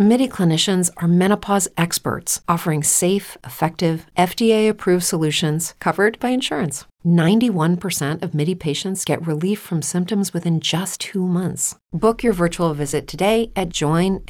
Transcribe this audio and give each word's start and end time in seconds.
MIDI 0.00 0.28
clinicians 0.28 0.92
are 0.98 1.08
menopause 1.08 1.66
experts 1.76 2.40
offering 2.46 2.84
safe, 2.84 3.36
effective, 3.42 4.06
FDA 4.16 4.68
approved 4.68 5.02
solutions 5.02 5.74
covered 5.80 6.20
by 6.20 6.28
insurance. 6.28 6.84
91% 7.04 8.22
of 8.22 8.32
MIDI 8.32 8.54
patients 8.54 9.04
get 9.04 9.26
relief 9.26 9.58
from 9.58 9.82
symptoms 9.82 10.32
within 10.32 10.60
just 10.60 11.00
two 11.00 11.26
months. 11.26 11.74
Book 11.92 12.22
your 12.22 12.32
virtual 12.32 12.74
visit 12.74 13.08
today 13.08 13.50
at 13.56 13.70
joinmidi.com. 13.70 14.20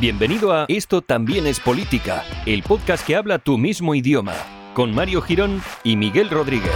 Bienvenido 0.00 0.52
a 0.52 0.64
Esto 0.68 1.02
también 1.02 1.46
es 1.46 1.60
política, 1.60 2.24
el 2.46 2.62
podcast 2.62 3.06
que 3.06 3.16
habla 3.16 3.38
tu 3.38 3.58
mismo 3.58 3.94
idioma, 3.94 4.32
con 4.72 4.94
Mario 4.94 5.20
Girón 5.20 5.60
y 5.84 5.96
Miguel 5.96 6.30
Rodríguez. 6.30 6.72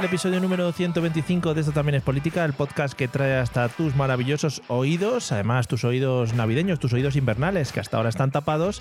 Al 0.00 0.06
episodio 0.06 0.40
número 0.40 0.72
125 0.72 1.52
de 1.52 1.60
Esto 1.60 1.72
también 1.72 1.96
es 1.96 2.02
política, 2.02 2.46
el 2.46 2.54
podcast 2.54 2.94
que 2.94 3.06
trae 3.06 3.36
hasta 3.36 3.68
tus 3.68 3.94
maravillosos 3.94 4.62
oídos, 4.68 5.30
además 5.30 5.68
tus 5.68 5.84
oídos 5.84 6.32
navideños, 6.32 6.78
tus 6.78 6.94
oídos 6.94 7.16
invernales 7.16 7.70
que 7.70 7.80
hasta 7.80 7.98
ahora 7.98 8.08
están 8.08 8.30
tapados, 8.30 8.80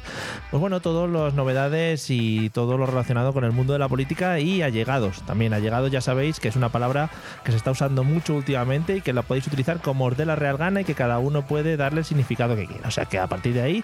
pues 0.50 0.62
bueno, 0.62 0.80
todas 0.80 1.10
las 1.10 1.34
novedades 1.34 2.10
y 2.10 2.50
todo 2.52 2.78
lo 2.78 2.86
relacionado 2.86 3.34
con 3.34 3.44
el 3.44 3.52
mundo 3.52 3.74
de 3.74 3.80
la 3.80 3.90
política 3.90 4.40
y 4.40 4.62
allegados. 4.62 5.22
También 5.24 5.54
allegados 5.54 5.92
ya 5.92 6.00
sabéis 6.00 6.40
que 6.40 6.48
es 6.48 6.56
una 6.56 6.70
palabra 6.70 7.10
que 7.44 7.52
se 7.52 7.58
está 7.58 7.72
usando 7.72 8.06
mucho 8.06 8.36
últimamente 8.36 8.96
y 8.96 9.02
que 9.02 9.12
la 9.12 9.22
podéis 9.22 9.46
utilizar 9.48 9.82
como 9.82 10.06
os 10.06 10.18
la 10.18 10.38
real 10.38 10.56
gana 10.56 10.82
y 10.82 10.86
que 10.86 10.96
cada 10.96 11.20
uno 11.20 11.46
puede 11.46 11.76
darle 11.76 12.00
el 12.00 12.06
significado 12.06 12.56
que 12.56 12.66
quiera. 12.66 12.88
O 12.88 12.92
sea 12.92 13.08
que 13.08 13.20
a 13.20 13.28
partir 13.28 13.54
de 13.56 13.62
ahí, 13.62 13.84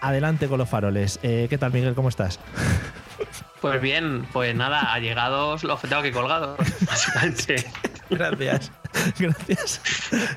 adelante 0.00 0.48
con 0.48 0.58
los 0.58 0.68
faroles. 0.68 1.20
Eh, 1.22 1.46
¿Qué 1.48 1.56
tal 1.56 1.72
Miguel? 1.72 1.94
¿Cómo 1.94 2.08
estás? 2.08 2.40
Pues 3.60 3.80
bien, 3.80 4.26
pues 4.32 4.54
nada, 4.54 4.92
allegados 4.92 5.64
los 5.64 5.80
que 5.80 5.88
tengo 5.88 6.02
que 6.02 6.12
colgados, 6.12 6.58
básicamente. 6.86 7.64
Gracias, 8.10 8.70
gracias, 9.18 9.80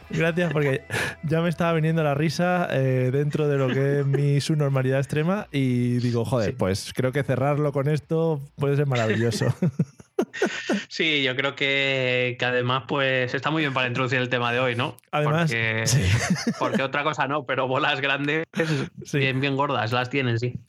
gracias, 0.09 0.53
porque 0.53 0.83
ya 1.23 1.41
me 1.41 1.49
estaba 1.49 1.73
viniendo 1.73 2.03
la 2.03 2.13
risa 2.13 2.67
eh, 2.71 3.09
dentro 3.11 3.47
de 3.49 3.57
lo 3.57 3.67
que 3.67 3.99
es 3.99 4.05
mi 4.05 4.39
subnormalidad 4.39 4.99
extrema 4.99 5.47
y 5.51 5.97
digo, 5.97 6.23
joder, 6.23 6.55
pues 6.55 6.93
creo 6.95 7.11
que 7.11 7.23
cerrarlo 7.23 7.73
con 7.73 7.89
esto 7.89 8.39
puede 8.55 8.75
ser 8.75 8.87
maravilloso. 8.87 9.53
Sí, 10.89 11.21
yo 11.21 11.35
creo 11.35 11.55
que, 11.55 12.37
que 12.39 12.45
además 12.45 12.85
pues 12.87 13.35
está 13.35 13.51
muy 13.51 13.61
bien 13.61 13.73
para 13.73 13.87
introducir 13.87 14.19
el 14.19 14.29
tema 14.29 14.51
de 14.51 14.59
hoy, 14.59 14.75
¿no? 14.75 14.97
Además, 15.11 15.51
porque, 15.51 15.83
sí. 15.85 16.01
porque 16.57 16.81
otra 16.81 17.03
cosa 17.03 17.27
no, 17.27 17.45
pero 17.45 17.67
bolas 17.67 18.01
grandes, 18.01 18.45
Sí. 19.05 19.19
bien, 19.19 19.39
bien 19.39 19.55
gordas, 19.55 19.91
las 19.91 20.09
tienen, 20.09 20.39
sí. 20.39 20.59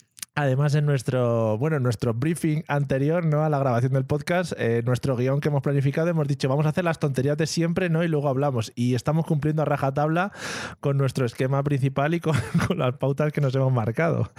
Además, 0.41 0.73
en 0.73 0.85
nuestro, 0.85 1.57
bueno, 1.57 1.75
en 1.75 1.83
nuestro 1.83 2.13
briefing 2.13 2.63
anterior, 2.69 3.25
¿no? 3.25 3.43
A 3.43 3.49
la 3.49 3.59
grabación 3.59 3.91
del 3.91 4.05
podcast, 4.05 4.53
eh, 4.57 4.81
nuestro 4.85 5.17
guion 5.17 5.41
que 5.41 5.49
hemos 5.49 5.61
planificado, 5.61 6.07
hemos 6.07 6.29
dicho, 6.29 6.47
vamos 6.47 6.65
a 6.65 6.69
hacer 6.69 6.85
las 6.85 6.97
tonterías 6.97 7.35
de 7.37 7.45
siempre, 7.45 7.89
¿no? 7.89 8.05
Y 8.05 8.07
luego 8.07 8.29
hablamos. 8.29 8.71
Y 8.73 8.95
estamos 8.95 9.25
cumpliendo 9.25 9.63
a 9.63 9.65
rajatabla 9.65 10.31
con 10.79 10.95
nuestro 10.97 11.25
esquema 11.25 11.61
principal 11.63 12.13
y 12.13 12.21
con, 12.21 12.35
con 12.69 12.77
las 12.77 12.95
pautas 12.95 13.33
que 13.33 13.41
nos 13.41 13.53
hemos 13.53 13.73
marcado. 13.73 14.31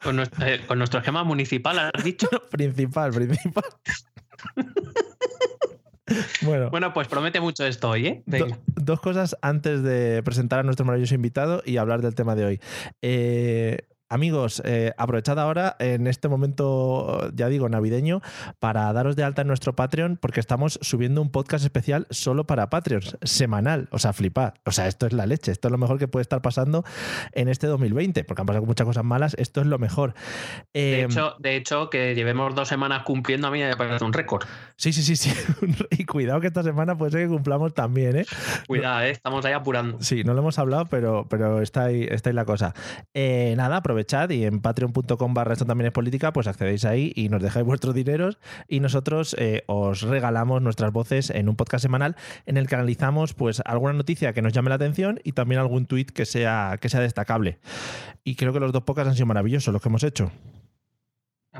Con 0.00 0.14
nuestro, 0.14 0.46
eh, 0.46 0.60
con 0.64 0.78
nuestro 0.78 1.00
esquema 1.00 1.24
municipal, 1.24 1.90
has 1.92 2.04
dicho. 2.04 2.28
Principal, 2.52 3.10
principal. 3.12 3.64
bueno, 6.42 6.70
Bueno, 6.70 6.92
pues 6.94 7.08
promete 7.08 7.40
mucho 7.40 7.66
esto 7.66 7.90
hoy, 7.90 8.06
¿eh? 8.06 8.22
do- 8.26 8.46
dos 8.76 9.00
cosas 9.00 9.36
antes 9.42 9.82
de 9.82 10.22
presentar 10.22 10.60
a 10.60 10.62
nuestro 10.62 10.86
maravilloso 10.86 11.16
invitado 11.16 11.62
y 11.66 11.78
hablar 11.78 12.00
del 12.00 12.14
tema 12.14 12.36
de 12.36 12.44
hoy. 12.44 12.60
Eh, 13.02 13.78
Amigos, 14.10 14.62
eh, 14.64 14.92
aprovechad 14.96 15.38
ahora 15.38 15.76
en 15.80 16.06
este 16.06 16.28
momento, 16.28 17.30
ya 17.34 17.48
digo, 17.48 17.68
navideño, 17.68 18.22
para 18.58 18.90
daros 18.92 19.16
de 19.16 19.24
alta 19.24 19.42
en 19.42 19.48
nuestro 19.48 19.76
Patreon, 19.76 20.16
porque 20.16 20.40
estamos 20.40 20.78
subiendo 20.82 21.20
un 21.20 21.30
podcast 21.30 21.62
especial 21.64 22.06
solo 22.10 22.46
para 22.46 22.70
Patreons, 22.70 23.18
semanal. 23.22 23.88
O 23.92 23.98
sea, 23.98 24.12
flipad. 24.14 24.54
O 24.64 24.72
sea, 24.72 24.88
esto 24.88 25.06
es 25.06 25.12
la 25.12 25.26
leche. 25.26 25.52
Esto 25.52 25.68
es 25.68 25.72
lo 25.72 25.78
mejor 25.78 25.98
que 25.98 26.08
puede 26.08 26.22
estar 26.22 26.40
pasando 26.40 26.84
en 27.32 27.48
este 27.48 27.66
2020, 27.66 28.24
porque 28.24 28.40
han 28.42 28.46
pasado 28.46 28.64
muchas 28.64 28.86
cosas 28.86 29.04
malas. 29.04 29.34
Esto 29.38 29.60
es 29.60 29.66
lo 29.66 29.78
mejor. 29.78 30.14
De 30.72 31.00
Eh, 31.00 31.04
hecho, 31.04 31.34
de 31.38 31.56
hecho, 31.56 31.90
que 31.90 32.14
llevemos 32.14 32.54
dos 32.54 32.68
semanas 32.68 33.02
cumpliendo 33.04 33.46
a 33.48 33.50
mí 33.50 33.60
me 33.60 33.76
parece 33.76 34.04
un 34.04 34.12
récord. 34.14 34.44
sí, 34.76 34.92
sí, 34.92 35.02
sí, 35.02 35.16
sí. 35.16 35.30
Y 35.90 36.04
cuidado 36.04 36.40
que 36.40 36.46
esta 36.46 36.62
semana 36.62 36.96
puede 36.96 37.12
ser 37.12 37.22
que 37.22 37.28
cumplamos 37.28 37.74
también, 37.74 38.16
¿eh? 38.16 38.26
Cuidado, 38.66 39.02
¿eh? 39.02 39.10
estamos 39.10 39.44
ahí 39.44 39.52
apurando. 39.52 39.98
Sí, 40.00 40.24
no 40.24 40.32
lo 40.32 40.40
hemos 40.40 40.58
hablado, 40.58 40.86
pero, 40.86 41.26
pero 41.28 41.60
está, 41.60 41.84
ahí, 41.84 42.06
está 42.10 42.30
ahí 42.30 42.34
la 42.34 42.44
cosa. 42.44 42.74
Eh, 43.14 43.54
nada, 43.56 43.82
aprovechad 43.98 44.30
y 44.30 44.44
en 44.44 44.60
patreon.com 44.60 45.34
barra 45.34 45.52
esto 45.52 45.66
también 45.66 45.86
es 45.86 45.92
política, 45.92 46.32
pues 46.32 46.46
accedéis 46.46 46.84
ahí 46.84 47.12
y 47.16 47.28
nos 47.28 47.42
dejáis 47.42 47.66
vuestros 47.66 47.94
dineros 47.94 48.38
y 48.68 48.80
nosotros 48.80 49.34
eh, 49.38 49.64
os 49.66 50.02
regalamos 50.02 50.62
nuestras 50.62 50.92
voces 50.92 51.30
en 51.30 51.48
un 51.48 51.56
podcast 51.56 51.82
semanal 51.82 52.16
en 52.46 52.56
el 52.56 52.68
que 52.68 52.76
analizamos 52.76 53.34
pues 53.34 53.60
alguna 53.64 53.92
noticia 53.94 54.32
que 54.32 54.42
nos 54.42 54.52
llame 54.52 54.68
la 54.68 54.76
atención 54.76 55.20
y 55.24 55.32
también 55.32 55.60
algún 55.60 55.86
tuit 55.86 56.10
que 56.10 56.26
sea, 56.26 56.78
que 56.80 56.88
sea 56.88 57.00
destacable. 57.00 57.58
Y 58.22 58.36
creo 58.36 58.52
que 58.52 58.60
los 58.60 58.72
dos 58.72 58.84
podcasts 58.84 59.10
han 59.10 59.14
sido 59.14 59.26
maravillosos 59.26 59.72
los 59.72 59.82
que 59.82 59.88
hemos 59.88 60.04
hecho. 60.04 60.30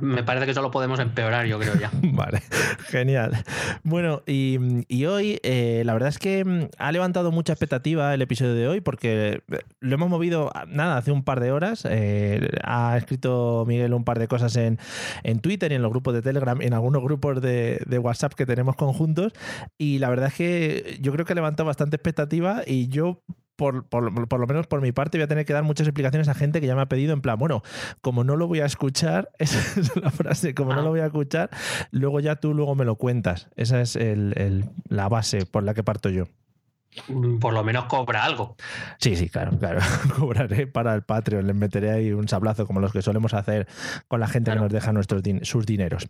Me 0.00 0.22
parece 0.22 0.46
que 0.46 0.54
solo 0.54 0.70
podemos 0.70 0.98
empeorar, 1.00 1.46
yo 1.46 1.58
creo 1.58 1.74
ya. 1.76 1.90
Vale, 2.02 2.42
genial. 2.88 3.44
Bueno, 3.82 4.22
y, 4.26 4.58
y 4.88 5.06
hoy 5.06 5.38
eh, 5.42 5.82
la 5.84 5.92
verdad 5.92 6.08
es 6.10 6.18
que 6.18 6.44
mm, 6.44 6.68
ha 6.78 6.92
levantado 6.92 7.30
mucha 7.32 7.52
expectativa 7.52 8.12
el 8.14 8.22
episodio 8.22 8.54
de 8.54 8.68
hoy 8.68 8.80
porque 8.80 9.42
eh, 9.50 9.58
lo 9.80 9.94
hemos 9.94 10.08
movido, 10.08 10.50
ah, 10.54 10.64
nada, 10.68 10.96
hace 10.98 11.12
un 11.12 11.22
par 11.22 11.40
de 11.40 11.52
horas. 11.52 11.86
eh, 11.88 12.48
ha 12.64 12.96
escrito 12.96 13.64
Miguel 13.66 13.94
un 13.94 14.04
par 14.04 14.18
de 14.18 14.28
cosas 14.28 14.56
en, 14.56 14.78
en 15.22 15.40
Twitter 15.40 15.72
y 15.72 15.74
en 15.76 15.82
los 15.82 15.90
grupos 15.90 16.14
de 16.14 16.22
Telegram, 16.22 16.60
en 16.60 16.74
algunos 16.74 17.02
grupos 17.02 17.40
de, 17.40 17.80
de 17.86 17.98
WhatsApp 17.98 18.34
que 18.34 18.46
tenemos 18.46 18.76
conjuntos. 18.76 19.32
Y 19.76 19.98
la 19.98 20.08
verdad 20.10 20.28
es 20.28 20.34
que 20.34 20.98
yo 21.00 21.12
creo 21.12 21.24
que 21.24 21.32
ha 21.32 21.36
levantado 21.36 21.66
bastante 21.66 21.96
expectativa 21.96 22.62
y 22.66 22.88
yo 22.88 23.22
por, 23.58 23.84
por- 23.88 24.28
por 24.28 24.38
lo 24.38 24.46
menos 24.46 24.68
por 24.68 24.80
mi 24.80 24.92
parte, 24.92 25.18
voy 25.18 25.24
a 25.24 25.26
tener 25.26 25.44
que 25.44 25.52
dar 25.52 25.64
muchas 25.64 25.88
explicaciones 25.88 26.28
a 26.28 26.34
gente 26.34 26.60
que 26.60 26.68
ya 26.68 26.76
me 26.76 26.82
ha 26.82 26.86
pedido 26.86 27.12
en 27.12 27.20
plan, 27.20 27.36
bueno, 27.38 27.62
como 28.00 28.22
no 28.22 28.36
lo 28.36 28.46
voy 28.46 28.60
a 28.60 28.66
escuchar, 28.66 29.30
esa 29.38 29.80
es 29.80 29.96
la 29.96 30.10
frase, 30.12 30.54
como 30.54 30.72
no 30.74 30.80
Ah. 30.80 30.84
lo 30.84 30.90
voy 30.90 31.00
a 31.00 31.06
escuchar, 31.06 31.50
luego 31.90 32.20
ya 32.20 32.36
tú 32.36 32.54
luego 32.54 32.76
me 32.76 32.84
lo 32.84 32.94
cuentas. 32.94 33.48
Esa 33.56 33.80
es 33.80 33.96
el- 33.96 34.32
el- 34.36 34.64
la 34.88 35.08
base 35.08 35.44
por 35.44 35.64
la 35.64 35.74
que 35.74 35.82
parto 35.82 36.08
yo. 36.08 36.26
Mm, 37.08 37.38
Por 37.38 37.52
lo 37.52 37.62
menos 37.64 37.84
cobra 37.86 38.24
algo. 38.24 38.56
Sí, 38.98 39.14
sí, 39.16 39.28
claro, 39.28 39.58
claro. 39.58 39.80
Cobraré 40.18 40.66
para 40.68 40.94
el 40.94 41.02
Patreon, 41.02 41.46
le 41.46 41.52
meteré 41.52 41.90
ahí 41.90 42.12
un 42.12 42.28
sablazo 42.28 42.64
como 42.66 42.78
los 42.80 42.92
que 42.92 43.02
solemos 43.02 43.34
hacer 43.34 43.66
con 44.08 44.20
la 44.20 44.26
gente 44.28 44.50
Claro. 44.50 44.60
que 44.60 44.64
nos 44.66 44.72
deja 44.72 44.92
nuestros 44.92 45.22
din- 45.22 45.44
sus 45.44 45.66
dineros. 45.66 46.08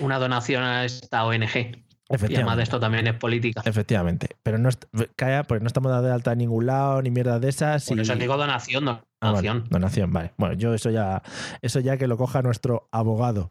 Una 0.00 0.18
donación 0.18 0.62
a 0.62 0.84
esta 0.84 1.24
ONG. 1.24 1.82
Y 2.10 2.34
además 2.34 2.56
de 2.58 2.62
esto 2.64 2.78
también 2.78 3.06
es 3.06 3.14
política. 3.14 3.62
Efectivamente. 3.64 4.28
Pero 4.42 4.58
no, 4.58 4.68
calla, 5.16 5.42
pues 5.44 5.62
no 5.62 5.66
estamos 5.66 5.90
dando 5.90 6.06
de 6.08 6.12
alta 6.14 6.32
en 6.32 6.38
ningún 6.38 6.66
lado, 6.66 7.00
ni 7.02 7.10
mierda 7.10 7.38
de 7.40 7.48
esas. 7.48 7.86
Por 7.86 7.96
y- 7.98 8.02
eso 8.02 8.14
digo 8.16 8.36
donación, 8.36 8.88
Ah, 8.88 9.02
donación. 9.20 9.64
donación, 9.70 10.12
vale. 10.12 10.32
Bueno, 10.36 10.54
yo 10.54 10.74
eso 10.74 10.90
ya, 10.90 11.22
eso 11.62 11.80
ya 11.80 11.96
que 11.96 12.06
lo 12.06 12.16
coja 12.18 12.42
nuestro 12.42 12.88
abogado. 12.92 13.50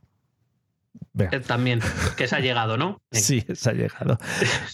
Venga. 1.15 1.37
Eh, 1.37 1.39
También, 1.41 1.79
que 2.17 2.27
se 2.27 2.35
ha 2.35 2.39
llegado, 2.39 2.75
¿no? 2.77 2.99
Venga. 3.11 3.23
Sí, 3.23 3.45
se 3.53 3.69
ha 3.69 3.73
llegado. 3.73 4.17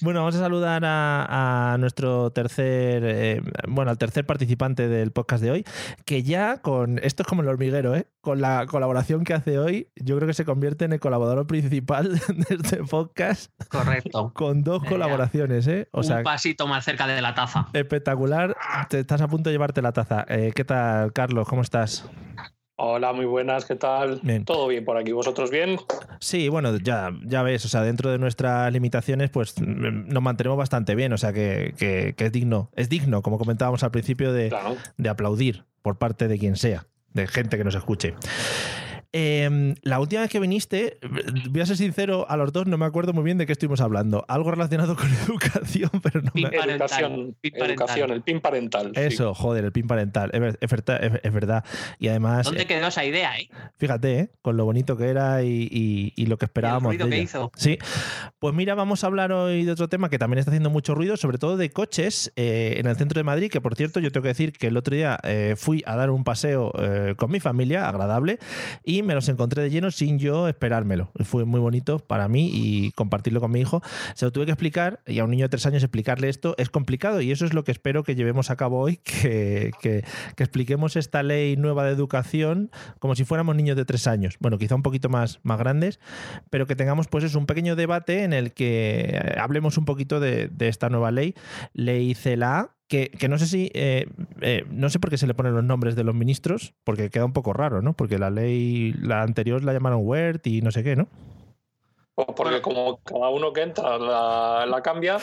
Bueno, 0.02 0.22
vamos 0.22 0.35
a 0.35 0.40
saludar 0.40 0.83
a, 0.86 1.74
a 1.74 1.77
nuestro 1.77 2.31
tercer, 2.31 3.04
eh, 3.06 3.42
bueno, 3.68 3.92
al 3.92 3.98
tercer 3.98 4.25
participante 4.25 4.88
del 4.88 5.12
podcast 5.12 5.44
de 5.44 5.51
hoy, 5.51 5.66
que 6.06 6.24
ya 6.24 6.62
con, 6.62 6.98
esto 7.04 7.24
es 7.24 7.27
como 7.27 7.42
el 7.42 7.48
hormiguero, 7.50 7.94
¿eh? 7.95 8.07
Con 8.21 8.39
la 8.42 8.66
colaboración 8.68 9.24
que 9.24 9.33
hace 9.33 9.60
hoy, 9.60 9.89
yo 9.95 10.16
creo 10.18 10.27
que 10.27 10.33
se 10.33 10.45
convierte 10.45 10.86
en 10.86 10.94
el 10.94 11.00
colaborador 11.00 11.45
principal 11.48 12.13
de 12.27 12.56
este 12.56 12.77
podcast 12.86 13.51
Correcto. 13.69 14.31
con 14.33 14.63
dos 14.63 14.83
colaboraciones, 14.86 15.68
¿eh? 15.68 15.89
O 15.92 16.04
sea, 16.04 16.18
Un 16.18 16.24
pasito 16.24 16.68
más 16.68 16.86
cerca 16.86 17.06
de 17.07 17.22
la 17.22 17.33
taza. 17.36 17.68
espectacular. 17.74 18.56
Te 18.89 19.00
estás 19.00 19.22
a 19.22 19.27
punto 19.27 19.50
de 19.50 19.54
llevarte 19.56 19.81
la 19.81 19.92
taza. 19.92 20.25
Eh, 20.30 20.51
¿Qué 20.56 20.63
tal, 20.63 21.12
Carlos? 21.12 21.48
¿Cómo 21.48 21.62
estás? 21.63 22.10
Hola, 22.81 23.12
muy 23.12 23.26
buenas, 23.26 23.66
¿qué 23.66 23.76
tal? 23.76 24.22
Bien. 24.24 24.46
¿Todo 24.46 24.66
bien 24.70 24.86
por 24.86 24.96
aquí? 24.96 25.12
¿Vosotros 25.12 25.52
bien? 25.52 25.78
Sí, 26.22 26.48
bueno, 26.48 26.78
ya, 26.78 27.12
ya 27.26 27.44
ves, 27.44 27.66
o 27.66 27.68
sea, 27.68 27.81
dentro 27.81 28.10
de 28.10 28.18
nuestras 28.20 28.72
limitaciones, 28.72 29.30
pues 29.30 29.54
mm, 29.60 30.08
nos 30.08 30.24
mantenemos 30.24 30.58
bastante 30.58 30.96
bien, 30.96 31.12
o 31.12 31.18
sea, 31.18 31.34
que, 31.34 31.74
que- 31.78 32.14
que 32.16 32.26
es 32.28 32.31
digno, 32.31 32.72
es 32.78 32.88
digno, 32.88 33.22
como 33.22 33.38
comentábamos 33.38 33.84
al 33.84 33.92
principio, 33.92 34.31
de, 34.31 34.48
Claro. 34.48 34.78
de 34.98 35.10
aplaudir 35.10 35.66
por 35.81 35.98
parte 35.98 36.30
de 36.30 36.40
quien 36.40 36.56
sea, 36.56 36.86
de 37.14 37.28
gente 37.28 37.58
que 37.58 37.66
nos 37.66 37.76
escuche. 37.76 38.14
Em, 39.12 39.74
la 39.82 40.00
última 40.00 40.22
vez 40.22 40.30
que 40.30 40.40
viniste, 40.40 41.00
voy 41.50 41.62
a 41.62 41.66
ser 41.66 41.78
sincero, 41.78 42.28
a 42.30 42.38
los 42.38 42.54
dos 42.54 42.68
no 42.68 42.78
me 42.78 42.86
acuerdo 42.86 43.12
muy 43.12 43.24
bien 43.24 43.40
de 43.40 43.48
qué 43.48 43.54
estuvimos 43.54 43.82
hablando. 43.82 44.24
Algo 44.28 44.52
relacionado 44.52 44.96
con 44.96 45.08
educación, 45.28 45.90
pero 46.04 46.22
no 46.22 46.32
me 46.36 46.42
Educación, 46.50 47.36
educación, 47.42 48.12
el 48.12 48.22
PIN 48.22 48.40
parental. 48.40 48.92
Eso, 48.96 49.34
joder, 49.34 49.66
el 49.66 49.72
PIN 49.72 49.88
parental. 49.88 50.30
Es, 50.34 50.58
es, 50.62 51.34
verdad. 51.34 51.64
Y 51.98 52.08
además. 52.10 52.46
¿Dónde 52.46 52.68
quedó 52.68 52.88
esa 52.88 53.04
idea, 53.04 53.36
eh? 53.38 53.50
Fíjate, 53.78 54.20
¿eh? 54.20 54.32
con 54.42 54.58
lo 54.58 54.66
bonito 54.66 54.96
que 54.96 55.08
era 55.08 55.42
y, 55.44 56.14
lo 56.28 56.38
que 56.38 56.46
esperábamos. 56.46 56.94
el 56.94 57.00
ruido 57.00 57.10
que 57.10 57.22
hizo. 57.22 57.52
Sí. 57.56 57.80
Pues 58.38 58.54
mira, 58.54 58.76
vamos 58.76 59.04
a 59.04 59.08
hablar 59.08 59.32
hoy 59.32 59.66
de 59.66 59.72
otro 59.72 59.90
tema 59.90 60.10
que 60.10 60.20
también 60.20 60.38
está 60.40 60.52
haciendo 60.52 60.70
mucho 60.70 60.94
ruido, 60.94 61.18
sobre 61.18 61.40
todo 61.40 61.58
de 61.58 61.72
coches 61.72 62.32
eh, 62.36 62.76
en 62.78 62.86
el 62.86 62.96
centro 62.96 63.20
de 63.20 63.24
Madrid, 63.24 63.50
que 63.50 63.60
por 63.60 63.76
cierto, 63.76 64.00
yo 64.00 64.12
tengo 64.12 64.24
que 64.24 64.30
decir 64.30 64.54
que 64.54 64.68
el 64.68 64.78
otro 64.78 64.96
día 64.96 65.18
eh, 65.24 65.56
fui 65.58 65.84
a 65.88 65.96
dar 65.96 66.12
un 66.12 66.24
paseo 66.24 66.72
eh, 66.78 67.16
con 67.18 67.32
mi 67.32 67.40
familia, 67.40 67.90
agradable, 67.90 68.38
y 68.84 68.99
me 69.04 69.13
los 69.13 69.30
encontré 69.30 69.63
de 69.63 69.69
lleno 69.69 69.92
sin 69.92 70.19
yo 70.19 70.48
esperármelo. 70.48 71.12
Fue 71.24 71.46
muy 71.46 71.60
bonito 71.60 72.00
para 72.00 72.28
mí 72.28 72.50
y 72.54 72.92
compartirlo 72.92 73.42
con 73.42 73.51
mi 73.51 73.62
hijo. 73.62 73.81
Se 74.16 74.25
lo 74.25 74.31
tuve 74.31 74.46
que 74.46 74.51
explicar 74.51 75.01
y 75.06 75.19
a 75.19 75.24
un 75.24 75.31
niño 75.31 75.46
de 75.46 75.50
tres 75.50 75.66
años 75.66 75.84
explicarle 75.84 76.30
esto 76.30 76.56
es 76.57 76.69
complicado 76.69 77.22
y 77.22 77.31
eso 77.31 77.46
es 77.46 77.54
lo 77.54 77.63
que 77.63 77.72
espero 77.72 78.04
que 78.04 78.16
llevemos 78.16 78.50
a 78.50 78.56
cabo 78.56 78.80
hoy, 78.80 78.98
que, 78.98 79.72
que, 79.81 80.04
expliquemos 80.38 80.96
esta 80.96 81.24
ley 81.24 81.57
nueva 81.57 81.86
de 81.86 81.92
educación 81.92 82.72
como 83.00 83.16
si 83.16 83.25
fuéramos 83.25 83.56
niños 83.56 83.78
de 83.78 83.86
tres 83.86 84.07
años. 84.07 84.38
Bueno, 84.40 84.57
quizá 84.57 84.75
un 84.75 84.84
poquito 84.84 85.10
más, 85.10 85.40
más 85.44 85.60
grandes, 85.60 86.00
pero 86.50 86.66
que 86.66 86.75
tengamos 86.75 87.07
pues 87.07 87.24
es 87.24 87.36
un 87.36 87.46
pequeño 87.46 87.75
debate 87.75 88.24
en 88.24 88.34
el 88.34 88.54
que 88.54 89.10
eh, 89.12 89.36
hablemos 89.40 89.78
un 89.78 89.86
poquito 89.86 90.19
de, 90.19 90.50
esta 90.60 90.90
nueva 90.90 91.12
ley, 91.12 91.36
ley 91.74 92.13
CELA, 92.13 92.75
que, 92.89 93.27
no 93.30 93.38
sé 93.38 93.45
si, 93.45 93.71
eh, 93.75 94.07
eh, 94.41 94.65
no 94.69 94.89
sé 94.89 95.00
por 95.00 95.12
qué 95.12 95.18
se 95.18 95.27
le 95.27 95.36
ponen 95.36 95.53
los 95.53 95.63
nombres 95.63 95.95
de 95.95 96.03
los 96.03 96.15
ministros, 96.15 96.74
porque 96.83 97.12
queda 97.12 97.24
un 97.24 97.33
poco 97.33 97.53
raro, 97.53 97.81
¿no? 97.83 97.94
Porque 97.94 98.18
la 98.18 98.31
ley, 98.31 98.94
la 98.94 99.21
anterior 99.21 99.63
la 99.63 99.74
llamaron 99.74 100.01
WERT 100.03 100.47
y 100.47 100.62
no 100.62 100.71
sé 100.71 100.83
qué, 100.83 100.95
¿no? 100.95 101.07
Porque 102.36 102.62
como 102.62 102.97
cada 103.03 103.30
uno 103.30 103.53
que 103.53 103.62
entra 103.62 103.97
la, 103.97 104.81
cambia, 104.83 105.19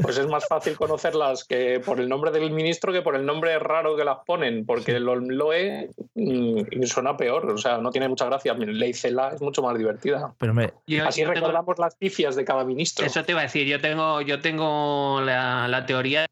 pues 0.00 0.16
es 0.16 0.26
más 0.26 0.46
fácil 0.46 0.74
conocerlas 0.76 1.44
que 1.44 1.80
por 1.84 2.00
el 2.00 2.08
nombre 2.08 2.30
del 2.30 2.50
ministro 2.50 2.92
que 2.92 3.02
por 3.02 3.14
el 3.14 3.26
nombre 3.26 3.58
raro 3.58 3.94
que 3.94 4.04
las 4.04 4.18
ponen, 4.24 4.64
porque 4.64 4.92
el 4.92 5.04
LOE 5.04 5.90
mm, 6.14 6.82
suena 6.84 7.16
peor, 7.16 7.50
o 7.50 7.58
sea, 7.58 7.78
no 7.78 7.90
tiene 7.90 8.08
mucha 8.08 8.24
gracia. 8.24 8.54
Ley 8.54 8.94
CELA 8.94 9.34
es 9.34 9.42
mucho 9.42 9.62
más 9.62 9.76
divertida. 9.76 10.32
Pero 10.38 10.54
Así 11.04 11.24
recordamos 11.24 11.78
las 11.78 11.94
pifias 11.96 12.36
de 12.36 12.44
cada 12.44 12.64
ministro. 12.64 13.04
Eso 13.04 13.22
te 13.22 13.32
iba 13.32 13.40
a 13.40 13.44
decir, 13.44 13.66
yo 13.66 13.80
tengo, 13.80 14.22
yo 14.22 14.40
tengo 14.40 15.20
la, 15.20 15.68
la 15.68 15.84
teoría 15.84 16.26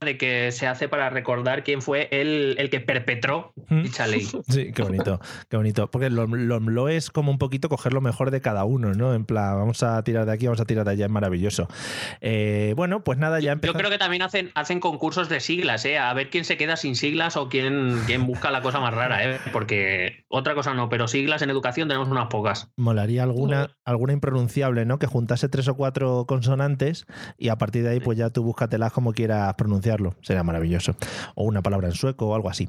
de 0.00 0.18
que 0.18 0.52
se 0.52 0.66
hace 0.66 0.88
para 0.88 1.08
recordar 1.08 1.64
quién 1.64 1.80
fue 1.80 2.08
el, 2.10 2.56
el 2.58 2.68
que 2.68 2.80
perpetró 2.80 3.52
dicha 3.70 4.06
ley. 4.06 4.26
Sí, 4.48 4.72
qué 4.72 4.82
bonito, 4.82 5.20
qué 5.48 5.56
bonito. 5.56 5.90
Porque 5.90 6.10
lo, 6.10 6.26
lo, 6.26 6.88
es 6.88 7.10
como 7.10 7.30
un 7.30 7.38
poquito 7.38 7.68
coger 7.68 7.92
lo 7.92 8.00
mejor 8.00 8.30
de 8.30 8.40
cada 8.40 8.64
uno, 8.64 8.92
¿no? 8.92 9.14
En 9.14 9.24
plan, 9.24 9.56
vamos 9.56 9.82
a 9.82 10.02
tirar 10.02 10.26
de 10.26 10.32
aquí, 10.32 10.46
vamos 10.46 10.60
a 10.60 10.66
tirar 10.66 10.84
de 10.84 10.92
allá, 10.92 11.06
es 11.06 11.10
maravilloso. 11.10 11.68
Eh, 12.20 12.74
bueno, 12.76 13.02
pues 13.02 13.18
nada, 13.18 13.40
ya 13.40 13.52
empezamos. 13.52 13.74
Yo 13.74 13.78
creo 13.78 13.90
que 13.90 13.98
también 13.98 14.22
hacen, 14.22 14.50
hacen 14.54 14.80
concursos 14.80 15.28
de 15.28 15.40
siglas, 15.40 15.84
¿eh? 15.84 15.98
A 15.98 16.12
ver 16.12 16.30
quién 16.30 16.44
se 16.44 16.56
queda 16.56 16.76
sin 16.76 16.94
siglas 16.94 17.36
o 17.36 17.48
quién, 17.48 18.00
quién 18.06 18.26
busca 18.26 18.50
la 18.50 18.60
cosa 18.60 18.80
más 18.80 18.92
rara, 18.92 19.24
¿eh? 19.24 19.40
Porque 19.52 20.24
otra 20.28 20.54
cosa 20.54 20.74
no, 20.74 20.88
pero 20.88 21.08
siglas 21.08 21.42
en 21.42 21.50
educación 21.50 21.88
tenemos 21.88 22.08
unas 22.08 22.26
pocas. 22.26 22.68
Molaría 22.76 23.22
alguna, 23.22 23.70
alguna 23.84 24.12
impronunciable, 24.12 24.84
¿no? 24.84 24.98
Que 24.98 25.06
juntase 25.06 25.48
tres 25.48 25.68
o 25.68 25.74
cuatro 25.74 26.26
consonantes 26.26 27.06
y 27.38 27.48
a 27.48 27.56
partir 27.56 27.82
de 27.82 27.90
ahí, 27.90 28.00
pues 28.00 28.18
ya 28.18 28.30
tú 28.30 28.42
búscatelas 28.42 28.92
como 28.92 29.12
quieras 29.12 29.54
pronunciar 29.54 29.85
Será 30.22 30.42
maravilloso. 30.42 30.96
O 31.34 31.44
una 31.44 31.62
palabra 31.62 31.88
en 31.88 31.94
sueco 31.94 32.28
o 32.28 32.34
algo 32.34 32.50
así. 32.50 32.68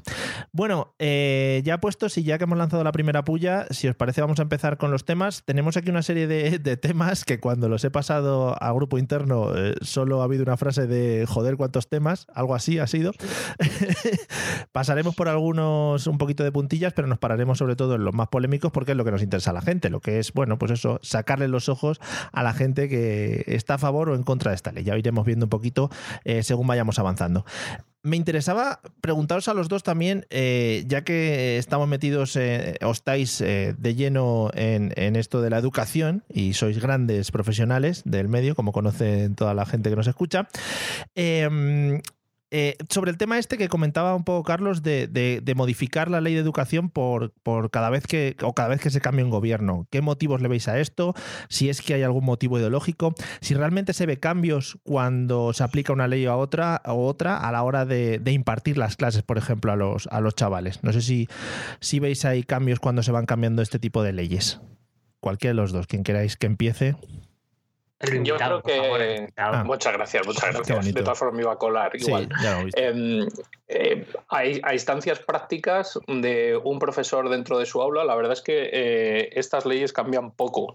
Bueno, 0.52 0.94
eh, 0.98 1.62
ya 1.64 1.78
puestos 1.78 2.16
y 2.18 2.22
ya 2.22 2.38
que 2.38 2.44
hemos 2.44 2.58
lanzado 2.58 2.84
la 2.84 2.92
primera 2.92 3.24
puya, 3.24 3.66
si 3.70 3.88
os 3.88 3.96
parece 3.96 4.20
vamos 4.20 4.38
a 4.38 4.42
empezar 4.42 4.78
con 4.78 4.90
los 4.90 5.04
temas. 5.04 5.42
Tenemos 5.44 5.76
aquí 5.76 5.90
una 5.90 6.02
serie 6.02 6.26
de, 6.26 6.58
temas 6.76 7.24
que 7.24 7.40
cuando 7.40 7.68
los 7.68 7.82
he 7.84 7.90
pasado 7.90 8.56
a 8.62 8.72
grupo 8.72 8.98
interno 8.98 9.56
eh, 9.56 9.74
solo 9.80 10.20
ha 10.20 10.24
habido 10.24 10.42
una 10.44 10.56
frase 10.56 10.86
de 10.86 11.26
joder 11.26 11.56
cuántos 11.56 11.88
temas, 11.88 12.26
algo 12.32 12.54
así 12.54 12.78
ha 12.78 12.86
sido. 12.86 13.12
Pasaremos 14.72 15.14
por 15.16 15.28
algunos 15.28 16.06
un 16.06 16.18
poquito 16.18 16.44
de 16.44 16.52
puntillas, 16.52 16.92
pero 16.92 17.08
nos 17.08 17.18
pararemos 17.18 17.58
sobre 17.58 17.74
todo 17.74 17.96
en 17.96 18.04
los 18.04 18.14
más 18.14 18.28
polémicos 18.28 18.70
porque 18.70 18.92
es 18.92 18.96
lo 18.96 19.04
que 19.04 19.10
nos 19.10 19.22
interesa 19.22 19.50
a 19.50 19.54
la 19.54 19.62
gente, 19.62 19.90
lo 19.90 20.00
que 20.00 20.18
es, 20.18 20.32
bueno, 20.32 20.58
pues 20.58 20.72
eso, 20.72 21.00
sacarle 21.02 21.48
los 21.48 21.68
ojos 21.68 22.00
a 22.32 22.42
la 22.42 22.52
gente 22.52 22.88
que 22.88 23.44
está 23.46 23.74
a 23.74 23.78
favor 23.78 24.10
o 24.10 24.14
en 24.14 24.22
contra 24.22 24.52
de 24.52 24.56
esta 24.56 24.70
ley. 24.70 24.84
Ya 24.84 24.96
iremos 24.96 25.26
viendo 25.26 25.46
un 25.46 25.50
poquito 25.50 25.90
eh, 26.24 26.42
según 26.42 26.66
vayamos 26.66 26.98
avanzando 26.98 27.07
avanzando. 27.08 27.44
Me 28.04 28.16
interesaba 28.16 28.80
preguntaros 29.00 29.48
a 29.48 29.54
los 29.54 29.68
dos 29.68 29.82
también, 29.82 30.24
eh, 30.30 30.84
ya 30.86 31.02
que 31.02 31.58
estamos 31.58 31.88
metidos, 31.88 32.36
eh, 32.36 32.78
o 32.82 32.92
estáis 32.92 33.40
eh, 33.40 33.74
de 33.76 33.94
lleno 33.96 34.50
en, 34.54 34.92
en, 34.94 35.16
esto 35.16 35.42
de 35.42 35.50
la 35.50 35.58
educación 35.58 36.22
y 36.32 36.52
sois 36.52 36.78
grandes 36.78 37.32
profesionales 37.32 38.02
del 38.04 38.28
medio, 38.28 38.54
como 38.54 38.70
conocen 38.70 39.34
toda 39.34 39.52
la 39.52 39.66
gente 39.66 39.90
que 39.90 39.96
nos 39.96 40.06
escucha. 40.06 40.48
Eh, 42.50 42.76
sobre 42.88 43.10
el 43.10 43.18
tema 43.18 43.38
este 43.38 43.58
que 43.58 43.68
comentaba 43.68 44.14
un 44.14 44.24
poco 44.24 44.42
Carlos 44.42 44.82
de, 44.82 45.52
modificar 45.54 46.10
la 46.10 46.22
ley 46.22 46.32
de 46.32 46.40
educación 46.40 46.88
por, 46.88 47.32
por, 47.42 47.70
cada 47.70 47.90
vez 47.90 48.06
que 48.06 48.36
o 48.42 48.54
cada 48.54 48.70
vez 48.70 48.80
que 48.80 48.90
se 48.90 49.00
cambie 49.00 49.24
un 49.24 49.30
gobierno. 49.30 49.86
¿Qué 49.90 50.00
motivos 50.00 50.40
le 50.40 50.48
veis 50.48 50.66
a 50.68 50.78
esto? 50.78 51.14
Si 51.48 51.68
es 51.68 51.82
que 51.82 51.94
hay 51.94 52.02
algún 52.02 52.24
motivo 52.24 52.58
ideológico, 52.58 53.14
si 53.40 53.54
realmente 53.54 53.92
se 53.92 54.06
ve 54.06 54.18
cambios 54.18 54.78
cuando 54.82 55.52
se 55.52 55.62
aplica 55.62 55.92
una 55.92 56.08
ley 56.08 56.24
a 56.24 56.36
otra 56.36 56.80
o 56.86 57.06
otra 57.06 57.36
a 57.36 57.52
la 57.52 57.62
hora 57.62 57.84
de, 57.84 58.22
impartir 58.28 58.78
las 58.78 58.96
clases, 58.96 59.22
por 59.22 59.36
ejemplo, 59.36 59.72
a 59.72 59.76
los, 59.76 60.06
a 60.06 60.20
los 60.20 60.34
chavales. 60.34 60.82
No 60.82 60.92
sé 60.92 61.02
si, 61.02 61.28
si 61.80 61.98
veis 61.98 62.24
ahí 62.24 62.42
cambios 62.44 62.80
cuando 62.80 63.02
se 63.02 63.12
van 63.12 63.26
cambiando 63.26 63.62
este 63.62 63.78
tipo 63.78 64.02
de 64.02 64.12
leyes. 64.12 64.60
Cualquiera 65.20 65.50
de 65.50 65.60
los 65.60 65.72
dos, 65.72 65.86
quien 65.86 66.04
queráis 66.04 66.36
que 66.36 66.46
empiece. 66.46 66.94
Yo 68.22 68.36
creo 68.36 68.62
que. 68.62 69.32
Ah. 69.36 69.64
muchas 69.64 69.92
gracias, 69.92 70.26
muchas 70.26 70.54
gracias. 70.54 70.94
De 70.94 71.02
todas 71.02 71.18
formas, 71.18 71.36
me 71.36 71.42
iba 71.42 71.52
a 71.52 71.58
colar 71.58 71.90
igual. 71.94 72.28
Em, 72.76 73.26
eh, 73.66 74.06
hay, 74.28 74.60
instancias 74.72 75.18
prácticas 75.18 75.98
de 76.06 76.60
un 76.62 76.78
profesor 76.78 77.28
dentro 77.28 77.58
de 77.58 77.66
su 77.66 77.82
aula. 77.82 78.04
La 78.04 78.14
verdad 78.14 78.34
es 78.34 78.40
que 78.40 78.70
eh, 78.72 79.30
estas 79.32 79.66
leyes 79.66 79.92
cambian 79.92 80.30
poco 80.30 80.74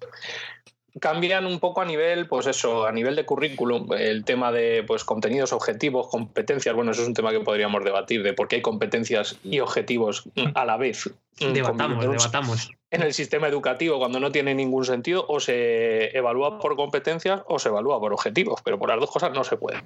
cambian 0.99 1.45
un 1.45 1.59
poco 1.59 1.81
a 1.81 1.85
nivel, 1.85 2.27
pues 2.27 2.45
eso, 2.45 2.85
a 2.85 2.91
nivel 2.91 3.15
de 3.15 3.25
currículum, 3.25 3.91
el 3.93 4.23
tema 4.23 4.51
de 4.51 4.83
pues 4.85 5.03
contenidos, 5.03 5.51
objetivos, 5.51 6.07
competencias, 6.07 6.75
bueno, 6.75 6.91
eso 6.91 7.01
es 7.01 7.07
un 7.07 7.13
tema 7.13 7.31
que 7.31 7.39
podríamos 7.39 7.83
debatir, 7.83 8.21
de 8.21 8.33
por 8.33 8.47
qué 8.47 8.57
hay 8.57 8.61
competencias 8.61 9.39
y 9.43 9.59
objetivos 9.59 10.29
a 10.53 10.65
la 10.65 10.77
vez. 10.77 11.09
Debatamos, 11.39 12.05
debatamos. 12.05 12.71
En 12.93 13.01
el 13.01 13.11
sistema 13.11 13.47
educativo, 13.47 13.97
cuando 13.97 14.19
no 14.19 14.31
tiene 14.31 14.53
ningún 14.53 14.85
sentido, 14.85 15.25
o 15.27 15.39
se 15.39 16.15
evalúa 16.15 16.59
por 16.59 16.75
competencias 16.75 17.41
o 17.47 17.57
se 17.57 17.69
evalúa 17.69 17.99
por 17.99 18.13
objetivos, 18.13 18.61
pero 18.63 18.77
por 18.77 18.87
las 18.87 18.99
dos 18.99 19.09
cosas 19.09 19.33
no 19.33 19.43
se 19.43 19.57
puede. 19.57 19.81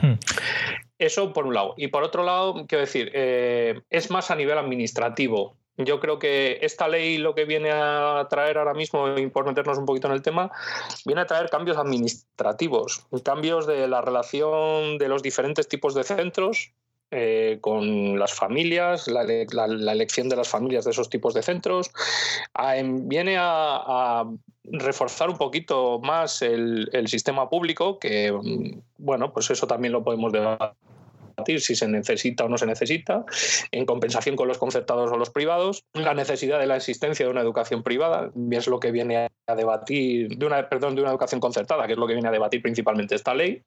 Hmm. 0.00 0.14
Eso 0.98 1.32
por 1.32 1.46
un 1.46 1.54
lado. 1.54 1.74
Y 1.76 1.86
por 1.86 2.02
otro 2.02 2.24
lado, 2.24 2.66
quiero 2.66 2.80
decir, 2.80 3.12
eh, 3.14 3.80
es 3.90 4.10
más 4.10 4.32
a 4.32 4.34
nivel 4.34 4.58
administrativo. 4.58 5.54
Yo 5.76 6.00
creo 6.00 6.18
que 6.18 6.58
esta 6.62 6.88
ley 6.88 7.18
lo 7.18 7.36
que 7.36 7.44
viene 7.44 7.70
a 7.70 8.26
traer 8.28 8.58
ahora 8.58 8.74
mismo, 8.74 9.16
y 9.16 9.28
por 9.28 9.46
meternos 9.46 9.78
un 9.78 9.86
poquito 9.86 10.08
en 10.08 10.14
el 10.14 10.22
tema, 10.22 10.50
viene 11.06 11.20
a 11.20 11.26
traer 11.26 11.50
cambios 11.50 11.76
administrativos, 11.76 13.06
cambios 13.22 13.68
de 13.68 13.86
la 13.86 14.00
relación 14.00 14.98
de 14.98 15.08
los 15.08 15.22
diferentes 15.22 15.68
tipos 15.68 15.94
de 15.94 16.02
centros 16.02 16.72
eh, 17.10 17.58
con 17.60 18.18
las 18.18 18.34
familias, 18.34 19.08
la, 19.08 19.22
elección 19.22 20.28
de 20.28 20.36
las 20.36 20.48
familias 20.48 20.84
de 20.84 20.90
esos 20.90 21.08
tipos 21.08 21.34
de 21.34 21.42
centros. 21.42 21.90
Em, 22.74 23.08
viene 23.08 23.36
a, 23.38 24.24
reforzar 24.70 25.30
un 25.30 25.38
poquito 25.38 25.98
más 26.00 26.42
el, 26.42 26.90
el 26.92 27.08
sistema 27.08 27.48
público, 27.48 27.98
que, 27.98 28.30
bueno, 28.98 29.32
pues 29.32 29.50
eso 29.50 29.66
también 29.66 29.92
lo 29.92 30.04
podemos 30.04 30.30
debatir 30.30 30.76
si 31.60 31.74
se 31.74 31.88
necesita 31.88 32.44
o 32.44 32.48
no 32.48 32.58
se 32.58 32.66
necesita, 32.66 33.24
en 33.70 33.86
compensación 33.86 34.36
con 34.36 34.48
los 34.48 34.58
concertados 34.58 35.10
o 35.10 35.16
los 35.16 35.30
privados, 35.30 35.84
la 35.94 36.14
necesidad 36.14 36.58
de 36.58 36.66
la 36.66 36.76
existencia 36.76 37.24
de 37.24 37.30
una 37.30 37.40
educación 37.40 37.82
privada, 37.82 38.30
es 38.50 38.66
lo 38.66 38.80
que 38.80 38.90
viene 38.90 39.28
a 39.48 39.54
debatir, 39.54 40.36
de 40.36 40.46
una, 40.46 40.68
perdón, 40.68 40.94
de 40.94 41.00
una 41.00 41.10
educación 41.10 41.40
concertada, 41.40 41.86
que 41.86 41.94
es 41.94 41.98
lo 41.98 42.06
que 42.06 42.12
viene 42.12 42.28
a 42.28 42.32
debatir 42.32 42.60
principalmente 42.60 43.14
esta 43.14 43.34
ley, 43.34 43.62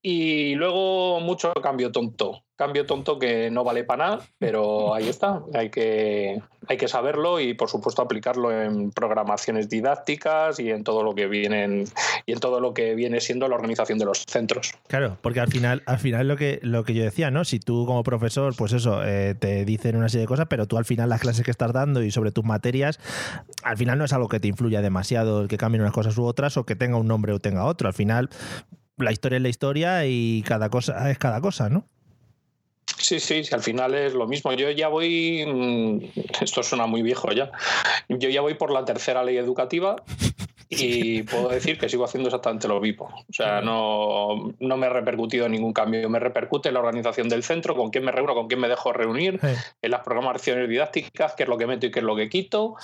y 0.00 0.54
luego 0.54 1.20
mucho 1.20 1.52
cambio 1.54 1.90
tonto, 1.92 2.44
cambio 2.56 2.86
tonto 2.86 3.18
que 3.18 3.50
no 3.50 3.64
vale 3.64 3.82
para 3.82 4.04
nada, 4.04 4.26
pero 4.38 4.94
ahí 4.94 5.08
está, 5.08 5.42
hay 5.54 5.70
que, 5.70 6.40
hay 6.68 6.76
que 6.76 6.86
saberlo 6.86 7.40
y 7.40 7.54
por 7.54 7.68
supuesto 7.68 8.02
aplicarlo 8.02 8.52
en 8.52 8.92
programaciones 8.92 9.68
didácticas 9.68 10.60
y 10.60 10.70
en 10.70 10.84
todo 10.84 11.02
lo 11.02 11.14
que 11.14 11.26
vienen 11.26 11.84
y 12.26 12.32
en 12.32 12.40
todo 12.40 12.60
lo 12.60 12.74
que 12.74 12.94
viene 12.94 13.20
siendo 13.20 13.48
la 13.48 13.56
organización 13.56 13.98
de 13.98 14.04
los 14.04 14.24
centros. 14.28 14.74
Claro, 14.86 15.18
porque 15.22 15.40
al 15.40 15.48
final, 15.48 15.82
al 15.86 15.98
final 15.98 16.28
lo 16.28 16.36
que 16.36 16.60
lo 16.62 16.84
que 16.84 16.94
yo 16.94 17.02
decía, 17.02 17.30
¿no? 17.30 17.44
Si 17.44 17.58
tú 17.58 17.86
como 17.86 18.02
profesor, 18.04 18.54
pues 18.56 18.72
eso, 18.72 19.02
eh, 19.04 19.34
te 19.34 19.64
dicen 19.64 19.96
una 19.96 20.08
serie 20.08 20.22
de 20.22 20.28
cosas, 20.28 20.46
pero 20.48 20.66
tú 20.66 20.78
al 20.78 20.84
final 20.84 21.08
las 21.08 21.20
clases 21.20 21.44
que 21.44 21.50
estás 21.50 21.72
dando 21.72 22.02
y 22.02 22.10
sobre 22.10 22.30
tus 22.30 22.44
materias, 22.44 23.00
al 23.64 23.76
final 23.76 23.98
no 23.98 24.04
es 24.04 24.12
algo 24.12 24.28
que 24.28 24.40
te 24.40 24.48
influya 24.48 24.82
demasiado 24.92 25.40
el 25.40 25.48
que 25.48 25.56
cambien 25.56 25.80
unas 25.80 25.94
cosas 25.94 26.16
u 26.18 26.24
otras 26.24 26.56
o 26.58 26.66
que 26.66 26.76
tenga 26.76 26.98
un 26.98 27.08
nombre 27.08 27.32
o 27.32 27.40
tenga 27.40 27.64
otro. 27.64 27.88
Al 27.88 27.94
final 27.94 28.28
la 28.98 29.10
historia 29.10 29.36
es 29.36 29.42
la 29.42 29.48
historia 29.48 30.06
y 30.06 30.44
cada 30.46 30.68
cosa 30.68 31.10
es 31.10 31.18
cada 31.18 31.40
cosa, 31.40 31.70
¿no? 31.70 31.86
Sí, 32.98 33.18
sí, 33.20 33.42
sí, 33.42 33.54
al 33.54 33.62
final 33.62 33.94
es 33.94 34.12
lo 34.12 34.26
mismo. 34.26 34.52
Yo 34.52 34.70
ya 34.70 34.88
voy, 34.88 35.44
mm, 35.46 36.20
esto 36.42 36.62
suena 36.62 36.86
muy 36.86 37.02
viejo 37.02 37.32
ya, 37.32 37.50
yo 38.08 38.28
ya 38.28 38.42
voy 38.42 38.54
por 38.54 38.70
la 38.70 38.84
tercera 38.84 39.24
ley 39.24 39.38
educativa 39.38 39.96
y 40.74 41.22
puedo 41.22 41.48
decir 41.48 41.78
que 41.78 41.88
sigo 41.88 42.04
haciendo 42.04 42.28
exactamente 42.28 42.66
lo 42.68 42.80
mismo. 42.80 43.04
O 43.06 43.32
sea, 43.32 43.60
no, 43.60 44.54
no 44.58 44.76
me 44.76 44.86
ha 44.86 44.90
repercutido 44.90 45.48
ningún 45.48 45.72
cambio. 45.72 46.08
Me 46.08 46.18
repercute 46.18 46.68
en 46.68 46.74
la 46.74 46.80
organización 46.80 47.28
del 47.28 47.42
centro, 47.42 47.74
con 47.74 47.90
quién 47.90 48.04
me 48.04 48.12
reúno, 48.12 48.34
con 48.34 48.48
quién 48.48 48.60
me 48.60 48.68
dejo 48.68 48.92
reunir, 48.92 49.38
en 49.42 49.90
las 49.90 50.00
programaciones 50.00 50.68
didácticas, 50.68 51.34
qué 51.34 51.42
es 51.42 51.48
lo 51.48 51.58
que 51.58 51.66
meto 51.66 51.86
y 51.86 51.90
qué 51.90 51.98
es 51.98 52.04
lo 52.04 52.16
que 52.16 52.28
quito. 52.28 52.76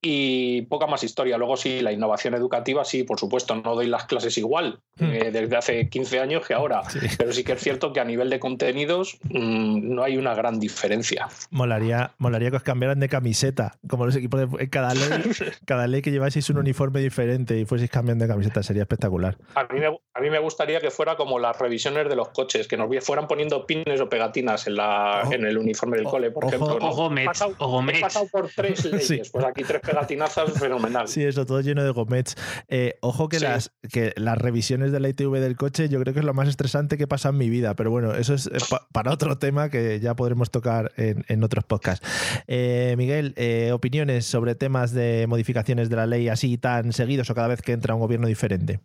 Y 0.00 0.62
poca 0.62 0.86
más 0.86 1.02
historia. 1.04 1.38
Luego 1.38 1.56
sí, 1.56 1.80
la 1.80 1.92
innovación 1.92 2.34
educativa, 2.34 2.84
sí, 2.84 3.04
por 3.04 3.18
supuesto, 3.18 3.54
no 3.54 3.74
doy 3.74 3.86
las 3.86 4.04
clases 4.04 4.36
igual 4.38 4.80
hmm. 4.98 5.04
eh, 5.04 5.30
desde 5.30 5.56
hace 5.56 5.88
15 5.88 6.20
años 6.20 6.46
que 6.46 6.54
ahora. 6.54 6.82
Pero 7.18 7.32
sí 7.32 7.44
que 7.44 7.52
es 7.52 7.60
cierto 7.60 7.92
que 7.92 8.00
a 8.00 8.04
nivel 8.04 8.30
de 8.30 8.38
contenidos 8.40 9.18
mm, 9.24 9.94
no 9.94 10.02
hay 10.02 10.16
una 10.16 10.34
gran 10.34 10.58
diferencia. 10.60 11.28
Molaría, 11.50 12.12
molaría 12.18 12.50
que 12.50 12.56
os 12.56 12.62
cambiaran 12.62 13.00
de 13.00 13.08
camiseta, 13.08 13.76
como 13.88 14.06
los 14.06 14.16
equipos 14.16 14.50
de 14.50 14.70
cada 14.70 14.94
ley, 14.94 15.08
cada 15.66 15.86
ley 15.86 16.02
que 16.02 16.10
lleváis 16.10 16.34
un 16.50 16.58
uniforme 16.58 17.00
diferente 17.00 17.33
y 17.34 17.64
fueseis 17.64 17.90
cambiando 17.90 18.24
de 18.24 18.30
camiseta, 18.30 18.62
sería 18.62 18.82
espectacular. 18.82 19.36
A 19.54 19.64
mí, 19.64 19.80
me, 19.80 19.86
a 19.86 20.20
mí 20.20 20.30
me 20.30 20.38
gustaría 20.38 20.80
que 20.80 20.90
fuera 20.90 21.16
como 21.16 21.38
las 21.38 21.58
revisiones 21.58 22.08
de 22.08 22.16
los 22.16 22.28
coches, 22.28 22.68
que 22.68 22.76
nos 22.76 22.88
fueran 23.04 23.26
poniendo 23.26 23.66
pines 23.66 24.00
o 24.00 24.08
pegatinas 24.08 24.66
en, 24.66 24.76
la, 24.76 25.22
en 25.30 25.44
el 25.44 25.58
uniforme 25.58 25.96
del 25.96 26.06
cole, 26.06 26.30
por 26.30 26.44
ejemplo. 26.44 26.78
Ojo, 26.80 27.12
he, 27.16 27.24
pasado, 27.24 27.54
he 27.88 28.00
pasado 28.00 28.26
por 28.30 28.48
tres 28.54 28.84
leyes, 28.92 29.30
pues 29.30 29.44
aquí 29.44 29.62
tres 29.64 29.80
pegatinazas, 29.80 30.52
fenomenal. 30.58 31.08
Sí, 31.08 31.24
eso, 31.24 31.44
todo 31.46 31.60
lleno 31.60 31.84
de 31.84 31.90
gomets. 31.90 32.36
Eh, 32.68 32.96
ojo 33.00 33.28
que, 33.28 33.40
las, 33.40 33.72
que 33.92 34.12
las 34.16 34.38
revisiones 34.38 34.92
de 34.92 35.00
la 35.00 35.08
ITV 35.08 35.40
del 35.40 35.56
coche 35.56 35.88
yo 35.88 36.00
creo 36.00 36.14
que 36.14 36.20
es 36.20 36.26
lo 36.26 36.34
más 36.34 36.48
estresante 36.48 36.96
que 36.96 37.06
pasa 37.06 37.30
en 37.30 37.36
mi 37.36 37.48
vida, 37.50 37.74
pero 37.74 37.90
bueno, 37.90 38.14
eso 38.14 38.34
es 38.34 38.46
eh, 38.46 38.58
para 38.92 39.12
otro 39.12 39.38
tema 39.38 39.70
que 39.70 40.00
ya 40.00 40.14
podremos 40.14 40.50
tocar 40.50 40.92
en, 40.96 41.24
en 41.28 41.42
otros 41.42 41.64
podcasts. 41.64 42.06
Eh, 42.46 42.94
Miguel, 42.96 43.34
opiniones 43.72 44.26
sobre 44.26 44.54
temas 44.54 44.92
de 44.92 45.26
modificaciones 45.28 45.90
de 45.90 45.96
la 45.96 46.06
ley 46.06 46.28
así 46.28 46.58
tan 46.58 46.92
o 47.18 47.34
cada 47.34 47.48
vez 47.48 47.62
que 47.62 47.72
entra 47.72 47.94
un 47.94 48.00
gobierno 48.00 48.26
diferente? 48.26 48.80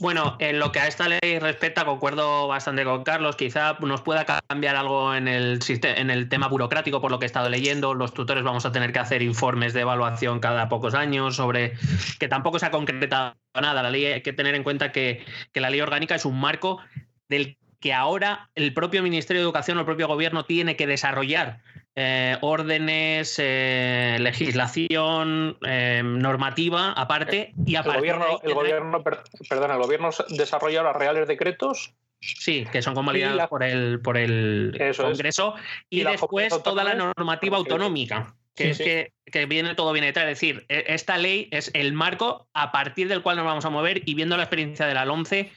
Bueno, 0.00 0.36
en 0.40 0.58
lo 0.58 0.72
que 0.72 0.80
a 0.80 0.86
esta 0.86 1.08
ley 1.08 1.38
respecta, 1.38 1.84
concuerdo 1.84 2.48
bastante 2.48 2.84
con 2.84 3.02
Carlos. 3.02 3.36
Quizá 3.36 3.76
nos 3.80 4.02
pueda 4.02 4.24
cambiar 4.24 4.76
algo 4.76 5.14
en 5.14 5.28
el, 5.28 5.60
en 5.82 6.10
el 6.10 6.28
tema 6.28 6.48
burocrático, 6.48 7.00
por 7.00 7.10
lo 7.10 7.18
que 7.18 7.24
he 7.24 7.26
estado 7.26 7.48
leyendo. 7.48 7.94
Los 7.94 8.12
tutores 8.12 8.44
vamos 8.44 8.66
a 8.66 8.72
tener 8.72 8.92
que 8.92 8.98
hacer 8.98 9.22
informes 9.22 9.72
de 9.72 9.80
evaluación 9.80 10.40
cada 10.40 10.68
pocos 10.68 10.94
años 10.94 11.36
sobre 11.36 11.74
que 12.18 12.28
tampoco 12.28 12.58
se 12.58 12.66
ha 12.66 12.70
concretado 12.70 13.34
nada. 13.54 13.82
La 13.82 13.90
ley 13.90 14.06
hay 14.06 14.22
que 14.22 14.32
tener 14.32 14.54
en 14.54 14.62
cuenta 14.62 14.92
que 14.92 15.24
la 15.54 15.70
ley 15.70 15.80
orgánica 15.80 16.14
es 16.14 16.24
un 16.24 16.38
marco 16.38 16.80
del 17.28 17.56
que 17.80 17.92
ahora 17.92 18.50
el 18.54 18.72
propio 18.72 19.02
Ministerio 19.02 19.42
de 19.42 19.44
Educación 19.44 19.76
o 19.76 19.80
el 19.80 19.86
propio 19.86 20.08
gobierno 20.08 20.44
tiene 20.44 20.76
que 20.76 20.86
desarrollar 20.86 21.60
eh, 21.96 22.36
órdenes, 22.40 23.36
eh, 23.38 24.16
legislación, 24.18 25.56
eh, 25.64 26.02
normativa 26.04 26.90
aparte 26.92 27.54
y 27.64 27.76
aparte. 27.76 27.98
El 27.98 28.00
gobierno, 28.00 28.40
el 28.42 28.54
gobierno 28.54 29.04
perdona, 29.48 29.74
el 29.74 29.80
gobierno 29.80 30.10
desarrolla 30.30 30.82
los 30.82 30.96
reales 30.96 31.28
decretos. 31.28 31.94
Sí, 32.20 32.66
que 32.72 32.82
son 32.82 32.94
convalidados 32.94 33.48
por 33.48 33.62
el, 33.62 34.00
por 34.00 34.16
el 34.16 34.94
Congreso 34.96 35.54
y, 35.90 36.02
después 36.02 36.62
toda 36.62 36.82
la 36.82 36.94
normativa 36.94 37.58
autonómica. 37.58 38.34
Que 38.56 38.70
es 38.70 38.78
Que, 38.78 39.12
que, 39.30 39.46
viene 39.46 39.74
todo 39.74 39.92
bien 39.92 40.04
detrás. 40.04 40.26
Es 40.26 40.40
decir, 40.40 40.64
e, 40.68 40.84
esta 40.88 41.18
ley 41.18 41.48
es 41.50 41.70
el 41.74 41.92
marco 41.92 42.48
a 42.54 42.72
partir 42.72 43.08
del 43.08 43.20
cual 43.20 43.36
nos 43.36 43.44
vamos 43.44 43.64
a 43.64 43.70
mover 43.70 44.02
y 44.04 44.14
viendo 44.14 44.36
la 44.36 44.44
experiencia 44.44 44.86
de 44.86 44.94
la 44.94 45.02
11 45.04 45.50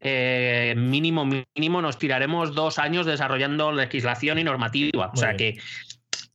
eh, 0.00 0.74
mínimo, 0.76 1.24
mínimo 1.24 1.82
nos 1.82 1.98
tiraremos 1.98 2.54
dos 2.54 2.78
años 2.78 3.06
desarrollando 3.06 3.72
legislación 3.72 4.38
y 4.38 4.44
normativa. 4.44 5.10
o 5.12 5.16
sea 5.16 5.36
que 5.36 5.58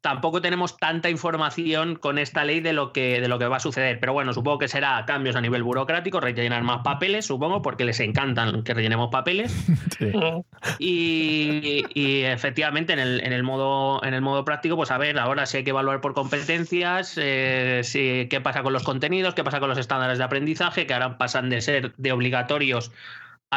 tampoco 0.03 0.41
tenemos 0.41 0.77
tanta 0.77 1.09
información 1.09 1.95
con 1.95 2.17
esta 2.17 2.43
ley 2.43 2.59
de 2.59 2.73
lo 2.73 2.91
que 2.91 3.21
de 3.21 3.29
lo 3.29 3.39
que 3.39 3.47
va 3.47 3.55
a 3.55 3.59
suceder. 3.61 4.01
Pero 4.01 4.11
bueno, 4.11 4.33
supongo 4.33 4.59
que 4.59 4.67
será 4.67 5.05
cambios 5.07 5.37
a 5.37 5.41
nivel 5.41 5.63
burocrático, 5.63 6.19
rellenar 6.19 6.61
más 6.61 6.81
papeles, 6.83 7.25
supongo, 7.25 7.61
porque 7.61 7.85
les 7.85 8.01
encantan 8.01 8.63
que 8.63 8.73
rellenemos 8.73 9.09
papeles. 9.09 9.55
Y, 10.79 12.23
efectivamente, 12.23 12.93
en 12.93 12.99
el, 12.99 13.21
en 13.21 13.31
el, 13.31 13.43
modo, 13.43 14.03
en 14.03 14.13
el 14.13 14.21
modo 14.21 14.43
práctico, 14.43 14.75
pues 14.75 14.91
a 14.91 14.97
ver, 14.97 15.19
ahora 15.19 15.45
sí 15.45 15.57
hay 15.57 15.63
que 15.63 15.69
evaluar 15.69 16.01
por 16.01 16.13
competencias, 16.13 17.17
eh, 17.21 18.27
qué 18.29 18.41
pasa 18.41 18.63
con 18.63 18.73
los 18.73 18.83
contenidos, 18.83 19.33
qué 19.33 19.43
pasa 19.43 19.59
con 19.59 19.69
los 19.69 19.77
estándares 19.77 20.17
de 20.17 20.23
aprendizaje, 20.23 20.85
que 20.87 20.93
ahora 20.93 21.17
pasan 21.17 21.49
de 21.49 21.61
ser 21.61 21.93
de 21.95 22.11
obligatorios 22.11 22.91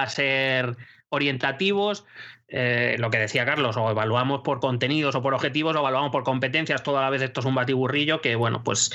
a 0.03 0.09
ser 0.09 0.77
orientativos. 1.09 2.05
Eh, 2.49 2.95
lo 3.01 3.11
que 3.11 3.19
decía 3.19 3.45
Carlos, 3.45 3.77
o 3.77 3.91
evaluamos 3.91 4.43
por 4.43 4.61
contenidos 4.61 5.17
o 5.17 5.23
por 5.23 5.35
objetivos, 5.35 5.75
o 5.75 5.81
evaluamos 5.81 6.13
por 6.13 6.23
competencias, 6.23 6.85
toda 6.85 7.03
la 7.03 7.11
vez 7.11 7.23
esto 7.23 7.41
es 7.41 7.47
un 7.47 7.57
batiburrillo 7.57 8.21
que, 8.21 8.37
bueno, 8.37 8.63
pues 8.63 8.93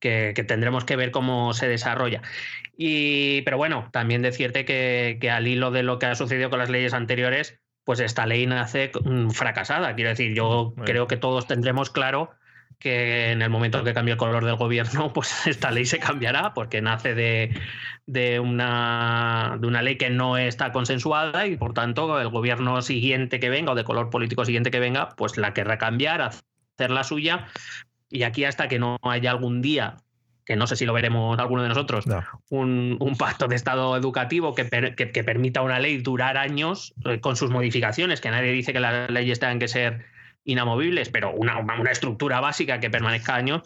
que, 0.00 0.34
tendremos 0.46 0.84
que 0.84 0.96
ver 0.96 1.10
cómo 1.10 1.54
se 1.54 1.66
desarrolla. 1.66 2.20
Y, 2.76 3.40
pero 3.42 3.56
bueno, 3.56 3.88
también 3.90 4.20
decirte 4.20 4.66
que, 4.66 5.18
que 5.20 5.30
al 5.30 5.46
hilo 5.46 5.70
de 5.70 5.82
lo 5.82 5.98
que 5.98 6.06
ha 6.06 6.14
sucedido 6.14 6.50
con 6.50 6.58
las 6.58 6.68
leyes 6.68 6.92
anteriores, 6.92 7.58
pues 7.84 8.00
esta 8.00 8.26
ley 8.26 8.46
nace 8.46 8.92
mm, 9.02 9.30
fracasada. 9.30 9.94
Quiero 9.94 10.10
decir, 10.10 10.34
yo 10.34 10.74
creo 10.84 11.06
que 11.06 11.16
todos 11.16 11.46
tendremos 11.46 11.90
claro 11.90 12.30
que 12.80 13.30
en 13.30 13.42
el 13.42 13.50
momento 13.50 13.84
que 13.84 13.94
cambie 13.94 14.12
el 14.12 14.18
color 14.18 14.44
del 14.44 14.56
gobierno, 14.56 15.12
pues 15.12 15.46
esta 15.46 15.70
ley 15.70 15.84
se 15.84 16.00
cambiará 16.00 16.54
porque 16.54 16.80
nace 16.80 17.14
de, 17.14 17.54
de, 18.06 18.40
una, 18.40 19.56
de 19.60 19.66
una 19.66 19.82
ley 19.82 19.96
que 19.96 20.10
no 20.10 20.38
está 20.38 20.72
consensuada 20.72 21.46
y 21.46 21.56
por 21.56 21.74
tanto 21.74 22.20
el 22.20 22.28
gobierno 22.28 22.80
siguiente 22.82 23.38
que 23.38 23.50
venga 23.50 23.72
o 23.72 23.74
de 23.76 23.84
color 23.84 24.10
político 24.10 24.44
siguiente 24.44 24.70
que 24.70 24.80
venga, 24.80 25.10
pues 25.10 25.36
la 25.36 25.54
querrá 25.54 25.78
cambiar, 25.78 26.22
hacer 26.22 26.90
la 26.90 27.04
suya. 27.04 27.46
Y 28.08 28.24
aquí 28.24 28.44
hasta 28.44 28.66
que 28.66 28.80
no 28.80 28.98
haya 29.02 29.30
algún 29.30 29.62
día 29.62 29.98
que 30.46 30.56
no 30.56 30.66
sé 30.66 30.74
si 30.74 30.84
lo 30.84 30.92
veremos 30.92 31.38
alguno 31.38 31.62
de 31.62 31.68
nosotros, 31.68 32.06
un, 32.48 32.98
pacto 33.16 33.46
de 33.46 33.54
Estado 33.54 33.96
educativo 33.96 34.52
que, 34.52 34.66
que, 34.96 35.22
permita 35.22 35.62
una 35.62 35.78
ley 35.78 35.98
durar 35.98 36.36
años 36.36 36.92
eh, 37.04 37.20
con 37.20 37.36
sus 37.36 37.50
modificaciones, 37.50 38.20
que 38.20 38.32
nadie 38.32 38.50
dice 38.50 38.72
que 38.72 38.80
las 38.80 39.08
leyes 39.10 39.38
tengan 39.38 39.60
que 39.60 39.68
ser 39.68 40.06
inamovibles, 40.50 41.08
pero 41.08 41.32
una, 41.32 41.58
una 41.58 41.90
estructura 41.90 42.40
básica 42.40 42.80
que 42.80 42.90
permanezca 42.90 43.34
años, 43.34 43.62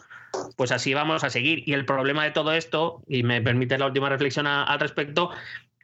pues 0.55 0.71
así 0.71 0.93
vamos 0.93 1.23
a 1.23 1.29
seguir. 1.29 1.67
Y 1.67 1.73
el 1.73 1.85
problema 1.85 2.23
de 2.23 2.31
todo 2.31 2.53
esto, 2.53 3.01
y 3.07 3.23
me 3.23 3.41
permite 3.41 3.77
la 3.77 3.87
última 3.87 4.09
reflexión 4.09 4.47
al 4.47 4.79
respecto, 4.79 5.31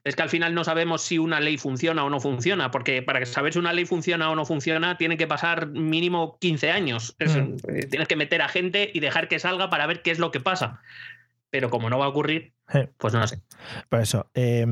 es 0.03 0.15
que 0.15 0.23
al 0.23 0.29
final 0.29 0.55
no 0.55 0.63
sabemos 0.63 1.03
si 1.03 1.19
una 1.19 1.39
ley 1.39 1.57
funciona 1.57 2.03
o 2.03 2.09
no 2.09 2.19
funciona, 2.19 2.71
porque 2.71 3.01
para 3.01 3.23
saber 3.25 3.53
si 3.53 3.59
una 3.59 3.73
ley 3.73 3.85
funciona 3.85 4.31
o 4.31 4.35
no 4.35 4.45
funciona 4.45 4.97
tiene 4.97 5.15
que 5.17 5.27
pasar 5.27 5.67
mínimo 5.67 6.37
15 6.39 6.71
años. 6.71 7.15
Mm. 7.19 7.55
Eh, 7.69 7.85
tienes 7.87 8.07
que 8.07 8.15
meter 8.15 8.41
a 8.41 8.49
gente 8.49 8.89
y 8.93 8.99
dejar 8.99 9.27
que 9.27 9.39
salga 9.39 9.69
para 9.69 9.85
ver 9.85 10.01
qué 10.01 10.11
es 10.11 10.19
lo 10.19 10.31
que 10.31 10.39
pasa. 10.39 10.81
Pero 11.51 11.69
como 11.69 11.89
no 11.89 11.99
va 11.99 12.05
a 12.05 12.09
ocurrir, 12.09 12.53
pues 12.97 13.13
no 13.13 13.27
sé. 13.27 13.39
Por 13.89 14.01
eso, 14.01 14.27
eh, 14.33 14.65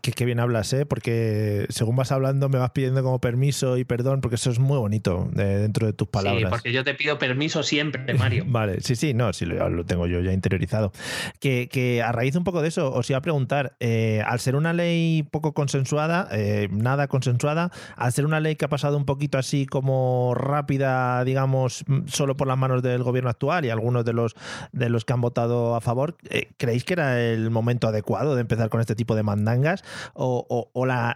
que, 0.00 0.24
bien 0.24 0.40
hablas, 0.40 0.72
¿eh? 0.72 0.86
porque 0.86 1.66
según 1.68 1.96
vas 1.96 2.12
hablando 2.12 2.48
me 2.48 2.58
vas 2.58 2.70
pidiendo 2.70 3.02
como 3.02 3.20
permiso 3.20 3.76
y 3.76 3.84
perdón, 3.84 4.20
porque 4.20 4.36
eso 4.36 4.50
es 4.50 4.58
muy 4.58 4.78
bonito 4.78 5.28
dentro 5.32 5.86
de 5.86 5.92
tus 5.92 6.08
palabras. 6.08 6.42
Sí, 6.42 6.48
porque 6.48 6.72
yo 6.72 6.84
te 6.84 6.94
pido 6.94 7.18
permiso 7.18 7.62
siempre, 7.62 8.14
Mario. 8.18 8.44
vale, 8.46 8.80
sí, 8.80 8.96
sí, 8.96 9.14
no, 9.14 9.32
sí 9.32 9.44
lo, 9.44 9.84
tengo 9.84 10.06
yo 10.06 10.20
ya 10.20 10.32
interiorizado. 10.32 10.92
Que, 11.40 12.02
a 12.04 12.12
raíz 12.12 12.36
un 12.36 12.44
poco 12.44 12.62
de 12.62 12.68
eso, 12.68 12.92
os 12.92 13.08
iba 13.10 13.18
a 13.18 13.22
preguntar, 13.22 13.76
eh, 13.80 14.22
al 14.26 14.40
ser 14.40 14.56
una 14.56 14.72
ley 14.72 15.22
poco 15.30 15.52
consensuada, 15.52 16.28
eh, 16.32 16.68
nada 16.70 17.08
consensuada, 17.08 17.70
al 17.96 18.12
ser 18.12 18.26
una 18.26 18.40
ley 18.40 18.56
que 18.56 18.64
ha 18.64 18.68
pasado 18.68 18.96
un 18.96 19.04
poquito 19.04 19.38
así 19.38 19.66
como 19.66 20.34
rápida, 20.34 21.24
digamos, 21.24 21.84
solo 22.06 22.36
por 22.36 22.48
las 22.48 22.58
manos 22.58 22.82
del 22.82 23.02
gobierno 23.02 23.30
actual 23.30 23.64
y 23.64 23.70
algunos 23.70 24.04
de 24.04 24.12
los, 24.12 24.34
de 24.72 24.88
los 24.88 25.04
que 25.04 25.12
han 25.12 25.20
votado 25.20 25.74
a 25.74 25.80
favor, 25.80 26.16
eh, 26.30 26.50
¿creéis 26.56 26.84
que 26.84 26.94
era 26.94 27.20
el 27.20 27.31
momento 27.50 27.88
adecuado 27.88 28.34
de 28.34 28.40
empezar 28.40 28.68
con 28.68 28.80
este 28.80 28.94
tipo 28.94 29.14
de 29.14 29.22
mandangas? 29.22 29.84
¿O, 30.14 30.66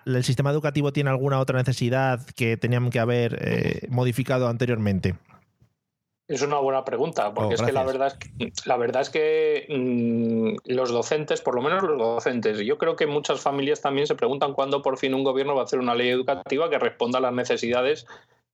el 0.06 0.24
sistema 0.24 0.50
educativo 0.50 0.92
tiene 0.92 1.10
alguna 1.10 1.40
otra 1.40 1.58
necesidad 1.58 2.20
que 2.36 2.56
tenían 2.56 2.90
que 2.90 2.98
haber 2.98 3.38
eh, 3.40 3.86
modificado 3.88 4.48
anteriormente? 4.48 5.14
Es 6.28 6.42
una 6.42 6.58
buena 6.58 6.84
pregunta, 6.84 7.32
porque 7.32 7.54
oh, 7.54 7.56
es 7.56 7.62
que 7.62 7.70
la 7.70 7.84
verdad 7.84 8.08
es 8.08 8.14
que, 8.14 8.52
la 8.64 8.76
verdad 8.76 9.02
es 9.02 9.10
que 9.10 9.66
mm, 9.68 10.72
los 10.72 10.90
docentes, 10.90 11.40
por 11.40 11.54
lo 11.54 11.62
menos 11.62 11.84
los 11.84 11.96
docentes, 11.96 12.58
yo 12.58 12.78
creo 12.78 12.96
que 12.96 13.06
muchas 13.06 13.40
familias 13.40 13.80
también 13.80 14.08
se 14.08 14.16
preguntan 14.16 14.52
cuándo 14.52 14.82
por 14.82 14.98
fin 14.98 15.14
un 15.14 15.22
gobierno 15.22 15.54
va 15.54 15.60
a 15.60 15.64
hacer 15.66 15.78
una 15.78 15.94
ley 15.94 16.08
educativa 16.08 16.68
que 16.68 16.80
responda 16.80 17.18
a 17.18 17.22
las 17.22 17.32
necesidades 17.32 18.06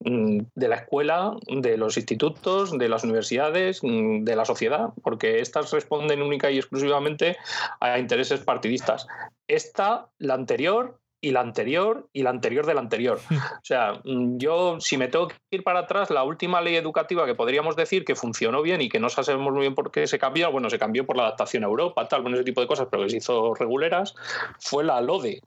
de 0.04 0.68
la 0.68 0.76
escuela, 0.76 1.36
de 1.46 1.76
los 1.76 1.96
institutos, 1.96 2.76
de 2.76 2.88
las 2.88 3.04
universidades, 3.04 3.80
mm, 3.82 4.24
de 4.24 4.36
la 4.36 4.44
sociedad, 4.44 4.90
porque 5.02 5.40
estas 5.40 5.70
responden 5.72 6.22
única 6.22 6.50
y 6.50 6.58
exclusivamente 6.58 7.36
a 7.80 7.98
intereses 7.98 8.40
partidistas. 8.40 9.06
Esta, 9.46 10.08
la 10.18 10.34
anterior 10.34 10.98
y 11.24 11.30
la 11.30 11.40
anterior 11.40 12.08
y 12.12 12.24
la 12.24 12.30
anterior 12.30 12.66
de 12.66 12.74
la 12.74 12.80
anterior. 12.80 13.20
O 13.62 13.64
sea, 13.64 14.00
mm, 14.04 14.38
yo 14.38 14.80
si 14.80 14.96
me 14.96 15.08
tengo 15.08 15.28
que 15.28 15.36
ir 15.52 15.62
para 15.62 15.80
atrás, 15.80 16.10
la 16.10 16.24
última 16.24 16.60
ley 16.60 16.74
educativa 16.74 17.24
que 17.26 17.36
podríamos 17.36 17.76
decir 17.76 18.04
que 18.04 18.16
funcionó 18.16 18.60
bien 18.60 18.82
y 18.82 18.88
que 18.88 18.98
no 18.98 19.08
sabemos 19.08 19.52
muy 19.52 19.60
bien 19.60 19.74
por 19.74 19.92
qué 19.92 20.06
se 20.06 20.18
cambió, 20.18 20.50
bueno, 20.50 20.68
se 20.68 20.78
cambió 20.78 21.06
por 21.06 21.16
la 21.16 21.24
adaptación 21.24 21.62
a 21.62 21.68
Europa, 21.68 22.08
tal, 22.08 22.22
bueno, 22.22 22.36
ese 22.36 22.44
tipo 22.44 22.60
de 22.60 22.66
cosas, 22.66 22.88
pero 22.90 23.04
que 23.04 23.10
se 23.10 23.18
hizo 23.18 23.54
reguleras, 23.54 24.14
fue 24.58 24.82
la 24.82 25.00
LODE, 25.00 25.40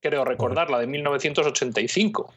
creo 0.00 0.24
recordar, 0.24 0.70
la 0.70 0.78
de 0.78 0.86
1985, 0.86 2.34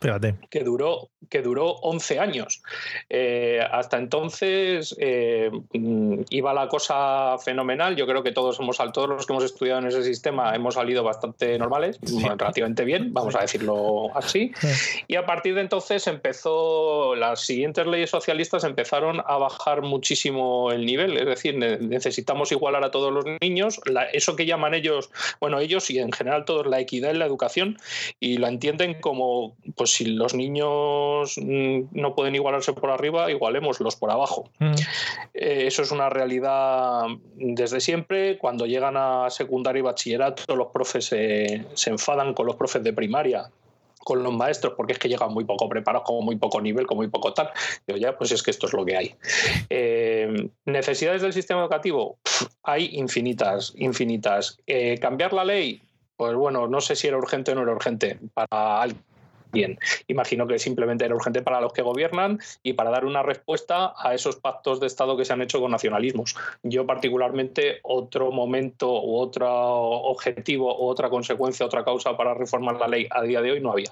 que 0.50 0.64
duró, 0.64 1.10
que 1.30 1.42
duró 1.42 1.72
11 1.82 2.20
años. 2.20 2.64
Eh, 3.10 3.60
hasta 3.72 3.98
entonces 3.98 4.96
eh, 5.00 5.52
mm, 5.74 6.22
iba 6.30 6.54
la 6.54 6.68
cosa 6.68 7.38
fenomenal. 7.38 7.96
Yo 7.96 8.08
creo 8.08 8.24
que 8.24 8.32
todos, 8.32 8.60
hemos, 8.60 8.78
todos 8.94 9.10
los 9.10 9.26
que 9.28 9.34
hemos 9.34 9.44
estudiado 9.44 9.80
en 9.80 9.88
ese 9.88 10.04
sistema 10.04 10.56
hemos 10.56 10.76
salido 10.76 11.04
bastante 11.04 11.58
normales, 11.60 12.00
relativamente 12.38 12.84
bien, 12.84 13.14
vamos 13.14 13.36
a 13.36 13.42
decirlo 13.42 14.16
así. 14.16 14.52
Y 15.08 15.16
a 15.16 15.26
partir 15.26 15.56
de 15.56 15.62
entonces 15.62 16.08
empezó, 16.08 17.16
las 17.16 17.42
siguientes 17.42 17.86
leyes 17.86 18.10
socialistas 18.10 18.64
empezaron 18.64 19.22
a 19.26 19.38
bajar 19.38 19.82
muchísimo 19.82 20.72
el 20.72 20.86
nivel, 20.86 21.18
es 21.18 21.26
decir, 21.26 21.58
necesitamos 21.58 22.52
igualar 22.52 22.84
a 22.84 22.92
todos 22.92 23.14
los 23.14 23.26
niños, 23.42 23.80
eso 24.14 24.36
que 24.36 24.46
llaman 24.46 24.74
ellos, 24.74 25.12
bueno, 25.40 25.60
ellos 25.60 25.90
y 25.92 26.00
en 26.00 26.12
general 26.12 26.46
todos, 26.46 26.66
la 26.66 26.80
equidad 26.80 27.12
en 27.12 27.20
la 27.20 27.26
educación 27.26 27.51
y 28.20 28.38
la 28.38 28.50
entienden 28.50 29.00
como, 29.00 29.56
pues 29.76 29.92
si 29.92 30.06
los 30.06 30.34
niños 30.34 31.36
mm, 31.38 31.82
no 31.92 32.16
pueden 32.16 32.36
igualarse 32.36 32.74
por 32.74 32.90
arriba, 32.90 33.32
igualémoslos 33.32 33.96
por 33.96 34.12
abajo. 34.12 34.50
Mm. 34.60 34.74
Eh, 35.34 35.64
eso 35.68 35.82
es 35.82 35.92
una 35.92 36.10
realidad 36.10 37.04
desde 37.36 37.80
siempre. 37.80 38.38
Cuando 38.38 38.66
llegan 38.66 38.96
a 38.98 39.30
secundaria 39.30 39.80
y 39.80 39.84
bachillerato, 39.84 40.56
los 40.56 40.68
profes 40.68 41.06
se, 41.06 41.66
enfadan 41.86 42.34
con 42.34 42.46
los 42.46 42.56
profes 42.56 42.84
de 42.84 42.94
primaria 42.94 43.50
con 44.04 44.24
los 44.24 44.34
maestros 44.34 44.74
porque 44.76 44.94
es 44.94 45.00
que 45.00 45.08
llegan 45.08 45.32
muy 45.32 45.44
poco 45.46 45.70
preparados, 45.70 46.08
con 46.08 46.26
muy 46.26 46.36
poco 46.36 46.60
nivel, 46.60 46.88
con 46.88 46.98
muy 46.98 47.08
poco 47.08 47.34
tal. 47.34 47.52
Digo, 47.86 48.00
ya, 48.00 48.18
pues 48.18 48.32
es 48.32 48.42
que 48.42 48.50
esto 48.50 48.66
es 48.66 48.74
lo 48.74 48.84
que 48.84 48.98
hay. 48.98 49.16
Eh, 49.70 50.50
necesidades 50.66 51.22
del 51.22 51.34
sistema 51.34 51.62
educativo, 51.62 52.18
hay 52.64 52.90
infinitas, 52.94 53.74
infinitas. 53.78 54.58
Eh, 54.66 54.98
cambiar 55.00 55.34
la 55.34 55.46
ley, 55.46 55.84
pues 56.22 56.36
bueno, 56.36 56.68
no 56.68 56.82
sé 56.82 56.96
si 56.96 57.08
era 57.08 57.18
urgente 57.18 57.52
o 57.52 57.56
no 57.56 57.64
era 57.64 57.72
urgente 57.72 58.20
para 58.36 58.80
alguien. 58.80 59.80
Imagino 60.06 60.46
que 60.46 60.60
simplemente 60.60 61.04
era 61.04 61.16
urgente 61.16 61.42
para 61.42 61.60
los 61.60 61.74
que 61.74 61.82
gobiernan 61.82 62.38
y 62.62 62.74
para 62.74 62.92
dar 62.92 63.06
una 63.06 63.24
respuesta 63.24 63.96
a 63.98 64.14
esos 64.14 64.36
pactos 64.36 64.80
de 64.80 64.86
Estado 64.86 65.18
que 65.18 65.26
se 65.26 65.34
han 65.34 65.42
hecho 65.42 65.60
con 65.60 65.72
nacionalismos. 65.72 66.36
Yo 66.62 66.86
particularmente 66.86 67.80
otro 67.82 68.32
momento 68.32 69.02
u 69.02 69.18
otro 69.18 69.50
objetivo 69.50 70.80
u 70.80 70.90
otra 70.90 71.10
consecuencia, 71.10 71.66
otra 71.66 71.84
causa 71.84 72.16
para 72.16 72.36
reformar 72.36 72.76
la 72.76 72.88
ley 72.88 73.08
a 73.10 73.24
día 73.24 73.42
de 73.42 73.54
hoy 73.54 73.60
no 73.60 73.72
había 73.72 73.92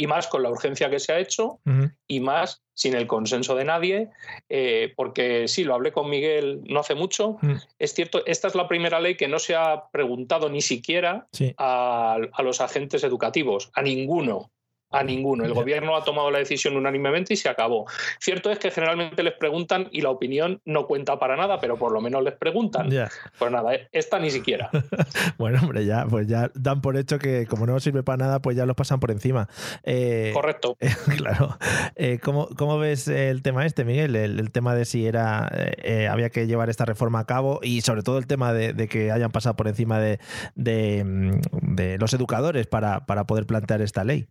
y 0.00 0.06
más 0.06 0.28
con 0.28 0.42
la 0.42 0.48
urgencia 0.48 0.88
que 0.88 0.98
se 0.98 1.12
ha 1.12 1.18
hecho 1.18 1.60
y 2.08 2.20
más 2.20 2.62
sin 2.72 2.94
el 2.94 3.06
consenso 3.06 3.54
de 3.54 3.66
nadie, 3.66 4.08
eh, 4.48 4.94
porque 4.96 5.46
sí, 5.46 5.62
lo 5.62 5.74
hablé 5.74 5.92
con 5.92 6.08
Miguel 6.08 6.62
no 6.64 6.80
hace 6.80 6.94
mucho, 6.94 7.36
es 7.78 7.92
cierto, 7.92 8.24
esta 8.24 8.48
es 8.48 8.54
la 8.54 8.66
primera 8.66 8.98
ley 8.98 9.18
que 9.18 9.28
no 9.28 9.38
se 9.38 9.54
ha 9.54 9.90
preguntado 9.92 10.48
ni 10.48 10.62
siquiera 10.62 11.28
a, 11.58 12.16
a 12.32 12.42
los 12.42 12.62
agentes 12.62 13.04
educativos, 13.04 13.70
a 13.74 13.82
ninguno 13.82 14.50
a 14.90 15.04
ninguno. 15.04 15.44
El 15.44 15.54
gobierno 15.54 15.96
ha 15.96 16.04
tomado 16.04 16.30
la 16.30 16.38
decisión 16.38 16.76
unánimemente 16.76 17.34
y 17.34 17.36
se 17.36 17.48
acabó. 17.48 17.86
Cierto 18.18 18.50
es 18.50 18.58
que 18.58 18.70
generalmente 18.70 19.22
les 19.22 19.34
preguntan 19.34 19.88
y 19.92 20.00
la 20.00 20.10
opinión 20.10 20.60
no 20.64 20.86
cuenta 20.86 21.18
para 21.18 21.36
nada, 21.36 21.60
pero 21.60 21.76
por 21.76 21.92
lo 21.92 22.00
menos 22.00 22.22
les 22.22 22.34
preguntan. 22.34 22.90
Pues 23.38 23.52
nada, 23.52 23.72
esta 23.92 24.18
ni 24.18 24.30
siquiera. 24.30 24.70
bueno, 25.38 25.60
hombre, 25.62 25.84
ya, 25.84 26.06
pues 26.08 26.26
ya 26.26 26.50
dan 26.54 26.80
por 26.80 26.96
hecho 26.96 27.18
que 27.18 27.46
como 27.46 27.66
no 27.66 27.78
sirve 27.80 28.02
para 28.02 28.18
nada, 28.18 28.42
pues 28.42 28.56
ya 28.56 28.66
los 28.66 28.76
pasan 28.76 29.00
por 29.00 29.10
encima. 29.10 29.48
Eh, 29.84 30.32
Correcto. 30.34 30.76
claro. 31.16 31.56
Eh, 31.94 32.18
¿cómo, 32.20 32.78
ves 32.78 33.08
el 33.08 33.42
tema 33.42 33.66
este, 33.66 33.84
Miguel? 33.84 34.16
El, 34.16 34.50
tema 34.50 34.74
de 34.74 34.84
si 34.84 35.06
era 35.06 35.48
eh, 35.52 36.08
había 36.08 36.30
que 36.30 36.46
llevar 36.46 36.70
esta 36.70 36.84
reforma 36.84 37.20
a 37.20 37.26
cabo 37.26 37.60
y 37.62 37.82
sobre 37.82 38.02
todo 38.02 38.18
el 38.18 38.26
tema 38.26 38.52
de, 38.52 38.88
que 38.88 39.12
hayan 39.12 39.30
pasado 39.30 39.54
por 39.54 39.68
encima 39.68 40.00
de, 40.00 40.18
de, 40.56 41.40
de 41.62 41.98
los 41.98 42.12
educadores 42.12 42.66
para, 42.66 43.06
para 43.06 43.24
poder 43.24 43.46
plantear 43.46 43.80
esta 43.80 44.02
ley. 44.02 44.26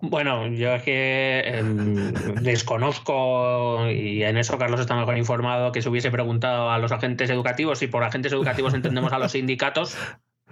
Bueno, 0.00 0.46
yo 0.48 0.74
es 0.74 0.82
que 0.82 1.40
em, 1.44 2.12
desconozco, 2.42 3.90
y 3.90 4.22
en 4.22 4.36
eso 4.36 4.58
Carlos 4.58 4.80
está 4.80 4.94
mejor 4.94 5.18
informado, 5.18 5.72
que 5.72 5.82
se 5.82 5.88
hubiese 5.88 6.10
preguntado 6.10 6.70
a 6.70 6.78
los 6.78 6.92
agentes 6.92 7.30
educativos, 7.30 7.82
y 7.82 7.88
por 7.88 8.04
agentes 8.04 8.32
educativos 8.32 8.74
entendemos 8.74 9.12
a 9.12 9.18
los 9.18 9.32
sindicatos, 9.32 9.96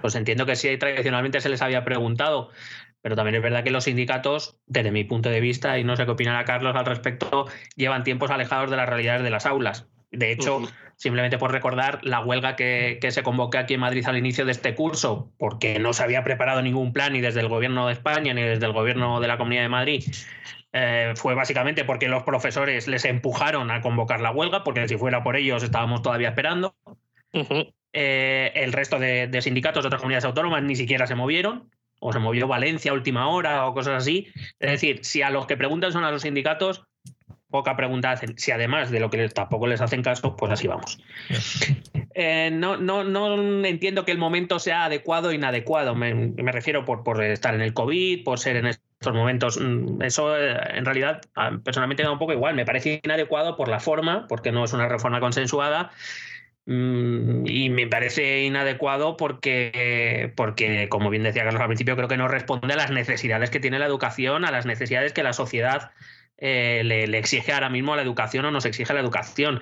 pues 0.00 0.14
entiendo 0.14 0.46
que 0.46 0.56
sí, 0.56 0.76
tradicionalmente 0.76 1.40
se 1.40 1.48
les 1.48 1.62
había 1.62 1.84
preguntado, 1.84 2.50
pero 3.02 3.14
también 3.14 3.36
es 3.36 3.42
verdad 3.42 3.62
que 3.62 3.70
los 3.70 3.84
sindicatos, 3.84 4.58
desde 4.66 4.90
mi 4.90 5.04
punto 5.04 5.28
de 5.28 5.40
vista, 5.40 5.78
y 5.78 5.84
no 5.84 5.96
sé 5.96 6.04
qué 6.04 6.10
opinará 6.10 6.44
Carlos 6.44 6.74
al 6.74 6.86
respecto, 6.86 7.46
llevan 7.76 8.04
tiempos 8.04 8.30
alejados 8.30 8.70
de 8.70 8.76
las 8.76 8.88
realidades 8.88 9.22
de 9.22 9.30
las 9.30 9.46
aulas. 9.46 9.86
De 10.10 10.32
hecho, 10.32 10.62
simplemente 10.96 11.38
por 11.38 11.52
recordar 11.52 12.00
la 12.02 12.20
huelga 12.20 12.56
que, 12.56 12.98
se 13.10 13.22
convocó 13.22 13.58
aquí 13.58 13.74
en 13.74 13.80
Madrid 13.80 14.04
al 14.06 14.16
inicio 14.16 14.44
de 14.44 14.52
este 14.52 14.74
curso, 14.74 15.30
porque 15.38 15.78
no 15.78 15.92
se 15.92 16.02
había 16.02 16.24
preparado 16.24 16.62
ningún 16.62 16.92
plan 16.92 17.12
ni 17.12 17.20
desde 17.20 17.40
el 17.40 17.48
gobierno 17.48 17.86
de 17.86 17.92
España 17.92 18.34
ni 18.34 18.42
desde 18.42 18.66
el 18.66 18.72
gobierno 18.72 19.20
de 19.20 19.28
la 19.28 19.38
Comunidad 19.38 19.62
de 19.62 19.68
Madrid, 19.68 20.04
eh, 20.72 21.12
fue 21.16 21.34
básicamente 21.34 21.84
porque 21.84 22.08
los 22.08 22.22
profesores 22.22 22.88
les 22.88 23.04
empujaron 23.04 23.70
a 23.70 23.80
convocar 23.80 24.20
la 24.20 24.30
huelga, 24.30 24.64
porque 24.64 24.88
si 24.88 24.96
fuera 24.96 25.22
por 25.22 25.36
ellos 25.36 25.62
estábamos 25.62 26.02
todavía 26.02 26.28
esperando. 26.28 26.74
Eh, 27.92 28.52
el 28.54 28.72
resto 28.72 28.98
de, 28.98 29.26
de, 29.26 29.42
sindicatos 29.42 29.82
de 29.82 29.86
otras 29.88 30.00
comunidades 30.00 30.26
autónomas 30.26 30.62
ni 30.62 30.76
siquiera 30.76 31.06
se 31.06 31.14
movieron, 31.14 31.70
o 32.00 32.12
se 32.12 32.18
movió 32.18 32.46
Valencia 32.46 32.90
a 32.90 32.94
última 32.94 33.28
hora 33.28 33.66
o 33.66 33.74
cosas 33.74 34.02
así. 34.02 34.28
Es 34.58 34.70
decir, 34.70 35.04
si 35.04 35.22
a 35.22 35.30
los 35.30 35.46
que 35.46 35.56
preguntan 35.56 35.92
son 35.92 36.04
a 36.04 36.10
los 36.10 36.22
sindicatos, 36.22 36.85
poca 37.56 37.74
pregunta 37.74 38.10
hacen. 38.10 38.36
Si 38.36 38.50
además 38.50 38.90
de 38.90 39.00
lo 39.00 39.08
que 39.08 39.26
tampoco 39.30 39.66
les 39.66 39.80
hacen 39.80 40.02
caso, 40.02 40.36
pues 40.36 40.52
así 40.52 40.68
vamos. 40.68 40.98
Eh, 42.18 42.50
no, 42.52 42.76
no, 42.76 43.04
no 43.04 43.64
entiendo 43.64 44.04
que 44.04 44.12
el 44.12 44.18
momento 44.18 44.58
sea 44.58 44.84
adecuado 44.84 45.28
o 45.28 45.32
inadecuado. 45.32 45.94
Me, 45.94 46.14
me 46.14 46.52
refiero 46.52 46.84
por, 46.84 47.02
por, 47.02 47.22
estar 47.22 47.54
en 47.54 47.60
el 47.60 47.72
COVID, 47.72 48.24
por 48.24 48.38
ser 48.38 48.56
en 48.56 48.66
estos 48.66 49.14
momentos. 49.14 49.58
Mm, 49.60 50.02
eso 50.02 50.36
eh, 50.36 50.56
en 50.74 50.84
realidad 50.84 51.20
personalmente 51.64 52.02
da 52.02 52.10
un 52.10 52.18
poco 52.18 52.32
igual. 52.32 52.54
Me 52.54 52.64
parece 52.64 53.00
inadecuado 53.02 53.56
por 53.56 53.68
la 53.68 53.80
forma, 53.80 54.26
porque 54.28 54.52
no 54.52 54.64
es 54.64 54.72
una 54.72 54.88
reforma 54.88 55.20
consensuada. 55.20 55.92
Mm, 56.66 57.46
y 57.46 57.70
me 57.70 57.86
parece 57.86 58.42
inadecuado 58.42 59.16
porque, 59.16 60.32
porque, 60.36 60.88
como 60.88 61.10
bien 61.10 61.22
decía 61.22 61.44
Carlos 61.44 61.62
al 61.62 61.68
principio, 61.68 61.96
creo 61.96 62.08
que 62.08 62.16
no 62.16 62.28
responde 62.28 62.74
a 62.74 62.76
las 62.76 62.90
necesidades 62.90 63.50
que 63.50 63.60
tiene 63.60 63.78
la 63.78 63.86
educación, 63.86 64.44
a 64.44 64.50
las 64.50 64.66
necesidades 64.66 65.12
que 65.12 65.22
la 65.22 65.32
sociedad 65.32 65.92
eh, 66.38 66.82
le, 66.84 67.04
exige 67.18 67.52
ahora 67.52 67.68
mismo 67.68 67.92
a 67.92 67.96
la 67.96 68.02
educación 68.02 68.44
o 68.44 68.50
nos 68.50 68.64
exige 68.64 68.92
la 68.94 69.00
educación. 69.00 69.60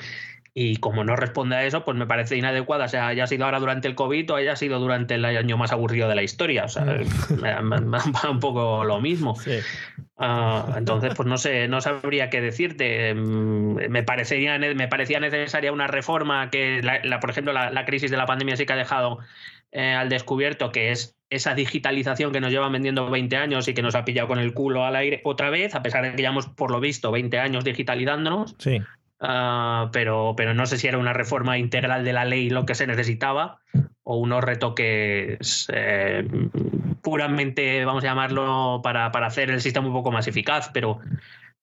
Y 0.57 0.77
como 0.77 1.03
no 1.03 1.17
responde 1.17 1.57
a 1.57 1.65
eso, 1.65 1.85
pues 1.85 1.97
me 1.97 2.07
parece 2.07 2.37
inadecuada, 2.37 2.87
sea 2.87 3.09
haya 3.09 3.27
sido 3.27 3.45
ahora 3.45 3.59
durante 3.59 3.89
el 3.89 3.97
COVID 3.97 4.31
o 4.31 4.37
haya 4.37 4.55
sido 4.55 4.79
durante 4.79 5.17
el 5.17 5.25
año 5.25 5.57
más 5.57 5.73
aburrido 5.73 6.09
de 6.09 6.15
la 6.15 6.23
historia. 6.23 6.65
O 6.65 6.69
sea, 6.69 6.85
mm. 6.85 7.95
un 8.31 8.41
poco 8.41 8.85
lo 8.85 9.01
mismo. 9.01 9.37
Ah, 10.17 10.75
entonces, 10.77 11.13
pues 11.17 11.29
no 11.29 11.39
sé, 11.39 11.67
no 11.67 11.81
sabría 11.81 12.31
qué 12.31 12.41
decirte. 12.41 13.15
Mm, 13.15 13.91
me 13.91 14.05
parecería, 14.05 14.57
me 14.59 14.87
parecía 14.87 15.19
necesaria 15.19 15.73
una 15.73 15.89
reforma 15.89 16.51
que, 16.51 16.83
la, 16.83 17.19
por 17.19 17.31
ejemplo, 17.31 17.53
la, 17.53 17.85
crisis 17.85 18.13
de 18.13 18.17
la 18.17 18.27
pandemia 18.27 18.57
sí 18.57 18.65
que 18.65 18.75
ha 18.75 18.77
dejado 18.77 19.19
eh, 19.75 19.93
al 19.93 20.09
descubierto, 20.09 20.71
que 20.71 20.93
es 20.93 21.17
esa 21.31 21.55
digitalización 21.55 22.33
que 22.33 22.41
nos 22.41 22.53
llevan 22.53 22.73
vendiendo 22.73 23.11
20 23.11 23.37
años 23.37 23.67
y 23.67 23.75
que 23.75 23.83
nos 23.83 23.97
ha 23.97 24.05
pillado 24.05 24.29
con 24.29 24.39
el 24.39 24.55
culo 24.55 24.85
al 24.85 24.95
aire 24.95 25.21
otra 25.25 25.51
vez, 25.51 25.75
a 25.75 25.83
pesar 25.83 26.05
de 26.05 26.13
que 26.13 26.23
llevamos, 26.23 26.47
por 26.47 26.71
lo 26.71 26.79
visto, 26.79 27.11
20 27.11 27.39
años 27.41 27.65
digitalizándonos. 27.65 28.55
Sí. 28.59 28.81
Ah, 29.19 29.91
pero, 29.93 30.35
pero 30.37 30.55
no 30.55 30.67
sé 30.67 30.79
si 30.79 30.87
era 30.87 30.99
una 30.99 31.13
reforma 31.13 31.59
integral 31.59 32.05
de 32.05 32.13
la 32.13 32.25
ley 32.25 32.51
lo 32.51 32.67
que 32.67 32.77
se 32.77 32.87
necesitaba 32.87 33.59
o 34.05 34.19
unos 34.19 34.45
retoques 34.45 35.67
eh, 35.73 36.29
puramente, 37.03 37.85
vamos 37.85 38.05
a 38.05 38.09
llamarlo, 38.09 38.81
para, 38.83 39.11
para, 39.11 39.27
hacer 39.27 39.51
el 39.51 39.61
sistema 39.61 39.89
un 39.89 39.93
poco 39.93 40.13
más 40.13 40.29
eficaz, 40.29 40.71
pero 40.73 41.01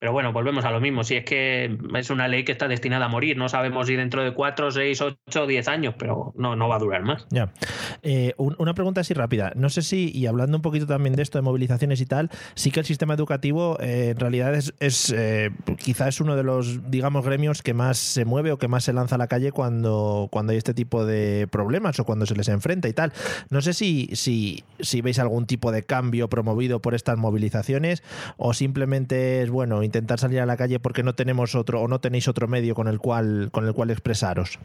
pero 0.02 0.14
bueno, 0.14 0.34
volvemos 0.34 0.66
a 0.66 0.72
lo 0.72 0.82
mismo. 0.82 1.04
Si 1.04 1.16
es 1.16 1.26
que 1.26 1.78
es 1.94 2.10
una 2.10 2.28
ley 2.28 2.44
que 2.44 2.52
está 2.52 2.68
destinada 2.68 3.06
a 3.06 3.08
morir, 3.08 3.38
no 3.38 3.50
sabemos 3.50 3.86
si 3.86 3.96
dentro 3.96 4.24
de 4.24 4.34
4, 4.34 4.72
6, 4.72 5.00
8, 5.00 5.46
10 5.46 5.68
años, 5.68 5.94
pero 5.96 6.34
no, 6.36 6.56
no 6.56 6.68
va 6.68 6.78
a 6.78 6.80
durar 6.80 7.04
más. 7.04 7.28
Ya. 7.30 7.54
Eh, 8.02 8.34
una 8.38 8.74
pregunta 8.74 9.02
así 9.02 9.14
rápida. 9.14 9.52
No 9.56 9.70
sé 9.70 9.84
si, 9.84 10.12
y 10.12 10.26
hablando 10.26 10.58
un 10.58 10.64
poquito 10.64 10.88
también 10.88 11.16
de 11.16 11.22
esto 11.22 11.38
de 11.38 11.44
movilizaciones 11.44 12.02
y 12.02 12.08
tal, 12.08 12.32
sí 12.56 12.72
que 12.72 12.80
el 12.80 12.88
sistema 12.88 13.14
educativo 13.14 13.78
eh, 13.80 14.10
en 14.10 14.18
realidad 14.18 14.56
es, 14.56 14.74
es 14.80 15.14
eh, 15.16 15.52
es 15.86 16.20
uno 16.20 16.36
de 16.36 16.42
los, 16.42 16.90
digamos, 16.90 17.24
gremios 17.24 17.62
que 17.62 17.76
más 17.76 18.00
se 18.00 18.26
mueve 18.26 18.52
o 18.52 18.58
que 18.58 18.68
más 18.68 18.84
se 18.84 18.94
lanza 18.94 19.16
a 19.16 19.20
la 19.20 19.28
calle 19.28 19.52
cuando, 19.52 20.30
cuando 20.32 20.54
hay 20.54 20.58
este 20.58 20.74
tipo 20.74 21.06
de 21.06 21.48
problemas 21.52 22.00
o 22.00 22.06
cuando 22.06 22.26
se 22.26 22.36
les 22.36 22.48
enfrenta 22.48 22.90
y 22.90 22.94
tal. 22.94 23.14
No 23.52 23.62
sé 23.62 23.74
si, 23.74 24.10
si, 24.14 24.64
si 24.80 25.02
veis 25.02 25.20
algún 25.20 25.46
tipo 25.46 25.72
de 25.72 25.84
cambio 25.84 26.28
promovido 26.28 26.82
por 26.82 26.96
estas 26.96 27.20
movilizaciones 27.20 28.02
o 28.38 28.56
simplemente 28.56 29.44
es, 29.44 29.52
bueno, 29.52 29.84
intentar 29.92 30.20
salir 30.20 30.40
a 30.40 30.46
la 30.46 30.58
calle 30.58 30.80
porque 30.80 31.04
no 31.04 31.16
tenemos 31.16 31.56
otro 31.56 31.82
o 31.82 31.88
no 31.88 32.00
tenéis 32.00 32.28
otro 32.28 32.48
medio 32.48 32.76
con 32.76 32.88
el 32.88 33.00
cual, 33.00 33.50
con 33.52 33.68
el 33.68 33.74
cual 33.74 33.92
expresaros? 33.92 34.58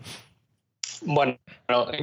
Bueno, 1.03 1.39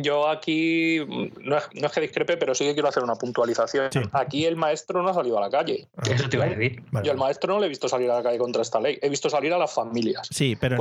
yo 0.02 0.28
aquí 0.28 1.00
no 1.42 1.58
es, 1.58 1.92
que 1.92 2.02
discrepe, 2.02 2.38
pero 2.38 2.54
sí 2.54 2.66
que 2.66 2.74
quiero 2.74 2.90
hacer 2.90 3.04
una 3.04 3.16
puntualización. 3.16 3.90
Aquí 4.12 4.46
el 4.46 4.56
maestro 4.56 5.02
no 5.02 5.10
ha 5.10 5.14
salido 5.14 5.38
a 5.38 5.42
la 5.42 5.50
calle. 5.50 5.88
Ah. 5.98 6.04
Eso 6.10 6.30
te 6.30 6.38
iba 6.38 6.46
a 6.46 6.50
decir. 6.50 6.84
Yo 7.04 7.12
al 7.12 7.18
maestro 7.18 7.54
no 7.54 7.60
le 7.60 7.68
he 7.68 7.70
visto 7.70 7.88
salir 7.88 8.10
a 8.12 8.16
la 8.16 8.24
calle 8.24 8.38
contra 8.38 8.62
esta 8.62 8.80
ley. 8.80 9.00
He 9.02 9.10
visto 9.10 9.30
salir 9.30 9.54
a 9.54 9.58
las 9.58 9.74
familias. 9.74 10.28
Sí, 10.32 10.56
pero 10.60 10.76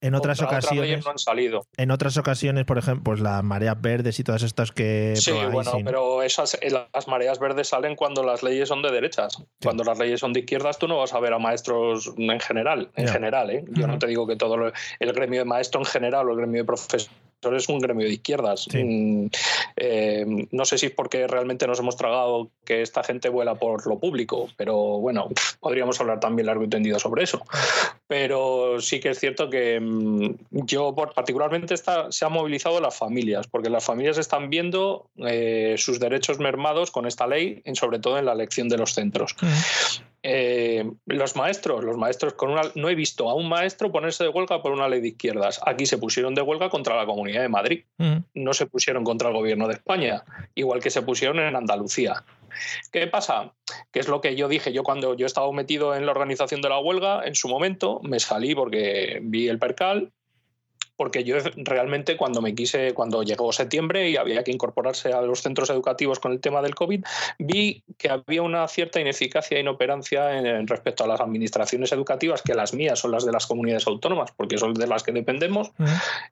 en, 0.00 0.14
otras 0.14 0.40
ocasiones. 0.42 1.04
no 1.04 1.10
han 1.10 1.18
salido. 1.18 1.66
En 1.76 1.90
otras 1.90 2.16
ocasiones, 2.16 2.64
por 2.64 2.78
ejemplo, 2.78 3.04
pues 3.04 3.20
las 3.20 3.42
mareas 3.42 3.80
verdes 3.80 4.18
y 4.20 4.24
todas 4.24 4.42
estas 4.42 4.72
que. 4.72 5.14
Sí, 5.16 5.32
bueno, 5.50 5.72
pero 5.84 6.22
esas, 6.22 6.58
las 6.94 7.08
mareas 7.08 7.38
verdes 7.38 7.68
salen 7.68 7.96
cuando 7.96 8.22
las 8.22 8.42
leyes 8.42 8.68
son 8.68 8.82
de 8.82 8.90
derechas. 8.90 9.42
Cuando 9.62 9.84
las 9.84 9.98
leyes 9.98 10.20
son 10.20 10.32
de 10.32 10.40
izquierdas, 10.40 10.78
tú 10.78 10.88
no 10.88 10.98
vas 10.98 11.14
a 11.14 11.20
ver 11.20 11.32
a 11.32 11.38
maestros 11.38 12.12
en 12.16 12.40
general. 12.40 12.90
En 12.96 13.08
general, 13.08 13.50
¿eh? 13.50 13.64
Yo 13.68 13.86
no 13.86 13.98
te 13.98 14.06
digo 14.06 14.26
que 14.26 14.36
todo 14.36 14.72
el 15.00 15.12
gremio 15.12 15.40
de 15.40 15.44
maestro 15.44 15.80
en 15.80 15.86
general 15.86 16.28
o 16.28 16.32
el 16.32 16.38
gremio 16.38 16.62
de 16.62 16.66
profesores 16.66 17.10
es 17.42 17.68
un 17.68 17.78
gremio 17.78 18.06
de 18.06 18.14
izquierdas. 18.14 18.66
Mm, 18.72 19.26
eh, 19.76 20.46
no 20.50 20.64
sé 20.64 20.78
si 20.78 20.86
es 20.86 20.92
porque 20.92 21.26
realmente 21.26 21.66
nos 21.66 21.78
hemos 21.78 21.96
tragado 21.96 22.50
que 22.64 22.82
esta 22.82 23.04
gente 23.04 23.28
vuela 23.28 23.54
por 23.54 23.86
lo 23.86 23.98
público, 23.98 24.48
pero 24.56 24.76
bueno, 24.98 25.28
podríamos 25.60 26.00
hablar 26.00 26.20
también 26.20 26.46
largo 26.46 26.64
y 26.64 26.68
tendido 26.68 26.98
sobre 26.98 27.24
eso. 27.24 27.44
Pero 28.06 28.80
sí 28.80 29.00
que 29.00 29.10
es 29.10 29.20
cierto 29.20 29.50
que 29.50 29.78
mm, 29.80 30.34
yo 30.50 30.94
particularmente 30.94 31.74
está, 31.74 32.10
se 32.10 32.24
han 32.24 32.32
movilizado 32.32 32.80
las 32.80 32.96
familias, 32.96 33.46
porque 33.46 33.70
las 33.70 33.84
familias 33.84 34.18
están 34.18 34.50
viendo 34.50 35.08
eh, 35.18 35.74
sus 35.78 36.00
derechos 36.00 36.38
mermados 36.38 36.90
con 36.90 37.06
esta 37.06 37.26
ley, 37.26 37.62
sobre 37.74 37.98
todo 37.98 38.18
en 38.18 38.26
la 38.26 38.32
elección 38.32 38.68
de 38.68 38.78
los 38.78 38.94
centros. 38.94 39.36
Eh, 40.22 40.90
los 41.06 41.36
maestros, 41.36 41.84
los 41.84 41.96
maestros 41.96 42.34
con 42.34 42.50
una, 42.50 42.62
no 42.74 42.88
he 42.88 42.94
visto 42.94 43.28
a 43.28 43.34
un 43.34 43.48
maestro 43.48 43.92
ponerse 43.92 44.24
de 44.24 44.30
huelga 44.30 44.62
por 44.62 44.72
una 44.72 44.88
ley 44.88 45.00
de 45.00 45.08
izquierdas. 45.08 45.60
Aquí 45.64 45.86
se 45.86 45.98
pusieron 45.98 46.34
de 46.34 46.42
huelga 46.42 46.68
contra 46.68 46.96
la 46.96 47.06
Comunidad 47.06 47.42
de 47.42 47.48
Madrid, 47.48 47.84
no 48.34 48.54
se 48.54 48.66
pusieron 48.66 49.04
contra 49.04 49.28
el 49.28 49.34
Gobierno 49.34 49.68
de 49.68 49.74
España, 49.74 50.24
igual 50.54 50.80
que 50.80 50.90
se 50.90 51.02
pusieron 51.02 51.38
en 51.38 51.54
Andalucía. 51.54 52.24
¿Qué 52.90 53.06
pasa? 53.06 53.52
Que 53.92 54.00
es 54.00 54.08
lo 54.08 54.20
que 54.20 54.34
yo 54.34 54.48
dije. 54.48 54.72
Yo 54.72 54.82
cuando 54.82 55.14
yo 55.14 55.26
estaba 55.26 55.50
metido 55.52 55.94
en 55.94 56.06
la 56.06 56.12
organización 56.12 56.60
de 56.60 56.68
la 56.68 56.78
huelga, 56.78 57.24
en 57.24 57.34
su 57.34 57.48
momento 57.48 58.00
me 58.02 58.18
salí 58.18 58.54
porque 58.54 59.20
vi 59.22 59.48
el 59.48 59.58
percal, 59.58 60.12
porque 60.96 61.24
yo 61.24 61.36
realmente 61.56 62.16
cuando 62.16 62.40
me 62.40 62.54
quise, 62.54 62.94
cuando 62.94 63.22
llegó 63.22 63.52
septiembre 63.52 64.08
y 64.08 64.16
había 64.16 64.42
que 64.42 64.50
incorporarse 64.50 65.12
a 65.12 65.20
los 65.20 65.42
centros 65.42 65.70
educativos 65.70 66.18
con 66.18 66.32
el 66.32 66.40
tema 66.40 66.62
del 66.62 66.74
COVID, 66.74 67.04
vi 67.38 67.82
que 67.98 68.08
había 68.08 68.42
una 68.42 68.66
cierta 68.68 69.00
ineficacia 69.00 69.58
e 69.58 69.60
inoperancia 69.60 70.38
en, 70.38 70.66
respecto 70.66 71.04
a 71.04 71.06
las 71.06 71.20
administraciones 71.20 71.92
educativas, 71.92 72.42
que 72.42 72.54
las 72.54 72.72
mías 72.72 72.98
son 72.98 73.12
las 73.12 73.24
de 73.24 73.32
las 73.32 73.46
comunidades 73.46 73.86
autónomas, 73.86 74.32
porque 74.32 74.58
son 74.58 74.74
de 74.74 74.86
las 74.86 75.02
que 75.02 75.12
dependemos, 75.12 75.70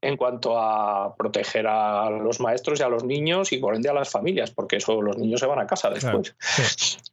en 0.01 0.17
cuanto 0.17 0.59
a 0.59 1.15
proteger 1.17 1.67
a 1.67 2.11
los 2.11 2.41
maestros 2.41 2.81
y 2.81 2.83
a 2.83 2.89
los 2.89 3.05
niños 3.05 3.53
y 3.53 3.59
por 3.59 3.75
ende 3.75 3.89
a 3.89 3.93
las 3.95 4.09
familias, 4.09 4.51
porque 4.51 4.77
eso 4.77 5.01
los 5.03 5.19
niños 5.19 5.41
se 5.41 5.47
van 5.47 5.61
a 5.61 5.67
casa 5.67 5.91
después. 5.91 6.35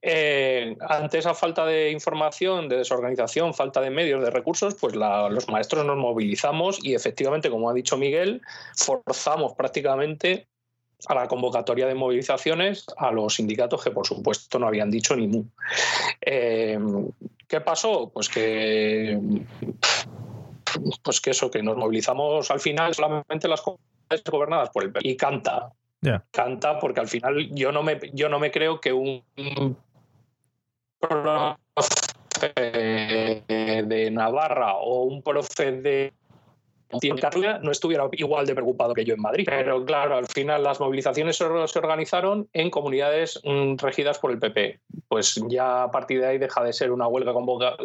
Eh, 0.02 0.76
ante 0.90 1.20
esa 1.20 1.34
falta 1.34 1.66
de 1.66 1.92
información, 1.92 2.70
de 2.70 2.78
desorganización, 2.78 3.54
falta 3.54 3.82
de 3.82 3.90
medios, 3.90 4.24
de 4.24 4.30
recursos, 4.30 4.76
pues 4.76 4.96
los 4.96 5.48
maestros 5.50 5.86
nos 5.86 5.98
movilizamos 5.98 6.84
y 6.84 6.96
efectivamente 6.96 7.41
como 7.50 7.70
ha 7.70 7.74
dicho 7.74 7.98
Miguel, 7.98 8.42
forzamos 8.76 9.54
prácticamente 9.54 10.48
a 11.08 11.16
la 11.16 11.28
convocatoria 11.28 11.88
de 11.88 11.96
movilizaciones 11.96 12.86
a 12.98 13.12
los 13.12 13.36
sindicatos 13.36 13.84
que 13.84 13.92
por 13.92 14.06
supuesto 14.06 14.60
no 14.60 14.68
habían 14.68 14.92
dicho 14.92 15.16
ni 15.16 15.28
mu. 15.28 15.46
Eh, 16.22 16.78
¿Qué 17.48 17.62
pasó? 17.62 18.12
Pues 18.14 18.30
que 18.30 19.20
pues 21.04 21.20
que 21.20 21.32
eso, 21.32 21.52
que 21.52 21.62
nos 21.62 21.76
movilizamos 21.76 22.50
al 22.50 22.60
final 22.60 22.94
solamente 22.94 23.48
las 23.48 23.62
comunidades 23.62 24.24
gobernadas 24.30 24.70
por 24.70 24.84
el 24.84 24.94
y 25.02 25.18
canta. 25.18 25.72
Canta 26.32 26.80
porque 26.80 27.00
al 27.00 27.08
final 27.08 27.50
yo 27.52 27.72
no 27.72 27.84
me 27.84 28.00
yo 28.14 28.28
no 28.28 28.40
me 28.40 28.52
creo 28.52 28.82
que 28.82 28.92
un 28.92 29.24
profe 31.00 31.58
de 33.84 34.10
Navarra 34.12 34.76
o 34.76 35.04
un 35.04 35.22
profe 35.22 35.72
de 35.74 36.14
no 37.62 37.72
estuviera 37.72 38.08
igual 38.14 38.46
de 38.46 38.54
preocupado 38.54 38.94
que 38.94 39.06
yo 39.06 39.14
en 39.14 39.22
Madrid. 39.22 39.46
Pero 39.48 39.84
claro, 39.86 40.16
al 40.16 40.28
final 40.28 40.64
las 40.64 40.80
movilizaciones 40.80 41.38
se 41.38 41.46
organizaron 41.46 42.48
en 42.54 42.70
comunidades 42.70 43.40
mm, 43.44 43.76
regidas 43.78 44.20
por 44.20 44.32
el 44.32 44.40
PP. 44.40 44.80
Pues 45.08 45.42
ya 45.48 45.84
a 45.84 45.92
partir 45.92 46.22
de 46.22 46.28
ahí 46.28 46.38
deja 46.38 46.64
de 46.64 46.74
ser 46.74 46.92
una 46.92 47.08
huelga 47.08 47.34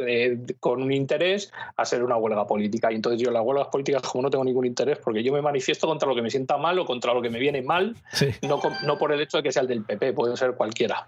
eh, 0.07 0.39
con 0.61 0.83
un 0.83 0.93
interés 0.93 1.53
a 1.77 1.85
ser 1.85 2.03
una 2.03 2.17
huelga 2.17 2.47
política. 2.47 2.93
Y 2.93 2.97
entonces 2.97 3.21
yo 3.21 3.31
las 3.31 3.43
huelgas 3.43 3.69
políticas 3.69 4.03
como 4.03 4.23
no 4.23 4.31
tengo 4.31 4.45
ningún 4.45 4.67
interés 4.67 4.99
porque 4.99 5.23
yo 5.23 5.33
me 5.33 5.43
manifiesto 5.43 5.87
contra 5.87 6.09
lo 6.09 6.15
que 6.15 6.23
me 6.23 6.31
sienta 6.31 6.57
mal 6.57 6.79
o 6.79 6.85
contra 6.85 7.15
lo 7.15 7.23
que 7.23 7.31
me 7.31 7.39
viene 7.39 7.63
mal, 7.63 7.97
no, 8.43 8.61
no, 8.85 8.99
por 8.99 9.13
el 9.13 9.21
hecho 9.21 9.39
de 9.39 9.43
que 9.43 9.53
sea 9.53 9.63
el 9.63 9.69
del 9.69 9.85
PP, 9.85 10.13
puede 10.13 10.37
ser 10.37 10.55
cualquiera. 10.55 11.07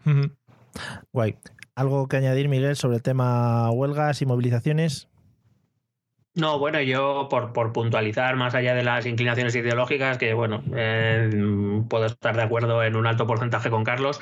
Guay. 1.12 1.36
¿Algo 1.74 2.08
que 2.08 2.16
añadir, 2.16 2.48
Miguel, 2.48 2.74
sobre 2.74 2.96
el 2.96 3.02
tema 3.02 3.70
huelgas 3.70 4.20
y 4.20 4.26
movilizaciones? 4.26 5.08
No, 6.38 6.60
bueno, 6.60 6.80
yo 6.80 7.26
por, 7.28 7.72
puntualizar 7.72 8.36
más 8.36 8.54
allá 8.54 8.72
de 8.72 8.84
las 8.84 9.06
inclinaciones 9.06 9.56
ideológicas, 9.56 10.18
que 10.18 10.34
bueno, 10.34 10.62
eh, 10.76 11.28
puedo 11.90 12.06
estar 12.06 12.36
de 12.36 12.42
acuerdo 12.42 12.84
en 12.84 12.94
un 12.94 13.08
alto 13.08 13.26
porcentaje 13.26 13.70
con 13.70 13.82
Carlos. 13.82 14.20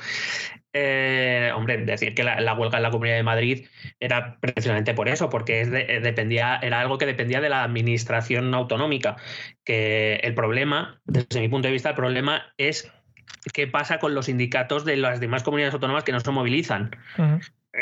Eh, 0.72 1.52
hombre, 1.54 1.84
decir 1.84 2.14
que 2.14 2.24
la, 2.24 2.54
huelga 2.54 2.78
en 2.78 2.84
la 2.84 2.90
Comunidad 2.90 3.16
de 3.16 3.22
Madrid 3.22 3.66
era 4.00 4.38
precisamente 4.40 4.94
por 4.94 5.10
eso, 5.10 5.28
porque 5.28 5.60
es 5.60 5.68
eh, 5.68 6.00
dependía, 6.02 6.58
era 6.62 6.80
algo 6.80 6.96
que 6.96 7.04
dependía 7.04 7.42
de 7.42 7.50
la 7.50 7.62
administración 7.62 8.54
autonómica. 8.54 9.16
Que 9.62 10.14
el 10.22 10.34
problema, 10.34 11.02
desde 11.04 11.40
mi 11.40 11.50
punto 11.50 11.68
de 11.68 11.72
vista, 11.72 11.90
el 11.90 11.96
problema 11.96 12.46
es 12.56 12.90
qué 13.52 13.66
pasa 13.66 13.98
con 13.98 14.14
los 14.14 14.24
sindicatos 14.24 14.86
de 14.86 14.96
las 14.96 15.20
demás 15.20 15.42
comunidades 15.42 15.74
autónomas 15.74 16.04
que 16.04 16.12
no 16.12 16.20
se 16.20 16.30
movilizan 16.30 16.92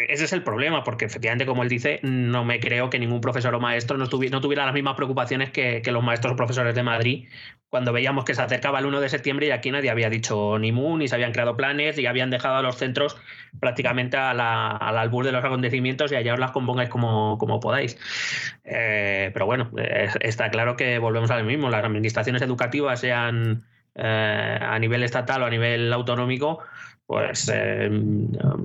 ese 0.08 0.24
es 0.24 0.32
el 0.32 0.42
problema, 0.42 0.82
porque 0.82 1.04
efectivamente, 1.04 1.46
como 1.46 1.62
él 1.62 1.68
dice, 1.68 2.00
no 2.02 2.44
me 2.44 2.58
creo 2.60 2.90
que 2.90 2.98
ningún 2.98 3.20
profesor 3.20 3.54
o 3.54 3.60
maestro 3.60 3.96
no, 3.96 4.08
tuviera 4.08 4.64
las 4.64 4.74
mismas 4.74 4.96
preocupaciones 4.96 5.50
que, 5.50 5.82
los 5.86 6.02
maestros 6.02 6.32
o 6.32 6.36
profesores 6.36 6.74
de 6.74 6.82
Madrid 6.82 7.28
cuando 7.68 7.92
veíamos 7.92 8.24
que 8.24 8.34
se 8.34 8.42
acercaba 8.42 8.78
el 8.78 8.86
1 8.86 9.00
de 9.00 9.08
septiembre 9.08 9.46
y 9.46 9.50
aquí 9.50 9.70
nadie 9.70 9.90
había 9.90 10.08
dicho 10.08 10.58
ni 10.60 10.70
mu, 10.70 10.96
ni 10.96 11.08
se 11.08 11.16
habían 11.16 11.32
creado 11.32 11.56
planes 11.56 11.98
y 11.98 12.06
habían 12.06 12.30
dejado 12.30 12.56
a 12.56 12.62
los 12.62 12.76
centros 12.76 13.16
prácticamente 13.58 14.16
al 14.16 14.40
albur 14.40 15.24
de 15.24 15.32
los 15.32 15.44
acontecimientos 15.44 16.12
y 16.12 16.16
allá 16.16 16.34
os 16.34 16.38
las 16.38 16.52
compongáis 16.52 16.88
como, 16.88 17.36
como 17.38 17.58
podáis. 17.58 17.98
Eh, 18.64 19.30
pero 19.32 19.46
bueno, 19.46 19.70
está 20.20 20.50
claro 20.50 20.76
que 20.76 20.98
volvemos 20.98 21.30
a 21.30 21.38
lo 21.38 21.44
mismo. 21.44 21.68
Las 21.70 21.84
administraciones 21.84 22.42
educativas, 22.42 23.00
sean 23.00 23.64
eh, 23.96 24.58
a 24.60 24.76
nivel 24.80 25.04
estatal 25.04 25.42
o 25.42 25.46
a 25.46 25.50
nivel 25.50 25.92
autonómico, 25.92 26.58
pues 27.06 27.50
eh, 27.52 27.88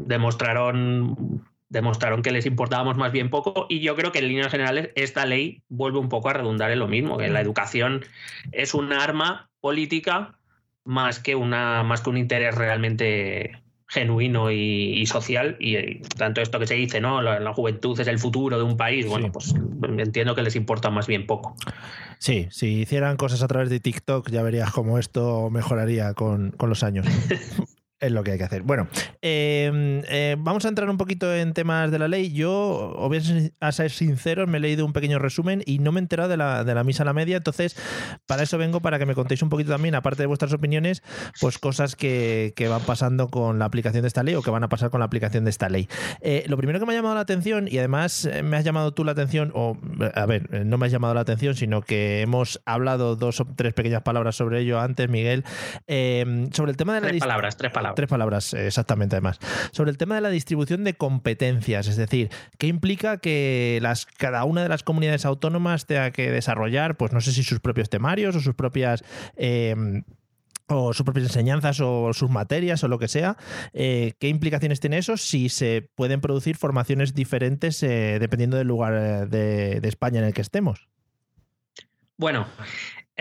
demostraron 0.06 1.44
demostraron 1.70 2.24
que 2.24 2.32
les 2.32 2.46
importábamos 2.46 2.98
más 2.98 3.12
bien 3.12 3.30
poco 3.30 3.68
y 3.70 3.80
yo 3.80 3.96
creo 3.96 4.12
que 4.12 4.20
en 4.20 4.28
líneas 4.28 4.52
generales 4.52 4.90
esta 4.96 5.26
ley 5.26 5.62
vuelve 5.70 6.00
un 6.00 6.10
poco 6.10 6.30
a 6.30 6.34
redundar 6.34 6.72
en 6.72 6.80
lo 6.80 6.88
mismo, 6.88 7.18
que 7.18 7.30
la 7.30 7.42
educación 7.42 8.04
es 8.52 8.74
un 8.74 8.92
arma 8.92 9.50
política 9.62 10.36
más 10.84 11.20
que, 11.20 11.36
una, 11.36 11.84
más 11.84 12.02
que 12.02 12.10
un 12.10 12.18
interés 12.18 12.56
realmente 12.56 13.62
genuino 13.88 14.52
y, 14.52 15.06
social 15.08 15.58
y, 15.60 16.00
tanto 16.18 16.42
esto 16.42 16.60
que 16.60 16.68
se 16.68 16.76
dice, 16.76 17.02
¿no? 17.02 17.22
La, 17.22 17.54
juventud 17.54 18.00
es 18.00 18.08
el 18.08 18.20
futuro 18.20 18.58
de 18.58 18.64
un 18.64 18.78
país, 18.78 19.08
bueno, 19.08 19.32
pues 19.32 19.54
entiendo 19.98 20.36
que 20.36 20.44
les 20.44 20.56
importa 20.56 20.90
más 20.90 21.08
bien 21.08 21.26
poco. 21.26 21.56
Sí, 22.20 22.48
si 22.52 22.82
hicieran 22.82 23.18
cosas 23.18 23.42
a 23.42 23.48
través 23.48 23.70
de 23.70 23.80
TikTok 23.80 24.30
ya 24.30 24.44
verías 24.44 24.72
cómo 24.72 25.00
esto 25.00 25.50
mejoraría 25.50 26.14
con, 26.14 26.52
con 26.52 26.70
los 26.70 26.84
años. 26.84 27.06
Es 28.00 28.12
lo 28.12 28.24
que 28.24 28.32
hay 28.32 28.38
que 28.38 28.46
hacer. 28.46 28.62
Bueno, 28.62 28.88
em, 29.22 30.02
eh, 30.08 30.38
vamos 30.40 30.64
a 30.64 30.70
entrar 30.70 30.90
un 30.90 30.98
poquito 30.98 31.34
en 31.36 31.54
temas 31.54 31.92
de 31.92 32.00
la 32.00 32.08
ley. 32.08 32.32
Yo, 32.32 32.96
voy 32.98 33.22
a 33.60 33.72
ser 33.74 33.92
sincero, 33.92 34.48
me 34.48 34.58
he 34.58 34.62
leído 34.62 34.86
un 34.86 34.94
pequeño 34.94 35.20
resumen 35.20 35.64
y 35.66 35.80
no 35.80 35.92
me 35.92 36.00
he 36.00 36.04
enterado 36.04 36.30
de 36.30 36.38
la, 36.38 36.64
de 36.64 36.74
la 36.74 36.86
misa 36.86 37.04
a 37.04 37.06
la 37.06 37.14
media. 37.14 37.36
Entonces, 37.38 37.76
para 38.26 38.44
eso 38.44 38.58
vengo, 38.58 38.80
para 38.80 39.00
que 39.00 39.06
me 39.06 39.16
contéis 39.16 39.42
un 39.42 39.50
poquito 39.50 39.72
también, 39.72 39.96
aparte 39.96 40.24
de 40.24 40.28
vuestras 40.28 40.54
opiniones, 40.54 41.04
pues 41.42 41.58
cosas 41.58 41.98
que, 41.98 42.54
van 42.70 42.82
pasando 42.82 43.30
con 43.30 43.60
la 43.60 43.66
aplicación 43.66 44.04
de 44.04 44.08
esta 44.08 44.24
ley 44.24 44.36
o 44.36 44.44
que 44.44 44.52
van 44.52 44.64
a 44.64 44.70
pasar 44.70 44.92
con 44.92 45.00
la 45.00 45.06
aplicación 45.06 45.44
de 45.44 45.50
esta 45.50 45.68
ley. 45.68 45.90
Eh, 46.22 46.46
lo 46.48 46.56
primero 46.56 46.80
que 46.80 46.86
me 46.86 46.94
ha 46.94 46.96
llamado 46.96 47.16
la 47.16 47.22
atención, 47.22 47.68
y 47.70 47.80
además 47.80 48.26
eh, 48.26 48.44
me 48.44 48.56
has 48.56 48.64
llamado 48.64 48.94
tú 48.94 49.04
la 49.04 49.12
atención, 49.12 49.52
o 49.56 49.78
a 50.14 50.26
ver, 50.26 50.66
no 50.66 50.78
me 50.78 50.86
has 50.86 50.92
llamado 50.92 51.14
la 51.16 51.22
atención, 51.22 51.56
sino 51.56 51.82
que 51.82 52.22
hemos 52.22 52.62
hablado 52.66 53.16
dos 53.16 53.42
o 53.42 53.48
tres 53.56 53.74
pequeñas 53.74 54.04
palabras 54.04 54.36
sobre 54.36 54.60
ello 54.62 54.80
antes, 54.80 55.10
Miguel, 55.10 55.44
em, 55.88 56.52
sobre 56.52 56.72
el 56.72 56.78
tema 56.78 56.94
de 56.94 57.02
la... 57.02 57.08
Tres 57.08 57.20
palabras, 57.20 57.58
tres 57.58 57.72
palabras. 57.72 57.89
Tres 57.96 58.10
palabras, 58.10 58.54
eh, 58.54 58.68
exactamente, 58.68 59.16
además. 59.16 59.40
Sobre 59.72 59.92
el 59.92 59.98
tema 59.98 60.16
de 60.16 60.22
la 60.22 60.30
distribución 60.30 60.84
de 60.84 60.94
competencias, 60.94 61.88
es 61.88 61.98
decir, 61.98 62.30
¿qué 62.58 62.68
implica 62.68 63.18
que 63.18 63.80
las, 63.82 64.06
cada 64.06 64.44
una 64.44 64.64
de 64.64 64.70
las 64.70 64.84
comunidades 64.84 65.26
autónomas 65.26 65.86
tenga 65.86 66.12
que 66.12 66.32
desarrollar, 66.32 66.98
pues 66.98 67.12
no 67.14 67.22
sé 67.22 67.32
si 67.32 67.44
sus 67.44 67.60
propios 67.60 67.90
temarios 67.90 68.36
o 68.36 68.40
sus 68.40 68.56
propias. 68.56 69.04
Em, 69.36 70.04
o 70.72 70.94
sus 70.94 71.04
propias 71.04 71.26
enseñanzas 71.26 71.80
o 71.82 72.14
sus 72.14 72.30
materias 72.30 72.84
o 72.84 72.88
lo 72.88 73.00
que 73.00 73.08
sea, 73.08 73.38
eh, 73.74 74.14
¿qué 74.20 74.30
implicaciones 74.30 74.80
tiene 74.80 75.00
eso 75.00 75.18
si 75.18 75.50
se 75.50 75.90
pueden 75.96 76.22
producir 76.22 76.58
formaciones 76.58 77.16
diferentes 77.16 77.82
eh, 77.82 78.18
dependiendo 78.20 78.56
del 78.58 78.68
lugar 78.68 79.28
de, 79.30 79.80
de 79.80 79.88
España 79.88 80.20
en 80.20 80.26
el 80.26 80.34
que 80.36 80.42
estemos? 80.42 80.88
Bueno, 82.18 82.48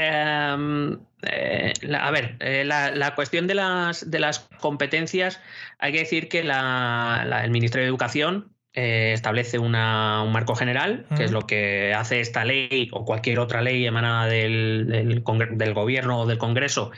Em, 0.01 1.01
eh, 1.23 1.73
a 1.99 2.11
ver, 2.13 2.37
eh, 2.39 2.65
la, 2.65 3.15
cuestión 3.17 3.49
de 3.49 3.55
las, 3.57 4.09
de 4.09 4.21
las 4.21 4.39
competencias, 4.61 5.41
hay 5.81 5.91
que 5.91 5.99
decir 5.99 6.29
que 6.29 6.39
el 6.39 7.51
Ministerio 7.51 7.83
de 7.85 7.89
Educación 7.89 8.55
eh, 8.81 9.13
establece 9.13 9.59
un 9.59 9.73
marco 9.73 10.55
general, 10.55 11.05
que 11.17 11.25
es 11.25 11.33
lo 11.33 11.49
que 11.49 11.93
hace 11.95 12.21
esta 12.21 12.45
ley 12.45 12.89
o 12.93 13.05
cualquier 13.05 13.41
otra 13.41 13.61
ley 13.61 13.85
emanada 13.85 14.27
del, 14.27 14.87
del, 14.87 15.75
gobierno 15.75 16.21
o 16.21 16.27
del 16.27 16.39
Congreso, 16.39 16.93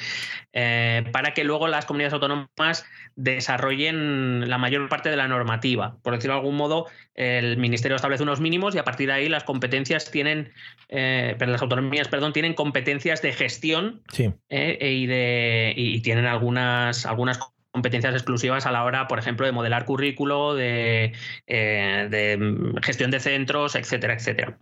eh, 0.53 1.05
para 1.11 1.33
que 1.33 1.43
luego 1.43 1.69
las 1.69 1.87
comunidades 1.87 2.13
autónomas 2.13 2.85
desarrollen 3.17 4.51
la 4.51 4.59
mayor 4.59 4.91
parte 4.91 5.09
de 5.09 5.17
la 5.17 5.27
normativa. 5.27 5.97
Por 6.03 6.13
decirlo 6.13 6.35
de 6.35 6.41
algún 6.41 6.57
modo, 6.57 6.87
el 7.15 7.57
Ministerio 7.57 7.97
establece 7.97 8.25
unos 8.25 8.43
mínimos 8.43 8.75
y 8.75 8.79
a 8.79 8.85
partir 8.85 9.07
de 9.07 9.15
ahí 9.15 9.31
las 9.31 9.45
competencias 9.45 10.11
tienen, 10.11 10.53
eh, 10.91 11.35
las 11.41 11.63
autonomías, 11.63 12.09
perdón, 12.09 12.35
tienen 12.35 12.53
competencias 12.53 13.23
de 13.23 13.33
gestión 13.33 14.03
y, 14.51 15.07
de, 15.07 15.73
y 15.75 16.03
tienen 16.03 16.27
algunas, 16.27 17.07
algunas 17.07 17.39
competencias 17.81 18.13
exclusivas 18.13 18.67
a 18.67 18.73
la 18.73 18.85
hora, 18.85 19.09
por 19.09 19.19
ejemplo, 19.19 19.47
de 19.47 19.53
modelar 19.53 19.87
currículo, 19.87 20.55
de, 20.55 21.15
eh, 21.47 22.39
gestión 22.83 23.11
de 23.11 23.21
centros, 23.21 23.75
etcétera, 23.75 24.13
etcétera. 24.13 24.59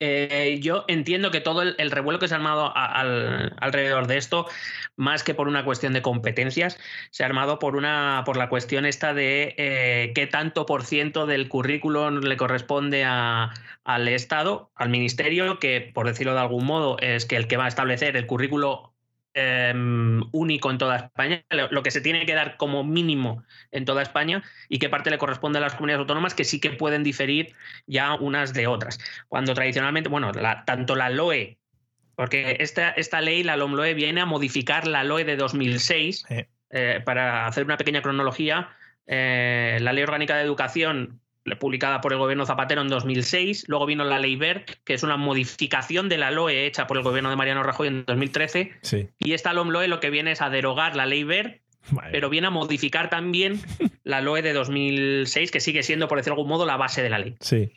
Eh, 0.00 0.58
yo 0.60 0.84
entiendo 0.88 1.30
que 1.30 1.40
todo 1.40 1.62
el, 1.62 1.90
revuelo 1.92 2.18
que 2.18 2.26
se 2.26 2.34
ha 2.34 2.38
armado 2.38 2.72
alrededor 2.74 4.08
de 4.08 4.16
esto, 4.16 4.46
más 4.96 5.22
que 5.22 5.34
por 5.34 5.46
una 5.46 5.64
cuestión 5.64 5.92
de 5.92 6.02
competencias, 6.02 6.80
se 7.12 7.22
ha 7.22 7.26
armado 7.26 7.60
por 7.60 7.76
una 7.76 8.22
por 8.26 8.36
la 8.36 8.48
cuestión 8.48 8.86
esta 8.86 9.14
de 9.14 9.54
eh, 9.56 10.12
qué 10.16 10.26
tanto 10.26 10.66
por 10.66 10.84
ciento 10.84 11.26
del 11.26 11.48
currículum 11.48 12.18
le 12.20 12.36
corresponde 12.36 13.04
al 13.04 14.08
Estado, 14.08 14.72
al 14.74 14.88
Ministerio, 14.88 15.60
que 15.60 15.92
por 15.94 16.08
decirlo 16.08 16.34
de 16.34 16.40
algún 16.40 16.66
modo 16.66 16.98
es 16.98 17.24
que 17.24 17.36
el 17.36 17.46
que 17.46 17.56
va 17.56 17.66
a 17.66 17.68
establecer 17.68 18.16
el 18.16 18.26
currículo 18.26 18.95
Em, 19.38 20.22
único 20.32 20.70
en 20.70 20.78
toda 20.78 20.96
España, 20.96 21.44
lo 21.50 21.82
que 21.82 21.90
se 21.90 22.00
tiene 22.00 22.24
que 22.24 22.32
dar 22.32 22.56
como 22.56 22.84
mínimo 22.84 23.44
en 23.70 23.84
toda 23.84 24.00
España 24.00 24.42
y 24.70 24.78
qué 24.78 24.88
parte 24.88 25.10
le 25.10 25.18
corresponde 25.18 25.58
a 25.58 25.60
las 25.60 25.74
comunidades 25.74 26.00
autónomas 26.00 26.32
que 26.32 26.44
sí 26.44 26.58
que 26.58 26.70
pueden 26.70 27.02
diferir 27.02 27.52
ya 27.86 28.14
unas 28.14 28.54
de 28.54 28.66
otras. 28.66 28.98
Cuando 29.28 29.52
tradicionalmente, 29.52 30.08
bueno, 30.08 30.32
tanto 30.64 30.96
la 30.96 31.10
LOE, 31.10 31.58
porque 32.14 32.56
esta, 32.60 32.88
esta 32.92 33.20
ley, 33.20 33.42
la 33.42 33.58
LOMLOE, 33.58 33.92
viene 33.92 34.22
a 34.22 34.26
modificar 34.26 34.86
la 34.86 35.04
LOE 35.04 35.24
de 35.24 35.36
2006 35.36 36.24
eh, 36.70 37.02
para 37.04 37.46
hacer 37.46 37.66
una 37.66 37.76
pequeña 37.76 38.00
cronología. 38.00 38.70
Eh, 39.06 39.76
la 39.82 39.92
Ley 39.92 40.02
Orgánica 40.02 40.34
de 40.36 40.44
Educación 40.44 41.20
publicada 41.54 42.00
por 42.00 42.12
el 42.12 42.18
gobierno 42.18 42.44
Zapatero 42.44 42.82
en 42.82 42.88
2006. 42.88 43.66
Luego 43.68 43.86
vino 43.86 44.02
la 44.04 44.18
Ley 44.18 44.34
BERT, 44.34 44.70
que 44.84 44.94
es 44.94 45.04
una 45.04 45.16
modificación 45.16 46.08
de 46.08 46.18
la 46.18 46.32
LOE 46.32 46.66
hecha 46.66 46.88
por 46.88 46.96
el 46.96 47.04
gobierno 47.04 47.30
de 47.30 47.36
Mariano 47.36 47.62
Rajoy 47.62 47.88
en 47.88 48.04
2013. 48.04 48.72
Y 49.20 49.32
esta 49.32 49.52
LOMLOE 49.52 49.86
lo 49.86 50.00
que 50.00 50.10
viene 50.10 50.32
es 50.32 50.42
a 50.42 50.50
derogar 50.50 50.96
la 50.96 51.06
Ley 51.06 51.22
BERT, 51.22 51.60
pero 52.10 52.28
viene 52.28 52.48
a 52.48 52.50
modificar 52.50 53.10
también 53.10 53.60
la 54.04 54.20
LOE 54.20 54.42
de 54.42 54.52
2006, 54.52 55.50
que 55.50 55.60
sigue 55.60 55.82
siendo, 55.82 56.08
por 56.08 56.18
decirlo 56.18 56.34
de 56.34 56.40
algún 56.40 56.48
modo, 56.48 56.66
la 56.66 56.76
base 56.76 57.02
de 57.02 57.10
la 57.10 57.18
ley. 57.18 57.36
Sí. 57.40 57.72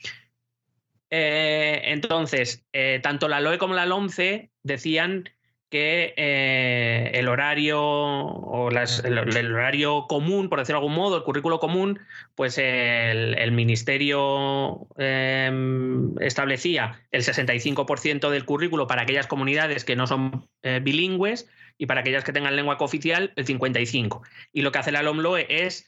Eh, 1.11 1.81
entonces, 1.85 2.65
eh, 2.73 2.99
tanto 3.01 3.27
la 3.27 3.39
LOE 3.39 3.57
como 3.57 3.73
la 3.73 3.85
LOMCE 3.85 4.51
decían 4.63 5.29
que 5.69 6.13
eh, 6.17 7.11
el 7.13 7.27
horario 7.27 7.79
o 7.81 8.69
el, 8.69 9.53
horario 9.53 10.07
común, 10.07 10.49
por 10.49 10.59
decirlo 10.59 10.79
de 10.79 10.85
algún 10.85 10.95
modo, 10.95 11.17
el 11.17 11.23
currículo 11.23 11.59
común, 11.59 11.99
pues 12.35 12.57
el, 12.57 13.51
ministerio 13.51 14.87
em, 14.97 16.15
establecía 16.19 16.99
el 17.11 17.23
65% 17.23 18.29
del 18.29 18.45
currículo 18.45 18.87
para 18.87 19.03
aquellas 19.03 19.27
comunidades 19.27 19.85
que 19.85 19.95
no 19.95 20.07
son 20.07 20.47
eh, 20.63 20.79
bilingües 20.81 21.47
y 21.77 21.85
para 21.85 22.01
aquellas 22.01 22.23
que 22.23 22.33
tengan 22.33 22.55
lengua 22.55 22.77
cooficial 22.77 23.31
el 23.35 23.45
55%. 23.45 24.21
Y 24.51 24.63
lo 24.63 24.71
que 24.71 24.79
hace 24.79 24.91
la 24.91 25.03
LOMLOE 25.03 25.45
es 25.65 25.87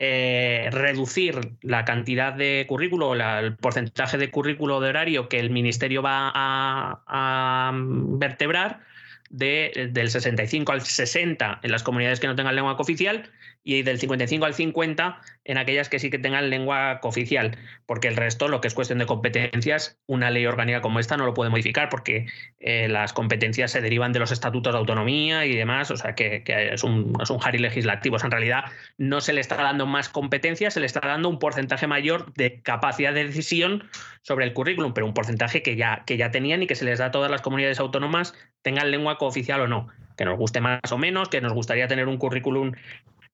eh, 0.00 0.68
reducir 0.70 1.56
la 1.62 1.84
cantidad 1.84 2.34
de 2.34 2.66
currículo, 2.68 3.14
el 3.14 3.56
porcentaje 3.56 4.18
de 4.18 4.30
currículo 4.30 4.80
de 4.80 4.90
horario 4.90 5.28
que 5.28 5.40
el 5.40 5.50
ministerio 5.50 6.02
va 6.02 6.30
a 6.34 7.72
vertebrar 7.74 8.80
de, 9.30 9.90
del 9.92 10.10
65 10.10 10.72
al 10.72 10.82
60 10.82 11.60
en 11.62 11.70
las 11.70 11.82
comunidades 11.82 12.20
que 12.20 12.26
no 12.26 12.36
tengan 12.36 12.54
lengua 12.54 12.76
cooficial 12.76 13.30
y 13.64 13.82
del 13.82 13.98
55 13.98 14.44
al 14.44 14.54
50 14.54 15.20
en 15.44 15.58
aquellas 15.58 15.88
que 15.88 15.98
sí 15.98 16.10
que 16.10 16.18
tengan 16.18 16.50
lengua 16.50 17.00
cooficial, 17.00 17.56
porque 17.86 18.08
el 18.08 18.16
resto, 18.16 18.48
lo 18.48 18.60
que 18.60 18.68
es 18.68 18.74
cuestión 18.74 18.98
de 18.98 19.06
competencias, 19.06 19.98
una 20.06 20.30
ley 20.30 20.46
orgánica 20.46 20.80
como 20.80 21.00
esta 21.00 21.16
no 21.16 21.26
lo 21.26 21.34
puede 21.34 21.50
modificar 21.50 21.88
porque 21.88 22.26
eh, 22.60 22.88
las 22.88 23.12
competencias 23.12 23.70
se 23.72 23.80
derivan 23.80 24.12
de 24.12 24.20
los 24.20 24.32
estatutos 24.32 24.72
de 24.72 24.78
autonomía 24.78 25.46
y 25.46 25.54
demás, 25.54 25.90
o 25.90 25.96
sea 25.96 26.14
que, 26.14 26.42
es, 26.46 26.84
un, 26.84 27.12
es 27.20 27.30
un 27.30 27.38
jari 27.38 27.58
legislativo. 27.58 28.16
en 28.22 28.30
realidad 28.30 28.64
no 28.96 29.20
se 29.20 29.32
le 29.32 29.40
está 29.40 29.56
dando 29.56 29.86
más 29.86 30.08
competencias, 30.08 30.74
se 30.74 30.80
le 30.80 30.86
está 30.86 31.00
dando 31.00 31.28
un 31.28 31.38
porcentaje 31.38 31.86
mayor 31.86 32.32
de 32.34 32.60
capacidad 32.62 33.12
de 33.12 33.26
decisión 33.26 33.84
sobre 34.22 34.44
el 34.44 34.52
currículum, 34.52 34.92
pero 34.92 35.06
un 35.06 35.14
porcentaje 35.14 35.62
que 35.62 35.76
ya, 35.76 36.04
que 36.06 36.16
ya 36.16 36.30
tenían 36.30 36.62
y 36.62 36.66
que 36.66 36.74
se 36.74 36.84
les 36.84 36.98
da 36.98 37.06
a 37.06 37.10
todas 37.10 37.30
las 37.30 37.42
comunidades 37.42 37.80
autónomas, 37.80 38.34
tengan 38.62 38.90
lengua 38.90 39.18
cooficial 39.18 39.60
o 39.62 39.68
no. 39.68 39.88
Que 40.16 40.24
nos 40.24 40.36
guste 40.36 40.60
más 40.60 40.90
o 40.90 40.98
menos, 40.98 41.28
que 41.28 41.40
nos 41.40 41.52
gustaría 41.52 41.86
tener 41.86 42.08
un 42.08 42.18
currículum 42.18 42.72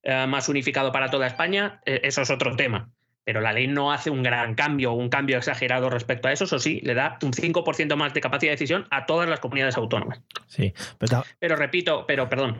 eh, 0.04 0.26
más 0.26 0.50
unificado 0.50 0.92
para 0.92 1.08
toda 1.08 1.26
España, 1.26 1.80
eh, 1.86 2.00
eso 2.04 2.20
es 2.20 2.30
otro 2.30 2.54
tema. 2.56 2.90
Pero 3.24 3.40
la 3.40 3.54
ley 3.54 3.66
no 3.68 3.90
hace 3.90 4.10
un 4.10 4.22
gran 4.22 4.54
cambio 4.54 4.92
o 4.92 4.94
un 4.96 5.08
cambio 5.08 5.38
exagerado 5.38 5.88
respecto 5.88 6.28
a 6.28 6.32
eso, 6.32 6.44
eso 6.44 6.58
sí, 6.58 6.82
le 6.82 6.92
da 6.92 7.16
un 7.22 7.32
5% 7.32 7.96
más 7.96 8.12
de 8.12 8.20
capacidad 8.20 8.50
de 8.50 8.56
decisión 8.56 8.86
a 8.90 9.06
todas 9.06 9.30
las 9.30 9.40
comunidades 9.40 9.78
autónomas. 9.78 10.20
Sí, 10.46 10.74
pero, 11.40 11.56
repito, 11.56 12.04
pero 12.06 12.28
perdón, 12.28 12.58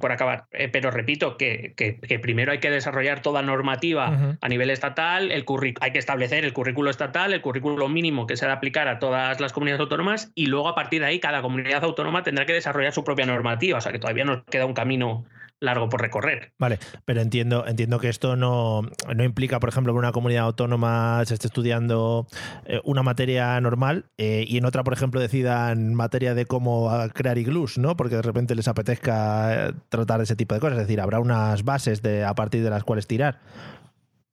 por 0.00 0.10
acabar, 0.10 0.46
eh, 0.52 0.68
pero 0.68 0.90
repito 0.90 1.36
que, 1.36 1.74
primero 2.22 2.52
hay 2.52 2.60
que 2.60 2.70
desarrollar 2.70 3.20
toda 3.20 3.42
normativa 3.42 4.38
a 4.40 4.48
nivel 4.48 4.70
estatal, 4.70 5.30
el 5.30 5.44
hay 5.82 5.92
que 5.92 5.98
establecer 5.98 6.46
el 6.46 6.54
currículo 6.54 6.88
estatal, 6.88 7.34
el 7.34 7.42
currículo 7.42 7.90
mínimo 7.90 8.26
que 8.26 8.38
se 8.38 8.46
ha 8.46 8.48
de 8.48 8.54
aplicar 8.54 8.88
a 8.88 8.98
todas 8.98 9.38
las 9.38 9.52
comunidades 9.52 9.80
autónomas 9.80 10.32
y 10.34 10.46
luego 10.46 10.70
a 10.70 10.74
partir 10.74 11.02
de 11.02 11.08
ahí 11.08 11.20
cada 11.20 11.42
comunidad 11.42 11.84
autónoma 11.84 12.22
tendrá 12.22 12.46
que 12.46 12.54
desarrollar 12.54 12.94
su 12.94 13.04
propia 13.04 13.26
normativa, 13.26 13.76
o 13.76 13.80
sea 13.82 13.92
que 13.92 13.98
todavía 13.98 14.24
nos 14.24 14.44
queda 14.44 14.64
un 14.64 14.72
camino 14.72 15.26
largo 15.60 15.88
por 15.88 16.00
recorrer. 16.00 16.52
Vale, 16.58 16.78
pero 17.04 17.20
entiendo, 17.20 17.66
entiendo 17.66 17.98
que 17.98 18.08
esto 18.08 18.36
no, 18.36 18.82
no 19.14 19.24
implica, 19.24 19.60
por 19.60 19.68
ejemplo, 19.68 19.92
que 19.92 19.98
una 19.98 20.12
comunidad 20.12 20.44
autónoma 20.44 21.22
se 21.24 21.34
esté 21.34 21.46
estudiando 21.46 22.26
eh, 22.66 22.80
una 22.84 23.02
materia 23.02 23.60
normal 23.60 24.06
eh, 24.18 24.44
y 24.46 24.58
en 24.58 24.64
otra, 24.64 24.84
por 24.84 24.92
ejemplo, 24.92 25.20
decidan 25.20 25.94
materia 25.94 26.34
de 26.34 26.46
cómo 26.46 26.90
crear 27.14 27.38
iglús, 27.38 27.78
¿no? 27.78 27.96
Porque 27.96 28.16
de 28.16 28.22
repente 28.22 28.54
les 28.54 28.68
apetezca 28.68 29.68
eh, 29.68 29.72
tratar 29.88 30.20
ese 30.20 30.36
tipo 30.36 30.54
de 30.54 30.60
cosas. 30.60 30.78
Es 30.78 30.86
decir, 30.86 31.00
habrá 31.00 31.20
unas 31.20 31.64
bases 31.64 32.02
de, 32.02 32.24
a 32.24 32.34
partir 32.34 32.62
de 32.62 32.70
las 32.70 32.84
cuales 32.84 33.06
tirar. 33.06 33.40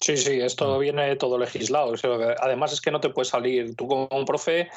Sí, 0.03 0.17
sí, 0.17 0.41
esto 0.41 0.77
viene 0.79 1.15
todo 1.15 1.37
legislado. 1.37 1.93
Además 2.41 2.73
es 2.73 2.81
que 2.81 2.91
no 2.91 2.99
te 2.99 3.07
puedes 3.07 3.29
salir. 3.29 3.73
Tú 3.77 3.87
como 3.87 4.09
un 4.11 4.25
profe 4.25 4.67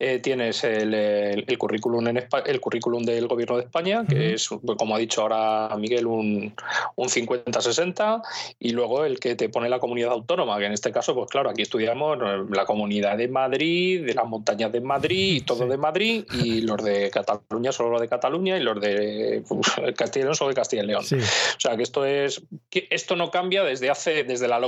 eh, 0.00 0.18
tienes 0.18 0.64
el, 0.64 1.46
currículum 1.56 2.08
en 2.08 2.26
el 2.46 2.60
currículum 2.60 3.04
del 3.04 3.28
gobierno 3.28 3.58
de 3.58 3.62
España, 3.62 4.04
que 4.08 4.34
es, 4.34 4.48
pues, 4.48 4.76
como 4.76 4.96
ha 4.96 4.98
dicho 4.98 5.22
ahora 5.22 5.72
Miguel, 5.78 6.08
un, 6.08 6.52
un 6.96 7.08
50-60, 7.08 8.22
y 8.58 8.70
luego 8.70 9.04
el 9.04 9.20
que 9.20 9.36
te 9.36 9.48
pone 9.48 9.68
la 9.68 9.78
comunidad 9.78 10.10
autónoma, 10.10 10.58
que 10.58 10.66
en 10.66 10.72
este 10.72 10.90
caso, 10.90 11.14
pues 11.14 11.30
claro, 11.30 11.50
aquí 11.50 11.62
estudiamos 11.62 12.18
la 12.50 12.64
comunidad 12.64 13.16
de 13.16 13.28
Madrid, 13.28 14.04
de 14.04 14.14
las 14.14 14.26
montañas 14.26 14.72
de 14.72 14.80
Madrid, 14.80 15.36
y 15.36 15.40
todo 15.42 15.68
de 15.68 15.76
Madrid, 15.76 16.24
y 16.32 16.62
los 16.62 16.82
de 16.82 17.08
Cataluña 17.10 17.70
solo 17.70 17.90
lo 17.90 18.00
de 18.00 18.08
Cataluña, 18.08 18.58
y 18.58 18.60
los 18.60 18.80
de 18.80 19.44
pues, 19.46 19.60
Castilla 19.96 20.22
y 20.22 20.24
León 20.24 20.34
solo 20.34 20.48
de 20.48 20.56
Castilla 20.56 20.82
y 20.82 20.86
León. 20.86 21.04
O 21.04 21.60
sea 21.60 21.76
que 21.76 21.84
esto 21.84 22.04
es 22.04 22.42
que 22.68 22.88
esto 22.90 23.14
no 23.14 23.30
cambia 23.30 23.62
desde 23.62 23.88
hace 23.88 24.24
desde 24.24 24.48
la 24.48 24.58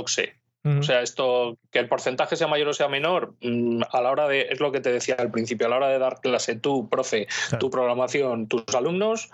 o 0.67 0.81
sea, 0.81 1.01
esto, 1.01 1.59
que 1.69 1.77
el 1.77 1.87
porcentaje 1.87 2.35
sea 2.35 2.47
mayor 2.47 2.69
o 2.69 2.73
sea 2.73 2.87
menor, 2.87 3.35
mm, 3.41 3.83
a 3.91 4.01
la 4.01 4.09
hora 4.09 4.27
de, 4.27 4.47
es 4.49 4.59
lo 4.59 4.71
que 4.71 4.81
te 4.81 4.91
decía 4.91 5.15
al 5.19 5.29
principio, 5.29 5.67
a 5.67 5.69
la 5.69 5.75
hora 5.75 5.89
de 5.89 5.99
dar 5.99 6.21
clase 6.21 6.55
tú, 6.55 6.89
profe, 6.89 7.27
tu 7.59 7.69
programación, 7.69 8.47
tus 8.47 8.63
alumnos, 8.73 9.29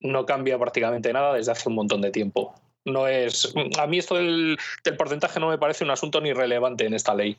no 0.00 0.24
cambia 0.24 0.58
prácticamente 0.58 1.12
nada 1.12 1.34
desde 1.34 1.52
hace 1.52 1.68
un 1.68 1.74
montón 1.74 2.00
de 2.00 2.10
tiempo. 2.10 2.54
No 2.84 3.06
es. 3.06 3.52
A 3.78 3.86
mí 3.86 3.98
esto 3.98 4.16
del, 4.16 4.58
porcentaje 4.98 5.38
no 5.38 5.48
me 5.48 5.58
parece 5.58 5.84
un 5.84 5.90
asunto 5.90 6.20
ni 6.20 6.32
relevante 6.32 6.86
en 6.86 6.94
esta 6.94 7.14
ley. 7.14 7.38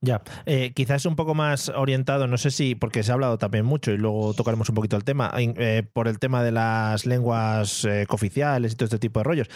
Ya, 0.00 0.22
eh, 0.46 0.72
quizás 0.74 1.06
un 1.06 1.16
poco 1.16 1.34
más 1.34 1.70
orientado, 1.70 2.28
no 2.28 2.38
sé 2.38 2.52
si, 2.52 2.76
porque 2.76 3.02
se 3.02 3.10
ha 3.10 3.14
hablado 3.14 3.36
también 3.36 3.64
mucho 3.64 3.90
y 3.90 3.96
luego 3.96 4.32
tocaremos 4.32 4.68
un 4.68 4.76
poquito 4.76 4.96
el 4.96 5.02
tema, 5.02 5.32
eh, 5.36 5.82
por 5.92 6.06
el 6.06 6.20
tema 6.20 6.44
de 6.44 6.52
las 6.52 7.04
lenguas 7.04 7.84
eh, 7.84 8.06
cooficiales 8.08 8.72
y 8.72 8.76
todo 8.76 8.84
este 8.84 9.00
tipo 9.00 9.18
de 9.18 9.24
rollos. 9.24 9.48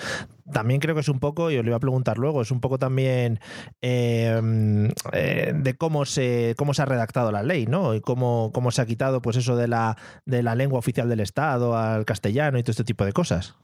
También 0.53 0.81
creo 0.81 0.97
que 0.97 1.03
es 1.03 1.09
un 1.09 1.21
poco, 1.21 1.53
y 1.53 1.59
os 1.59 1.65
lo 1.65 1.71
iba 1.71 1.77
a 1.77 1.81
preguntar 1.81 2.19
luego, 2.19 2.43
es 2.43 2.51
un 2.51 2.61
poco 2.61 2.77
también 2.77 3.39
em, 3.81 4.89
de 5.13 5.77
cómo 5.79 6.07
se, 6.07 6.57
cómo 6.59 6.75
se 6.75 6.83
ha 6.83 6.87
redactado 6.87 7.31
la 7.31 7.45
ley, 7.45 7.67
¿no? 7.67 7.95
Y 7.95 8.01
cómo, 8.01 8.51
cómo 8.53 8.73
se 8.73 8.83
ha 8.83 8.87
quitado 8.87 9.23
pues 9.23 9.37
eso 9.37 9.55
de 9.55 9.69
la, 9.69 9.97
de 10.27 10.43
la 10.43 10.57
lengua 10.57 10.81
oficial 10.81 11.09
del 11.09 11.21
Estado 11.21 11.77
al 11.77 12.05
castellano 12.05 12.59
y 12.59 12.65
todo 12.65 12.73
este 12.73 12.85
tipo 12.85 13.05
de 13.05 13.13
cosas. 13.13 13.55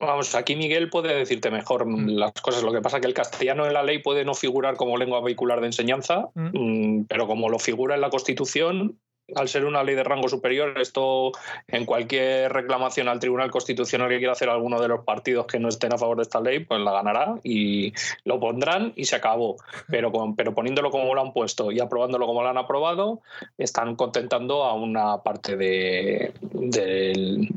Vamos, 0.00 0.34
aquí 0.34 0.56
Miguel 0.56 0.88
puede 0.88 1.14
decirte 1.14 1.50
mejor 1.50 1.84
mm. 1.86 2.08
las 2.16 2.32
cosas. 2.32 2.62
Lo 2.62 2.72
que 2.72 2.80
pasa 2.80 2.96
es 2.96 3.00
que 3.02 3.08
el 3.08 3.14
castellano 3.14 3.66
en 3.66 3.74
la 3.74 3.82
ley 3.82 3.98
puede 3.98 4.24
no 4.24 4.34
figurar 4.34 4.76
como 4.76 4.96
lengua 4.96 5.20
vehicular 5.20 5.60
de 5.60 5.66
enseñanza, 5.66 6.30
mm. 6.34 6.58
Mm, 6.58 7.06
pero 7.06 7.26
como 7.26 7.50
lo 7.50 7.58
figura 7.58 7.94
en 7.94 8.00
la 8.00 8.08
Constitución, 8.08 8.98
al 9.34 9.48
ser 9.48 9.64
una 9.64 9.82
ley 9.82 9.94
de 9.94 10.04
rango 10.04 10.28
superior, 10.28 10.78
esto 10.80 11.32
en 11.68 11.84
cualquier 11.84 12.52
reclamación 12.52 13.08
al 13.08 13.20
Tribunal 13.20 13.50
Constitucional 13.50 14.08
que 14.08 14.18
quiera 14.18 14.32
hacer 14.32 14.48
alguno 14.48 14.80
de 14.80 14.88
los 14.88 15.04
partidos 15.04 15.46
que 15.46 15.58
no 15.58 15.68
estén 15.68 15.92
a 15.92 15.98
favor 15.98 16.16
de 16.16 16.22
esta 16.22 16.40
ley, 16.40 16.60
pues 16.60 16.80
la 16.80 16.92
ganará 16.92 17.36
y 17.42 17.92
lo 18.24 18.40
pondrán 18.40 18.92
y 18.96 19.04
se 19.04 19.16
acabó. 19.16 19.56
Pero, 19.88 20.12
pero 20.36 20.54
poniéndolo 20.54 20.90
como 20.90 21.14
lo 21.14 21.20
han 21.20 21.32
puesto 21.32 21.70
y 21.72 21.80
aprobándolo 21.80 22.26
como 22.26 22.42
lo 22.42 22.48
han 22.48 22.58
aprobado, 22.58 23.20
están 23.58 23.96
contentando 23.96 24.64
a 24.64 24.74
una 24.74 25.18
parte 25.18 25.56
de, 25.56 26.32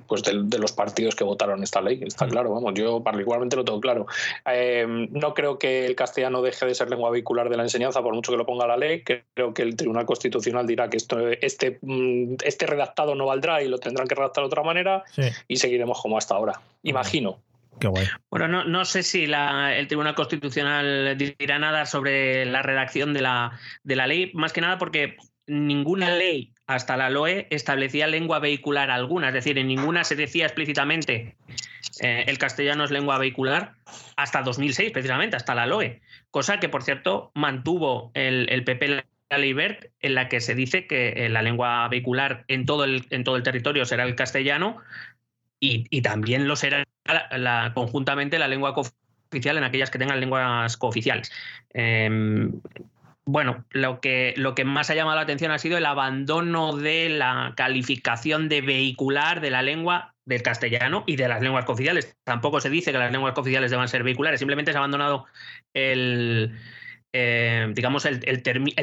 pues 0.08 0.24
de, 0.24 0.58
los 0.58 0.72
partidos 0.72 1.16
que 1.16 1.24
votaron 1.24 1.64
esta 1.64 1.82
ley. 1.82 2.02
Está 2.06 2.28
claro, 2.28 2.54
vamos, 2.54 2.74
yo 2.76 3.02
particularmente 3.02 3.56
lo 3.56 3.66
tengo 3.66 3.80
claro. 3.80 4.06
Eh, 4.50 4.86
no 4.88 5.34
creo 5.34 5.58
que 5.60 5.86
el 5.86 5.96
castellano 5.96 6.42
deje 6.42 6.66
de 6.66 6.76
ser 6.76 6.90
lengua 6.90 7.10
vehicular 7.10 7.50
de 7.50 7.58
la 7.58 7.64
enseñanza, 7.64 8.02
por 8.02 8.14
mucho 8.14 8.32
que 8.32 8.38
lo 8.38 8.46
ponga 8.46 8.68
la 8.68 8.78
ley. 8.78 9.04
Creo 9.04 9.54
que 9.54 9.62
el 9.62 9.76
Tribunal 9.76 10.06
Constitucional 10.06 10.68
dirá 10.68 10.90
que 10.90 10.98
esto, 10.98 11.20
este, 11.30 11.63
mm, 11.82 12.36
este 12.44 12.66
redactado 12.66 13.16
no 13.16 13.26
valdrá 13.26 13.62
y 13.62 13.68
lo 13.68 13.78
tendrán 13.78 14.08
que 14.08 14.16
redactar 14.16 14.44
de 14.44 14.48
otra 14.48 14.64
manera 14.64 15.04
y 15.48 15.58
seguiremos 15.58 16.02
como 16.02 16.18
hasta 16.18 16.36
ahora. 16.36 16.62
Imagino. 16.84 17.40
Qué 17.80 17.88
guay. 17.88 18.08
Bueno, 18.30 18.48
no, 18.48 18.64
no 18.66 18.86
sé 18.86 19.04
si 19.04 19.26
el 19.26 19.88
Tribunal 19.88 20.16
Constitucional 20.16 21.18
dirá 21.18 21.60
nada 21.60 21.86
sobre 21.86 22.46
la 22.46 22.62
redacción 22.62 23.14
de 23.14 23.22
la, 23.22 23.60
de 23.84 23.96
la 23.96 24.08
ley, 24.08 24.32
más 24.34 24.54
que 24.54 24.62
nada 24.62 24.78
porque 24.78 25.18
ninguna 25.48 26.10
ley 26.10 26.54
hasta 26.68 26.96
la 26.96 27.10
LOE 27.10 27.48
establecía 27.50 28.08
lengua 28.08 28.40
vehicular 28.40 28.90
alguna, 28.90 29.30
es 29.30 29.34
decir, 29.34 29.58
en 29.58 29.68
ninguna 29.68 30.04
se 30.04 30.16
decía 30.16 30.46
explícitamente 30.46 31.36
eh, 32.02 32.24
el 32.28 32.38
castellano 32.38 32.86
es 32.86 32.92
lengua 32.92 33.18
vehicular 33.18 33.74
hasta 34.16 34.42
2006, 34.42 34.92
precisamente, 34.92 35.36
hasta 35.36 35.56
la 35.56 35.66
LOE, 35.66 36.02
cosa 36.32 36.60
que, 36.60 36.70
por 36.70 36.84
cierto, 36.84 37.32
mantuvo 37.36 38.12
el, 38.14 38.48
el 38.50 38.64
PP 38.64 39.04
la 39.34 39.40
ley 39.40 39.54
BERT, 39.54 39.86
en 40.00 40.16
la 40.16 40.30
que 40.30 40.40
se 40.42 40.54
dice 40.54 40.86
que 40.86 41.10
eh, 41.10 41.30
la 41.30 41.42
lengua 41.42 41.88
vehicular 41.88 42.46
en 42.48 42.66
todo 42.66 42.84
el, 42.84 43.06
en 43.10 43.24
todo 43.24 43.36
el 43.36 43.44
territorio 43.44 43.86
será 43.86 44.04
el 44.04 44.16
castellano 44.16 44.78
y, 45.60 46.02
también 46.02 46.48
lo 46.48 46.58
será 46.58 46.84
conjuntamente 47.74 48.38
la 48.38 48.50
lengua 48.50 48.74
cooficial 48.74 49.58
en 49.58 49.64
aquellas 49.64 49.90
que 49.90 49.98
tengan 49.98 50.20
lenguas 50.20 50.76
cooficiales. 50.76 51.32
Em, 51.74 52.52
bueno, 53.26 53.64
lo 53.72 54.02
que, 54.02 54.34
lo 54.36 54.56
que 54.56 54.66
más 54.66 54.90
ha 54.90 54.96
llamado 54.96 55.16
la 55.16 55.24
atención 55.24 55.52
ha 55.52 55.60
sido 55.60 55.78
el 55.78 55.86
abandono 55.86 56.76
de 56.76 57.08
la 57.08 57.54
calificación 57.56 58.50
de 58.50 58.60
vehicular 58.60 59.40
de 59.40 59.52
la 59.52 59.62
lengua 59.62 60.14
del 60.26 60.42
castellano 60.44 61.06
y 61.08 61.16
de 61.16 61.30
las 61.30 61.42
lenguas 61.42 61.64
cooficiales. 61.64 62.18
Tampoco 62.26 62.60
se 62.60 62.70
dice 62.70 62.92
que 62.92 62.98
las 62.98 63.14
lenguas 63.14 63.34
cooficiales 63.34 63.72
deban 63.72 63.88
ser 63.88 64.04
vehiculares, 64.04 64.42
simplemente 64.42 64.74
se 64.74 64.78
ha 64.78 64.82
abandonado 64.82 65.26
el, 65.74 66.60
eh, 67.14 67.68
digamos, 67.74 68.06
el, 68.06 68.22
el, 68.26 68.42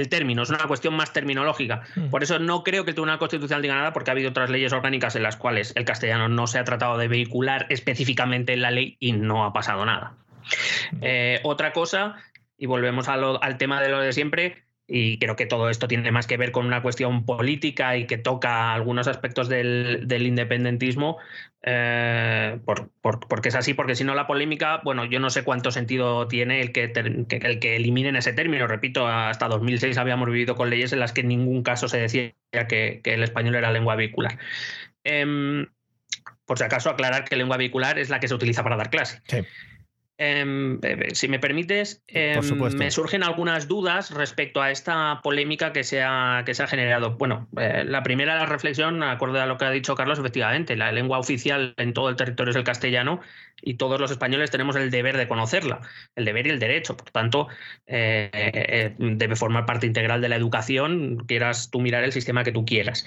término, 0.09 0.43
es 0.43 0.51
una 0.51 0.67
cuestión 0.69 0.95
más 0.95 1.13
terminológica. 1.13 1.83
Mm. 1.97 2.11
Por 2.11 2.23
eso 2.23 2.39
no 2.39 2.63
creo 2.63 2.85
que 2.85 2.93
el 2.93 2.95
Tribunal 2.95 3.19
Constitucional 3.19 3.61
diga 3.61 3.75
nada, 3.75 3.93
porque 3.93 4.11
ha 4.11 4.13
habido 4.13 4.31
otras 4.31 4.51
leyes 4.51 4.73
orgánicas 4.73 5.17
en 5.17 5.25
las 5.25 5.37
cuales 5.37 5.73
el 5.75 5.85
castellano 5.85 6.29
no 6.29 6.47
se 6.47 6.61
ha 6.61 6.65
tratado 6.65 6.97
de 6.97 7.09
vehicular 7.09 7.67
específicamente 7.71 8.53
en 8.53 8.63
la 8.63 8.71
ley 8.71 8.97
y 9.01 9.13
no 9.13 9.45
ha 9.45 9.53
pasado 9.53 9.85
nada. 9.85 10.15
Mm. 10.93 10.99
Eh, 11.03 11.41
otra 11.43 11.73
cosa 11.73 12.17
y 12.57 12.67
volvemos 12.67 13.09
al 13.09 13.59
tema 13.59 13.83
de 13.83 13.89
lo 13.89 14.01
de 14.01 14.13
siempre, 14.13 14.65
y 14.93 15.19
creo 15.19 15.37
que 15.37 15.47
todo 15.47 15.71
esto 15.71 15.87
tiene 15.87 16.11
más 16.11 16.27
que 16.27 16.37
ver 16.37 16.51
con 16.51 16.67
una 16.67 16.83
cuestión 16.83 17.25
política 17.25 17.97
y 17.97 18.07
que 18.09 18.19
toca 18.19 18.75
algunos 18.75 19.07
aspectos 19.07 19.49
del, 19.49 20.05
independentismo, 20.11 21.19
eh, 21.63 22.59
porque 23.01 23.51
es 23.51 23.55
así, 23.55 23.73
porque 23.73 23.95
si 23.95 24.03
no 24.03 24.17
la 24.17 24.27
polémica, 24.27 24.81
bueno, 24.83 25.05
yo 25.05 25.21
no 25.21 25.31
sé 25.31 25.45
cuánto 25.45 25.71
sentido 25.71 26.27
tiene 26.27 26.61
el 26.61 26.73
que, 26.73 26.93
el 26.93 27.59
que 27.61 27.77
eliminen 27.77 28.17
ese 28.17 28.33
término. 28.33 28.67
Repito, 28.67 29.07
hasta 29.07 29.47
2006 29.47 29.97
habíamos 29.97 30.29
vivido 30.29 30.57
con 30.57 30.71
leyes 30.71 30.93
en 30.93 30.99
las 30.99 31.13
que 31.13 31.21
en 31.21 31.29
ningún 31.29 31.63
caso 31.63 31.87
se 31.87 31.99
decía 31.99 32.33
que, 32.69 33.01
el 33.05 33.23
español 33.23 33.55
era 33.55 33.71
lengua 33.71 33.95
vehicular. 33.95 34.39
Em, 35.05 35.67
por 36.45 36.59
si 36.59 36.65
acaso, 36.65 36.91
aclarar 36.91 37.25
que 37.27 37.37
lengua 37.37 37.57
vehicular 37.57 37.97
es 38.01 38.11
la 38.11 38.19
que 38.19 38.27
se 38.27 38.35
utiliza 38.35 38.65
para 38.65 38.77
dar 38.77 38.91
clase. 38.91 39.23
Sí. 39.29 39.39
Em, 40.23 40.79
eh, 40.83 41.15
si 41.15 41.29
me 41.29 41.39
permites, 41.39 42.05
em, 42.07 42.41
me 42.77 42.91
surgen 42.91 43.23
algunas 43.23 43.69
dudas 43.69 44.11
respecto 44.11 44.61
a 44.61 44.71
esta 44.71 45.21
polémica 45.23 45.73
que 45.73 45.83
se 45.83 46.03
ha, 46.03 46.43
que 46.45 46.53
se 46.53 46.63
ha 46.63 46.67
generado. 46.67 47.17
Bueno, 47.17 47.49
eh, 47.57 47.85
la 47.87 48.03
primera 48.03 48.45
reflexión, 48.45 49.03
acorde 49.03 49.41
a 49.41 49.47
lo 49.47 49.57
que 49.57 49.65
ha 49.65 49.71
dicho 49.71 49.95
Carlos, 49.95 50.19
efectivamente, 50.19 50.77
la 50.77 50.93
lengua 50.93 51.19
oficial 51.19 51.73
en 51.79 51.95
todo 51.95 52.11
el 52.11 52.17
territorio 52.17 52.51
es 52.51 52.57
el 52.57 52.65
castellano 52.65 53.23
y 53.63 53.79
todos 53.79 53.99
los 53.99 54.11
españoles 54.11 54.51
tenemos 54.51 54.77
el 54.77 54.91
deber 54.91 55.17
de 55.17 55.27
conocerla, 55.27 55.81
el 56.15 56.27
deber 56.27 56.49
y 56.49 56.51
el 56.51 56.59
derecho. 56.59 56.99
Por 56.99 57.11
tanto, 57.13 57.49
eh, 57.87 58.95
debe 58.99 59.37
formar 59.37 59.65
parte 59.65 59.87
integral 59.87 60.21
de 60.21 60.29
la 60.29 60.37
educación, 60.37 61.25
quieras 61.27 61.71
tú 61.71 61.81
mirar 61.81 62.05
el 62.05 62.13
sistema 62.13 62.45
que 62.45 62.53
tú 62.53 62.67
quieras. 62.67 63.07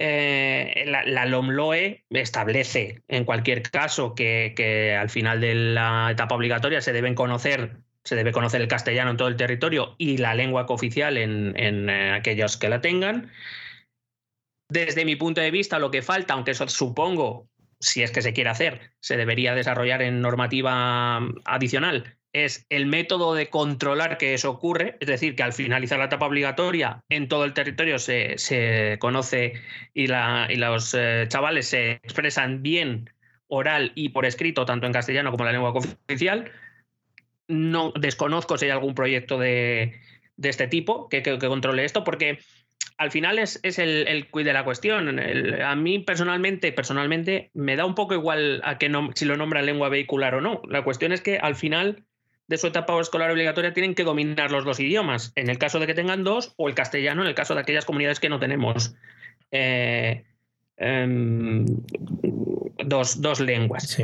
Eh, 0.00 0.84
la, 0.86 1.26
LOMLOE 1.26 2.04
establece 2.10 3.02
en 3.08 3.24
cualquier 3.24 3.62
caso 3.62 4.14
que, 4.14 4.96
al 4.98 5.10
final 5.10 5.40
de 5.40 5.54
la 5.56 6.10
etapa 6.12 6.36
obligatoria 6.36 6.80
se 6.80 6.92
conocer, 7.14 7.78
se 8.04 8.14
debe 8.14 8.30
conocer 8.30 8.60
el 8.60 8.68
castellano 8.68 9.10
en 9.10 9.16
todo 9.16 9.28
el 9.28 9.36
territorio 9.36 9.96
y 9.98 10.18
la 10.18 10.34
lengua 10.34 10.66
cooficial 10.66 11.16
en, 11.18 11.90
eh, 11.90 12.12
aquellos 12.12 12.56
que 12.56 12.68
la 12.68 12.80
tengan. 12.80 13.32
Desde 14.70 15.04
mi 15.04 15.16
punto 15.16 15.40
de 15.40 15.50
vista, 15.50 15.78
lo 15.80 15.90
que 15.90 16.02
falta, 16.02 16.34
aunque 16.34 16.52
eso 16.52 16.68
supongo, 16.68 17.48
si 17.80 18.02
es 18.02 18.12
que 18.12 18.22
se 18.22 18.32
quiere 18.32 18.50
hacer, 18.50 18.92
se 19.00 19.16
debería 19.16 19.54
desarrollar 19.54 20.02
en 20.02 20.20
normativa 20.20 21.20
adicional, 21.44 22.17
es 22.32 22.66
el 22.68 22.86
método 22.86 23.34
de 23.34 23.48
controlar 23.48 24.18
que 24.18 24.34
eso 24.34 24.50
ocurre, 24.50 24.96
es 25.00 25.08
decir, 25.08 25.34
que 25.34 25.42
al 25.42 25.52
finalizar 25.52 25.98
la 25.98 26.06
etapa 26.06 26.26
obligatoria 26.26 27.02
en 27.08 27.28
todo 27.28 27.44
el 27.44 27.54
territorio 27.54 27.98
se, 27.98 28.96
conoce 29.00 29.54
y, 29.94 30.06
los 30.08 30.94
eh, 30.94 31.24
chavales 31.28 31.68
se 31.68 31.92
expresan 31.92 32.62
bien 32.62 33.10
oral 33.48 33.92
y 33.94 34.10
por 34.10 34.26
escrito, 34.26 34.66
tanto 34.66 34.86
en 34.86 34.92
castellano 34.92 35.30
como 35.30 35.44
en 35.44 35.46
la 35.46 35.52
lengua 35.52 35.70
oficial. 35.70 36.52
No 37.48 37.92
desconozco 37.98 38.58
si 38.58 38.66
hay 38.66 38.70
algún 38.72 38.94
proyecto 38.94 39.38
de, 39.38 40.00
este 40.42 40.68
tipo 40.68 41.08
que, 41.08 41.22
controle 41.38 41.84
esto, 41.84 42.04
porque 42.04 42.40
al 42.98 43.10
final 43.10 43.38
es, 43.38 43.58
el, 43.78 44.06
el 44.06 44.28
de 44.30 44.52
la 44.52 44.64
cuestión. 44.64 45.18
a 45.18 45.76
mí 45.76 45.98
personalmente, 46.00 46.72
personalmente, 46.72 47.50
me 47.54 47.76
da 47.76 47.86
un 47.86 47.94
poco 47.94 48.12
igual 48.12 48.60
a 48.64 48.76
que 48.76 48.90
no, 48.90 49.10
si 49.14 49.24
lo 49.24 49.38
nombra 49.38 49.62
lengua 49.62 49.88
vehicular 49.88 50.34
o 50.34 50.42
no. 50.42 50.60
La 50.68 50.84
cuestión 50.84 51.12
es 51.12 51.22
que 51.22 51.38
al 51.38 51.54
final 51.54 52.04
de 52.48 52.56
su 52.56 52.66
etapa 52.66 52.98
escolar 53.00 53.30
obligatoria 53.30 53.74
tienen 53.74 53.94
que 53.94 54.04
dominar 54.04 54.50
los 54.50 54.64
dos 54.64 54.80
idiomas, 54.80 55.32
en 55.36 55.50
el 55.50 55.58
caso 55.58 55.78
de 55.78 55.86
que 55.86 55.94
tengan 55.94 56.24
dos, 56.24 56.54
o 56.56 56.68
el 56.68 56.74
castellano 56.74 57.22
en 57.22 57.28
el 57.28 57.34
caso 57.34 57.54
de 57.54 57.60
aquellas 57.60 57.84
comunidades 57.84 58.20
que 58.20 58.30
no 58.30 58.40
tenemos 58.40 58.96
eh, 59.50 60.24
em, 60.78 61.66
dos, 62.84 63.40
lenguas. 63.40 64.02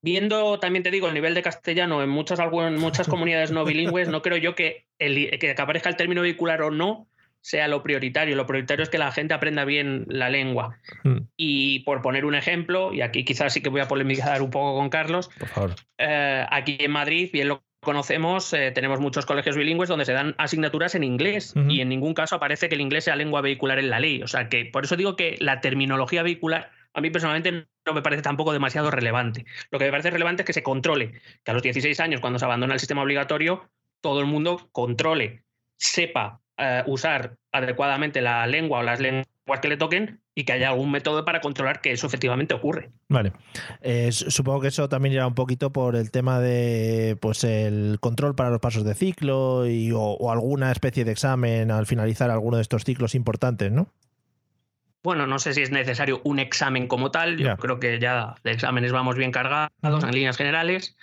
Viendo, 0.00 0.58
también 0.58 0.82
te 0.82 0.90
digo, 0.90 1.06
el 1.06 1.14
nivel 1.14 1.34
de 1.34 1.42
castellano 1.42 2.02
en 2.02 2.08
muchas, 2.08 2.40
en 2.40 2.74
muchas 2.76 3.06
comunidades 3.06 3.52
no 3.52 3.64
bilingües, 3.64 4.08
no 4.08 4.22
creo 4.22 4.38
yo 4.38 4.54
que, 4.54 4.86
el, 4.98 5.38
que 5.38 5.54
aparezca 5.56 5.90
el 5.90 5.96
término 5.96 6.22
vehicular 6.22 6.62
o 6.62 6.70
no 6.70 7.06
sea 7.42 7.68
lo 7.68 7.82
prioritario. 7.82 8.36
Lo 8.36 8.46
prioritario 8.46 8.84
es 8.84 8.88
que 8.88 8.98
la 8.98 9.12
gente 9.12 9.34
aprenda 9.34 9.64
bien 9.64 10.06
la 10.08 10.30
lengua. 10.30 10.78
Hmm. 11.02 11.26
Y 11.36 11.80
por 11.80 12.00
poner 12.00 12.24
un 12.24 12.34
ejemplo, 12.34 12.94
y 12.94 13.02
aquí 13.02 13.24
quizás 13.24 13.52
sí 13.52 13.60
que 13.60 13.68
voy 13.68 13.80
a 13.80 13.88
polemizar 13.88 14.42
un 14.42 14.50
poco 14.50 14.76
con 14.76 14.88
Carlos, 14.88 15.28
por 15.38 15.48
favor. 15.48 15.74
Eh, 15.98 16.46
aquí 16.50 16.78
en 16.80 16.90
Madrid, 16.92 17.30
bien 17.32 17.48
lo 17.48 17.62
conocemos, 17.82 18.52
eh, 18.52 18.70
tenemos 18.70 19.00
muchos 19.00 19.26
colegios 19.26 19.56
bilingües 19.56 19.88
donde 19.88 20.04
se 20.04 20.12
dan 20.12 20.34
asignaturas 20.38 20.94
en 20.94 21.02
inglés 21.02 21.52
y 21.68 21.80
en 21.80 21.88
ningún 21.88 22.14
caso 22.14 22.36
aparece 22.36 22.68
que 22.68 22.76
el 22.76 22.80
inglés 22.80 23.04
sea 23.04 23.16
lengua 23.16 23.40
vehicular 23.40 23.78
en 23.78 23.90
la 23.90 23.98
ley. 23.98 24.22
O 24.22 24.28
sea 24.28 24.48
que 24.48 24.64
por 24.66 24.84
eso 24.84 24.96
digo 24.96 25.16
que 25.16 25.36
la 25.40 25.60
terminología 25.60 26.22
vehicular 26.22 26.70
a 26.94 27.00
mí 27.00 27.10
personalmente 27.10 27.66
no 27.84 27.94
me 27.94 28.02
parece 28.02 28.22
tampoco 28.22 28.52
demasiado 28.52 28.90
relevante. 28.90 29.46
Lo 29.70 29.78
que 29.78 29.86
me 29.86 29.90
parece 29.90 30.10
relevante 30.10 30.42
es 30.42 30.46
que 30.46 30.52
se 30.52 30.62
controle, 30.62 31.20
que 31.42 31.50
a 31.50 31.54
los 31.54 31.62
16 31.62 31.98
años, 32.00 32.20
cuando 32.20 32.38
se 32.38 32.44
abandona 32.44 32.74
el 32.74 32.80
sistema 32.80 33.02
obligatorio, 33.02 33.68
todo 34.00 34.20
el 34.20 34.26
mundo 34.26 34.68
controle, 34.72 35.42
sepa 35.76 36.40
eh, 36.58 36.84
usar 36.86 37.36
adecuadamente 37.50 38.20
la 38.20 38.46
lengua 38.46 38.80
o 38.80 38.82
las 38.82 39.00
lenguas 39.00 39.60
que 39.60 39.68
le 39.68 39.76
toquen 39.76 40.21
y 40.34 40.44
que 40.44 40.52
haya 40.52 40.70
algún 40.70 40.90
método 40.90 41.24
para 41.24 41.40
controlar 41.40 41.80
que 41.80 41.92
eso 41.92 42.06
efectivamente 42.06 42.54
ocurre. 42.54 42.90
Vale. 43.08 43.32
Eh, 43.82 44.10
supongo 44.12 44.62
que 44.62 44.68
eso 44.68 44.88
también 44.88 45.14
irá 45.14 45.26
un 45.26 45.34
poquito 45.34 45.72
por 45.72 45.94
el 45.94 46.10
tema 46.10 46.40
de 46.40 47.16
pues 47.20 47.44
el 47.44 47.98
control 48.00 48.34
para 48.34 48.50
los 48.50 48.60
pasos 48.60 48.84
de 48.84 48.94
ciclo 48.94 49.66
y, 49.66 49.92
o, 49.94 50.30
alguna 50.30 50.72
especie 50.72 51.04
de 51.04 51.12
examen 51.12 51.70
al 51.70 51.86
finalizar 51.86 52.30
alguno 52.30 52.56
de 52.56 52.62
estos 52.62 52.84
ciclos 52.84 53.14
importantes, 53.14 53.70
¿no? 53.70 53.88
Bueno, 55.02 55.26
no 55.26 55.38
sé 55.40 55.52
si 55.52 55.62
es 55.62 55.72
necesario 55.72 56.20
un 56.24 56.38
examen 56.38 56.86
como 56.86 57.10
tal. 57.10 57.36
Yo 57.36 57.56
creo 57.56 57.80
que 57.80 57.98
ya 57.98 58.36
de 58.44 58.52
exámenes 58.52 58.92
vamos 58.92 59.16
bien 59.16 59.32
cargados 59.32 59.72
en 59.82 60.12
líneas 60.12 60.36
generales, 60.36 60.96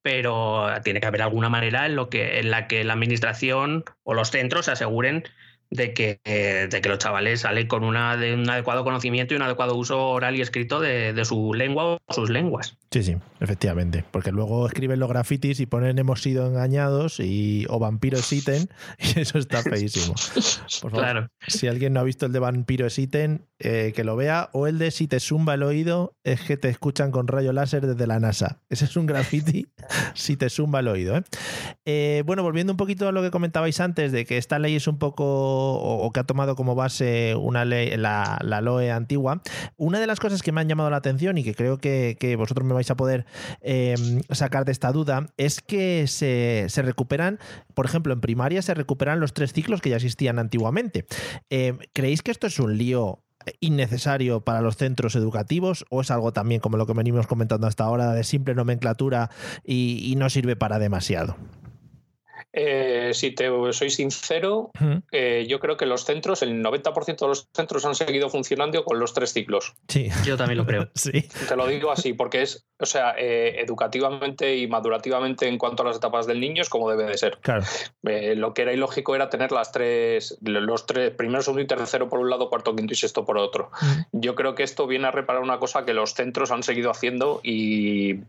pero 0.00 0.66
tiene 0.82 1.00
que 1.00 1.06
haber 1.06 1.20
alguna 1.20 1.50
manera 1.50 1.84
en, 1.84 1.94
lo 1.94 2.08
que, 2.08 2.38
en 2.38 2.50
la 2.50 2.66
que 2.68 2.84
la 2.84 2.94
administración 2.94 3.84
o 4.02 4.14
los 4.14 4.30
centros 4.30 4.64
se 4.64 4.70
aseguren 4.70 5.24
de 5.70 5.92
que, 5.92 6.20
de 6.24 6.80
que 6.80 6.88
los 6.88 6.98
chavales 6.98 7.40
salen 7.40 7.66
con 7.68 7.84
una, 7.84 8.16
de 8.16 8.34
un 8.34 8.48
adecuado 8.48 8.84
conocimiento 8.84 9.34
y 9.34 9.36
un 9.36 9.42
adecuado 9.42 9.74
uso 9.76 10.08
oral 10.08 10.36
y 10.36 10.40
escrito 10.40 10.80
de, 10.80 11.24
su 11.24 11.52
lengua 11.54 11.84
o 11.84 12.12
sus 12.12 12.30
lenguas. 12.30 12.77
Sí, 12.90 13.02
sí, 13.02 13.16
efectivamente. 13.40 14.04
Porque 14.10 14.32
luego 14.32 14.66
escriben 14.66 14.98
los 14.98 15.10
grafitis 15.10 15.60
y 15.60 15.66
ponen 15.66 15.98
hemos 15.98 16.22
sido 16.22 16.46
engañados 16.46 17.20
y 17.20 17.66
o 17.68 17.78
vampiros 17.78 18.32
iten 18.32 18.68
y 18.98 19.20
eso 19.20 19.38
está 19.38 19.62
feísimo. 19.62 20.14
Por 20.80 20.90
favor, 20.90 21.00
claro. 21.00 21.28
si 21.46 21.68
alguien 21.68 21.92
no 21.92 22.00
ha 22.00 22.04
visto 22.04 22.26
el 22.26 22.32
de 22.32 22.38
vampiros 22.38 22.98
iten, 22.98 23.46
eh, 23.58 23.92
que 23.94 24.04
lo 24.04 24.16
vea. 24.16 24.48
O 24.52 24.66
el 24.66 24.78
de 24.78 24.90
si 24.90 25.06
te 25.06 25.20
zumba 25.20 25.54
el 25.54 25.64
oído, 25.64 26.16
es 26.24 26.40
que 26.40 26.56
te 26.56 26.68
escuchan 26.68 27.10
con 27.10 27.26
rayo 27.26 27.52
láser 27.52 27.86
desde 27.86 28.06
la 28.06 28.20
NASA. 28.20 28.60
Ese 28.70 28.86
es 28.86 28.96
un 28.96 29.06
graffiti 29.06 29.66
si 30.14 30.36
te 30.36 30.48
zumba 30.48 30.80
el 30.80 30.88
oído. 30.88 31.16
¿eh? 31.16 31.22
Eh, 31.84 32.22
bueno, 32.24 32.42
volviendo 32.42 32.72
un 32.72 32.76
poquito 32.78 33.08
a 33.08 33.12
lo 33.12 33.20
que 33.20 33.30
comentabais 33.30 33.80
antes, 33.80 34.12
de 34.12 34.24
que 34.24 34.38
esta 34.38 34.58
ley 34.58 34.76
es 34.76 34.86
un 34.86 34.98
poco, 34.98 35.24
o, 35.26 36.10
que 36.12 36.20
ha 36.20 36.24
tomado 36.24 36.56
como 36.56 36.74
base 36.74 37.34
una 37.34 37.64
ley, 37.64 37.96
la, 37.96 38.38
la, 38.42 38.62
LOE 38.62 38.90
antigua, 38.90 39.42
una 39.76 40.00
de 40.00 40.06
las 40.06 40.20
cosas 40.20 40.42
que 40.42 40.52
me 40.52 40.60
han 40.60 40.68
llamado 40.68 40.88
la 40.90 40.96
atención 40.96 41.36
y 41.36 41.44
que 41.44 41.54
creo 41.54 41.78
que, 41.78 42.16
que 42.18 42.36
vosotros 42.36 42.66
me 42.66 42.74
vais 42.78 42.90
a 42.90 42.96
poder 42.96 43.26
em, 43.60 44.22
sacar 44.30 44.64
de 44.64 44.72
esta 44.72 44.92
duda 44.92 45.26
es 45.36 45.60
que 45.60 46.06
se, 46.06 46.68
recuperan, 46.76 47.38
por 47.74 47.86
ejemplo, 47.86 48.12
en 48.12 48.20
primaria 48.20 48.62
se 48.62 48.74
recuperan 48.74 49.20
los 49.20 49.32
tres 49.32 49.52
ciclos 49.52 49.80
que 49.80 49.90
ya 49.90 49.96
existían 49.96 50.38
antiguamente. 50.38 51.06
Em, 51.50 51.78
¿Creéis 51.92 52.22
que 52.22 52.30
esto 52.30 52.46
es 52.46 52.58
un 52.58 52.78
lío 52.78 53.22
innecesario 53.60 54.40
para 54.42 54.60
los 54.60 54.76
centros 54.76 55.16
educativos 55.16 55.86
o 55.90 56.00
es 56.02 56.10
algo 56.10 56.32
también 56.32 56.60
como 56.60 56.76
lo 56.76 56.86
que 56.86 56.92
venimos 56.92 57.26
comentando 57.26 57.66
hasta 57.66 57.84
ahora 57.84 58.12
de 58.12 58.24
simple 58.24 58.54
nomenclatura 58.54 59.30
y 59.64 60.14
no 60.16 60.28
sirve 60.28 60.56
para 60.56 60.78
demasiado? 60.78 61.36
Eh, 62.52 63.10
si 63.12 63.32
te 63.32 63.50
soy 63.72 63.90
sincero, 63.90 64.70
eh, 65.12 65.46
yo 65.48 65.60
creo 65.60 65.76
que 65.76 65.86
los 65.86 66.04
centros, 66.04 66.42
el 66.42 66.62
90% 66.62 67.18
de 67.18 67.28
los 67.28 67.48
centros 67.52 67.84
han 67.84 67.94
seguido 67.94 68.30
funcionando 68.30 68.84
con 68.84 68.98
los 68.98 69.12
tres 69.12 69.32
ciclos. 69.32 69.74
Sí, 69.88 70.08
yo 70.24 70.36
también 70.36 70.58
lo 70.58 70.66
creo. 70.66 70.88
sí. 70.94 71.28
Te 71.46 71.56
lo 71.56 71.66
digo 71.66 71.90
así, 71.90 72.14
porque 72.14 72.42
es, 72.42 72.66
o 72.78 72.86
sea, 72.86 73.14
eh, 73.18 73.60
educativamente 73.60 74.56
y 74.56 74.66
madurativamente 74.66 75.46
en 75.46 75.58
cuanto 75.58 75.82
a 75.82 75.86
las 75.86 75.96
etapas 75.98 76.26
del 76.26 76.40
niño 76.40 76.62
es 76.62 76.68
como 76.68 76.90
debe 76.90 77.04
de 77.04 77.18
ser. 77.18 77.38
Claro. 77.42 77.64
lo 78.02 78.54
que 78.54 78.62
era 78.62 78.72
ilógico 78.72 79.14
era 79.14 79.28
tener 79.28 79.52
las 79.52 79.70
tres, 79.70 80.38
los 80.40 80.86
tres, 80.86 81.10
primero, 81.10 81.42
segundo 81.42 81.62
y 81.62 81.66
tercero 81.66 82.08
por 82.08 82.18
un 82.18 82.30
lado, 82.30 82.48
cuarto, 82.48 82.74
quinto 82.74 82.94
y 82.94 82.96
sexto 82.96 83.24
por 83.24 83.36
otro. 83.38 83.70
Yo 84.12 84.34
creo 84.34 84.54
que 84.54 84.62
esto 84.62 84.86
viene 84.86 85.08
a 85.08 85.10
reparar 85.10 85.42
una 85.42 85.58
cosa 85.58 85.84
que 85.84 85.92
los 85.92 86.14
centros 86.14 86.50
han 86.50 86.62
seguido 86.62 86.90
haciendo 86.90 87.40
y 87.42 88.20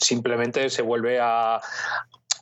simplemente 0.00 0.70
se 0.70 0.82
vuelve 0.82 1.18
a, 1.20 1.60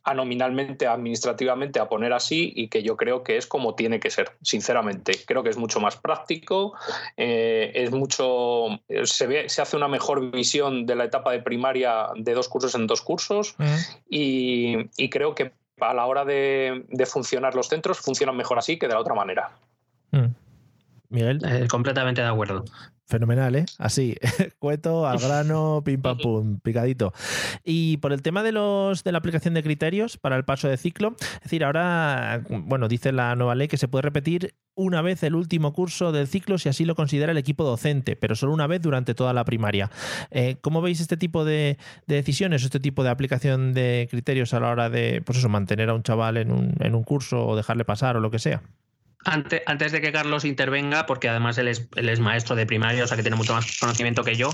a 0.05 0.13
nominalmente, 0.13 0.87
administrativamente 0.87 1.81
a 1.81 1.89
poner 1.89 2.13
así 2.13 2.53
y 2.55 2.69
que 2.69 2.83
yo 2.83 2.97
creo 2.97 3.23
que 3.23 3.39
es 3.39 3.47
como 3.47 3.75
tiene 3.75 4.01
que 4.01 4.11
ser, 4.11 4.33
sinceramente. 4.43 5.15
Creo 5.27 5.43
que 5.43 5.49
es 5.49 5.57
mucho 5.57 5.81
más 5.81 5.97
práctico, 5.97 6.75
eh, 7.17 7.73
es 7.75 7.91
mucho, 7.91 8.81
se, 9.05 9.27
ve, 9.27 9.49
se 9.49 9.63
hace 9.63 9.77
una 9.77 9.89
mejor 9.89 10.31
visión 10.31 10.85
de 10.85 10.95
la 10.95 11.05
etapa 11.05 11.33
de 11.33 11.41
primaria 11.41 12.09
de 12.17 12.35
dos 12.35 12.49
cursos 12.49 12.75
en 12.75 12.87
dos 12.87 13.01
cursos 13.01 13.57
y, 14.09 14.89
creo 15.09 15.35
que 15.35 15.53
a 15.81 15.95
la 15.95 16.07
hora 16.07 16.25
de, 16.25 16.85
funcionar 17.07 17.55
los 17.55 17.69
centros 17.69 17.99
funcionan 17.99 18.37
mejor 18.37 18.59
así 18.59 18.79
que 18.79 18.89
de 18.89 18.95
la 18.95 19.01
otra 19.01 19.15
manera. 19.15 19.53
Miguel. 21.09 21.41
Eh, 21.47 21.67
completamente 21.69 22.21
de 22.21 22.29
acuerdo. 22.29 22.65
Fenomenal, 23.07 23.55
¿eh? 23.55 23.67
Así, 23.79 24.17
cueto, 24.59 25.07
al 25.07 25.19
grano, 25.19 25.83
pim 25.85 26.01
pam 26.01 26.17
pum, 26.17 26.61
picadito. 26.61 27.13
Y 27.63 27.99
por 27.99 28.15
el 28.15 28.23
tema 28.23 28.43
de 28.43 28.53
los 28.53 29.05
de 29.05 29.13
la 29.13 29.19
aplicación 29.19 29.53
de 29.53 29.63
criterios 29.63 30.17
para 30.17 30.37
el 30.37 30.45
paso 30.45 30.69
de 30.69 30.79
ciclo, 30.79 31.15
es 31.21 31.43
decir, 31.43 31.65
ahora, 31.65 32.43
bueno, 32.49 32.89
dice 32.89 33.13
la 33.13 33.37
nueva 33.37 33.55
ley 33.55 33.69
que 33.69 33.77
se 33.77 33.89
puede 33.89 34.03
repetir 34.03 34.55
una 34.75 35.03
vez 35.03 35.23
el 35.23 35.35
último 35.35 35.75
curso 35.75 36.13
del 36.13 36.27
ciclo 36.27 36.57
si 36.57 36.71
así 36.71 36.87
lo 36.87 36.95
considera 36.95 37.33
el 37.33 37.39
equipo 37.39 37.65
docente, 37.65 38.17
pero 38.17 38.35
solo 38.35 38.55
una 38.55 38.67
vez 38.67 38.81
durante 38.81 39.15
toda 39.15 39.35
la 39.35 39.45
primaria. 39.45 39.91
Eh, 40.31 40.57
¿Cómo 40.63 40.81
veis 40.81 41.01
este 41.01 41.19
tipo 41.19 41.45
de, 41.45 41.77
decisiones 42.07 42.63
o 42.63 42.67
este 42.67 42.81
tipo 42.81 43.05
de 43.05 43.11
aplicación 43.11 43.75
de 43.75 44.09
criterios 44.11 44.55
a 44.55 44.61
la 44.61 44.71
hora 44.71 44.89
de, 44.89 45.23
pues 45.27 45.39
eso, 45.39 45.51
mantener 45.51 45.91
a 45.91 45.95
un 45.95 46.03
chaval 46.03 46.39
en 46.39 46.51
un, 46.51 46.75
en 46.81 46.95
un 46.95 47.05
curso 47.05 47.47
o 47.47 47.55
dejarle 47.55 47.85
pasar 47.85 48.17
o 48.17 48.21
lo 48.21 48.31
que 48.31 48.39
sea? 48.39 48.63
Antes, 49.25 49.93
de 49.93 50.01
que 50.01 50.13
Carlos 50.13 50.45
intervenga, 50.45 51.07
porque 51.07 51.29
además 51.29 51.57
él 51.59 51.69
es, 51.69 51.89
él 51.97 52.09
es, 52.09 52.21
maestro 52.21 52.57
de 52.57 52.67
primaria, 52.67 53.05
o 53.05 53.07
sea 53.07 53.17
que 53.17 53.23
tiene 53.23 53.37
mucho 53.37 53.55
más 53.55 53.79
conocimiento 53.79 54.23
que 54.23 54.35
yo, 54.35 54.51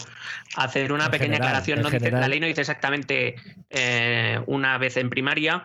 hacer 0.56 0.92
una 0.92 1.10
pequeña 1.10 1.36
aclaración. 1.36 1.82
No 1.82 1.90
dice, 1.90 2.10
la 2.10 2.28
ley 2.28 2.38
no 2.38 2.46
dice 2.46 2.60
exactamente 2.60 3.34
eh, 3.70 4.40
una 4.46 4.78
vez 4.78 4.96
en 4.96 5.10
primaria, 5.10 5.64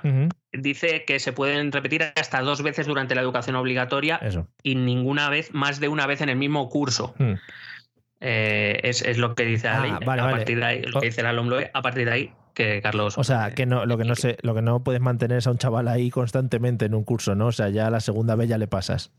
dice 0.52 1.06
que 1.06 1.20
se 1.20 1.34
pueden 1.34 1.72
repetir 1.72 2.04
hasta 2.16 2.42
dos 2.42 2.64
veces 2.64 2.88
durante 2.88 3.14
la 3.14 3.22
educación 3.22 3.56
obligatoria 3.56 4.20
y 4.64 4.76
ninguna 4.76 5.30
vez, 5.30 5.54
más 5.54 5.80
de 5.80 5.88
una 5.88 6.08
vez 6.08 6.22
en 6.22 6.30
el 6.30 6.38
mismo 6.38 6.70
curso. 6.70 7.14
Mm. 7.20 7.34
Eh, 8.22 8.80
es, 8.84 9.18
lo 9.18 9.36
que 9.36 9.46
dice 9.46 9.68
la 9.68 9.82
ah, 9.82 9.82
ley. 9.82 9.92
a 9.92 10.30
partir 10.32 10.58
de 10.58 10.66
ahí, 10.66 10.82
lo 10.82 11.00
que 11.00 11.08
dice 11.08 11.22
la 11.22 11.34
LOMLOE, 11.34 11.70
a 11.74 11.82
partir 11.82 12.06
de 12.06 12.12
ahí 12.12 12.34
que 12.56 12.82
Carlos. 12.82 13.18
O 13.18 13.24
sea, 13.24 13.52
que 13.52 13.68
no, 13.68 13.86
lo 13.86 13.98
que 13.98 14.06
no 14.06 14.16
sé, 14.16 14.38
lo 14.42 14.56
que 14.56 14.64
no 14.64 14.84
puedes 14.84 15.02
mantener 15.02 15.38
es 15.38 15.48
a 15.48 15.52
un 15.52 15.60
chaval 15.60 15.88
ahí 15.88 16.10
constantemente 16.10 16.86
en 16.86 16.96
un 16.96 17.04
curso, 17.04 17.36
¿no? 17.36 17.48
O 17.48 17.52
sea, 17.52 17.70
ya 17.70 17.90
la 17.92 18.00
segunda 18.00 18.36
vez 18.36 18.50
ya 18.50 18.58
le 18.58 18.68
pasas. 18.68 19.12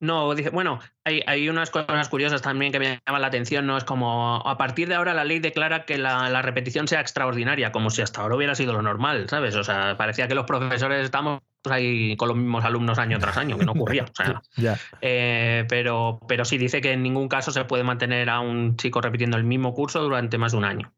No, 0.00 0.34
dice, 0.34 0.48
bueno, 0.48 0.80
hay, 1.04 1.22
hay, 1.26 1.50
unas 1.50 1.70
cosas 1.70 2.08
curiosas 2.08 2.40
también 2.40 2.72
que 2.72 2.78
me 2.78 3.00
llaman 3.06 3.20
la 3.20 3.28
atención, 3.28 3.66
¿no? 3.66 3.76
Es 3.76 3.84
como, 3.84 4.36
a 4.46 4.56
partir 4.56 4.88
de 4.88 4.94
ahora 4.94 5.12
la 5.12 5.24
ley 5.24 5.40
declara 5.40 5.84
que 5.84 5.98
la, 5.98 6.40
repetición 6.40 6.88
sea 6.88 7.02
extraordinaria, 7.02 7.70
como 7.70 7.90
si 7.90 8.00
hasta 8.00 8.22
ahora 8.22 8.36
hubiera 8.36 8.54
sido 8.54 8.72
lo 8.72 8.80
normal, 8.80 9.28
¿sabes? 9.28 9.54
O 9.56 9.62
sea, 9.62 9.98
parecía 9.98 10.26
que 10.26 10.34
los 10.34 10.46
profesores 10.46 11.04
estamos 11.04 11.42
ahí 11.68 12.16
con 12.16 12.28
los 12.28 12.36
mismos 12.38 12.64
alumnos 12.64 12.98
año 12.98 13.18
tras 13.18 13.36
año, 13.36 13.58
que 13.58 13.66
no 13.66 13.72
ocurría. 13.72 14.04
O 14.04 14.14
sea, 14.14 14.40
eh, 15.02 15.66
pero, 15.68 16.18
pero 16.26 16.46
sí 16.46 16.56
dice 16.56 16.80
que 16.80 16.92
en 16.92 17.02
ningún 17.02 17.28
caso 17.28 17.50
se 17.50 17.66
puede 17.66 17.84
mantener 17.84 18.30
a 18.30 18.40
un 18.40 18.78
chico 18.78 19.02
repitiendo 19.02 19.36
el 19.36 19.44
mismo 19.44 19.74
curso 19.74 20.02
durante 20.02 20.38
más 20.38 20.52
de 20.52 20.58
un 20.58 20.64
año. 20.64 20.92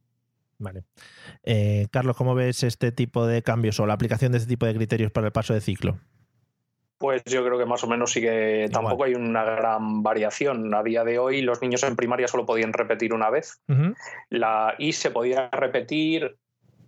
Vale. 0.62 0.84
Eh, 1.42 1.88
Carlos, 1.90 2.16
¿cómo 2.16 2.34
ves 2.34 2.62
este 2.62 2.92
tipo 2.92 3.26
de 3.26 3.42
cambios 3.42 3.80
o 3.80 3.86
la 3.86 3.94
aplicación 3.94 4.32
de 4.32 4.38
este 4.38 4.48
tipo 4.48 4.64
de 4.64 4.74
criterios 4.74 5.10
para 5.10 5.26
el 5.26 5.32
paso 5.32 5.54
de 5.54 5.60
ciclo? 5.60 5.98
Pues 6.98 7.24
yo 7.24 7.44
creo 7.44 7.58
que 7.58 7.66
más 7.66 7.82
o 7.82 7.88
menos 7.88 8.12
sí 8.12 8.20
que 8.20 8.68
tampoco 8.72 9.02
hay 9.02 9.14
una 9.14 9.42
gran 9.42 10.04
variación. 10.04 10.72
A 10.72 10.84
día 10.84 11.02
de 11.02 11.18
hoy 11.18 11.42
los 11.42 11.60
niños 11.60 11.82
en 11.82 11.96
primaria 11.96 12.28
solo 12.28 12.46
podían 12.46 12.72
repetir 12.72 13.12
una 13.12 13.28
vez 13.28 13.60
la, 14.30 14.76
y 14.78 14.92
se 14.92 15.10
podía 15.10 15.50
repetir 15.50 16.38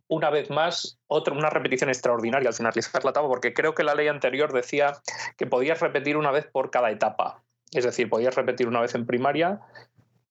una 0.06 0.30
vez 0.30 0.50
más 0.50 1.00
otra, 1.08 1.34
una 1.34 1.50
repetición 1.50 1.90
extraordinaria 1.90 2.48
al 2.48 2.54
finalizar 2.54 3.02
la 3.02 3.10
etapa, 3.10 3.26
porque 3.26 3.52
creo 3.54 3.74
que 3.74 3.82
la 3.82 3.96
ley 3.96 4.06
anterior 4.06 4.52
decía 4.52 4.92
que 5.36 5.46
podías 5.46 5.80
repetir 5.80 6.16
una 6.16 6.30
vez 6.30 6.46
por 6.46 6.70
cada 6.70 6.92
etapa. 6.92 7.42
Es 7.72 7.82
decir, 7.82 8.08
podías 8.08 8.36
repetir 8.36 8.68
una 8.68 8.80
vez 8.80 8.94
en 8.94 9.06
primaria 9.06 9.62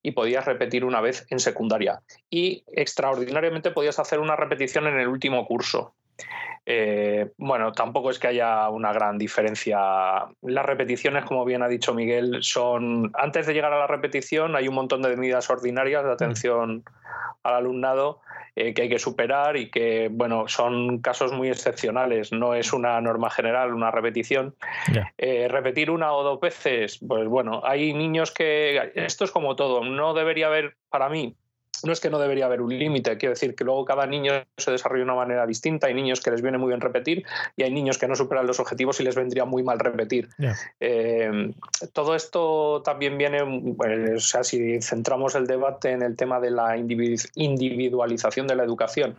y 0.04 0.12
podías 0.12 0.46
repetir 0.46 0.86
una 0.86 1.02
vez 1.02 1.26
en 1.30 1.40
secundaria. 1.40 2.02
Y 2.30 2.64
extraordinariamente 2.74 3.72
podías 3.72 3.98
hacer 3.98 4.20
una 4.20 4.36
repetición 4.36 4.86
en 4.86 5.00
el 5.00 5.08
último 5.08 5.48
curso. 5.48 5.96
Eh, 6.66 7.32
bueno, 7.38 7.74
tampoco 7.74 8.10
es 8.10 8.20
que 8.20 8.28
haya 8.28 8.70
una 8.70 8.94
gran 8.94 9.18
diferencia. 9.18 9.80
Las 10.42 10.66
repeticiones, 10.66 11.26
como 11.26 11.44
bien 11.44 11.62
ha 11.62 11.68
dicho 11.68 11.94
Miguel, 11.94 12.38
son 12.42 13.12
antes 13.16 13.46
de 13.48 13.54
llegar 13.54 13.74
a 13.74 13.80
la 13.80 13.88
repetición 13.88 14.56
hay 14.56 14.68
un 14.68 14.76
montón 14.76 15.02
de 15.02 15.16
medidas 15.16 15.50
ordinarias 15.50 16.04
de 16.04 16.12
atención 16.12 16.84
al 17.44 17.56
alumnado 17.56 18.22
eh, 18.56 18.74
que 18.74 18.84
hay 18.84 18.90
que 18.90 19.00
superar 19.00 19.58
y 19.58 19.72
que, 19.72 20.10
bueno, 20.12 20.48
son 20.48 21.00
casos 21.00 21.34
muy 21.34 21.50
excepcionales. 21.50 22.32
No 22.32 22.54
es 22.54 22.72
una 22.72 23.02
norma 23.02 23.30
general, 23.30 23.74
una 23.74 23.90
repetición. 23.90 24.56
Eh, 25.18 25.48
repetir 25.50 25.90
una 25.90 26.14
o 26.14 26.24
dos 26.24 26.40
veces, 26.40 27.00
pues 27.06 27.28
bueno, 27.28 27.62
hay 27.66 27.94
niños 27.94 28.32
que 28.32 28.92
esto 28.96 29.26
es 29.26 29.32
como 29.32 29.56
todo. 29.56 29.84
No 29.84 30.14
debería 30.14 30.48
haber, 30.48 30.76
para 30.90 31.10
mí, 31.10 31.36
no 31.84 31.94
es 31.94 32.00
que 32.00 32.10
no 32.10 32.20
debería 32.20 32.46
haber 32.46 32.62
un 32.62 32.78
límite, 32.78 33.18
quiero 33.18 33.34
decir 33.34 33.56
que 33.56 33.64
luego 33.64 33.86
cada 33.86 34.06
niño 34.06 34.34
se 34.58 34.72
desarrolla 34.72 35.00
de 35.00 35.04
una 35.04 35.16
manera 35.16 35.46
distinta, 35.46 35.88
hay 35.88 35.94
niños 35.94 36.22
que 36.22 36.32
les 36.32 36.42
viene 36.42 36.58
muy 36.58 36.70
bien 36.70 36.82
repetir 36.82 37.26
y 37.56 37.64
hay 37.64 37.72
niños 37.72 37.98
que 37.98 38.08
no 38.08 38.16
superan 38.16 38.48
los 38.48 38.60
objetivos 38.60 39.00
y 39.00 39.04
les 39.04 39.16
vendría 39.16 39.46
muy 39.46 39.64
mal 39.64 39.80
repetir. 39.80 40.30
Eh, 40.80 41.52
todo 41.94 42.16
esto 42.16 42.82
también 42.84 43.18
viene, 43.18 43.42
o 43.42 44.20
sea, 44.20 44.44
si 44.44 44.82
centramos 44.82 45.36
el 45.36 45.48
debate 45.48 45.92
en 45.92 46.02
el 46.02 46.16
tema 46.16 46.40
de 46.40 46.52
la 46.52 46.78
individualización 46.78 48.48
de 48.48 48.56
la 48.56 48.64
educación 48.64 49.16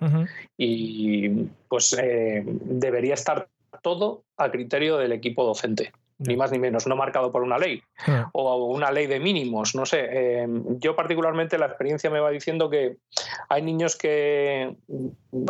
y 0.56 1.28
pues 1.68 1.96
eh, 1.98 2.42
debería 2.44 3.14
estar 3.14 3.48
todo 3.82 4.24
a 4.36 4.50
criterio 4.50 4.96
del 4.96 5.12
equipo 5.12 5.44
docente 5.44 5.92
ni 6.18 6.36
más 6.36 6.52
ni 6.52 6.58
menos, 6.58 6.86
no 6.86 6.96
marcado 6.96 7.32
por 7.32 7.42
una 7.42 7.58
ley 7.58 7.82
ah. 8.06 8.30
o 8.32 8.66
una 8.66 8.90
ley 8.92 9.06
de 9.06 9.18
mínimos, 9.18 9.74
no 9.74 9.84
sé. 9.84 10.06
Eh, 10.10 10.46
yo 10.78 10.94
particularmente 10.94 11.58
la 11.58 11.66
experiencia 11.66 12.10
me 12.10 12.20
va 12.20 12.30
diciendo 12.30 12.70
que 12.70 12.96
hay 13.48 13.62
niños 13.62 13.96
que 13.96 14.76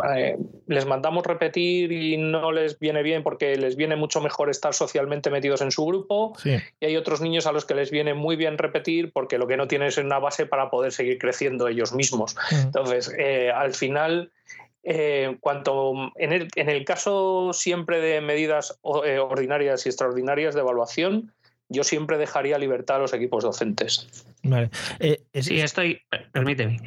eh, 0.09 0.37
les 0.67 0.85
mandamos 0.85 1.25
repetir 1.25 1.91
y 1.91 2.17
no 2.17 2.51
les 2.51 2.79
viene 2.79 3.03
bien 3.03 3.23
porque 3.23 3.55
les 3.57 3.75
viene 3.75 3.95
mucho 3.95 4.21
mejor 4.21 4.49
estar 4.49 4.73
socialmente 4.73 5.29
metidos 5.29 5.61
en 5.61 5.71
su 5.71 5.85
grupo 5.85 6.33
y 6.43 6.85
hay 6.85 6.97
otros 6.97 7.21
niños 7.21 7.45
a 7.45 7.51
los 7.51 7.65
que 7.65 7.75
les 7.75 7.91
viene 7.91 8.13
muy 8.13 8.35
bien 8.35 8.57
repetir 8.57 9.11
porque 9.13 9.37
lo 9.37 9.47
que 9.47 9.57
no 9.57 9.67
tienen 9.67 9.89
es 9.89 9.97
una 9.97 10.19
base 10.19 10.45
para 10.45 10.69
poder 10.69 10.91
seguir 10.91 11.19
creciendo 11.19 11.67
ellos 11.67 11.93
mismos. 11.93 12.35
Entonces, 12.51 13.13
eh, 13.17 13.51
al 13.51 13.73
final 13.73 14.31
eh, 14.87 15.37
cuanto 15.39 16.11
en 16.15 16.31
el, 16.31 16.47
en 16.55 16.69
el, 16.69 16.85
caso 16.85 17.51
siempre 17.53 17.99
de 17.99 18.21
medidas 18.21 18.79
eh, 19.03 19.17
ordinarias 19.17 19.85
y 19.85 19.89
extraordinarias 19.89 20.53
de 20.53 20.61
evaluación, 20.61 21.33
yo 21.69 21.83
siempre 21.83 22.19
dejaría 22.19 22.59
libertad 22.59 22.97
a 22.97 22.99
los 22.99 23.13
equipos 23.13 23.43
docentes. 23.43 24.25
Vale. 24.43 24.69
Eh, 24.99 25.23
sí, 25.41 25.59
estoy. 25.59 26.01
Permíteme. 26.31 26.77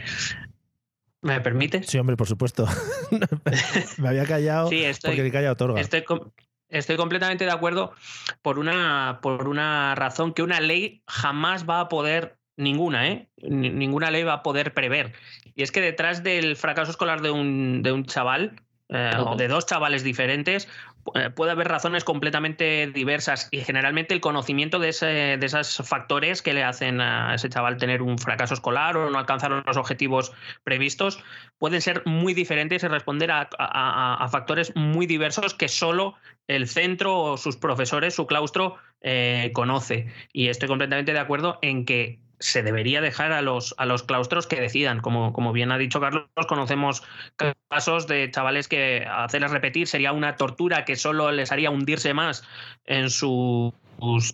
¿Me 1.23 1.41
permites? 1.41 1.87
Sí, 1.87 1.99
hombre, 1.99 2.17
por 2.17 2.29
supuesto. 2.29 2.67
Me 3.99 4.09
había 4.09 4.25
callado 4.25 4.69
sí, 4.69 4.85
estoy, 4.85 5.11
porque 5.11 5.27
el 5.27 5.33
calla 5.33 5.51
otorga. 5.51 5.81
Estoy, 5.81 6.05
estoy, 6.69 6.97
completamente 6.97 7.45
de 7.45 7.51
acuerdo 7.51 7.93
por 8.43 8.61
una, 8.61 9.19
por 9.21 9.49
una 9.49 9.97
razón 9.97 10.33
que 10.33 10.43
una 10.43 10.61
ley 10.61 11.03
jamás 11.09 11.69
va 11.69 11.81
a 11.81 11.89
poder, 11.89 12.38
ninguna, 12.59 13.09
¿eh? 13.09 13.29
ninguna 13.39 14.11
ley 14.11 14.25
va 14.25 14.35
a 14.35 14.43
poder 14.43 14.75
prever. 14.75 15.13
Y 15.55 15.63
es 15.63 15.73
que 15.73 15.81
detrás 15.81 16.23
del 16.23 16.57
fracaso 16.57 16.91
escolar 16.91 17.23
de 17.23 17.31
un, 17.31 17.83
de 17.83 17.93
un 17.93 18.05
chaval 18.05 18.61
eh, 18.91 19.13
o 19.19 19.37
de 19.37 19.49
dos 19.49 19.67
chavales 19.67 20.03
diferentes, 20.03 20.69
eh, 21.15 21.31
puede 21.31 21.53
haber 21.53 21.69
razones 21.69 22.05
completamente 22.05 22.87
diversas 22.87 23.49
y 23.51 23.61
generalmente 23.61 24.15
el 24.15 24.21
conocimiento 24.21 24.79
de, 24.79 24.89
ese, 24.91 25.07
de 25.07 25.47
esos 25.47 25.87
factores 25.87 26.43
que 26.43 26.55
le 26.55 26.65
hacen 26.65 27.01
a 27.01 27.35
ese 27.35 27.49
chaval 27.49 27.77
tener 27.77 28.03
un 28.03 28.19
fracaso 28.19 28.55
escolar 28.55 28.97
o 28.97 29.11
no 29.11 29.19
alcanzar 29.19 29.51
los 29.51 29.77
objetivos 29.77 30.33
previstos 30.65 31.23
pueden 31.59 31.83
ser 31.83 32.03
muy 32.07 32.35
diferentes 32.35 32.83
y 32.83 32.89
responder 32.89 33.31
a, 33.31 33.49
a, 33.59 34.29
factores 34.29 34.75
muy 34.75 35.07
diversos 35.07 35.55
que 35.55 35.69
solo 35.69 36.15
el 36.47 36.67
centro 36.67 37.19
o 37.19 37.37
sus 37.37 37.57
profesores, 37.57 38.15
su 38.15 38.27
claustro, 38.27 38.77
eh, 39.03 39.51
conoce. 39.53 40.07
Y 40.33 40.49
estoy 40.49 40.69
completamente 40.69 41.13
de 41.13 41.19
acuerdo 41.19 41.59
en 41.63 41.85
que 41.85 42.21
se 42.41 42.63
debería 42.63 43.01
dejar 43.01 43.33
a 43.33 43.43
los, 43.43 43.75
a 43.79 43.87
los 43.87 44.03
claustros 44.03 44.47
que 44.47 44.61
decidan. 44.61 45.01
Como, 45.01 45.33
como 45.33 45.53
bien 45.53 45.73
ha 45.73 45.79
dicho 45.79 46.01
Carlos, 46.01 46.27
conocemos 46.49 47.03
casos 47.69 48.07
de 48.07 48.31
chavales 48.31 48.69
que 48.69 49.07
hacerles 49.11 49.51
repetir 49.51 49.87
sería 49.87 50.13
una 50.13 50.37
tortura 50.37 50.85
que 50.85 50.97
solo 50.97 51.31
les 51.33 51.53
haría 51.53 51.71
hundirse 51.71 52.15
más 52.15 52.45
en 52.87 53.11
su 53.11 53.75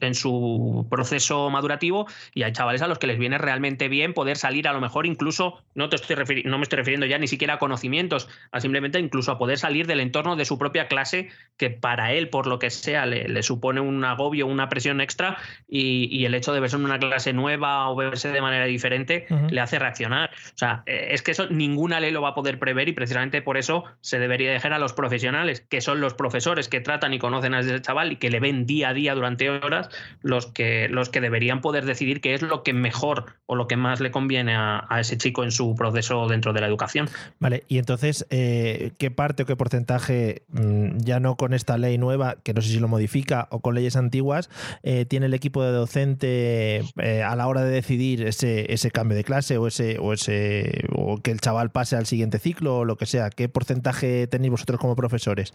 en 0.01 0.15
su 0.15 0.87
proceso 0.91 1.51
madurativo 1.51 2.07
y 2.35 2.43
hay 2.43 2.53
chavales 2.53 2.83
a 2.83 2.87
los 2.87 2.99
que 2.99 3.07
les 3.07 3.19
viene 3.19 3.39
realmente 3.39 3.89
bien 3.89 4.15
poder 4.15 4.37
salir 4.37 4.69
a 4.69 4.73
lo 4.73 4.81
mejor 4.81 5.07
incluso, 5.07 5.63
no, 5.75 5.89
te 5.89 5.97
estoy 5.97 6.43
no 6.45 6.59
me 6.59 6.63
estoy 6.63 6.79
refiriendo 6.79 7.07
ya 7.07 7.19
ni 7.19 7.27
siquiera 7.27 7.55
a 7.55 7.59
conocimientos, 7.59 8.29
a 8.53 8.61
simplemente 8.61 8.99
incluso 8.99 9.33
a 9.33 9.39
poder 9.39 9.59
salir 9.59 9.87
del 9.87 10.01
entorno 10.01 10.37
de 10.37 10.45
su 10.45 10.59
propia 10.59 10.89
clase 10.89 11.29
que 11.57 11.71
para 11.71 12.13
él, 12.13 12.29
por 12.29 12.47
lo 12.47 12.59
que 12.59 12.71
sea, 12.71 13.07
le, 13.07 13.43
supone 13.43 13.81
un 13.81 14.05
agobio, 14.05 14.47
una 14.47 14.69
presión 14.69 15.01
extra 15.01 15.37
y, 15.69 16.25
el 16.25 16.35
hecho 16.35 16.55
de 16.55 16.61
verse 16.61 16.77
en 16.77 16.85
una 16.85 16.99
clase 16.99 17.35
nueva 17.35 17.91
o 17.91 17.97
verse 17.97 18.31
de 18.31 18.41
manera 18.41 18.65
diferente 18.65 19.27
le 19.51 19.61
hace 19.61 19.79
reaccionar. 19.79 20.31
O 20.55 20.57
sea, 20.57 20.83
eh, 20.87 21.09
es 21.11 21.23
que 21.23 21.33
eso 21.33 21.49
ninguna 21.51 22.01
ley 22.01 22.11
lo 22.11 22.23
va 22.23 22.31
a 22.31 22.35
poder 22.35 22.59
prever 22.59 22.89
y 22.89 22.93
precisamente 22.93 23.43
por 23.43 23.59
eso 23.59 23.85
se 24.01 24.19
debería 24.19 24.51
dejar 24.53 24.73
a 24.73 24.79
los 24.79 24.95
profesionales, 24.95 25.61
que 25.61 25.81
son 25.81 26.01
los 26.01 26.15
profesores 26.15 26.69
que 26.69 26.81
tratan 26.81 27.13
y 27.13 27.19
conocen 27.19 27.55
a 27.55 27.61
ese 27.61 27.81
chaval 27.83 28.13
y 28.13 28.17
que 28.17 28.31
le 28.31 28.41
ven 28.41 28.65
día 28.67 28.89
a 28.89 28.95
día 28.95 29.15
durante 29.15 29.54
horas 29.63 29.91
los 30.23 30.47
que, 30.47 30.89
los 30.89 31.09
que 31.09 31.21
deberían 31.21 31.61
poder 31.61 31.85
decidir 31.85 32.21
qué 32.21 32.35
es 32.35 32.43
lo 32.43 32.63
que 32.63 32.73
mejor 32.73 33.27
o 33.47 33.57
lo 33.57 33.67
que 33.67 33.77
más 33.77 34.01
le 34.01 34.11
conviene 34.11 34.55
a, 34.57 34.87
ese 34.99 35.19
chico 35.19 35.45
en 35.45 35.51
su 35.51 35.75
proceso 35.75 36.29
dentro 36.29 36.53
de 36.53 36.61
la 36.61 36.67
educación. 36.67 37.09
Vale, 37.41 37.65
y 37.69 37.79
entonces, 37.79 38.27
eh, 38.31 38.93
¿qué 38.99 39.11
parte 39.11 39.43
o 39.43 39.47
qué 39.47 39.57
porcentaje, 39.57 40.43
mm, 40.49 40.99
ya 40.99 41.21
no 41.21 41.37
con 41.37 41.53
esta 41.53 41.77
ley 41.79 41.99
nueva, 41.99 42.37
que 42.43 42.55
no 42.55 42.63
sé 42.63 42.71
si 42.71 42.81
lo 42.81 42.89
modifica, 42.89 43.49
o 43.51 43.61
con 43.61 43.75
leyes 43.75 43.97
antiguas, 43.97 44.51
eh, 44.83 45.05
tiene 45.05 45.27
el 45.27 45.35
equipo 45.35 45.63
de 45.63 45.73
docente 45.73 46.85
eh, 47.03 47.23
a 47.23 47.37
la 47.37 47.47
hora 47.49 47.63
de 47.63 47.71
decidir 47.71 48.27
ese, 48.27 48.73
ese 48.73 48.91
cambio 48.91 49.17
de 49.17 49.25
clase 49.25 49.59
o 49.59 49.67
ese, 49.67 49.99
o 49.99 50.13
ese 50.13 50.85
o 50.95 51.19
que 51.19 51.31
el 51.31 51.41
chaval 51.41 51.71
pase 51.71 51.97
al 51.97 52.07
siguiente 52.07 52.39
ciclo 52.39 52.79
o 52.79 52.85
lo 52.85 52.97
que 52.97 53.07
sea? 53.07 53.31
¿Qué 53.31 53.49
porcentaje 53.49 54.27
tenéis 54.27 54.51
vosotros 54.51 54.81
como 54.81 54.97
profesores? 54.97 55.53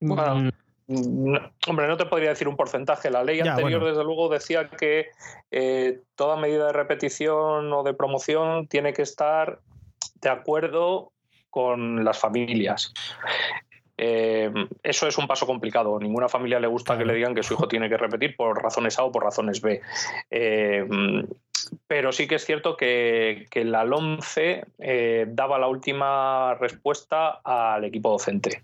Bueno, 0.00 0.36
mm. 0.36 0.50
Hombre, 0.86 1.86
no 1.88 1.96
te 1.96 2.06
podría 2.06 2.30
decir 2.30 2.46
un 2.46 2.56
porcentaje. 2.56 3.10
La 3.10 3.24
ley 3.24 3.40
anterior, 3.40 3.84
desde 3.84 4.04
luego, 4.04 4.28
decía 4.28 4.68
que 4.68 5.06
eh, 5.50 6.00
toda 6.14 6.36
medida 6.36 6.66
de 6.66 6.72
repetición 6.72 7.72
o 7.72 7.82
de 7.82 7.94
promoción 7.94 8.66
tiene 8.66 8.92
que 8.92 9.02
estar 9.02 9.60
de 10.20 10.28
acuerdo 10.28 11.12
con 11.48 12.04
las 12.04 12.18
familias. 12.18 12.92
Eh, 13.96 14.50
eso 14.82 15.06
es 15.06 15.16
un 15.16 15.26
paso 15.26 15.46
complicado. 15.46 15.98
Ninguna 15.98 16.28
familia 16.28 16.60
le 16.60 16.66
gusta 16.66 16.98
que 16.98 17.04
le 17.04 17.14
digan 17.14 17.34
que 17.34 17.42
su 17.42 17.54
hijo 17.54 17.68
tiene 17.68 17.88
que 17.88 17.96
repetir 17.96 18.36
por 18.36 18.62
razones 18.62 18.98
A 18.98 19.04
o 19.04 19.12
por 19.12 19.24
razones 19.24 19.60
B. 19.60 19.80
Eh, 20.30 20.84
pero 21.86 22.12
sí 22.12 22.26
que 22.26 22.36
es 22.36 22.44
cierto 22.44 22.76
que, 22.76 23.46
que 23.50 23.64
la 23.64 23.84
LOMCE 23.84 24.64
eh, 24.78 25.26
daba 25.28 25.58
la 25.58 25.68
última 25.68 26.54
respuesta 26.54 27.40
al 27.44 27.84
equipo 27.84 28.10
docente. 28.10 28.62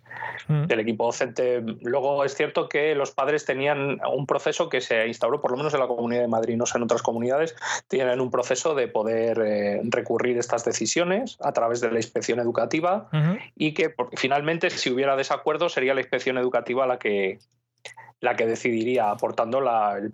Mm. 0.48 0.66
Del 0.66 0.80
equipo 0.80 1.06
docente. 1.06 1.62
Luego 1.82 2.24
es 2.24 2.34
cierto 2.34 2.68
que 2.68 2.94
los 2.94 3.10
padres 3.10 3.44
tenían 3.44 4.00
un 4.10 4.26
proceso 4.26 4.68
que 4.68 4.80
se 4.80 5.06
instauró, 5.06 5.40
por 5.40 5.50
lo 5.50 5.56
menos 5.56 5.74
en 5.74 5.80
la 5.80 5.86
Comunidad 5.86 6.22
de 6.22 6.28
Madrid, 6.28 6.56
no 6.56 6.66
sé 6.66 6.78
en 6.78 6.84
otras 6.84 7.02
comunidades, 7.02 7.54
tenían 7.88 8.20
un 8.20 8.30
proceso 8.30 8.74
de 8.74 8.88
poder 8.88 9.40
eh, 9.44 9.80
recurrir 9.84 10.38
estas 10.38 10.64
decisiones 10.64 11.38
a 11.40 11.52
través 11.52 11.80
de 11.80 11.90
la 11.90 11.98
inspección 11.98 12.38
educativa 12.38 13.08
y 13.56 13.74
que 13.74 13.94
finalmente, 14.14 14.70
si 14.70 14.90
hubiera 14.90 15.16
desacuerdo, 15.16 15.68
sería 15.68 15.94
la 15.94 16.00
inspección 16.00 16.38
educativa 16.38 16.86
la 16.86 16.98
que, 16.98 17.38
la 18.20 18.36
que 18.36 18.46
decidiría 18.46 19.10
aportando 19.10 19.62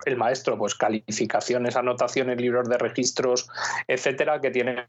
el, 0.05 0.17
maestro, 0.17 0.57
pues 0.57 0.75
calificaciones, 0.75 1.75
anotaciones, 1.75 2.39
libros 2.39 2.69
de 2.69 2.77
registros, 2.77 3.49
etcétera, 3.87 4.39
que 4.39 4.51
tienen 4.51 4.85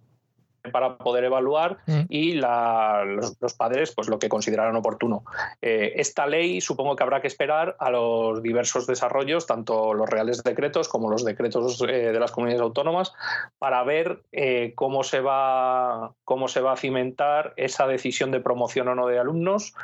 para 0.73 0.99
poder 0.99 1.25
evaluar 1.25 1.79
mm. 1.87 2.01
y 2.09 2.35
los, 2.35 3.55
padres 3.57 3.93
pues 3.95 4.09
lo 4.09 4.19
que 4.19 4.29
consideraron 4.29 4.77
oportuno. 4.77 5.25
Eh, 5.63 5.93
esta 5.97 6.27
ley 6.27 6.61
supongo 6.61 6.97
que 6.97 7.03
habrá 7.03 7.21
que 7.21 7.29
esperar 7.29 7.77
a 7.79 7.91
los 7.91 8.43
diversos 8.43 8.87
desarrollos, 8.87 9.47
tanto 9.47 9.95
los 9.95 10.09
reales 10.09 10.43
decretos 10.43 10.89
como 10.89 11.11
los 11.11 11.25
decretos 11.25 11.83
eh, 11.83 12.13
de 12.13 12.21
las 12.21 12.33
comunidades 12.33 12.63
autónomas, 12.63 13.13
para 13.59 13.83
ver 13.85 14.23
eh, 14.33 14.73
cómo, 14.75 15.05
se 15.05 15.21
va, 15.21 16.13
cómo 16.25 16.49
se 16.49 16.61
va 16.61 16.73
a 16.73 16.77
cimentar 16.77 17.55
esa 17.57 17.87
decisión 17.87 18.31
de 18.31 18.41
promoción 18.41 18.89
o 18.89 18.95
no 18.95 19.07
de 19.07 19.19
alumnos 19.19 19.75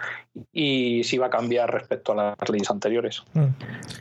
y 0.52 1.04
si 1.04 1.18
va 1.18 1.26
a 1.26 1.30
cambiar 1.30 1.72
respecto 1.72 2.12
a 2.12 2.36
las 2.38 2.50
leyes 2.50 2.70
anteriores. 2.70 3.22
Mm. 3.32 3.46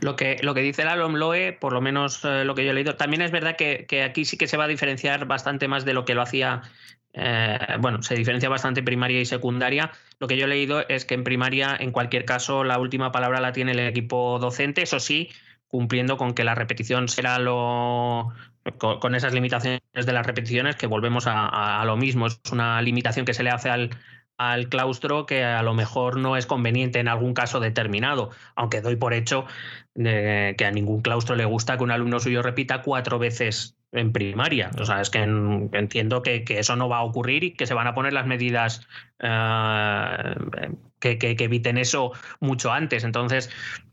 Lo, 0.00 0.16
que, 0.16 0.38
lo 0.42 0.54
que 0.54 0.60
dice 0.60 0.84
la 0.84 0.96
LOMLOE, 0.96 1.52
por 1.52 1.72
lo 1.72 1.80
menos 1.80 2.24
lo 2.24 2.54
que 2.54 2.64
yo 2.64 2.70
he 2.70 2.74
leído, 2.74 2.96
también 2.96 3.22
es 3.22 3.30
verdad 3.30 3.56
que, 3.56 3.86
que 3.86 4.02
aquí 4.02 4.24
sí 4.24 4.36
que 4.36 4.46
se 4.46 4.56
va 4.56 4.64
a 4.64 4.68
diferenciar 4.68 5.26
bastante 5.26 5.68
más 5.68 5.84
de 5.84 5.94
lo 5.94 6.04
que 6.04 6.14
lo 6.14 6.22
hacía 6.22 6.63
eh, 7.14 7.58
bueno, 7.78 8.02
se 8.02 8.16
diferencia 8.16 8.48
bastante 8.48 8.82
primaria 8.82 9.20
y 9.20 9.24
secundaria. 9.24 9.92
Lo 10.18 10.26
que 10.26 10.36
yo 10.36 10.46
he 10.46 10.48
leído 10.48 10.86
es 10.88 11.04
que 11.04 11.14
en 11.14 11.24
primaria, 11.24 11.76
en 11.78 11.92
cualquier 11.92 12.24
caso, 12.24 12.64
la 12.64 12.78
última 12.78 13.12
palabra 13.12 13.40
la 13.40 13.52
tiene 13.52 13.72
el 13.72 13.80
equipo 13.80 14.38
docente, 14.40 14.82
eso 14.82 14.98
sí, 15.00 15.30
cumpliendo 15.68 16.16
con 16.16 16.34
que 16.34 16.44
la 16.44 16.54
repetición 16.54 17.08
será 17.08 17.38
lo. 17.38 18.32
con, 18.78 19.14
esas 19.14 19.32
limitaciones 19.32 19.80
de 19.92 20.12
las 20.12 20.26
repeticiones, 20.26 20.76
que 20.76 20.86
volvemos 20.88 21.26
a, 21.28 21.82
lo 21.86 21.96
mismo. 21.96 22.26
Es 22.26 22.40
una 22.52 22.82
limitación 22.82 23.24
que 23.24 23.34
se 23.34 23.44
le 23.44 23.50
hace 23.50 23.70
al, 23.70 23.90
al 24.36 24.68
claustro 24.68 25.26
que 25.26 25.44
a 25.44 25.62
lo 25.62 25.74
mejor 25.74 26.18
no 26.18 26.36
es 26.36 26.46
conveniente 26.46 26.98
en 26.98 27.08
algún 27.08 27.34
caso 27.34 27.60
determinado, 27.60 28.30
aunque 28.56 28.80
doy 28.80 28.96
por 28.96 29.14
hecho 29.14 29.46
que 29.94 30.64
a 30.64 30.70
ningún 30.72 31.02
claustro 31.02 31.36
le 31.36 31.44
gusta 31.44 31.76
que 31.76 31.84
un 31.84 31.92
alumno 31.92 32.18
suyo 32.18 32.42
repita 32.42 32.82
cuatro 32.82 33.18
veces 33.20 33.76
en 33.94 34.12
primaria. 34.12 34.70
O 34.78 34.84
sea, 34.84 35.00
es 35.00 35.10
que 35.10 35.22
entiendo 35.22 36.22
que, 36.22 36.44
eso 36.48 36.76
no 36.76 36.88
va 36.88 36.98
a 36.98 37.02
ocurrir 37.02 37.44
y 37.44 37.50
que 37.52 37.66
se 37.66 37.74
van 37.74 37.86
a 37.86 37.94
poner 37.94 38.12
las 38.12 38.26
medidas 38.26 38.86
eh, 39.20 40.34
que, 40.98 41.36
eviten 41.38 41.78
eso 41.78 42.12
mucho 42.40 42.72
antes. 42.72 43.04
Entonces, 43.04 43.50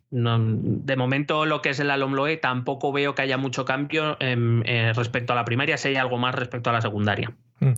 de 0.10 0.96
momento 0.98 1.46
lo 1.46 1.62
que 1.62 1.70
es 1.70 1.80
el 1.80 1.90
alumloe 1.90 2.38
tampoco 2.38 2.92
veo 2.92 3.16
que 3.16 3.22
haya 3.22 3.38
mucho 3.38 3.64
cambio 3.64 4.18
eh, 4.20 4.92
respecto 4.96 5.34
a 5.34 5.36
la 5.38 5.46
primaria, 5.46 5.78
si 5.78 5.90
hay 5.90 5.96
algo 5.96 6.18
más 6.18 6.36
respecto 6.36 6.70
a 6.70 6.74
la 6.74 6.82
secundaria. 6.82 7.34
Mm. 7.62 7.74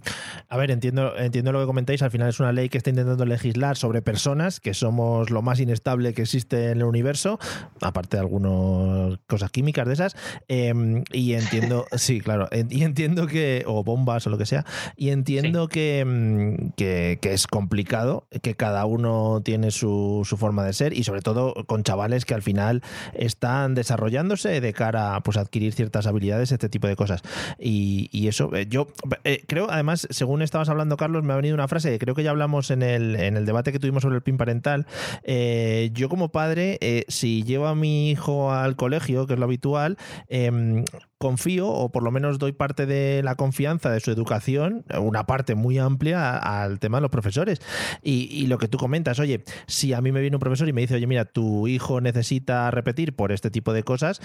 A 0.47 0.57
ver, 0.57 0.71
entiendo, 0.71 1.15
entiendo 1.17 1.51
lo 1.51 1.59
que 1.59 1.65
comentáis. 1.65 2.01
Al 2.01 2.11
final 2.11 2.29
es 2.29 2.39
una 2.39 2.53
ley 2.53 2.69
que 2.69 2.77
está 2.77 2.89
intentando 2.89 3.25
legislar 3.25 3.75
sobre 3.75 4.01
personas, 4.01 4.61
que 4.61 4.73
somos 4.73 5.29
lo 5.29 5.41
más 5.41 5.59
inestable 5.59 6.13
que 6.13 6.21
existe 6.21 6.71
en 6.71 6.77
el 6.77 6.85
universo, 6.85 7.37
aparte 7.81 8.15
de 8.15 8.21
algunas 8.21 9.19
cosas 9.27 9.51
químicas 9.51 9.85
de 9.85 9.93
esas. 9.93 10.15
Em, 10.47 11.03
y 11.11 11.33
entiendo, 11.33 11.85
sí, 11.97 12.21
claro, 12.21 12.47
y 12.69 12.83
entiendo 12.83 13.27
que, 13.27 13.63
o 13.67 13.83
bombas 13.83 14.25
o 14.25 14.29
lo 14.29 14.37
que 14.37 14.45
sea, 14.45 14.65
y 14.95 15.09
entiendo 15.09 15.67
em, 15.73 16.71
que, 16.77 17.19
que, 17.21 17.33
es 17.33 17.47
complicado, 17.47 18.27
que 18.41 18.55
cada 18.55 18.85
uno 18.85 19.41
tiene 19.43 19.71
su, 19.71 20.21
su, 20.23 20.37
forma 20.37 20.63
de 20.63 20.71
ser, 20.71 20.93
y 20.93 21.03
sobre 21.03 21.21
todo 21.21 21.53
con 21.65 21.83
chavales 21.83 22.23
que 22.23 22.33
al 22.33 22.41
final 22.41 22.81
están 23.13 23.75
desarrollándose 23.75 24.61
de 24.61 24.73
cara 24.73 25.19
pues, 25.25 25.35
a 25.35 25.41
adquirir 25.41 25.73
ciertas 25.73 26.07
habilidades, 26.07 26.53
este 26.53 26.69
tipo 26.69 26.87
de 26.87 26.95
cosas. 26.95 27.21
Y, 27.59 28.09
y 28.13 28.29
eso, 28.29 28.55
eh, 28.55 28.65
yo 28.69 28.87
eh, 29.25 29.43
creo 29.45 29.72
además, 29.73 30.07
según 30.11 30.41
estabas 30.41 30.69
hablando, 30.69 30.97
Carlos, 30.97 31.23
me 31.23 31.33
ha 31.33 31.35
venido 31.35 31.55
una 31.55 31.67
frase 31.67 31.89
que 31.89 31.99
creo 31.99 32.13
que 32.13 32.23
ya 32.23 32.29
hablamos 32.29 32.69
en 32.69 32.83
el, 32.83 33.15
en 33.15 33.37
el 33.37 33.45
debate 33.45 33.71
que 33.71 33.79
tuvimos 33.79 34.03
sobre 34.03 34.17
el 34.17 34.21
PIN 34.21 34.37
parental. 34.37 34.85
Eh, 35.23 35.89
yo 35.93 36.09
como 36.09 36.31
padre, 36.31 36.77
eh, 36.81 37.05
si 37.07 37.43
llevo 37.43 37.67
a 37.67 37.75
mi 37.75 38.11
hijo 38.11 38.51
al 38.51 38.75
colegio, 38.75 39.25
que 39.25 39.33
es 39.33 39.39
lo 39.39 39.45
habitual, 39.45 39.97
em, 40.27 40.85
confío 41.17 41.69
o 41.69 41.91
por 41.91 42.03
lo 42.03 42.11
menos 42.11 42.37
doy 42.37 42.51
parte 42.51 42.85
de 42.85 43.23
la 43.23 43.35
confianza 43.35 43.89
de 43.89 43.99
su 43.99 44.11
educación, 44.11 44.85
una 44.99 45.25
parte 45.25 45.55
muy 45.55 45.79
amplia 45.79 46.37
al 46.37 46.79
tema 46.79 46.97
de 46.97 47.01
los 47.01 47.11
profesores. 47.11 47.59
Y, 48.03 48.45
lo 48.47 48.57
que 48.57 48.67
tú 48.67 48.77
comentas, 48.77 49.19
oye, 49.19 49.43
si 49.65 49.93
a 49.93 50.01
mí 50.01 50.11
me 50.11 50.21
viene 50.21 50.35
un 50.35 50.41
profesor 50.41 50.67
y 50.67 50.73
me 50.73 50.81
dice, 50.81 50.95
oye, 50.95 51.07
mira, 51.07 51.25
tu 51.25 51.67
hijo 51.67 52.01
necesita 52.01 52.69
repetir 52.71 53.15
por 53.15 53.31
este 53.31 53.49
tipo 53.49 53.73
de 53.73 53.83
cosas, 53.83 54.21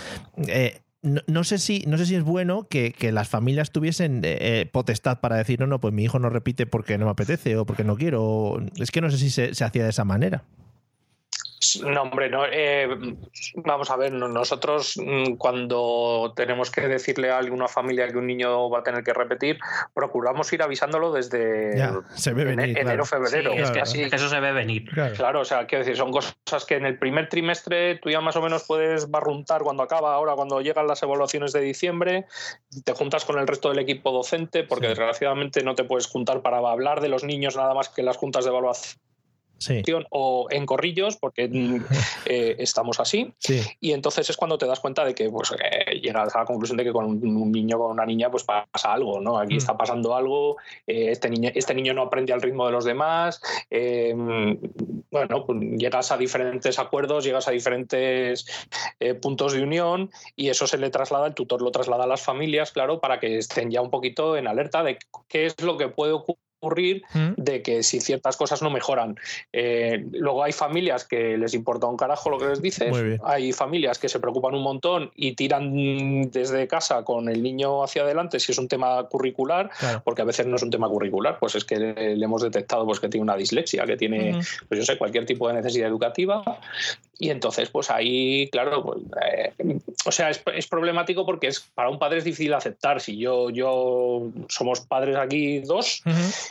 eh, 0.49 0.81
no, 1.27 1.45
sé 1.45 1.59
si, 1.59 1.85
no 1.87 1.99
sé 1.99 2.07
si 2.07 2.15
es 2.15 2.23
bueno 2.23 2.67
que, 2.69 2.95
las 3.13 3.29
familias 3.29 3.71
tuviesen 3.71 4.21
eh, 4.25 4.69
potestad 4.71 5.21
para 5.21 5.37
decir, 5.37 5.61
no, 5.61 5.67
no, 5.67 5.81
pues 5.81 5.95
mi 5.95 6.05
hijo 6.05 6.19
no 6.19 6.31
repite 6.31 6.67
porque 6.67 6.99
no 6.99 7.07
me 7.07 7.13
apetece 7.13 7.57
o 7.57 7.67
porque 7.67 7.85
no 7.85 7.97
quiero. 7.97 8.61
Es 8.77 8.91
que 8.91 9.01
no 9.01 9.11
sé 9.11 9.19
si 9.19 9.31
se 9.31 9.65
hacía 9.65 9.85
de 9.85 9.91
esa 9.91 10.05
manera. 10.05 10.45
No, 11.85 12.03
hombre, 12.03 12.31
no. 12.31 12.45
Eh, 12.47 12.89
vamos 13.57 13.91
a 13.91 13.97
ver, 13.97 14.13
nosotros 14.13 14.95
mm, 14.97 15.35
cuando 15.35 16.33
tenemos 16.37 16.71
que 16.71 16.83
decirle 16.83 17.31
a 17.31 17.39
alguna 17.39 17.67
familia 17.67 18.07
que 18.09 18.17
un 18.17 18.27
niño 18.27 18.71
va 18.71 18.81
a 18.81 18.83
tener 18.83 19.03
que 19.03 19.13
repetir, 19.13 19.59
procuramos 19.93 20.53
ir 20.53 20.63
avisándolo 20.63 21.13
desde 21.13 21.79
enero, 22.77 23.05
febrero. 23.05 23.53
es 23.53 23.71
que 23.71 23.81
eso 23.81 24.29
se 24.29 24.41
ve 24.41 24.53
venir. 24.53 24.89
Claro. 25.17 25.41
o 25.41 25.45
sea, 25.45 25.67
quiero 25.67 25.85
decir, 25.85 25.97
son 25.97 26.13
cosas 26.13 26.65
que 26.67 26.77
en 26.77 26.87
el 26.87 26.99
primer 26.99 27.29
trimestre 27.29 27.97
tú 27.97 28.11
ya 28.11 28.21
más 28.21 28.37
o 28.37 28.43
menos 28.43 28.65
puedes 28.65 29.11
barruntar 29.11 29.63
cuando 29.63 29.83
acaba, 29.83 30.15
ahora 30.15 30.35
cuando 30.35 30.61
llegan 30.61 30.87
las 30.87 31.03
evaluaciones 31.03 31.53
de 31.53 31.61
diciembre, 31.61 32.27
te 32.85 32.93
juntas 32.93 33.25
con 33.25 33.39
el 33.39 33.47
resto 33.47 33.69
del 33.69 33.81
equipo 33.81 34.13
docente, 34.13 34.63
porque 34.63 34.89
desgraciadamente 34.89 35.63
no 35.63 35.75
te 35.75 35.85
puedes 35.85 36.07
juntar 36.07 36.43
para 36.43 36.59
hablar 36.59 37.01
de 37.01 37.09
los 37.09 37.25
niños 37.25 37.57
nada 37.57 37.75
más 37.75 37.89
que 37.89 38.03
las 38.03 38.17
juntas 38.17 38.45
de 38.45 38.51
evaluación 38.51 38.99
o 40.11 40.47
en 40.51 40.67
corrillos, 40.67 41.17
porque 41.17 41.49
mm, 41.49 41.85
eh, 42.27 42.57
estamos 42.59 43.01
así. 43.01 43.33
Y 43.81 43.93
entonces 43.93 44.29
es 44.31 44.37
cuando 44.37 44.59
te 44.59 44.67
das 44.67 44.81
cuenta 44.81 45.05
de 45.05 45.15
que 45.15 45.31
pues, 45.31 45.53
eh, 45.53 45.99
llegas 46.01 46.35
a 46.35 46.41
la 46.41 46.45
conclusión 46.45 46.77
de 46.77 46.85
que 46.85 46.93
con 46.93 47.05
un 47.07 47.53
niño 47.53 47.77
o 47.77 47.81
con 47.81 47.91
una 47.93 48.07
niña 48.07 48.31
pues 48.31 48.45
pasa 48.45 48.93
algo, 48.93 49.21
¿no? 49.21 49.39
Aquí 49.39 49.55
mm. 49.55 49.59
está 49.59 49.77
pasando 49.77 50.15
algo, 50.15 50.57
eh, 50.87 51.11
este, 51.11 51.31
niño, 51.31 51.51
este 51.55 51.75
niño 51.75 51.95
no 51.95 52.03
aprende 52.03 52.33
al 52.33 52.43
ritmo 52.43 52.67
de 52.67 52.73
los 52.73 52.85
demás. 52.85 53.41
bueno, 53.71 55.47
pues 55.47 55.59
llegas 55.79 56.13
a 56.13 56.17
diferentes 56.17 56.79
acuerdos, 56.79 57.25
llegas 57.25 57.49
a 57.49 57.51
diferentes 57.51 58.47
puntos 59.21 59.53
de 59.53 59.63
unión 59.63 60.11
y 60.37 60.49
eso 60.49 60.67
se 60.67 60.79
le 60.79 60.91
traslada, 60.91 61.27
el 61.27 61.35
tutor 61.35 61.63
lo 61.63 61.71
traslada 61.71 62.05
a 62.05 62.07
las 62.07 62.23
familias, 62.23 62.73
claro, 62.73 63.01
para 63.01 63.19
que 63.21 63.39
estén 63.39 63.71
ya 63.71 63.81
un 63.81 63.91
poquito 63.91 64.37
en 64.37 64.47
alerta 64.47 64.83
de 64.83 64.99
qué 65.29 65.47
es 65.47 65.61
lo 65.63 65.77
que 65.77 65.89
puede 65.89 66.13
ocurrir 66.13 66.48
ocurrir 66.61 67.03
mm. 67.15 67.33
de 67.37 67.63
que 67.63 67.83
si 67.83 68.01
ciertas 68.01 68.37
cosas 68.37 68.63
no 68.63 68.71
mejoran. 68.71 69.17
Eh, 69.53 70.05
luego 70.13 70.43
hay 70.43 70.53
familias 70.53 71.05
que 71.05 71.37
les 71.39 71.55
importa 71.55 71.87
un 71.87 71.97
carajo 71.97 72.31
lo 72.31 72.39
que 72.39 72.47
les 72.47 72.63
dices, 72.63 72.93
hay 73.25 73.53
familias 73.53 73.99
que 73.99 74.09
se 74.09 74.21
preocupan 74.21 74.55
un 74.55 74.63
montón 74.63 75.11
y 75.15 75.35
tiran 75.35 76.31
desde 76.31 76.67
casa 76.67 77.05
con 77.05 77.29
el 77.29 77.43
niño 77.43 77.83
hacia 77.83 78.03
adelante 78.03 78.41
si 78.41 78.53
es 78.53 78.59
un 78.59 78.69
tema 78.69 79.05
curricular, 79.05 79.71
porque 80.05 80.23
a 80.23 80.25
veces 80.25 80.47
no 80.47 80.57
es 80.57 80.63
un 80.63 80.71
tema 80.71 80.89
curricular, 80.89 81.39
pues 81.39 81.55
es 81.55 81.65
que 81.65 81.79
le, 81.79 82.25
hemos 82.25 82.43
detectado 82.43 82.85
pues, 82.85 83.01
que 83.01 83.09
tiene 83.09 83.23
una 83.23 83.37
dislexia, 83.37 83.87
que 83.87 83.97
tiene, 83.97 84.41
pues 84.69 84.79
yo 84.79 84.85
sé, 84.85 84.99
cualquier 84.99 85.27
tipo 85.27 85.49
de 85.49 85.55
necesidad 85.55 85.89
educativa 85.89 86.43
y 87.21 87.31
entonces, 87.31 87.69
pues 87.71 87.91
ahí, 87.91 88.49
claro, 88.51 88.85
pues, 88.85 89.01
eh, 89.23 89.53
o 90.05 90.13
sea, 90.13 90.31
es, 90.31 90.67
problemático 90.69 91.27
porque 91.27 91.49
es, 91.49 91.61
para 91.75 91.91
un 91.91 91.99
padre 91.99 92.19
es 92.19 92.25
difícil 92.25 92.55
aceptar. 92.55 93.01
Si 93.01 93.19
yo, 93.19 93.51
yo 93.51 94.31
somos 94.49 94.83
padres 94.83 95.17
aquí 95.17 95.59
dos 95.59 96.03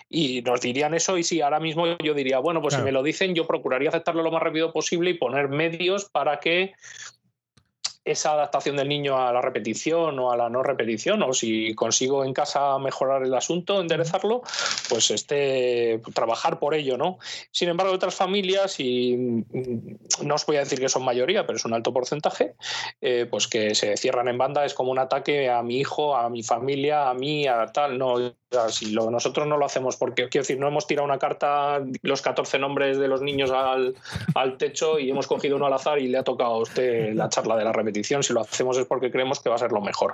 y 0.10 0.42
nos 0.42 0.60
dirían 0.60 0.94
eso, 0.94 1.18
y 1.18 1.24
si 1.24 1.40
ahora 1.40 1.62
mismo 1.62 1.86
yo 2.04 2.14
diría, 2.14 2.40
bueno, 2.40 2.62
pues 2.62 2.74
si 2.74 2.82
me 2.82 2.92
lo 2.92 3.02
dicen, 3.02 3.34
yo 3.34 3.48
procuraría 3.48 3.90
aceptarlo 3.90 4.24
lo 4.24 4.32
más 4.32 4.44
rápido 4.44 4.74
posible 4.74 5.12
y 5.12 5.14
poner 5.14 5.48
medios 5.48 6.06
para 6.06 6.42
que 6.42 6.74
esa 8.08 8.32
adaptación 8.32 8.78
del 8.78 8.88
niño 8.88 9.18
a 9.18 9.34
la 9.34 9.42
repetición 9.42 10.18
o 10.20 10.32
a 10.32 10.38
la 10.38 10.50
no 10.50 10.64
repetición, 10.64 11.22
o 11.24 11.34
si 11.34 11.76
consigo 11.76 12.24
en 12.24 12.34
casa 12.34 12.80
mejorar 12.80 13.24
el 13.24 13.34
asunto, 13.34 13.82
enderezarlo, 13.82 14.42
pues 14.90 15.12
este, 15.12 16.02
trabajar 16.14 16.58
por 16.60 16.74
ello, 16.74 16.98
¿no? 16.98 17.20
Sin 17.52 17.68
embargo, 17.68 17.94
otras 17.94 18.16
familias, 18.16 18.80
y 18.80 19.16
mm, 19.18 20.26
no 20.26 20.36
os 20.36 20.46
voy 20.46 20.56
a 20.56 20.60
decir 20.62 20.80
que 20.80 20.90
son 20.90 21.04
mayoría, 21.04 21.46
pero 21.46 21.58
es 21.58 21.66
un 21.66 21.74
alto 21.74 21.94
porcentaje, 21.94 22.56
eh, 23.02 23.28
pues 23.30 23.48
que 23.48 23.76
se 23.76 23.98
cierran 23.98 24.30
en 24.30 24.38
banda, 24.38 24.66
es 24.66 24.74
como 24.74 24.92
un 24.92 25.00
ataque 25.00 25.50
a 25.50 25.62
mi 25.62 25.78
hijo, 25.80 26.16
a 26.16 26.30
mi 26.30 26.44
familia, 26.44 27.10
a 27.10 27.14
mí, 27.14 27.46
a 27.46 27.66
tal, 27.68 27.98
no, 27.98 28.34
si 28.70 28.94
nosotros 28.94 29.48
no 29.48 29.58
lo 29.58 29.66
hacemos 29.66 29.98
porque, 29.98 30.30
quiero 30.30 30.44
decir, 30.44 30.60
no 30.60 30.68
hemos 30.68 30.88
tirado 30.88 31.06
una 31.06 31.20
carta, 31.20 31.84
los 32.02 32.22
14 32.22 32.58
nombres 32.60 32.98
de 32.98 33.08
los 33.10 33.22
niños 33.22 33.52
al, 33.52 33.96
al 34.34 34.58
techo 34.58 34.98
y 34.98 35.10
hemos 35.10 35.28
cogido 35.28 35.58
uno 35.58 35.66
al 35.66 35.74
azar 35.74 36.00
y 36.00 36.08
le 36.08 36.20
ha 36.20 36.24
tocado 36.24 36.54
a 36.54 36.60
usted 36.60 37.14
la 37.14 37.28
charla 37.28 37.58
de 37.58 37.66
la 37.66 37.74
repetición 37.74 37.97
si 38.04 38.34
lo 38.34 38.42
hacemos 38.42 38.78
es 38.78 38.86
porque 38.86 39.12
creemos 39.12 39.40
que 39.40 39.50
va 39.50 39.56
a 39.56 39.60
ser 39.60 39.72
lo 39.72 39.82
mejor. 39.82 40.14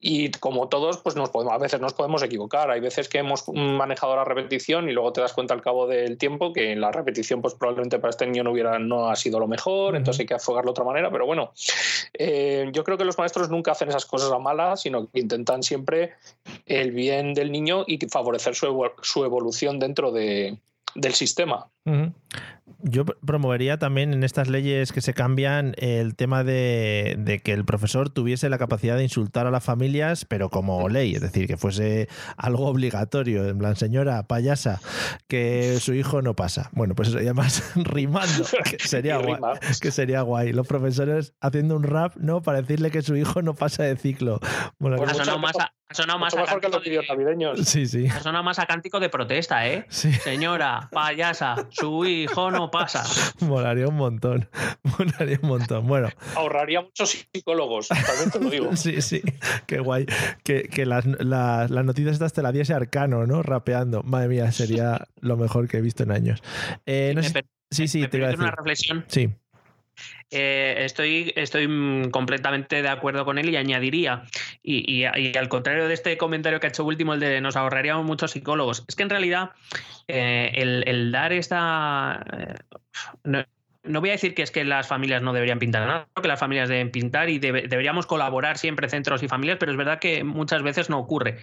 Y 0.00 0.30
como 0.32 0.68
todos, 0.68 0.98
pues 0.98 1.16
nos 1.16 1.30
podemos, 1.30 1.54
a 1.54 1.58
veces 1.58 1.80
nos 1.80 1.92
podemos 1.92 2.22
equivocar. 2.22 2.70
Hay 2.70 2.80
veces 2.80 3.08
que 3.08 3.18
hemos 3.18 3.44
manejado 3.48 4.16
la 4.16 4.24
repetición 4.24 4.88
y 4.88 4.92
luego 4.92 5.12
te 5.12 5.20
das 5.20 5.32
cuenta 5.32 5.54
al 5.54 5.62
cabo 5.62 5.86
del 5.86 6.18
tiempo 6.18 6.52
que 6.52 6.74
la 6.76 6.90
repetición, 6.92 7.42
pues 7.42 7.54
probablemente 7.54 7.98
para 7.98 8.10
este 8.10 8.26
niño 8.26 8.44
no 8.44 8.52
hubiera, 8.52 8.78
no 8.78 9.10
ha 9.10 9.16
sido 9.16 9.38
lo 9.38 9.46
mejor, 9.46 9.96
entonces 9.96 10.20
hay 10.20 10.26
que 10.26 10.34
afogarlo 10.34 10.70
de 10.70 10.72
otra 10.72 10.84
manera. 10.84 11.10
Pero 11.10 11.26
bueno, 11.26 11.52
eh, 12.14 12.70
yo 12.72 12.84
creo 12.84 12.98
que 12.98 13.04
los 13.04 13.18
maestros 13.18 13.50
nunca 13.50 13.72
hacen 13.72 13.88
esas 13.88 14.06
cosas 14.06 14.32
a 14.32 14.38
malas, 14.38 14.82
sino 14.82 15.08
que 15.08 15.20
intentan 15.20 15.62
siempre 15.62 16.14
el 16.66 16.92
bien 16.92 17.34
del 17.34 17.52
niño 17.52 17.84
y 17.86 17.98
favorecer 18.08 18.54
su, 18.54 18.90
su 19.02 19.24
evolución 19.24 19.78
dentro 19.78 20.12
de, 20.12 20.58
del 20.94 21.14
sistema. 21.14 21.68
Yo 22.82 23.04
promovería 23.04 23.78
también 23.78 24.12
en 24.14 24.22
estas 24.22 24.48
leyes 24.48 24.92
que 24.92 25.00
se 25.00 25.12
cambian 25.12 25.74
el 25.76 26.14
tema 26.14 26.44
de, 26.44 27.40
que 27.44 27.52
el 27.52 27.64
profesor 27.64 28.10
tuviese 28.10 28.48
la 28.48 28.58
capacidad 28.58 28.96
de 28.96 29.02
insultar 29.02 29.46
a 29.46 29.50
las 29.50 29.64
familias, 29.64 30.24
pero 30.24 30.50
como 30.50 30.88
ley, 30.88 31.14
es 31.14 31.20
decir, 31.20 31.46
que 31.46 31.56
fuese 31.56 32.08
algo 32.36 32.66
obligatorio. 32.66 33.48
En 33.48 33.58
plan, 33.58 33.76
señora 33.76 34.22
payasa, 34.22 34.80
que 35.26 35.78
su 35.80 35.94
hijo 35.94 36.22
no 36.22 36.34
pasa. 36.34 36.70
Bueno, 36.72 36.94
pues 36.94 37.08
eso 37.08 37.20
ya 37.20 37.34
más 37.34 37.72
rimando, 37.76 38.44
que 38.64 38.78
sería 38.86 39.18
guay. 39.18 39.40
Que 39.80 39.90
sería 39.90 40.22
guay. 40.22 40.52
Los 40.52 40.66
profesores 40.66 41.34
haciendo 41.40 41.76
un 41.76 41.82
rap, 41.82 42.16
¿no? 42.16 42.40
Para 42.42 42.62
decirle 42.62 42.90
que 42.90 43.02
su 43.02 43.16
hijo 43.16 43.42
no 43.42 43.54
pasa 43.54 43.82
de 43.82 43.96
ciclo. 43.96 44.40
Bueno, 44.78 44.96
pues 44.96 45.16
más 45.38 45.54
más 46.18 46.34
mejor 46.34 46.60
que 46.60 46.68
los 46.68 46.82
vídeos 46.82 47.04
navideños. 47.08 47.60
Sí, 47.60 47.86
sí. 47.86 48.06
Ha 48.08 48.42
más 48.42 48.58
a 48.58 48.66
cántico 48.66 49.00
de 49.00 49.08
protesta, 49.08 49.66
¿eh? 49.66 49.86
Señora, 49.88 50.88
payasa, 50.92 51.68
su 51.70 52.04
hijo 52.04 52.50
no 52.50 52.70
pasa. 52.70 53.04
Molaría 53.40 53.88
un 53.88 53.96
montón. 53.96 54.48
Molaría 54.98 55.38
un 55.42 55.48
montón. 55.48 55.86
Bueno. 55.86 56.08
Ahorraría 56.36 56.80
muchos 56.82 57.26
psicólogos, 57.32 57.88
también 57.88 58.30
te 58.30 58.40
lo 58.40 58.50
digo. 58.50 58.76
sí, 58.76 59.00
sí. 59.02 59.22
Qué 59.66 59.80
guay. 59.80 60.06
Que, 60.44 60.64
que 60.64 60.86
las, 60.86 61.06
las, 61.06 61.70
noticias 61.70 62.14
estas 62.14 62.32
te 62.32 62.42
la 62.42 62.52
diese 62.52 62.74
arcano, 62.74 63.26
¿no? 63.26 63.42
Rapeando. 63.42 64.02
Madre 64.02 64.28
mía, 64.28 64.52
sería 64.52 65.06
lo 65.20 65.36
mejor 65.36 65.68
que 65.68 65.78
he 65.78 65.80
visto 65.80 66.02
en 66.02 66.12
años. 66.12 66.42
Eh, 66.86 67.14
sí, 67.70 67.88
sí, 67.88 68.06
te 68.08 68.18
iba 68.18 68.26
a 68.26 68.30
decir. 68.30 68.42
una 68.42 68.52
reflexión? 68.52 69.04
Sí. 69.08 69.30
Eh, 70.30 70.76
estoy, 70.84 71.32
estoy 71.34 71.66
mm, 71.66 72.10
completamente 72.10 72.82
de 72.82 72.88
acuerdo 72.88 73.24
con 73.24 73.38
él 73.38 73.50
y 73.50 73.56
añadiría, 73.56 74.24
y, 74.62 75.04
al 75.04 75.48
contrario 75.48 75.88
de 75.88 75.94
este 75.94 76.16
comentario 76.16 76.60
que 76.60 76.68
ha 76.68 76.70
hecho 76.70 76.84
último, 76.84 77.14
el 77.14 77.20
de 77.20 77.40
nos 77.40 77.56
ahorraríamos 77.56 78.04
muchos 78.04 78.30
psicólogos, 78.30 78.84
es 78.86 78.94
que 78.94 79.02
en 79.02 79.10
realidad 79.10 79.50
eh, 80.08 80.52
el, 80.54 81.12
dar 81.12 81.32
esta... 81.32 82.24
Eh, 82.32 82.54
no, 83.82 84.00
voy 84.00 84.10
a 84.10 84.12
decir 84.12 84.34
que 84.34 84.42
es 84.42 84.50
que 84.50 84.62
las 84.64 84.86
familias 84.86 85.22
no 85.22 85.32
deberían 85.32 85.58
pintar 85.58 85.86
nada, 85.86 86.08
que 86.20 86.28
las 86.28 86.38
familias 86.38 86.68
deben 86.68 86.90
pintar 86.90 87.28
y 87.28 87.38
deberíamos 87.38 88.06
colaborar 88.06 88.58
siempre 88.58 88.88
centros 88.88 89.22
y 89.22 89.28
familias, 89.28 89.56
pero 89.58 89.72
es 89.72 89.78
verdad 89.78 89.98
que 89.98 90.22
muchas 90.22 90.62
veces 90.62 90.90
no 90.90 90.98
ocurre. 90.98 91.38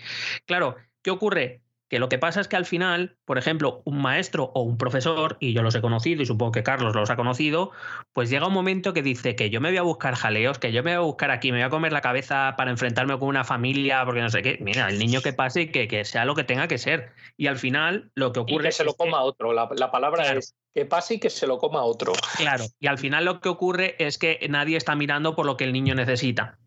Claro, 0.46 0.78
¿qué 1.02 1.12
ocurre? 1.12 1.62
Que 1.90 2.00
lo 2.00 2.10
que 2.10 2.18
pasa 2.18 2.42
es 2.42 2.48
que 2.48 2.56
al 2.56 2.66
final, 2.66 3.18
por 3.26 3.38
ejemplo, 3.38 3.82
un 3.86 4.02
maestro 4.02 4.52
o 4.54 4.62
un 4.62 4.78
profesor, 4.78 5.38
y 5.40 5.54
yo 5.54 5.62
los 5.62 5.74
he 5.76 5.82
conocido 5.82 6.22
y 6.22 6.26
supongo 6.26 6.52
que 6.52 6.64
Carlos 6.64 6.96
los 6.96 7.10
ha 7.10 7.16
conocido, 7.16 7.72
pues 8.14 8.30
llega 8.30 8.48
un 8.48 8.54
momento 8.54 8.94
que 8.94 9.02
dice 9.02 9.36
que 9.36 9.50
yo 9.50 9.62
me 9.62 9.70
voy 9.70 9.78
a 9.78 9.84
buscar 9.84 10.16
jaleos, 10.16 10.60
que 10.60 10.72
yo 10.72 10.84
me 10.84 10.98
voy 10.98 11.04
a 11.04 11.08
buscar 11.08 11.32
aquí, 11.32 11.52
me 11.52 11.60
voy 11.60 11.66
a 11.66 11.70
comer 11.70 11.94
la 11.94 12.02
cabeza 12.02 12.56
para 12.58 12.72
enfrentarme 12.72 13.18
con 13.18 13.30
una 13.30 13.44
familia, 13.44 14.04
porque 14.06 14.22
no 14.22 14.30
sé 14.30 14.42
qué. 14.42 14.58
Mira, 14.60 14.90
el 14.90 15.00
niño 15.00 15.22
que 15.22 15.34
pase 15.34 15.62
y 15.62 15.68
que, 15.70 16.06
sea 16.06 16.26
lo 16.26 16.36
que 16.36 16.44
tenga 16.44 16.68
que 16.68 16.78
ser. 16.78 17.14
Y 17.38 17.48
al 17.48 17.58
final 17.58 18.12
lo 18.16 18.34
que 18.34 18.42
ocurre... 18.42 18.66
Y 18.66 18.68
que 18.68 18.72
se 18.74 18.84
lo 18.84 18.96
coma 18.96 19.22
otro, 19.22 19.54
la, 19.54 19.92
palabra 19.92 20.34
es 20.34 20.56
que 20.74 20.86
pase 20.86 21.16
y 21.16 21.20
que 21.20 21.30
se 21.30 21.48
lo 21.48 21.58
coma 21.58 21.84
otro. 21.84 22.14
Claro, 22.38 22.66
y 22.80 22.88
al 22.88 22.98
final 22.98 23.26
lo 23.26 23.40
que 23.40 23.50
ocurre 23.50 23.96
es 24.00 24.18
que 24.18 24.46
nadie 24.50 24.78
está 24.78 24.96
mirando 24.96 25.36
por 25.36 25.46
lo 25.46 25.56
que 25.58 25.64
el 25.64 25.74
niño 25.74 25.96
necesita 25.96 26.60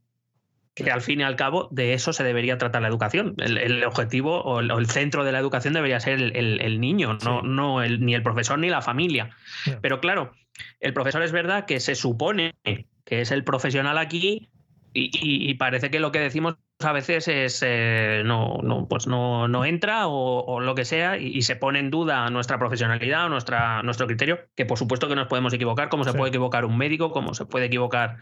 que 0.74 0.90
al 0.90 1.00
fin 1.00 1.20
y 1.20 1.22
al 1.22 1.36
cabo 1.36 1.68
de 1.70 1.94
eso 1.94 2.12
se 2.12 2.24
debería 2.24 2.58
tratar 2.58 2.82
la 2.82 2.88
educación. 2.88 3.34
El, 3.38 3.84
objetivo 3.84 4.40
o 4.42 4.60
el, 4.60 4.86
centro 4.86 5.24
de 5.24 5.32
la 5.32 5.38
educación 5.38 5.74
debería 5.74 6.00
ser 6.00 6.20
el, 6.20 6.80
niño, 6.80 7.18
no, 7.24 7.42
no 7.42 7.84
ni 7.84 8.14
el 8.14 8.22
profesor 8.22 8.58
ni 8.58 8.68
la 8.68 8.82
familia. 8.82 9.30
Pero 9.80 10.00
claro, 10.00 10.32
el 10.80 10.92
profesor 10.92 11.22
es 11.22 11.32
verdad 11.32 11.66
que 11.66 11.80
se 11.80 11.94
supone 11.94 12.54
que 13.04 13.20
es 13.20 13.30
el 13.30 13.44
profesional 13.44 13.98
aquí 13.98 14.48
y, 14.92 15.54
parece 15.54 15.90
que 15.90 16.00
lo 16.00 16.10
que 16.10 16.18
decimos 16.18 16.56
a 16.80 16.92
veces 16.92 17.28
es 17.28 17.62
eh, 17.64 18.22
no, 18.24 18.58
no, 18.62 18.88
pues 18.88 19.06
no, 19.06 19.46
no 19.46 19.64
entra 19.64 20.08
o, 20.08 20.60
lo 20.60 20.74
que 20.74 20.84
sea 20.84 21.16
y, 21.16 21.42
se 21.42 21.54
pone 21.54 21.78
en 21.78 21.90
duda 21.90 22.28
nuestra 22.30 22.58
profesionalidad 22.58 23.26
o 23.26 23.28
nuestra, 23.28 23.82
nuestro 23.82 24.06
criterio, 24.06 24.40
que 24.56 24.66
por 24.66 24.78
supuesto 24.78 25.08
que 25.08 25.14
nos 25.14 25.28
podemos 25.28 25.52
equivocar, 25.52 25.90
como 25.90 26.04
se 26.04 26.12
puede 26.12 26.30
equivocar 26.30 26.64
un 26.64 26.76
médico, 26.76 27.12
como 27.12 27.34
se 27.34 27.44
puede 27.44 27.66
equivocar 27.66 28.16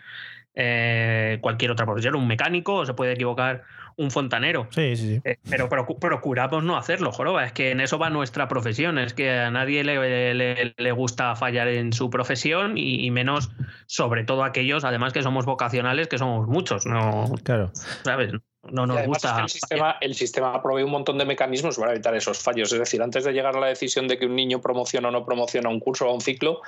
eh, 0.55 1.39
cualquier 1.41 1.71
otra 1.71 1.87
profesión, 1.87 2.15
un 2.17 2.27
mecánico, 2.27 2.75
o 2.75 2.87
se 2.87 2.95
puede 2.95 3.13
equivocar 3.13 3.65
un 3.99 4.13
fontanero. 4.13 4.69
Sí, 4.71 4.97
sí, 4.97 5.17
sí. 5.17 5.21
Eh, 5.25 5.39
pero, 5.51 5.69
procuramos 5.69 6.63
no 6.63 6.77
hacerlo, 6.77 7.11
joroba. 7.11 7.45
Es 7.45 7.53
que 7.53 7.73
en 7.73 7.81
eso 7.81 7.99
va 7.99 8.11
nuestra 8.11 8.47
profesión. 8.47 8.97
Es 8.97 9.13
que 9.13 9.31
a 9.31 9.51
nadie 9.51 9.83
le, 9.83 10.75
le, 10.77 10.93
gusta 10.93 11.35
fallar 11.35 11.67
en 11.67 11.93
su 11.93 12.09
profesión 12.09 12.79
y, 12.79 13.11
menos, 13.11 13.51
sobre 13.87 14.25
todo 14.25 14.45
aquellos, 14.45 14.85
además 14.85 15.13
que 15.13 15.23
somos 15.23 15.47
vocacionales, 15.47 16.07
que 16.07 16.17
somos 16.17 16.47
muchos. 16.47 16.87
No, 16.87 17.33
claro. 17.43 17.71
¿Sabes? 18.05 18.33
No 18.63 18.87
nos 18.87 19.05
gusta. 19.05 19.41
el, 19.43 19.49
sistema, 19.49 19.97
el 20.01 20.15
sistema 20.15 20.63
provee 20.63 20.85
un 20.85 20.91
montón 20.91 21.19
de 21.19 21.25
mecanismos 21.25 21.77
para 21.77 21.93
evitar 21.93 22.15
esos 22.15 22.39
fallos. 22.39 22.73
Es 22.73 22.79
decir, 22.79 23.03
antes 23.03 23.25
de 23.25 23.33
llegar 23.33 23.57
a 23.57 23.61
la 23.61 23.67
decisión 23.67 24.07
de 24.07 24.17
que 24.17 24.27
un 24.27 24.37
niño 24.37 24.61
promociona 24.61 25.09
o 25.09 25.11
no 25.11 25.25
promociona 25.25 25.71
un 25.71 25.81
curso 25.81 26.09
o 26.09 26.15
un 26.15 26.21
ciclo, 26.21 26.61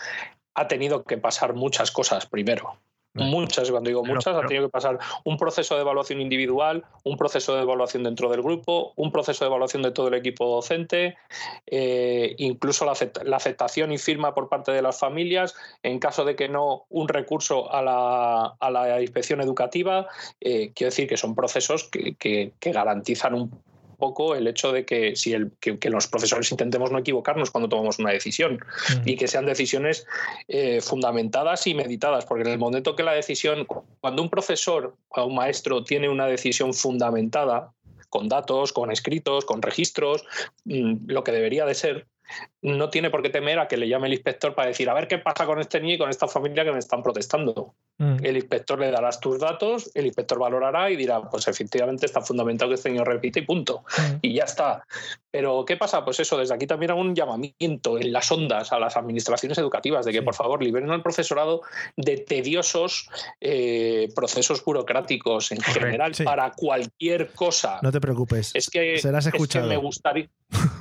ha 0.55 0.67
tenido 0.67 1.05
que 1.05 1.17
pasar 1.17 1.55
muchas 1.55 1.93
cosas 1.93 2.27
primero. 2.27 2.77
Muchas, 3.15 3.71
cuando 3.71 3.89
digo 3.89 4.05
muchas, 4.05 4.37
ha 4.37 4.47
tenido 4.47 4.67
que 4.67 4.71
pasar 4.71 4.99
un 5.25 5.37
proceso 5.37 5.75
de 5.75 5.81
evaluación 5.81 6.21
individual, 6.21 6.85
un 7.03 7.17
proceso 7.17 7.57
de 7.57 7.63
evaluación 7.63 8.05
dentro 8.05 8.31
del 8.31 8.41
grupo, 8.41 8.93
un 8.95 9.11
proceso 9.11 9.45
de 9.45 9.49
evaluación 9.49 9.83
de 9.83 9.91
todo 9.91 10.09
el 10.09 10.15
equipo 10.15 10.49
docente, 10.49 11.17
eh, 11.67 12.37
incluso 12.39 12.85
la, 12.85 12.93
aceptación 13.37 13.91
y 13.91 13.99
firma 13.99 14.33
por 14.33 14.49
parte 14.49 14.71
de 14.71 14.81
las 14.81 14.99
familias, 14.99 15.57
en 15.83 15.99
caso 15.99 16.25
de 16.25 16.37
que 16.37 16.49
no, 16.49 16.87
un 16.89 17.09
recurso 17.09 17.73
a 17.73 17.83
la, 17.83 18.55
a 18.61 18.71
la 18.71 19.01
inspección 19.01 19.41
educativa. 19.41 20.07
Eh, 20.41 20.73
quiero 20.75 20.91
decir 20.91 21.09
que 21.09 21.17
son 21.17 21.35
procesos 21.35 21.89
que, 21.89 22.15
que, 22.15 22.53
que 22.61 22.73
garantizan 22.73 23.35
un 23.35 23.51
poco 24.01 24.35
el 24.35 24.49
hecho 24.49 24.73
de 24.73 24.85
que 24.85 25.15
si 25.15 25.33
el, 25.33 25.53
que, 25.61 25.91
los 25.91 26.09
profesores 26.09 26.51
intentemos 26.51 26.91
no 26.91 26.99
equivocarnos 26.99 27.53
cuando 27.53 27.69
tomamos 27.69 28.01
una 28.01 28.11
decisión 28.11 28.59
y 29.05 29.17
que 29.17 29.29
sean 29.29 29.47
decisiones 29.47 30.07
eh, 30.49 30.81
fundamentadas 30.81 31.69
y 31.69 31.75
meditadas, 31.75 32.27
porque 32.27 32.43
en 32.43 32.51
el 32.51 32.59
momento 32.59 32.97
que 32.97 33.05
la 33.05 33.13
decisión, 33.13 33.65
cuando 34.01 34.23
un 34.23 34.31
profesor 34.31 34.97
o 35.11 35.25
un 35.25 35.37
maestro 35.37 35.85
tiene 35.85 36.09
una 36.09 36.27
decisión 36.27 36.75
fundamentada, 36.75 37.73
con 38.09 38.29
datos, 38.29 38.73
con 38.73 38.91
escritos, 38.91 39.45
con 39.45 39.63
registros, 39.63 40.25
mm, 40.65 41.07
lo 41.07 41.23
que 41.23 41.31
debería 41.31 41.65
de 41.65 41.75
ser, 41.75 42.07
no 42.63 42.91
tiene 42.91 43.11
por 43.11 43.23
qué 43.23 43.31
temer 43.31 43.59
a 43.59 43.69
que 43.69 43.77
le 43.77 43.89
llame 43.89 44.07
el 44.09 44.15
inspector 44.15 44.55
para 44.55 44.69
decir, 44.69 44.89
a 44.91 44.95
ver 44.95 45.09
qué 45.09 45.19
pasa 45.19 45.47
con 45.47 45.61
este 45.61 45.81
niño 45.81 45.95
y 45.95 45.99
con 45.99 46.11
esta 46.11 46.29
familia 46.29 46.65
que 46.65 46.73
me 46.73 46.79
están 46.79 47.03
protestando. 47.03 47.75
Mm. 47.99 48.17
El 48.23 48.37
inspector 48.37 48.79
le 48.79 48.91
darás 48.91 49.21
tus 49.21 49.39
datos, 49.39 49.91
el 49.95 50.07
inspector 50.07 50.39
valorará 50.39 50.91
y 50.91 50.97
dirá, 50.97 51.23
pues 51.23 51.49
efectivamente 51.49 52.07
está 52.07 52.21
fundamentado 52.21 52.71
que 52.71 52.75
este 52.75 52.91
niño 52.91 53.05
repite 53.05 53.41
y 53.41 53.43
punto. 53.43 53.85
Mm. 53.97 54.17
Y 54.23 54.35
ya 54.35 54.45
está. 54.45 54.87
Pero 55.31 55.65
¿qué 55.65 55.77
pasa? 55.77 56.05
Pues 56.05 56.21
eso, 56.21 56.37
desde 56.37 56.55
aquí 56.55 56.67
también 56.67 56.91
hago 56.91 57.01
un 57.01 57.15
llamamiento 57.15 57.99
en 57.99 58.13
las 58.13 58.31
ondas 58.31 58.73
a 58.73 58.79
las 58.79 58.97
administraciones 58.97 59.57
educativas 59.59 60.05
de 60.05 60.13
que 60.13 60.23
por 60.23 60.35
favor 60.35 60.63
liberen 60.63 60.91
al 60.91 61.03
profesorado 61.03 61.63
de 61.97 62.19
tediosos 62.19 63.09
eh, 63.41 64.09
procesos 64.15 64.65
burocráticos 64.65 65.53
en 65.53 65.61
general 65.61 66.13
para 66.25 66.53
cualquier 66.53 67.33
cosa. 67.33 67.79
No 67.83 67.93
te 67.93 68.01
preocupes. 68.01 68.51
Es 68.55 68.69
que, 68.69 68.99
serás 68.99 69.27
escuchado. 69.27 69.67
Es 69.67 69.71
que 69.71 69.77
me 69.77 69.83
gustaría... 69.83 70.29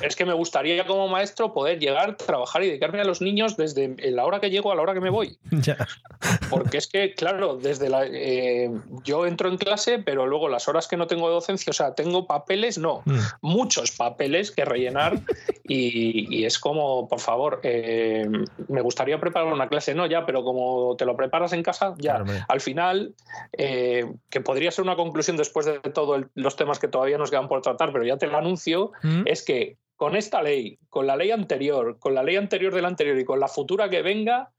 Es 0.00 0.16
que 0.16 0.24
me 0.24 0.32
gustaría 0.32 0.86
como 0.86 1.08
maestro 1.08 1.52
poder 1.52 1.78
llegar, 1.78 2.16
trabajar 2.16 2.62
y 2.62 2.68
dedicarme 2.68 3.00
a 3.00 3.04
los 3.04 3.20
niños 3.20 3.56
desde 3.56 3.94
la 4.10 4.24
hora 4.24 4.40
que 4.40 4.50
llego 4.50 4.72
a 4.72 4.74
la 4.74 4.82
hora 4.82 4.94
que 4.94 5.00
me 5.00 5.10
voy. 5.10 5.38
Porque 6.50 6.78
es 6.78 6.86
que, 6.86 7.14
claro, 7.14 7.56
desde 7.56 7.88
la, 7.88 8.06
eh, 8.06 8.70
yo 9.04 9.26
entro 9.26 9.48
en 9.48 9.58
clase, 9.58 9.98
pero 9.98 10.26
luego 10.26 10.48
las 10.48 10.68
horas 10.68 10.88
que 10.88 10.96
no 10.96 11.06
tengo 11.06 11.28
de 11.28 11.34
docencia, 11.34 11.70
o 11.70 11.74
sea, 11.74 11.94
tengo 11.94 12.26
papeles, 12.26 12.78
no, 12.78 13.02
mm. 13.04 13.18
muchos 13.42 13.90
papeles 13.92 14.50
que 14.50 14.64
rellenar 14.64 15.20
y, 15.64 16.44
es 16.44 16.58
como, 16.58 17.08
por 17.08 17.20
favor, 17.20 17.60
eh, 17.62 18.28
me 18.68 18.80
gustaría 18.80 19.18
preparar 19.20 19.52
una 19.52 19.68
clase, 19.68 19.94
no, 19.94 20.06
ya, 20.06 20.26
pero 20.26 20.42
como 20.44 20.96
te 20.96 21.04
lo 21.04 21.16
preparas 21.16 21.52
en 21.52 21.62
casa, 21.62 21.94
ya. 21.98 22.22
Al 22.48 22.60
final, 22.60 23.14
eh, 23.56 24.06
que 24.30 24.40
podría 24.40 24.70
ser 24.70 24.84
una 24.84 24.96
conclusión 24.96 25.36
después 25.36 25.66
de 25.66 25.78
todos 25.80 26.24
los 26.34 26.56
temas 26.56 26.78
que 26.78 26.88
todavía 26.88 27.18
nos 27.18 27.30
quedan 27.30 27.48
por 27.48 27.62
tratar, 27.62 27.92
pero 27.92 28.04
ya 28.04 28.16
te 28.16 28.26
lo 28.26 28.38
anuncio, 28.38 28.92
mm. 29.02 29.22
es 29.26 29.42
que 29.44 29.76
con 30.02 30.16
esta 30.16 30.42
ley, 30.42 30.80
con 30.88 31.06
la 31.06 31.14
ley 31.14 31.30
anterior, 31.30 31.96
con 32.00 32.12
la 32.12 32.24
ley 32.24 32.34
anterior 32.34 32.74
de 32.74 32.82
la 32.82 32.88
anterior 32.88 33.16
y 33.20 33.24
con 33.24 33.38
la 33.38 33.46
futura 33.46 33.88
que 33.88 34.02
venga, 34.02 34.50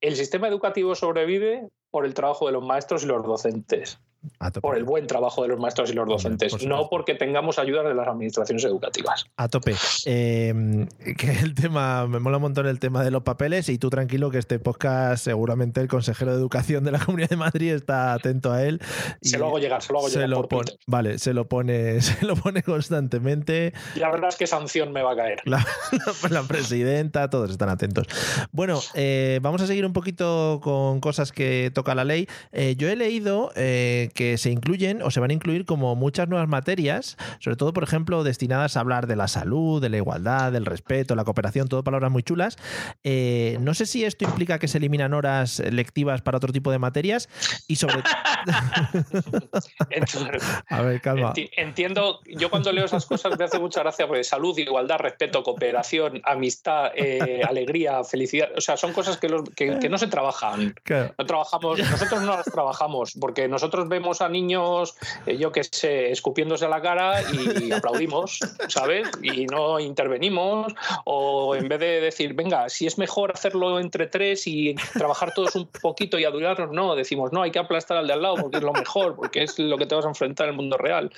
el 0.00 0.16
sistema 0.16 0.48
educativo 0.48 0.94
sobrevive 0.94 1.68
por 1.90 2.06
el 2.06 2.14
trabajo 2.14 2.46
de 2.46 2.52
los 2.52 2.64
maestros 2.64 3.04
y 3.04 3.06
los 3.08 3.22
docentes 3.22 4.00
por 4.60 4.76
el 4.76 4.84
buen 4.84 5.06
trabajo 5.06 5.42
de 5.42 5.48
los 5.48 5.60
maestros 5.60 5.90
y 5.90 5.94
los 5.94 6.06
docentes, 6.06 6.64
no 6.66 6.88
porque 6.90 7.14
tengamos 7.14 7.58
ayuda 7.58 7.82
de 7.82 7.94
las 7.94 8.08
administraciones 8.08 8.64
educativas. 8.64 9.26
A 9.36 9.48
tope. 9.48 9.74
Em, 10.04 10.86
que 11.16 11.30
el 11.42 11.54
tema, 11.54 12.06
me 12.06 12.18
mola 12.18 12.36
un 12.38 12.42
montón 12.42 12.66
el 12.66 12.78
tema 12.78 13.04
de 13.04 13.10
los 13.10 13.22
papeles 13.22 13.68
y 13.68 13.78
tú 13.78 13.90
tranquilo 13.90 14.30
que 14.30 14.38
este 14.38 14.58
podcast 14.58 15.24
seguramente 15.24 15.80
el 15.80 15.88
consejero 15.88 16.32
de 16.32 16.38
educación 16.38 16.84
de 16.84 16.92
la 16.92 16.98
Comunidad 16.98 17.30
de 17.30 17.36
Madrid 17.36 17.72
está 17.72 18.12
atento 18.12 18.52
a 18.52 18.64
él. 18.64 18.80
se 19.22 19.38
lo 19.38 19.46
hago 19.46 19.58
llegar, 19.58 19.82
se 19.82 19.92
lo 19.92 20.00
hago 20.00 20.08
llegar. 20.08 20.28
vale, 20.86 21.18
se 21.18 21.32
lo 21.32 21.48
pone, 21.48 22.00
se 22.00 22.24
lo 22.24 22.36
pone 22.36 22.62
constantemente. 22.62 23.72
Y 23.94 24.00
la 24.00 24.10
verdad 24.10 24.28
es 24.28 24.36
que 24.36 24.46
sanción 24.46 24.92
me 24.92 25.02
va 25.02 25.12
a 25.12 25.16
caer. 25.16 25.42
La, 26.30 26.42
presidenta, 26.46 27.30
todos 27.30 27.50
están 27.50 27.68
atentos. 27.68 28.06
Bueno, 28.52 28.80
eh, 28.94 29.38
vamos 29.42 29.62
a 29.62 29.66
seguir 29.66 29.86
un 29.86 29.92
poquito 29.92 30.60
con 30.62 31.00
cosas 31.00 31.32
que 31.32 31.70
toca 31.74 31.94
la 31.94 32.04
ley. 32.04 32.28
Eh, 32.52 32.74
yo 32.76 32.88
he 32.88 32.96
leído 32.96 33.52
eh, 34.06 34.08
que 34.08 34.38
se 34.38 34.50
incluyen 34.50 35.02
o 35.02 35.10
se 35.10 35.20
van 35.20 35.30
a 35.30 35.34
incluir 35.34 35.64
como 35.64 35.94
muchas 35.94 36.28
nuevas 36.28 36.48
materias, 36.48 37.16
sobre 37.40 37.56
todo, 37.56 37.72
por 37.72 37.82
ejemplo, 37.82 38.24
destinadas 38.24 38.76
a 38.76 38.80
hablar 38.80 39.06
de 39.06 39.16
la 39.16 39.28
salud, 39.28 39.80
de 39.80 39.88
la 39.88 39.98
igualdad, 39.98 40.52
del 40.52 40.66
respeto, 40.66 41.14
la 41.14 41.24
cooperación, 41.24 41.68
todo 41.68 41.82
palabras 41.82 42.10
muy 42.10 42.22
chulas. 42.22 42.56
Eh, 43.04 43.58
no 43.60 43.74
sé 43.74 43.86
si 43.86 44.04
esto 44.04 44.24
implica 44.24 44.58
que 44.58 44.68
se 44.68 44.78
eliminan 44.78 45.14
horas 45.14 45.62
lectivas 45.70 46.22
para 46.22 46.38
otro 46.38 46.52
tipo 46.52 46.70
de 46.70 46.78
materias 46.78 47.28
y 47.68 47.76
sobre 47.76 47.96
A 50.68 50.82
ver, 50.82 51.00
calma. 51.00 51.32
Entiendo, 51.56 52.20
yo 52.26 52.50
cuando 52.50 52.72
leo 52.72 52.84
esas 52.84 53.06
cosas 53.06 53.38
me 53.38 53.44
hace 53.44 53.58
mucha 53.58 53.80
gracia 53.80 54.06
porque 54.06 54.24
salud, 54.24 54.56
igualdad, 54.58 54.98
respeto, 54.98 55.42
cooperación, 55.42 56.20
amistad, 56.24 56.92
eh, 56.94 57.42
alegría, 57.46 58.04
felicidad, 58.04 58.48
o 58.56 58.60
sea, 58.60 58.76
son 58.76 58.92
cosas 58.92 59.16
que, 59.16 59.28
que, 59.54 59.88
no 59.88 59.98
se 59.98 60.06
trabajan. 60.06 60.74
No 61.18 61.26
trabajamos, 61.26 61.78
nosotros 61.78 62.22
no 62.22 62.36
las 62.36 62.46
trabajamos 62.46 63.16
porque 63.20 63.48
nosotros 63.48 63.88
vemos 63.88 63.95
a 64.20 64.28
niños, 64.28 64.94
eh, 65.26 65.36
yo 65.36 65.50
que 65.52 65.64
sé, 65.64 66.10
escupiéndose 66.10 66.64
a 66.66 66.68
la 66.68 66.80
cara 66.80 67.22
y 67.32 67.70
aplaudimos, 67.72 68.38
¿sabes? 68.68 69.08
Y 69.22 69.46
no 69.46 69.80
intervenimos. 69.80 70.72
O 71.04 71.54
en 71.56 71.68
vez 71.68 71.80
de 71.80 72.00
decir, 72.00 72.34
venga, 72.34 72.68
si 72.68 72.86
es 72.86 72.98
mejor 72.98 73.32
hacerlo 73.32 73.80
entre 73.80 74.06
tres 74.06 74.46
y 74.46 74.74
trabajar 74.92 75.32
todos 75.34 75.56
un 75.56 75.66
poquito 75.66 76.18
y 76.18 76.24
adularnos, 76.24 76.70
no, 76.72 76.94
decimos, 76.94 77.32
no, 77.32 77.42
hay 77.42 77.50
que 77.50 77.58
aplastar 77.58 77.96
al 77.96 78.06
de 78.06 78.12
al 78.12 78.22
lado 78.22 78.36
porque 78.36 78.58
es 78.58 78.62
lo 78.62 78.72
mejor, 78.72 79.16
porque 79.16 79.42
es 79.42 79.58
lo 79.58 79.76
que 79.78 79.86
te 79.86 79.94
vas 79.94 80.04
a 80.04 80.08
enfrentar 80.08 80.46
en 80.46 80.50
el 80.50 80.56
mundo 80.56 80.76
real. 80.76 81.10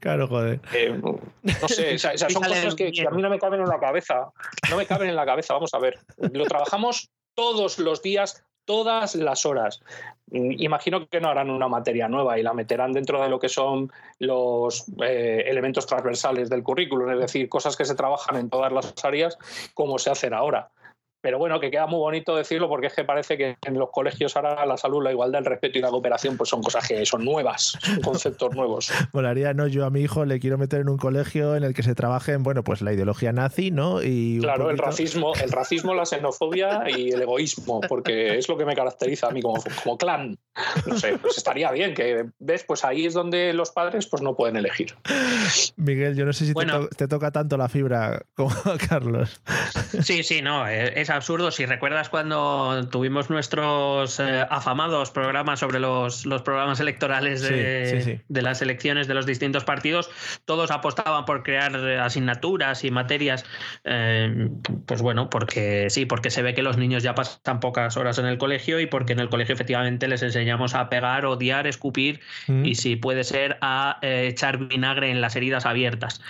claro, 0.00 0.24
eh, 0.24 0.28
joder. 0.28 0.60
Eh, 0.72 1.00
no 1.00 1.68
sé, 1.68 1.98
son 1.98 2.42
cosas 2.42 2.74
que, 2.74 2.90
que 2.90 3.06
a 3.06 3.10
mí 3.10 3.22
no 3.22 3.30
me 3.30 3.38
caben 3.38 3.60
en 3.60 3.68
la 3.68 3.78
cabeza. 3.78 4.32
No 4.70 4.76
me 4.76 4.86
caben 4.86 5.08
en 5.08 5.16
la 5.16 5.26
cabeza, 5.26 5.54
vamos 5.54 5.74
a 5.74 5.78
ver. 5.78 5.98
Lo 6.16 6.44
trabajamos 6.46 7.10
todos 7.34 7.78
los 7.78 8.02
días, 8.02 8.44
todas 8.64 9.14
las 9.14 9.46
horas. 9.46 9.82
Mm, 10.30 10.52
imagino 10.58 11.06
que 11.08 11.20
no 11.20 11.28
harán 11.28 11.50
una 11.50 11.68
materia 11.68 12.08
nueva 12.08 12.38
y 12.38 12.42
la 12.42 12.54
meterán 12.54 12.92
dentro 12.92 13.22
de 13.22 13.28
lo 13.28 13.38
que 13.38 13.48
son 13.48 13.92
los 14.18 14.86
eh, 15.02 15.44
elementos 15.46 15.86
transversales 15.86 16.50
del 16.50 16.62
currículum, 16.62 17.10
es 17.10 17.18
decir, 17.18 17.48
cosas 17.48 17.76
que 17.76 17.84
se 17.84 17.94
trabajan 17.94 18.36
en 18.36 18.50
todas 18.50 18.72
las 18.72 18.92
áreas 19.04 19.38
como 19.74 19.98
se 19.98 20.10
hacen 20.10 20.34
ahora. 20.34 20.70
Pero 21.24 21.38
bueno, 21.38 21.58
que 21.58 21.70
queda 21.70 21.86
muy 21.86 22.00
bonito 22.00 22.36
decirlo 22.36 22.68
porque 22.68 22.88
es 22.88 22.92
que 22.92 23.02
parece 23.02 23.38
que 23.38 23.56
en 23.66 23.78
los 23.78 23.88
colegios 23.90 24.36
ahora 24.36 24.66
la 24.66 24.76
salud, 24.76 25.02
la 25.02 25.10
igualdad, 25.10 25.38
el 25.38 25.46
respeto 25.46 25.78
y 25.78 25.80
la 25.80 25.88
cooperación 25.88 26.36
pues 26.36 26.50
son 26.50 26.62
cosas 26.62 26.86
que 26.86 27.06
son 27.06 27.24
nuevas, 27.24 27.78
son 27.80 28.02
conceptos 28.02 28.54
nuevos. 28.54 28.92
Molaría, 29.14 29.54
¿no? 29.54 29.66
Yo 29.66 29.86
a 29.86 29.90
mi 29.90 30.02
hijo 30.02 30.26
le 30.26 30.38
quiero 30.38 30.58
meter 30.58 30.82
en 30.82 30.90
un 30.90 30.98
colegio 30.98 31.56
en 31.56 31.64
el 31.64 31.72
que 31.72 31.82
se 31.82 31.94
trabaje 31.94 32.32
en, 32.32 32.42
bueno, 32.42 32.62
pues 32.62 32.82
la 32.82 32.92
ideología 32.92 33.32
nazi, 33.32 33.70
¿no? 33.70 34.02
Y 34.02 34.38
claro, 34.42 34.68
el 34.68 34.76
racismo, 34.76 35.32
el 35.42 35.50
racismo, 35.50 35.94
la 35.94 36.04
xenofobia 36.04 36.82
y 36.94 37.12
el 37.12 37.22
egoísmo, 37.22 37.80
porque 37.80 38.36
es 38.36 38.46
lo 38.46 38.58
que 38.58 38.66
me 38.66 38.76
caracteriza 38.76 39.28
a 39.28 39.30
mí 39.30 39.40
como, 39.40 39.64
como 39.82 39.96
clan. 39.96 40.38
No 40.84 40.98
sé, 40.98 41.16
pues 41.16 41.38
estaría 41.38 41.72
bien 41.72 41.94
que, 41.94 42.26
¿ves? 42.38 42.64
Pues 42.64 42.84
ahí 42.84 43.06
es 43.06 43.14
donde 43.14 43.54
los 43.54 43.70
padres 43.70 44.06
pues 44.08 44.22
no 44.22 44.36
pueden 44.36 44.56
elegir. 44.56 44.94
Miguel, 45.76 46.16
yo 46.16 46.26
no 46.26 46.34
sé 46.34 46.44
si 46.44 46.52
te, 46.98 47.08
toca 47.08 47.30
tanto 47.30 47.56
la 47.56 47.70
fibra 47.70 48.20
como 48.34 48.50
a 48.50 48.76
Carlos. 48.76 49.40
Sí, 50.02 50.22
sí, 50.22 50.42
no, 50.42 50.68
es 50.68 51.13
absurdo. 51.14 51.50
Si 51.50 51.66
recuerdas 51.66 52.08
cuando 52.08 52.88
tuvimos 52.90 53.30
nuestros 53.30 54.20
eh, 54.20 54.46
afamados 54.50 55.10
programas 55.10 55.60
sobre 55.60 55.80
los, 55.80 56.26
los 56.26 56.42
programas 56.42 56.80
electorales 56.80 57.42
de, 57.42 58.22
de, 58.28 58.42
las 58.42 58.62
elecciones 58.62 59.08
de 59.08 59.14
los 59.14 59.26
distintos 59.26 59.64
partidos, 59.64 60.10
todos 60.44 60.70
apostaban 60.70 61.24
por 61.24 61.42
crear 61.42 61.74
asignaturas 62.00 62.84
y 62.84 62.90
materias. 62.90 63.44
Eh, 63.84 64.48
pues 64.86 65.02
bueno, 65.02 65.30
porque 65.30 65.88
sí, 65.90 66.06
porque 66.06 66.30
se 66.30 66.42
ve 66.42 66.54
que 66.54 66.62
los 66.62 66.76
niños 66.76 67.02
ya 67.02 67.14
pasan 67.14 67.60
pocas 67.60 67.96
horas 67.96 68.18
en 68.18 68.26
el 68.26 68.38
colegio 68.38 68.80
y 68.80 68.86
porque 68.86 69.12
en 69.12 69.20
el 69.20 69.28
colegio 69.28 69.54
efectivamente 69.54 70.08
les 70.08 70.22
enseñamos 70.22 70.74
a 70.74 70.88
pegar, 70.88 71.26
odiar, 71.26 71.66
escupir 71.66 72.20
mm. 72.48 72.64
y 72.64 72.74
si 72.74 72.96
puede 72.96 73.24
ser 73.24 73.58
a 73.60 73.98
eh, 74.02 74.28
echar 74.28 74.58
vinagre 74.58 75.10
en 75.10 75.20
las 75.20 75.36
heridas 75.36 75.66
abiertas. 75.66 76.20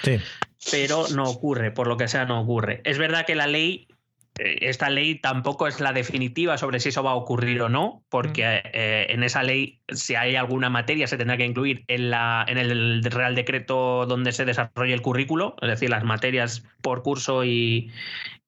Pero 0.70 1.07
no 1.14 1.24
ocurre, 1.24 1.70
por 1.70 1.87
lo 1.87 1.97
que 1.97 2.09
sea, 2.09 2.24
no 2.24 2.41
ocurre. 2.41 2.80
Es 2.85 2.99
verdad 2.99 3.26
que 3.26 3.35
la 3.35 3.47
ley 3.47 3.87
eh, 3.89 3.93
esta 4.37 4.91
ley 4.91 5.16
tampoco 5.16 5.68
es 5.68 5.80
la 5.80 5.93
definitiva 5.93 6.59
sobre 6.59 6.80
si 6.80 6.89
eso 6.89 7.03
va 7.03 7.12
a 7.12 7.14
ocurrir 7.14 7.62
o 7.62 7.68
no, 7.68 8.05
porque 8.09 8.62
eh, 8.72 9.07
en 9.11 9.22
esa 9.22 9.43
ley, 9.43 9.80
si 9.89 10.16
hay 10.16 10.35
alguna 10.35 10.70
materia, 10.70 11.07
se 11.07 11.16
tendrá 11.16 11.37
que 11.37 11.45
incluir 11.45 11.85
en, 11.87 12.11
la, 12.11 12.45
en 12.49 12.59
el 12.59 13.05
Real 13.05 13.35
Decreto 13.35 14.07
donde 14.07 14.32
se 14.32 14.45
desarrolle 14.45 14.93
el 14.93 15.03
currículo, 15.03 15.55
es 15.62 15.68
decir, 15.68 15.91
las 15.91 16.05
materias 16.05 16.64
por 16.82 17.03
curso 17.03 17.45
y, 17.45 17.93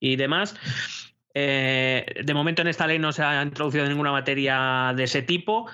y 0.00 0.16
demás. 0.16 0.56
Eh, 1.34 2.22
de 2.24 2.34
momento 2.34 2.62
en 2.62 2.68
esta 2.68 2.86
ley 2.86 2.98
no 2.98 3.12
se 3.12 3.22
ha 3.22 3.42
introducido 3.42 3.86
ninguna 3.86 4.10
materia 4.10 4.92
de 4.96 5.04
ese 5.04 5.22
tipo. 5.22 5.68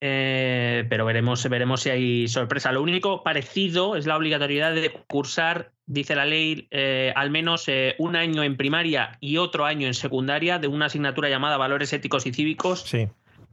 Eh, 0.00 0.86
pero 0.88 1.04
veremos, 1.04 1.48
veremos 1.48 1.82
si 1.82 1.90
hay 1.90 2.28
sorpresa. 2.28 2.72
Lo 2.72 2.82
único 2.82 3.22
parecido 3.22 3.96
es 3.96 4.06
la 4.06 4.16
obligatoriedad 4.16 4.74
de 4.74 4.90
cursar, 5.08 5.72
dice 5.86 6.14
la 6.14 6.24
ley, 6.24 6.68
eh, 6.70 7.12
al 7.16 7.30
menos 7.30 7.66
un 7.98 8.16
año 8.16 8.42
en 8.44 8.56
primaria 8.56 9.16
y 9.20 9.38
otro 9.38 9.64
año 9.64 9.86
en 9.86 9.94
secundaria 9.94 10.58
de 10.58 10.68
una 10.68 10.86
asignatura 10.86 11.28
llamada 11.28 11.56
Valores 11.56 11.92
Éticos 11.92 12.26
y 12.26 12.32
Cívicos, 12.32 12.84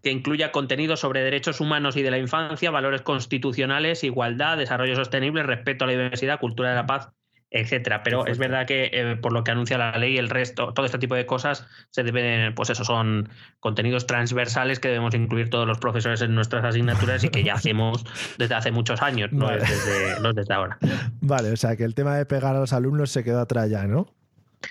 que 0.04 0.12
incluya 0.12 0.52
contenidos 0.52 1.00
sobre 1.00 1.24
derechos 1.24 1.60
humanos 1.62 1.98
y 1.98 2.04
de 2.04 2.12
la 2.12 2.20
infancia, 2.20 2.70
valores 2.70 3.02
constitucionales, 3.02 4.04
igualdad, 4.04 4.58
desarrollo 4.58 4.96
sostenible, 4.96 5.42
respeto 5.42 5.84
a 5.84 5.88
la 5.88 5.94
diversidad, 5.94 6.40
cultura 6.40 6.70
de 6.70 6.76
la 6.76 6.86
paz 6.86 7.10
etcétera. 7.52 8.04
Pero 8.04 8.26
es 8.26 8.38
verdad 8.38 8.66
que 8.66 8.90
eh, 8.92 9.16
por 9.16 9.32
lo 9.32 9.44
que 9.44 9.52
anuncia 9.52 9.78
la 9.78 9.98
ley, 9.98 10.18
el 10.18 10.30
resto, 10.30 10.74
todo 10.74 10.86
este 10.86 10.98
tipo 10.98 11.16
de 11.16 11.26
cosas 11.26 11.66
se 11.92 12.04
deben, 12.04 12.54
pues 12.56 12.70
eso, 12.70 12.84
son 12.84 13.30
contenidos 13.60 14.08
transversales 14.08 14.80
que 14.80 14.90
debemos 14.90 15.14
incluir 15.14 15.50
todos 15.50 15.68
los 15.68 15.78
profesores 15.80 16.22
en 16.22 16.36
nuestras 16.36 16.64
asignaturas 16.66 17.24
y 17.24 17.30
que 17.30 17.44
ya 17.44 17.54
hacemos 17.56 18.06
desde 18.38 18.56
hace 18.56 18.72
muchos 18.72 19.02
años, 19.02 19.32
no, 19.32 19.50
desde, 19.50 20.20
no 20.22 20.34
desde 20.34 20.54
ahora. 20.54 20.78
Vale, 21.22 21.52
o 21.52 21.58
sea 21.58 21.76
que 21.76 21.84
el 21.84 21.96
tema 21.96 22.18
de 22.18 22.26
pegar 22.26 22.56
a 22.56 22.60
los 22.60 22.74
alumnos 22.74 23.12
se 23.12 23.24
quedó 23.24 23.40
atrás 23.40 23.70
ya, 23.70 23.86
¿no? 23.86 24.14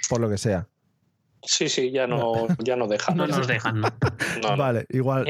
Por 0.08 0.20
lo 0.20 0.28
que 0.28 0.38
sea. 0.38 0.68
Sí, 1.46 1.68
sí, 1.68 1.90
ya 1.90 2.06
no, 2.06 2.46
ya 2.64 2.76
no 2.76 2.86
dejan. 2.86 3.16
No 3.16 3.26
nos 3.26 3.46
dejan, 3.46 3.80
¿no? 3.80 3.88
vale, 4.56 4.86
igual. 4.90 5.26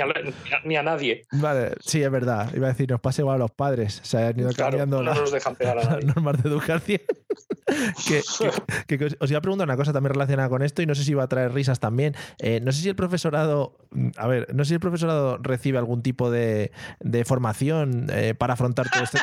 Ni 0.64 0.76
a, 0.76 0.82
nadie. 0.82 1.22
Vale, 1.32 1.72
sí, 1.80 2.02
es 2.02 2.10
verdad. 2.10 2.54
Iba 2.54 2.68
a 2.68 2.70
decir, 2.70 2.90
nos 2.90 3.00
pasa 3.00 3.22
igual 3.22 3.36
a 3.36 3.38
los 3.38 3.50
padres. 3.50 4.00
Se 4.02 4.18
han 4.18 4.38
ido 4.38 4.52
cambiando 4.52 5.02
no 5.02 5.14
nos 5.14 5.32
dejan 5.32 5.56
pegar 5.56 5.78
a 5.78 5.84
nadie. 5.84 6.06
las 6.06 6.16
normas 6.16 6.42
de 6.42 6.48
educación. 6.48 7.00
que, 8.06 8.22
os 9.18 9.30
iba 9.30 9.38
a 9.38 9.42
preguntar 9.42 9.66
una 9.66 9.76
cosa 9.76 9.92
también 9.92 10.14
relacionada 10.14 10.48
con 10.48 10.62
esto 10.62 10.82
y 10.82 10.86
no 10.86 10.94
sé 10.94 11.04
si 11.04 11.14
va 11.14 11.24
a 11.24 11.28
traer 11.28 11.52
risas 11.52 11.80
también. 11.80 12.14
Eh, 12.38 12.60
no 12.62 12.72
sé 12.72 12.82
si 12.82 12.88
el 12.88 12.96
profesorado, 12.96 13.76
mm, 13.90 14.10
a 14.16 14.26
ver, 14.26 14.54
no 14.54 14.64
sé 14.64 14.68
si 14.70 14.74
el 14.74 14.80
profesorado 14.80 15.38
recibe 15.38 15.78
algún 15.78 16.02
tipo 16.02 16.30
de, 16.30 16.72
de 17.00 17.24
formación 17.24 18.06
eh, 18.10 18.34
para 18.34 18.54
afrontar 18.54 18.88
todo 18.90 19.04
esto. 19.04 19.18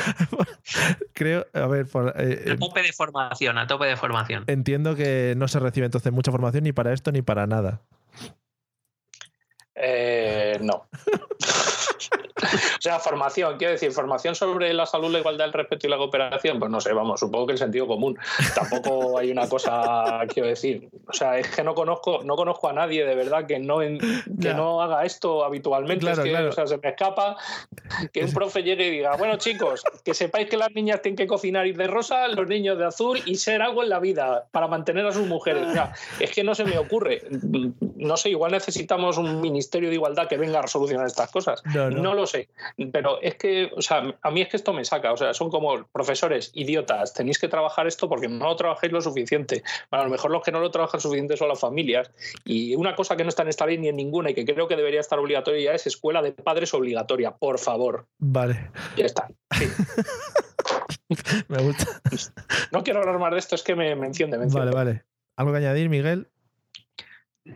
Creo, 1.12 1.46
a 1.52 1.66
ver. 1.66 1.86
Eh, 2.16 2.52
a 2.52 2.56
tope 2.56 2.82
de 2.82 2.92
formación, 2.92 3.58
a 3.58 3.66
tope 3.66 3.86
de 3.86 3.96
formación. 3.96 4.44
Entiendo 4.46 4.96
que 4.96 5.34
no 5.36 5.48
se 5.48 5.58
recibe 5.58 5.86
entonces 5.86 6.12
mucha 6.12 6.30
formación 6.30 6.64
ni 6.64 6.72
para 6.72 6.92
esto 6.92 7.12
ni 7.12 7.22
para 7.22 7.46
nada. 7.46 7.82
Eh, 9.74 10.58
no. 10.60 10.86
o 12.78 12.80
sea, 12.80 12.98
formación, 12.98 13.56
quiero 13.56 13.72
decir, 13.72 13.92
formación 13.92 14.34
sobre 14.34 14.72
la 14.72 14.86
salud, 14.86 15.10
la 15.10 15.18
igualdad, 15.18 15.46
el 15.46 15.52
respeto 15.52 15.86
y 15.86 15.90
la 15.90 15.96
cooperación, 15.96 16.58
pues 16.58 16.70
no 16.70 16.80
sé, 16.80 16.92
vamos, 16.92 17.20
supongo 17.20 17.46
que 17.46 17.52
el 17.52 17.58
sentido 17.58 17.86
común. 17.86 18.18
Tampoco 18.54 19.18
hay 19.18 19.30
una 19.30 19.48
cosa, 19.48 20.20
quiero 20.32 20.48
decir, 20.48 20.88
o 21.06 21.12
sea, 21.12 21.38
es 21.38 21.48
que 21.48 21.62
no 21.62 21.74
conozco, 21.74 22.22
no 22.24 22.36
conozco 22.36 22.68
a 22.68 22.72
nadie 22.72 23.04
de 23.04 23.14
verdad 23.14 23.46
que 23.46 23.58
no, 23.58 23.78
que 23.78 24.54
no 24.54 24.82
haga 24.82 25.04
esto 25.04 25.44
habitualmente. 25.44 26.10
es 26.10 26.18
que, 26.18 26.36
o 26.36 26.52
sea, 26.52 26.66
se 26.66 26.78
me 26.78 26.90
escapa 26.90 27.36
que 28.12 28.24
un 28.24 28.32
profe 28.32 28.62
llegue 28.62 28.88
y 28.88 28.90
diga, 28.90 29.16
bueno, 29.16 29.36
chicos, 29.36 29.82
que 30.04 30.14
sepáis 30.14 30.48
que 30.48 30.56
las 30.56 30.72
niñas 30.72 31.02
tienen 31.02 31.16
que 31.16 31.26
cocinar 31.26 31.66
ir 31.66 31.76
de 31.76 31.86
rosa, 31.86 32.28
los 32.28 32.46
niños 32.46 32.78
de 32.78 32.86
azul 32.86 33.20
y 33.24 33.36
ser 33.36 33.62
algo 33.62 33.82
en 33.82 33.88
la 33.88 33.98
vida 33.98 34.46
para 34.50 34.68
mantener 34.68 35.06
a 35.06 35.12
sus 35.12 35.26
mujeres. 35.26 35.66
O 35.68 35.72
sea, 35.72 35.92
es 36.18 36.30
que 36.30 36.44
no 36.44 36.54
se 36.54 36.64
me 36.64 36.78
ocurre. 36.78 37.22
No 37.96 38.16
sé, 38.16 38.30
igual 38.30 38.52
necesitamos 38.52 39.18
un 39.18 39.40
ministerio 39.40 39.88
de 39.88 39.94
igualdad 39.94 40.28
que 40.28 40.36
venga 40.36 40.58
a 40.58 40.62
resolucionar 40.62 41.06
estas 41.06 41.30
cosas. 41.30 41.62
No, 41.74 41.90
no. 41.90 42.14
lo 42.14 42.26
sé. 42.30 42.48
Pero 42.92 43.20
es 43.20 43.34
que, 43.34 43.70
o 43.76 43.82
sea, 43.82 44.16
a 44.22 44.30
mí 44.30 44.40
es 44.40 44.48
que 44.48 44.56
esto 44.56 44.72
me 44.72 44.84
saca. 44.84 45.12
O 45.12 45.16
sea, 45.16 45.34
son 45.34 45.50
como 45.50 45.86
profesores 45.92 46.50
idiotas. 46.54 47.12
Tenéis 47.12 47.38
que 47.38 47.48
trabajar 47.48 47.86
esto 47.86 48.08
porque 48.08 48.28
no 48.28 48.46
lo 48.46 48.56
trabajáis 48.56 48.92
lo 48.92 49.00
suficiente. 49.00 49.62
Bueno, 49.90 50.02
a 50.02 50.06
lo 50.06 50.10
mejor 50.10 50.30
los 50.30 50.42
que 50.42 50.52
no 50.52 50.60
lo 50.60 50.70
trabajan 50.70 51.00
suficiente 51.00 51.36
son 51.36 51.48
las 51.48 51.60
familias. 51.60 52.10
Y 52.44 52.74
una 52.76 52.94
cosa 52.94 53.16
que 53.16 53.24
no 53.24 53.28
está 53.28 53.42
en 53.42 53.48
esta 53.48 53.66
ley 53.66 53.78
ni 53.78 53.88
en 53.88 53.96
ninguna 53.96 54.30
y 54.30 54.34
que 54.34 54.44
creo 54.44 54.68
que 54.68 54.76
debería 54.76 55.00
estar 55.00 55.18
obligatoria 55.18 55.74
es 55.74 55.86
escuela 55.86 56.22
de 56.22 56.32
padres 56.32 56.72
obligatoria. 56.74 57.32
Por 57.32 57.58
favor. 57.58 58.06
Vale. 58.18 58.70
Ya 58.96 59.06
está. 59.06 59.28
me 61.48 61.58
gusta. 61.62 62.00
No 62.72 62.82
quiero 62.82 63.00
hablar 63.00 63.18
más 63.18 63.32
de 63.32 63.38
esto, 63.38 63.54
es 63.54 63.62
que 63.62 63.74
me, 63.74 63.94
me 63.96 64.06
enciende, 64.06 64.38
me 64.38 64.46
Vale, 64.46 64.70
vale. 64.70 65.04
¿Algo 65.36 65.52
que 65.52 65.58
añadir, 65.58 65.88
Miguel? 65.88 66.28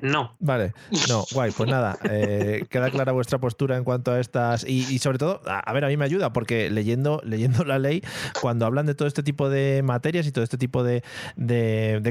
No. 0.01 0.35
Vale, 0.39 0.73
no, 1.09 1.25
guay, 1.33 1.53
pues 1.53 1.71
nada, 1.71 1.99
eh, 2.05 2.65
queda 2.71 2.91
clara 2.91 3.13
vuestra 3.13 3.39
postura 3.39 3.77
en 3.77 3.85
cuanto 3.85 4.13
a 4.13 4.21
estas 4.21 4.65
y, 4.65 4.99
sobre 4.99 5.19
todo, 5.19 5.41
a, 5.47 5.73
ver, 5.73 5.85
a 5.85 5.89
mí 5.89 5.97
me 5.97 6.05
ayuda 6.05 6.33
porque 6.33 6.71
leyendo, 6.71 7.21
leyendo 7.25 7.65
la 7.65 7.79
ley, 7.79 8.03
cuando 8.41 8.67
hablan 8.67 8.87
de 8.87 8.95
todo 8.95 9.09
este 9.09 9.23
tipo 9.23 9.49
de 9.49 9.83
materias 9.83 10.27
y 10.27 10.33
todo 10.33 10.45
este 10.45 10.59
tipo 10.59 10.83
de, 10.85 11.03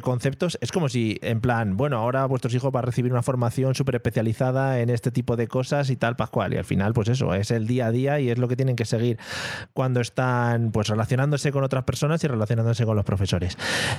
conceptos, 0.01 0.57
es 0.61 0.71
como 0.71 0.89
si, 0.89 1.19
en 1.21 1.41
plan, 1.41 1.77
bueno, 1.77 1.97
ahora 1.97 2.25
vuestros 2.25 2.53
hijos 2.53 2.71
van 2.71 2.83
a 2.83 2.85
recibir 2.87 3.11
una 3.11 3.23
formación 3.23 3.75
súper 3.75 3.95
especializada 3.95 4.79
en 4.79 4.89
este 4.89 5.11
tipo 5.11 5.35
de 5.35 5.47
cosas 5.47 5.89
y 5.89 5.95
tal, 5.95 6.15
Pascual, 6.15 6.53
y 6.53 6.57
al 6.57 6.65
final, 6.65 6.93
pues 6.93 7.09
eso, 7.09 7.33
es 7.33 7.51
el 7.51 7.67
día 7.67 7.87
a 7.87 7.91
día 7.91 8.19
y 8.19 8.29
es 8.29 8.37
lo 8.37 8.47
que 8.47 8.55
tienen 8.55 8.75
que 8.75 8.85
seguir 8.85 9.17
cuando 9.73 10.01
están, 10.01 10.71
pues, 10.71 10.87
relacionándose 10.87 11.51
con 11.51 11.63
otras 11.63 11.83
personas 11.83 12.23
y 12.23 12.27
relacionándose 12.27 12.85
con 12.85 12.95
los 12.95 13.05
profesores. 13.05 13.57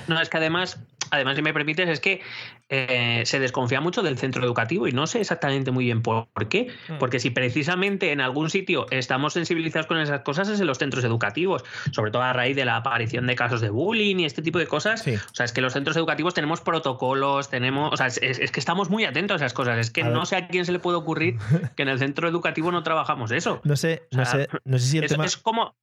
No, 0.09 0.21
es 0.21 0.29
que 0.29 0.37
además, 0.37 0.79
además, 1.11 1.37
si 1.37 1.43
me 1.43 1.53
permites, 1.53 1.89
es 1.89 2.01
que 2.01 2.21
eh, 2.69 3.23
se 3.25 3.39
desconfía 3.39 3.74
mucho 3.81 4.03
del 4.03 4.19
centro 4.19 4.45
educativo 4.45 4.89
y 4.89 4.93
no 4.93 5.07
sé 5.07 5.21
exactamente 5.21 5.71
muy 5.71 5.85
bien 5.85 6.03
por 6.03 6.29
qué. 6.49 6.69
Hmm. 6.89 6.99
Porque 6.99 7.21
si 7.21 7.31
precisamente 7.31 8.13
en 8.13 8.21
algún 8.21 8.51
sitio 8.51 8.87
estamos 8.91 9.33
sensibilizados 9.33 9.87
con 9.87 9.99
esas 9.99 10.21
cosas 10.21 10.49
es 10.49 10.61
en 10.61 10.67
los 10.67 10.79
centros 10.79 11.05
educativos, 11.05 11.65
sobre 11.93 12.11
todo 12.11 12.23
a 12.23 12.33
raíz 12.33 12.57
de 12.57 12.65
la 12.65 12.77
aparición 12.77 13.27
de 13.27 13.35
casos 13.35 13.61
de 13.61 13.71
bullying 13.71 14.17
y 14.17 14.25
este 14.25 14.43
tipo 14.43 14.59
de 14.59 14.67
cosas. 14.67 15.07
O 15.07 15.35
sea, 15.35 15.45
es 15.45 15.53
que 15.53 15.61
los 15.61 15.73
centros 15.73 15.97
educativos 15.97 16.35
tenemos 16.35 16.61
protocolos, 16.61 17.51
tenemos, 17.51 17.93
o 17.93 17.97
sea, 17.97 18.07
es, 18.07 18.21
que 18.51 18.61
estamos 18.61 18.91
muy 18.91 19.05
atentos 19.05 19.41
a 19.41 19.47
esas 19.47 19.55
cosas. 19.55 19.79
Es 19.79 19.91
que 19.91 20.05
no 20.05 20.27
sé 20.27 20.37
a 20.37 20.49
quién 20.49 20.65
se 20.65 20.73
le 20.73 20.79
puede 20.79 20.97
ocurrir 20.97 21.37
que 21.77 21.83
en 21.83 21.89
el 21.89 21.99
centro 21.99 22.29
educativo 22.29 22.71
no 22.73 22.83
trabajamos 22.83 23.31
eso. 23.31 23.61
No 23.75 23.77
sé, 23.77 24.07
no 24.13 24.25
sé, 24.25 24.49
no 24.65 24.79
sé 24.79 24.87
si 24.87 24.99
el 24.99 25.09
tema... 25.09 25.25
es 25.25 25.37
como 25.37 25.75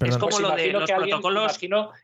es 0.00 0.16
como 0.18 0.30
pues 0.30 0.40
lo 0.40 0.50
de 0.54 0.72
los 0.72 0.90
protocolos. 0.90 1.58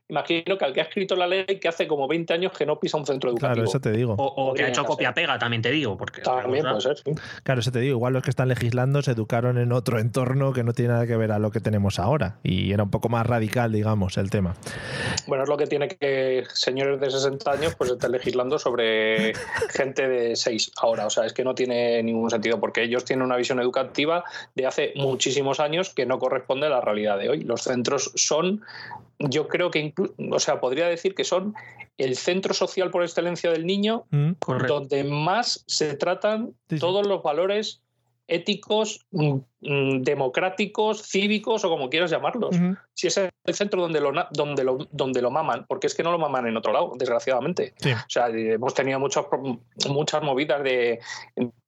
imagino, 0.08 0.58
que 0.58 0.64
al 0.64 0.72
que 0.72 0.80
ha 0.80 0.84
escrito 0.84 1.16
la 1.16 1.26
ley 1.26 1.44
que 1.44 1.68
hace 1.68 1.86
como 1.86 2.08
20 2.08 2.32
años 2.34 2.52
que 2.52 2.66
no 2.66 2.78
pisa 2.78 2.96
un 2.96 3.06
centro 3.06 3.30
educativo. 3.30 3.54
Claro, 3.54 3.68
eso 3.68 3.80
te 3.80 3.92
digo. 3.92 4.14
O, 4.18 4.54
que 4.54 4.64
ha 4.64 4.68
hecho 4.68 4.84
copia-pega, 4.84 5.38
también 5.38 5.62
te 5.62 5.70
digo. 5.70 5.96
Porque, 5.96 6.22
también 6.22 6.64
puede 6.64 6.80
ser, 6.80 6.96
Claro, 7.42 7.60
eso 7.60 7.72
te 7.72 7.80
digo. 7.80 7.96
Igual 7.96 8.12
los 8.14 8.22
que 8.22 8.30
están 8.30 8.48
legislando 8.48 9.02
se 9.02 9.12
educaron 9.12 9.58
en 9.58 9.72
otro 9.72 9.98
entorno 9.98 10.52
que 10.52 10.64
no 10.64 10.72
tiene 10.72 10.94
nada 10.94 11.06
que 11.06 11.16
ver 11.16 11.32
a 11.32 11.38
lo 11.38 11.50
que 11.50 11.60
tenemos 11.60 11.98
ahora. 11.98 12.38
Y 12.42 12.72
era 12.72 12.82
un 12.82 12.90
poco 12.90 13.08
más 13.08 13.26
radical, 13.26 13.72
digamos, 13.72 14.16
el 14.16 14.30
tema. 14.30 14.54
Bueno, 15.26 15.44
es 15.44 15.48
lo 15.48 15.56
que 15.56 15.66
tiene 15.66 15.88
que 15.88 16.44
señores 16.52 17.00
de 17.00 17.10
60 17.10 17.50
años 17.50 17.74
pues 17.74 17.90
estar 17.90 18.10
legislando 18.10 18.58
sobre 18.58 19.34
gente 19.70 20.08
de 20.08 20.36
6 20.36 20.72
ahora. 20.80 21.06
O 21.06 21.10
sea, 21.10 21.26
es 21.26 21.32
que 21.32 21.44
no 21.44 21.54
tiene 21.54 22.02
ningún 22.02 22.30
sentido 22.30 22.60
porque 22.60 22.82
ellos 22.82 23.04
tienen 23.04 23.24
una 23.24 23.36
visión 23.36 23.60
educativa 23.60 24.24
de 24.54 24.66
hace 24.66 24.92
muchísimos 24.96 25.60
años 25.60 25.90
que 25.90 26.06
no 26.06 26.18
corresponde 26.18 26.66
a 26.66 26.70
la 26.70 26.80
realidad 26.80 27.18
de 27.18 27.28
hoy 27.28 27.44
los 27.52 27.62
centros 27.62 28.12
son, 28.14 28.62
yo 29.18 29.48
creo 29.48 29.70
que, 29.70 29.94
o 30.30 30.38
sea, 30.38 30.60
podría 30.60 30.88
decir 30.88 31.14
que 31.14 31.24
son 31.24 31.54
el 31.98 32.16
centro 32.16 32.54
social 32.54 32.90
por 32.90 33.02
excelencia 33.02 33.50
del 33.50 33.66
niño, 33.66 34.04
mm, 34.10 34.32
donde 34.66 35.04
más 35.04 35.64
se 35.66 35.94
tratan 35.94 36.54
todos 36.80 37.06
los 37.06 37.22
valores 37.22 37.82
éticos, 38.26 39.06
mm, 39.10 39.38
democráticos, 39.62 41.02
cívicos 41.02 41.64
o 41.64 41.68
como 41.68 41.88
quieras 41.88 42.10
llamarlos. 42.10 42.56
Si 42.94 43.06
es 43.06 43.16
el 43.16 43.54
centro 43.54 43.82
donde 43.82 44.00
lo, 44.00 44.12
donde, 44.32 44.64
lo, 44.64 44.78
donde 44.90 45.22
lo 45.22 45.30
maman, 45.30 45.66
porque 45.68 45.86
es 45.86 45.94
que 45.94 46.02
no 46.02 46.10
lo 46.10 46.18
maman 46.18 46.46
en 46.46 46.56
otro 46.56 46.72
lado, 46.72 46.92
desgraciadamente. 46.96 47.74
O 47.84 48.10
sea, 48.10 48.28
hemos 48.28 48.74
tenido 48.74 48.98
muchas 48.98 49.24
muchas 49.88 50.22
movidas 50.22 50.62
de, 50.62 51.00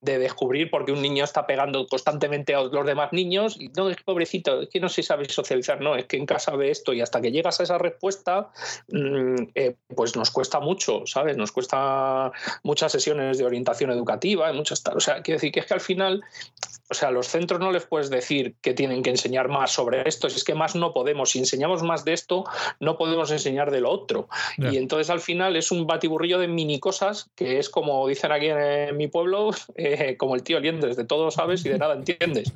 de 0.05 0.19
descubrir 0.19 0.71
por 0.71 0.85
qué 0.85 0.93
un 0.93 1.01
niño 1.01 1.25
está 1.25 1.47
pegando 1.47 1.87
constantemente 1.87 2.55
a 2.55 2.63
los 2.63 2.87
demás 2.87 3.13
niños. 3.13 3.57
Y 3.59 3.69
no, 3.71 3.89
es 3.89 3.97
pobrecito, 4.03 4.63
es 4.63 4.69
que 4.69 4.81
no 4.81 4.89
se 4.89 5.03
sabe 5.03 5.29
socializar, 5.29 5.81
no, 5.81 5.97
es 5.97 6.05
que 6.07 6.17
en 6.17 6.27
casa 6.27 6.55
ve 6.57 6.71
esto 6.71 6.93
y 6.93 7.01
hasta 7.01 7.21
que 7.21 7.33
llegas 7.33 7.61
a 7.61 7.63
esa 7.63 7.79
respuesta, 7.79 8.51
mm, 8.89 9.37
eh, 9.55 9.77
pues 9.95 10.15
nos 10.17 10.31
cuesta 10.31 10.61
mucho, 10.61 11.07
¿sabes? 11.07 11.37
Nos 11.37 11.53
cuesta 11.53 12.33
muchas 12.63 12.93
sesiones 12.93 13.39
de 13.39 13.45
orientación 13.45 13.91
educativa, 13.91 14.53
muchas 14.53 14.83
tal. 14.83 14.97
O 14.97 15.01
sea, 15.01 15.23
quiero 15.23 15.37
decir 15.37 15.53
que 15.53 15.61
es 15.61 15.67
que 15.67 15.75
al 15.75 15.81
final, 15.81 16.23
o 16.95 16.97
sea, 16.97 17.11
los 17.11 17.29
centros 17.29 17.61
no 17.61 17.73
les 17.73 17.85
les 17.85 17.87
puedes 17.87 18.11
decir 18.11 18.55
que 18.63 18.73
tienen 18.73 19.03
que 19.03 19.11
enseñar 19.11 19.49
más 19.49 19.73
sobre 19.73 20.09
esto, 20.09 20.29
si 20.31 20.37
es 20.37 20.45
que 20.45 20.55
más 20.55 20.75
no 20.75 20.93
podemos, 20.93 21.31
si 21.31 21.39
enseñamos 21.39 21.83
más 21.83 22.05
de 22.05 22.13
esto, 22.13 22.45
no 22.81 22.97
podemos 22.97 23.31
enseñar 23.31 23.71
de 23.71 23.81
lo 23.81 23.91
otro. 23.91 24.29
Y 24.57 24.77
entonces 24.77 25.11
al 25.11 25.21
final 25.21 25.57
es 25.57 25.71
un 25.71 25.87
batiburrillo 25.87 26.39
de 26.39 26.49
mini 26.49 26.81
cosas 26.81 27.31
que 27.35 27.59
es 27.59 27.69
como 27.69 28.07
dicen 28.09 28.33
aquí 28.33 28.47
en, 28.47 28.97
mi 28.97 29.09
pueblo, 29.09 29.51
eh, 29.77 30.17
como 30.17 30.35
el 30.35 30.43
tío 30.43 30.61
Liendres, 30.61 30.97
de 30.97 31.05
todo 31.05 31.31
sabes 31.31 31.65
y 31.67 31.69
de 31.69 31.79
nada 31.79 31.95
entiendes. 31.95 32.53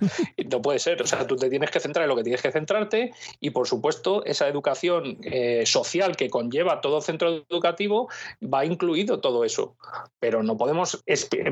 no 0.51 0.63
puede 0.63 0.79
ser, 0.79 1.03
o 1.03 1.07
sea, 1.07 1.27
tú 1.27 1.37
te 1.37 1.51
tienes 1.51 1.71
que 1.71 1.81
centrar 1.81 2.05
en 2.05 2.09
lo 2.09 2.17
que 2.17 2.23
tienes 2.23 2.41
que 2.41 2.51
centrarte 2.51 3.13
y 3.41 3.51
por 3.51 3.67
supuesto 3.67 4.25
esa 4.25 4.49
educación 4.49 5.19
eh, 5.23 5.65
social 5.67 6.17
que 6.17 6.31
conlleva 6.31 6.81
todo 6.81 7.01
centro 7.01 7.45
educativo 7.51 8.09
va 8.43 8.65
incluido 8.65 9.21
todo 9.21 9.45
eso. 9.45 9.77
Pero 10.21 10.43
no 10.43 10.57
podemos, 10.57 11.03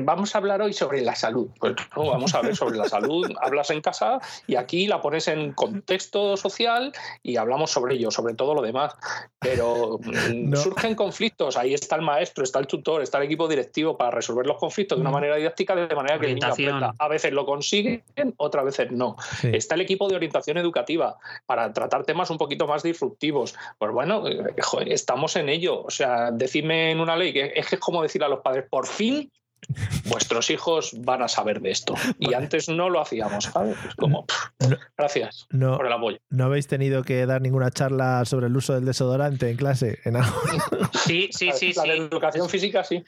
vamos 0.01 0.33
a 0.33 0.37
hablar 0.37 0.61
hoy 0.61 0.73
sobre 0.73 1.01
la 1.01 1.15
salud. 1.15 1.49
Pues 1.59 1.75
no, 1.95 2.07
vamos 2.07 2.33
a 2.33 2.41
ver 2.41 2.55
sobre 2.55 2.76
la 2.77 2.87
salud, 2.87 3.31
hablas 3.41 3.69
en 3.69 3.81
casa 3.81 4.19
y 4.45 4.55
aquí 4.55 4.87
la 4.87 5.01
pones 5.01 5.27
en 5.27 5.53
contexto 5.53 6.37
social 6.37 6.93
y 7.23 7.37
hablamos 7.37 7.71
sobre 7.71 7.95
ello, 7.95 8.11
sobre 8.11 8.33
todo 8.33 8.53
lo 8.53 8.61
demás. 8.61 8.95
Pero 9.39 9.99
mm, 9.99 10.55
surgen 10.55 10.95
conflictos, 10.95 11.57
ahí 11.57 11.73
está 11.73 11.95
el 11.95 12.01
maestro, 12.01 12.43
está 12.43 12.59
el 12.59 12.67
tutor, 12.67 13.01
está 13.01 13.17
el 13.17 13.25
equipo 13.25 13.47
directivo 13.47 13.97
para 13.97 14.11
resolver 14.11 14.45
los 14.45 14.57
conflictos 14.57 14.97
de 14.97 15.01
una 15.01 15.11
manera 15.11 15.35
didáctica 15.35 15.75
de 15.75 15.95
manera 15.95 16.19
que 16.19 16.27
el 16.27 16.35
niño 16.35 16.47
aprenda. 16.47 16.95
A 16.97 17.07
veces 17.07 17.31
lo 17.33 17.45
consiguen, 17.45 18.03
otras 18.37 18.65
veces 18.65 18.91
no. 18.91 19.15
Está 19.43 19.75
el 19.75 19.81
equipo 19.81 20.07
de 20.07 20.15
orientación 20.15 20.57
educativa 20.57 21.17
para 21.45 21.71
tratar 21.73 22.03
temas 22.03 22.29
un 22.29 22.37
poquito 22.37 22.67
más 22.67 22.83
disruptivos. 22.83 23.55
Pues 23.77 23.91
bueno, 23.91 24.27
eh, 24.27 24.53
estamos 24.87 25.35
en 25.35 25.49
ello. 25.49 25.83
O 25.83 25.91
sea, 25.91 26.31
decirme 26.31 26.91
en 26.91 26.99
una 26.99 27.15
ley 27.15 27.33
que 27.33 27.53
es, 27.55 27.67
que 27.67 27.75
es 27.75 27.81
como 27.81 28.01
decir 28.01 28.23
a 28.23 28.27
los 28.27 28.39
padres, 28.39 28.65
por 28.69 28.87
fin 28.87 29.31
vuestros 30.05 30.49
hijos 30.49 30.91
van 30.99 31.21
a 31.21 31.27
saber 31.27 31.61
de 31.61 31.71
esto. 31.71 31.93
Y 32.19 32.33
antes 32.33 32.69
no 32.69 32.89
lo 32.89 33.01
hacíamos, 33.01 33.45
¿sabes? 33.45 33.77
como, 33.97 34.25
gracias 34.97 35.47
por 35.49 35.85
el 35.85 35.93
apoyo. 35.93 36.17
¿No 36.29 36.45
habéis 36.45 36.67
tenido 36.67 37.03
que 37.03 37.25
dar 37.25 37.41
ninguna 37.41 37.71
charla 37.71 38.25
sobre 38.25 38.47
el 38.47 38.55
uso 38.55 38.73
del 38.73 38.85
desodorante 38.85 39.49
en 39.49 39.57
clase? 39.57 39.99
¿En 40.03 40.15
Sí, 41.05 41.29
sí, 41.31 41.51
sí. 41.53 41.73
La, 41.75 41.93
educación 41.93 42.49
física, 42.49 42.83
sí. 42.83 43.03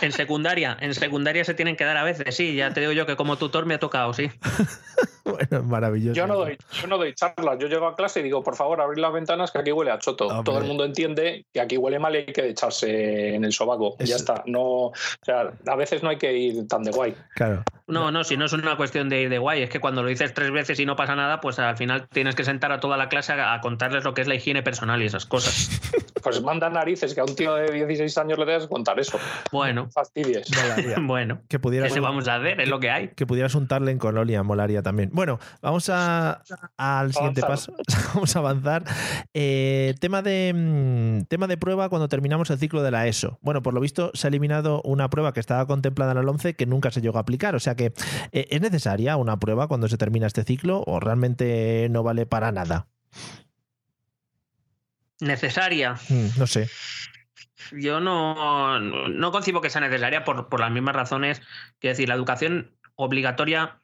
En 0.00 0.12
secundaria, 0.12 0.76
en 0.80 0.94
secundaria 0.94 1.44
se 1.44 1.54
tienen 1.54 1.76
que 1.76 1.84
dar 1.84 1.96
a 1.96 2.04
veces, 2.04 2.34
sí. 2.34 2.54
Ya 2.54 2.72
te 2.72 2.80
digo 2.80 2.92
yo 2.92 3.06
que 3.06 3.16
como 3.16 3.36
tutor 3.36 3.66
me 3.66 3.74
ha 3.74 3.78
tocado, 3.78 4.12
sí. 4.12 4.30
bueno, 5.50 5.62
maravilloso. 5.64 6.14
Yo 6.14 6.26
no, 6.26 6.36
doy, 6.36 6.58
yo 6.72 6.86
no 6.86 6.98
doy 6.98 7.14
charlas. 7.14 7.58
Yo 7.58 7.68
llego 7.68 7.86
a 7.86 7.96
clase 7.96 8.20
y 8.20 8.22
digo, 8.22 8.42
por 8.42 8.56
favor, 8.56 8.80
abrir 8.80 8.98
las 8.98 9.12
ventanas 9.12 9.50
que 9.50 9.58
aquí 9.58 9.72
huele 9.72 9.90
a 9.90 9.98
choto. 9.98 10.42
Todo 10.42 10.58
el 10.58 10.64
mundo 10.64 10.84
entiende 10.84 11.46
que 11.52 11.60
aquí 11.60 11.76
huele 11.76 11.98
mal 11.98 12.14
y 12.14 12.18
hay 12.18 12.26
que 12.26 12.48
echarse 12.48 13.34
en 13.34 13.44
el 13.44 13.52
sobaco. 13.52 13.96
Ya 13.98 14.16
está. 14.16 14.42
No, 14.46 14.62
o 14.62 14.92
sea, 15.22 15.52
a 15.66 15.76
veces 15.76 16.02
no 16.02 16.08
hay 16.08 16.18
que 16.18 16.32
ir 16.32 16.68
tan 16.68 16.82
de 16.82 16.90
guay. 16.90 17.14
Claro. 17.34 17.62
No, 17.86 18.10
no, 18.12 18.22
si 18.24 18.36
no 18.36 18.44
es 18.44 18.52
una 18.52 18.76
cuestión 18.76 19.08
de 19.08 19.22
ir 19.22 19.28
de 19.28 19.38
guay, 19.38 19.62
es 19.62 19.70
que 19.70 19.80
cuando 19.80 20.02
lo 20.02 20.08
dices 20.08 20.32
tres 20.32 20.50
veces 20.52 20.78
y 20.78 20.86
no 20.86 20.96
pasa 20.96 21.16
nada, 21.16 21.40
pues 21.40 21.58
al 21.58 21.76
final 21.76 22.08
tienes 22.08 22.34
que 22.34 22.44
sentar 22.44 22.72
a 22.72 22.80
toda 22.80 22.96
la 22.96 23.08
clase 23.08 23.32
a, 23.32 23.60
contarles 23.60 24.04
lo 24.04 24.14
que 24.14 24.22
es 24.22 24.28
la 24.28 24.36
higiene 24.36 24.62
personal 24.62 25.02
y 25.02 25.06
esas 25.06 25.26
cosas. 25.26 25.80
Pues 26.22 26.42
manda 26.42 26.68
narices 26.68 27.14
que 27.14 27.20
a 27.20 27.24
un 27.24 27.34
tío 27.34 27.54
de 27.54 27.72
16 27.72 28.16
años 28.18 28.38
le 28.38 28.44
debes 28.44 28.66
contar 28.66 28.98
eso. 29.00 29.18
Bueno. 29.52 29.88
Fastidies. 29.90 30.48
bueno. 31.02 31.40
Que 31.48 31.58
pudieras, 31.58 31.92
¿Qué 31.92 32.00
vamos 32.00 32.28
a 32.28 32.36
hacer? 32.36 32.60
Es 32.60 32.68
lo 32.68 32.80
que 32.80 32.90
hay. 32.90 33.08
Que 33.08 33.26
pudieras 33.26 33.54
untarle 33.54 33.90
en 33.90 33.98
colonia, 33.98 34.42
molaría 34.42 34.82
también. 34.82 35.10
Bueno, 35.12 35.38
vamos 35.62 35.88
a, 35.88 36.42
al 36.76 37.12
siguiente 37.12 37.40
paso. 37.42 37.74
vamos 38.14 38.34
a 38.36 38.38
avanzar. 38.38 38.84
Eh, 39.34 39.94
tema, 40.00 40.22
de, 40.22 40.52
mm, 40.54 41.24
tema 41.26 41.46
de 41.46 41.56
prueba 41.56 41.88
cuando 41.88 42.08
terminamos 42.08 42.50
el 42.50 42.58
ciclo 42.58 42.82
de 42.82 42.90
la 42.90 43.06
ESO. 43.06 43.38
Bueno, 43.42 43.62
por 43.62 43.74
lo 43.74 43.80
visto 43.80 44.10
se 44.14 44.26
ha 44.26 44.28
eliminado 44.28 44.80
una 44.84 45.08
prueba 45.10 45.32
que 45.32 45.40
estaba 45.40 45.66
contemplada 45.66 46.12
en 46.12 46.18
el 46.18 46.28
11 46.28 46.54
que 46.54 46.66
nunca 46.66 46.90
se 46.90 47.00
llegó 47.00 47.18
a 47.18 47.22
aplicar. 47.22 47.54
O 47.54 47.60
sea 47.60 47.74
que, 47.74 47.92
eh, 48.32 48.46
¿es 48.50 48.60
necesaria 48.60 49.16
una 49.16 49.38
prueba 49.38 49.68
cuando 49.68 49.88
se 49.88 49.96
termina 49.96 50.26
este 50.26 50.44
ciclo 50.44 50.82
o 50.86 51.00
realmente 51.00 51.88
no 51.90 52.02
vale 52.02 52.26
para 52.26 52.52
nada? 52.52 52.86
Necesaria. 55.20 55.94
Mm, 56.08 56.38
no 56.38 56.46
sé. 56.46 56.68
Yo 57.72 58.00
no, 58.00 58.80
no 58.80 59.32
concibo 59.32 59.60
que 59.60 59.70
sea 59.70 59.80
necesaria 59.80 60.24
por, 60.24 60.48
por 60.48 60.60
las 60.60 60.70
mismas 60.70 60.96
razones. 60.96 61.40
Quiero 61.78 61.92
decir, 61.92 62.08
la 62.08 62.14
educación 62.14 62.72
obligatoria 62.96 63.80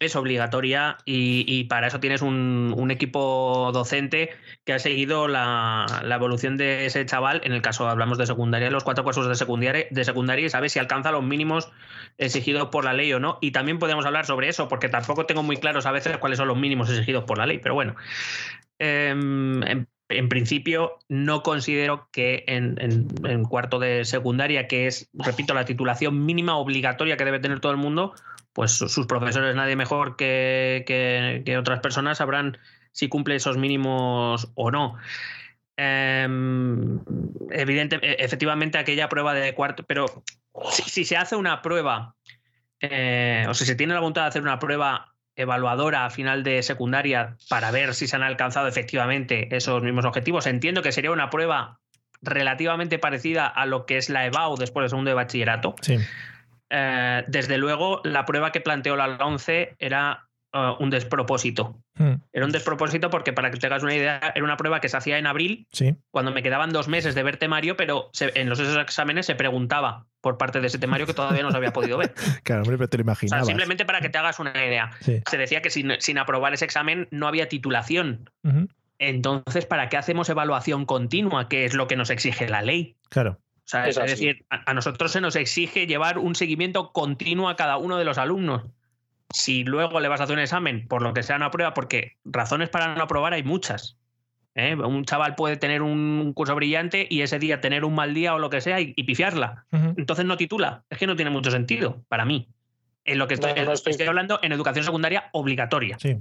es 0.00 0.14
obligatoria 0.14 0.98
y, 1.04 1.64
para 1.64 1.88
eso 1.88 2.00
tienes 2.00 2.22
un, 2.22 2.88
equipo 2.90 3.70
docente 3.72 4.30
que 4.64 4.72
ha 4.72 4.78
seguido 4.78 5.28
la, 5.28 5.86
evolución 6.10 6.56
de 6.56 6.86
ese 6.86 7.04
chaval. 7.04 7.40
En 7.44 7.52
el 7.52 7.62
caso 7.62 7.88
hablamos 7.88 8.18
de 8.18 8.26
secundaria, 8.26 8.70
los 8.70 8.84
cuatro 8.84 9.04
cursos 9.04 9.28
de 9.28 9.34
secundaria, 9.34 9.86
de 9.90 10.04
secundaria 10.04 10.46
y 10.46 10.50
sabe 10.50 10.68
si 10.68 10.78
alcanza 10.78 11.10
los 11.10 11.24
mínimos 11.24 11.70
exigidos 12.16 12.68
por 12.68 12.84
la 12.84 12.92
ley 12.92 13.12
o 13.12 13.20
no. 13.20 13.38
Y 13.40 13.50
también 13.50 13.78
podemos 13.78 14.06
hablar 14.06 14.26
sobre 14.26 14.48
eso, 14.48 14.68
porque 14.68 14.88
tampoco 14.88 15.26
tengo 15.26 15.42
muy 15.42 15.56
claros 15.56 15.86
a 15.86 15.92
veces 15.92 16.16
cuáles 16.18 16.38
son 16.38 16.48
los 16.48 16.56
mínimos 16.56 16.88
exigidos 16.90 17.24
por 17.24 17.38
la 17.38 17.46
ley. 17.46 17.58
Pero 17.58 17.74
bueno, 17.74 17.96
em, 18.78 19.86
en, 20.08 20.28
principio 20.28 20.98
no 21.08 21.42
considero 21.42 22.08
que 22.12 22.44
en, 22.46 22.76
en 22.80 23.44
cuarto 23.44 23.78
de 23.78 24.04
secundaria, 24.04 24.68
que 24.68 24.86
es, 24.86 25.10
repito, 25.12 25.54
la 25.54 25.64
titulación 25.64 26.24
mínima 26.24 26.56
obligatoria 26.56 27.16
que 27.16 27.24
debe 27.24 27.40
tener 27.40 27.60
todo 27.60 27.72
el 27.72 27.78
mundo, 27.78 28.14
pues 28.58 28.72
sus 28.72 29.06
profesores, 29.06 29.54
nadie 29.54 29.76
mejor 29.76 30.16
que, 30.16 31.44
otras 31.60 31.78
personas, 31.78 32.18
sabrán 32.18 32.58
si 32.90 33.08
cumple 33.08 33.36
esos 33.36 33.56
mínimos 33.56 34.50
o 34.56 34.72
no. 34.72 34.96
Em, 35.76 36.98
evidente, 37.52 38.00
e, 38.02 38.16
efectivamente, 38.24 38.76
aquella 38.78 39.08
prueba 39.08 39.32
de 39.32 39.54
cuarto, 39.54 39.84
pero 39.84 40.24
si, 40.72 41.04
se 41.04 41.16
hace 41.16 41.36
una 41.36 41.62
prueba, 41.62 42.16
eh, 42.80 43.46
o 43.48 43.54
si 43.54 43.64
se 43.64 43.76
tiene 43.76 43.94
la 43.94 44.00
voluntad 44.00 44.22
de 44.22 44.28
hacer 44.28 44.42
una 44.42 44.58
prueba 44.58 45.14
evaluadora 45.38 46.04
a 46.04 46.10
final 46.10 46.42
de 46.42 46.62
secundaria 46.62 47.36
para 47.48 47.70
ver 47.70 47.94
si 47.94 48.06
se 48.06 48.16
han 48.16 48.22
alcanzado 48.22 48.68
efectivamente 48.68 49.48
esos 49.56 49.82
mismos 49.82 50.04
objetivos, 50.04 50.46
entiendo 50.46 50.82
que 50.82 50.92
sería 50.92 51.10
una 51.10 51.30
prueba 51.30 51.80
relativamente 52.20 52.98
parecida 52.98 53.46
a 53.46 53.64
lo 53.64 53.86
que 53.86 53.96
es 53.96 54.10
la 54.10 54.26
EBAU 54.26 54.56
después 54.56 54.82
del 54.82 54.90
segundo 54.90 55.10
de 55.10 55.14
bachillerato. 55.14 55.74
Sí. 55.80 55.98
Eh, 56.70 57.24
desde 57.28 57.56
luego, 57.56 58.00
la 58.04 58.26
prueba 58.26 58.52
que 58.52 58.60
planteó 58.60 58.96
la 58.96 59.06
11 59.06 59.76
era 59.78 60.27
eh, 60.52 60.74
un 60.78 60.90
despropósito. 60.90 61.78
Hmm. 61.94 62.14
Era 62.32 62.46
un 62.46 62.52
despropósito 62.52 63.10
porque, 63.10 63.32
para 63.32 63.50
que 63.50 63.58
te 63.58 63.66
hagas 63.66 63.82
una 63.82 63.94
idea, 63.94 64.32
era 64.34 64.44
una 64.44 64.56
prueba 64.56 64.80
que 64.80 64.88
se 64.88 64.96
hacía 64.96 65.18
en 65.18 65.26
abril, 65.26 65.66
cuando 66.10 66.32
me 66.32 66.42
quedaban 66.42 66.70
dos 66.70 66.88
meses 66.88 67.14
de 67.14 67.22
ver 67.22 67.36
temario, 67.36 67.76
pero 67.76 68.10
en 68.20 68.48
los 68.48 68.58
esos 68.58 68.76
exámenes 68.78 69.26
se 69.26 69.34
preguntaba 69.34 70.06
por 70.20 70.38
parte 70.38 70.60
de 70.60 70.66
ese 70.68 70.78
temario 70.78 71.06
que 71.06 71.14
todavía 71.14 71.42
no 71.42 71.50
se 71.50 71.56
había 71.56 71.72
podido 71.72 71.98
ver. 71.98 72.14
Claro, 72.44 72.62
hombre, 72.62 72.78
pero 72.78 72.88
te 72.88 72.96
lo 72.96 73.02
imaginabas. 73.02 73.46
simplemente 73.46 73.84
para 73.84 74.00
que 74.00 74.08
te 74.08 74.18
hagas 74.18 74.38
una 74.38 74.52
idea. 74.64 74.90
Se 75.00 75.36
decía 75.36 75.60
que 75.60 75.70
sin, 75.70 76.18
aprobar 76.18 76.54
ese 76.54 76.64
examen 76.64 77.08
no 77.10 77.28
había 77.28 77.48
titulación. 77.48 78.30
Entonces, 78.98 79.66
¿para 79.66 79.88
qué 79.88 79.96
hacemos 79.96 80.28
evaluación 80.28 80.86
continua? 80.86 81.48
Que 81.48 81.64
es 81.64 81.74
lo 81.74 81.86
que 81.86 81.96
nos 81.96 82.10
exige 82.10 82.48
la 82.48 82.62
ley. 82.62 82.96
Claro 83.10 83.38
es, 83.86 83.96
decir, 83.96 84.46
a, 84.48 84.72
nosotros 84.72 85.12
se 85.12 85.20
nos 85.20 85.36
exige 85.36 85.86
llevar 85.86 86.18
un 86.18 86.34
seguimiento 86.34 86.92
continuo 86.92 87.48
a 87.48 87.56
cada 87.56 87.76
uno 87.76 87.98
de 87.98 88.04
los 88.04 88.18
alumnos. 88.18 88.64
Si 89.32 89.64
luego 89.64 90.00
le 90.00 90.08
vas 90.08 90.20
a 90.20 90.24
hacer 90.24 90.36
un 90.36 90.42
examen, 90.42 90.88
por 90.88 91.02
lo 91.02 91.12
que 91.12 91.22
sea 91.22 91.36
una 91.36 91.50
prueba, 91.50 91.74
porque 91.74 92.16
razones 92.24 92.68
para 92.70 92.94
no 92.94 93.02
aprobar 93.02 93.34
hay 93.34 93.42
muchas. 93.42 93.98
¿eh? 94.54 94.74
Un 94.74 95.04
chaval 95.04 95.34
puede 95.34 95.56
tener 95.56 95.82
un 95.82 96.32
curso 96.34 96.54
brillante 96.54 97.06
y 97.10 97.22
ese 97.22 97.38
día 97.38 97.60
tener 97.60 97.84
un 97.84 97.94
mal 97.94 98.14
día 98.14 98.34
o 98.34 98.38
lo 98.38 98.50
que 98.50 98.60
sea 98.60 98.80
y, 98.80 98.94
pifiarla. 98.94 99.66
Entonces 99.70 100.24
no 100.24 100.36
titula. 100.36 100.84
Es 100.90 100.98
que 100.98 101.06
no 101.06 101.16
tiene 101.16 101.30
mucho 101.30 101.50
sentido 101.50 102.02
para 102.08 102.24
mí. 102.24 102.48
En 103.04 103.18
lo 103.18 103.28
que 103.28 103.34
estoy, 103.34 103.52
estoy 103.52 104.06
hablando 104.06 104.38
en 104.42 104.52
educación 104.52 104.84
secundaria 104.84 105.30
obligatoria. 105.32 105.98
Sí. 105.98 106.18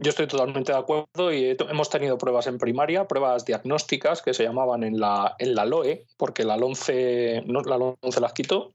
Yo 0.00 0.10
estoy 0.10 0.28
totalmente 0.28 0.70
de 0.70 0.78
acuerdo 0.78 1.32
y 1.32 1.56
hemos 1.68 1.90
tenido 1.90 2.18
pruebas 2.18 2.46
en 2.46 2.58
primaria, 2.58 3.08
pruebas 3.08 3.44
diagnósticas 3.44 4.22
que 4.22 4.32
se 4.32 4.44
llamaban 4.44 4.84
en 4.84 5.00
la, 5.00 5.34
en 5.40 5.56
la 5.56 5.64
LOE, 5.64 6.06
porque 6.16 6.44
la 6.44 6.56
LONCE, 6.56 7.42
no, 7.46 7.62
la 7.62 7.78
LONCE 7.78 8.20
las 8.20 8.32
quitó, 8.32 8.74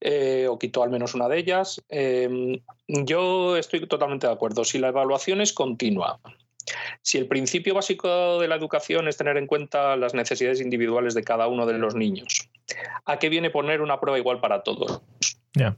eh, 0.00 0.46
o 0.48 0.58
quitó 0.58 0.82
al 0.82 0.88
menos 0.88 1.14
una 1.14 1.28
de 1.28 1.38
ellas. 1.38 1.84
Em, 1.90 2.62
yo 2.88 3.58
estoy 3.58 3.86
totalmente 3.86 4.26
de 4.26 4.32
acuerdo. 4.32 4.64
Si 4.64 4.78
la 4.78 4.88
evaluación 4.88 5.42
es 5.42 5.52
continua, 5.52 6.18
si 7.02 7.18
el 7.18 7.28
principio 7.28 7.74
básico 7.74 8.40
de 8.40 8.48
la 8.48 8.56
educación 8.56 9.06
es 9.06 9.18
tener 9.18 9.36
en 9.36 9.46
cuenta 9.46 9.96
las 9.96 10.14
necesidades 10.14 10.62
individuales 10.62 11.12
de 11.12 11.24
cada 11.24 11.46
uno 11.46 11.66
de 11.66 11.74
los 11.74 11.94
niños, 11.94 12.48
¿a 13.04 13.18
qué 13.18 13.28
viene 13.28 13.50
poner 13.50 13.82
una 13.82 14.00
prueba 14.00 14.18
igual 14.18 14.40
para 14.40 14.62
todos? 14.62 15.02
Ya 15.52 15.76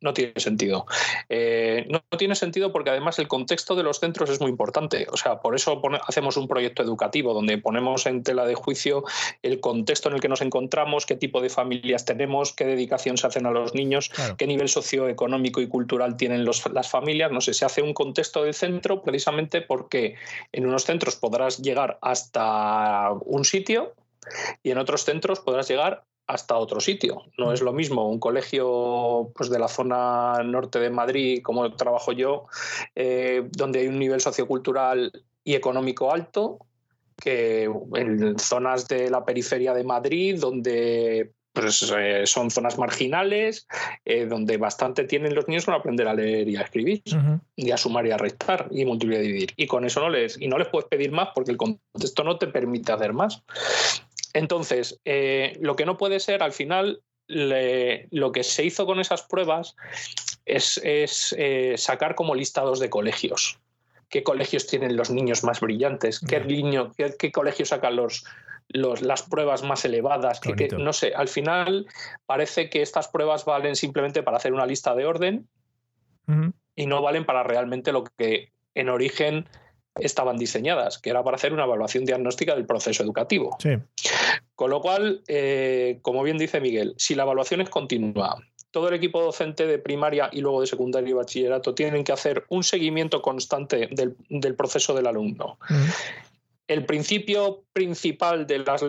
no 0.00 0.14
tiene 0.14 0.32
sentido. 0.36 0.86
Eh, 1.28 1.86
no, 1.88 2.00
tiene 2.18 2.34
sentido 2.34 2.72
porque 2.72 2.90
además 2.90 3.18
el 3.18 3.28
contexto 3.28 3.74
de 3.74 3.82
los 3.82 4.00
centros 4.00 4.30
es 4.30 4.40
muy 4.40 4.50
importante. 4.50 5.06
O 5.10 5.16
sea, 5.16 5.40
por 5.40 5.54
eso 5.54 5.80
hacemos 6.06 6.36
un 6.36 6.48
proyecto 6.48 6.82
educativo 6.82 7.34
donde 7.34 7.58
ponemos 7.58 8.06
en 8.06 8.22
tela 8.22 8.46
de 8.46 8.54
juicio 8.54 9.04
el 9.42 9.60
contexto 9.60 10.08
en 10.08 10.16
el 10.16 10.20
que 10.20 10.28
nos 10.28 10.40
encontramos, 10.40 11.06
qué 11.06 11.16
tipo 11.16 11.40
de 11.40 11.50
familias 11.50 12.04
tenemos, 12.04 12.52
qué 12.52 12.64
dedicación 12.64 13.16
se 13.18 13.26
hacen 13.26 13.46
a 13.46 13.50
los 13.50 13.74
niños, 13.74 14.10
qué 14.38 14.46
nivel 14.46 14.68
socioeconómico 14.68 15.60
y 15.60 15.68
cultural 15.68 16.16
tienen 16.16 16.44
las 16.44 16.90
familias. 16.90 17.30
No 17.30 17.40
sé, 17.40 17.54
se 17.54 17.64
hace 17.64 17.82
un 17.82 17.94
contexto 17.94 18.42
del 18.42 18.54
centro 18.54 19.02
precisamente 19.02 19.60
porque 19.60 20.16
en 20.52 20.66
unos 20.66 20.84
centros 20.84 21.16
podrás 21.16 21.58
llegar 21.58 21.98
hasta 22.00 23.10
un 23.24 23.44
sitio 23.44 23.94
y 24.62 24.70
en 24.70 24.78
otros 24.78 25.04
centros 25.04 25.40
podrás 25.40 25.68
llegar 25.68 26.04
hasta 26.30 26.56
otro 26.56 26.80
sitio. 26.80 27.24
No 27.36 27.52
es 27.52 27.60
lo 27.60 27.72
mismo 27.72 28.08
un 28.08 28.20
colegio 28.20 29.32
pues, 29.34 29.50
de 29.50 29.58
la 29.58 29.68
zona 29.68 30.42
norte 30.44 30.78
de 30.78 30.90
Madrid, 30.90 31.42
como 31.42 31.74
trabajo 31.74 32.12
yo, 32.12 32.46
eh, 32.94 33.48
donde 33.50 33.80
hay 33.80 33.88
un 33.88 33.98
nivel 33.98 34.20
sociocultural 34.20 35.12
y 35.42 35.54
económico 35.54 36.12
alto, 36.12 36.58
que 37.16 37.68
en 37.94 38.38
zonas 38.38 38.86
de 38.86 39.10
la 39.10 39.24
periferia 39.24 39.74
de 39.74 39.84
Madrid, 39.84 40.38
donde 40.38 41.32
pues, 41.52 41.92
eh, 41.96 42.22
son 42.26 42.50
zonas 42.50 42.78
marginales, 42.78 43.66
eh, 44.04 44.26
donde 44.26 44.56
bastante 44.56 45.04
tienen 45.04 45.34
los 45.34 45.48
niños 45.48 45.64
con 45.64 45.74
aprender 45.74 46.06
a 46.06 46.14
leer 46.14 46.48
y 46.48 46.56
a 46.56 46.62
escribir, 46.62 47.02
y 47.56 47.70
a 47.72 47.76
sumar 47.76 48.06
y 48.06 48.12
a 48.12 48.16
restar, 48.16 48.68
y 48.70 48.84
multiplicar 48.84 49.24
y 49.24 49.26
dividir. 49.26 49.52
Y 49.56 49.66
con 49.66 49.84
eso 49.84 50.00
no 50.00 50.10
les, 50.10 50.40
y 50.40 50.46
no 50.46 50.58
les 50.58 50.68
puedes 50.68 50.88
pedir 50.88 51.10
más 51.10 51.30
porque 51.34 51.50
el 51.50 51.56
contexto 51.56 52.22
no 52.22 52.38
te 52.38 52.46
permite 52.46 52.92
hacer 52.92 53.12
más. 53.12 53.42
Entonces, 54.32 55.00
eh, 55.04 55.56
lo 55.60 55.76
que 55.76 55.86
no 55.86 55.96
puede 55.96 56.20
ser, 56.20 56.42
al 56.42 56.52
final, 56.52 57.02
lo 57.26 58.32
que 58.32 58.42
se 58.42 58.64
hizo 58.64 58.86
con 58.86 58.98
esas 59.00 59.22
pruebas 59.22 59.76
es, 60.44 60.80
sacar 61.76 62.14
como 62.14 62.34
listados 62.34 62.80
de 62.80 62.90
colegios. 62.90 63.58
¿Qué 64.08 64.24
colegios 64.24 64.66
tienen 64.66 64.96
los 64.96 65.10
niños 65.10 65.44
más 65.44 65.60
brillantes? 65.60 66.18
¿Qué, 66.18 66.40
niño, 66.40 66.92
qué 66.96 67.30
colegios 67.30 67.68
sacan 67.68 67.94
los, 67.94 68.24
las 68.72 69.22
pruebas 69.22 69.62
más 69.62 69.84
elevadas, 69.84 70.40
que, 70.40 70.68
no 70.68 70.92
sé, 70.92 71.12
al 71.14 71.28
final 71.28 71.86
parece 72.26 72.70
que 72.70 72.82
estas 72.82 73.08
pruebas 73.08 73.44
valen 73.44 73.74
simplemente 73.74 74.22
para 74.22 74.36
hacer 74.36 74.52
una 74.52 74.66
lista 74.66 74.94
de 74.94 75.06
orden 75.06 75.48
y 76.76 76.86
no 76.86 77.02
valen 77.02 77.24
para 77.24 77.42
realmente 77.42 77.90
lo 77.90 78.04
que 78.04 78.52
en 78.74 78.88
origen 78.88 79.48
estaban 79.96 80.36
diseñadas, 80.36 80.98
que 80.98 81.10
era 81.10 81.22
para 81.22 81.36
hacer 81.36 81.52
una 81.52 81.64
evaluación 81.64 82.04
diagnóstica 82.04 82.54
del 82.54 82.66
proceso 82.66 83.02
educativo. 83.02 83.56
Con 84.54 84.70
lo 84.70 84.80
cual, 84.80 85.22
eh, 85.26 85.98
como 86.02 86.22
bien 86.22 86.38
dice 86.38 86.60
Miguel, 86.60 86.94
si 86.96 87.14
la 87.14 87.22
evaluación 87.24 87.60
es 87.60 87.70
continua, 87.70 88.36
todo 88.70 88.88
el 88.88 88.94
equipo 88.94 89.20
docente 89.22 89.66
de 89.66 89.78
primaria 89.78 90.28
y 90.32 90.40
luego 90.40 90.60
de 90.60 90.66
secundaria 90.66 91.10
y 91.10 91.14
bachillerato 91.14 91.74
tienen 91.74 92.04
que 92.04 92.12
hacer 92.12 92.44
un 92.48 92.62
seguimiento 92.62 93.20
constante 93.20 93.88
del, 93.90 94.54
proceso 94.54 94.94
del 94.94 95.06
alumno. 95.06 95.58
El 96.68 96.86
principio 96.86 97.64
principal 97.72 98.46
de 98.46 98.60
las 98.60 98.82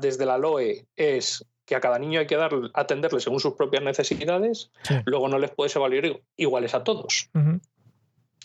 desde 0.00 0.26
la 0.26 0.36
LOE 0.36 0.84
es 0.96 1.46
que 1.64 1.74
a 1.74 1.80
cada 1.80 1.98
niño 1.98 2.20
hay 2.20 2.26
que 2.26 2.36
dar, 2.36 2.52
atenderle 2.74 3.20
según 3.20 3.40
sus 3.40 3.54
propias 3.54 3.82
necesidades, 3.82 4.70
luego 5.06 5.28
no 5.28 5.38
les 5.38 5.50
puedes 5.50 5.74
evaluar 5.76 6.20
iguales 6.36 6.74
a 6.74 6.84
todos. 6.84 7.30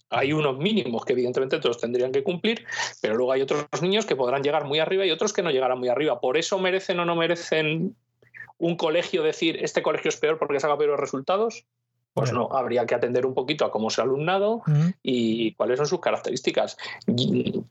Hay 0.10 0.34
unos 0.34 0.58
mínimos 0.58 1.04
que 1.04 1.14
evidentemente 1.14 1.60
todos 1.60 1.80
tendrían 1.80 2.12
que 2.12 2.24
cumplir, 2.24 2.66
pero 3.02 3.16
luego 3.16 3.32
hay 3.32 3.42
otros 3.42 3.66
niños 3.82 4.06
que 4.06 4.16
podrán 4.16 4.44
llegar 4.44 4.66
muy 4.66 4.80
arriba 4.80 5.06
y 5.06 5.12
otros 5.12 5.34
que 5.34 5.44
no 5.44 5.52
llegarán 5.52 5.80
muy 5.80 5.90
arriba. 5.90 6.22
Por 6.22 6.38
eso 6.38 6.60
merecen 6.60 7.00
o 7.00 7.06
no 7.06 7.16
merecen 7.16 7.96
un 8.58 8.76
colegio 8.76 9.24
decir 9.24 9.58
este 9.64 9.82
colegio 9.84 10.10
es 10.10 10.18
peor 10.18 10.40
porque 10.40 10.60
saca 10.60 10.78
peores 10.78 11.00
resultados 11.00 11.66
pues 12.18 12.34
no, 12.34 12.50
habría 12.52 12.88
que 12.88 12.96
atender 12.96 13.28
un 13.28 13.36
poquito 13.36 13.64
a 13.64 13.70
cómo 13.70 13.90
es 13.90 13.98
el 14.00 14.06
alumnado 14.06 14.64
y 15.04 15.54
cuáles 15.54 15.78
son 15.78 15.86
sus 15.86 16.00
características. 16.00 16.76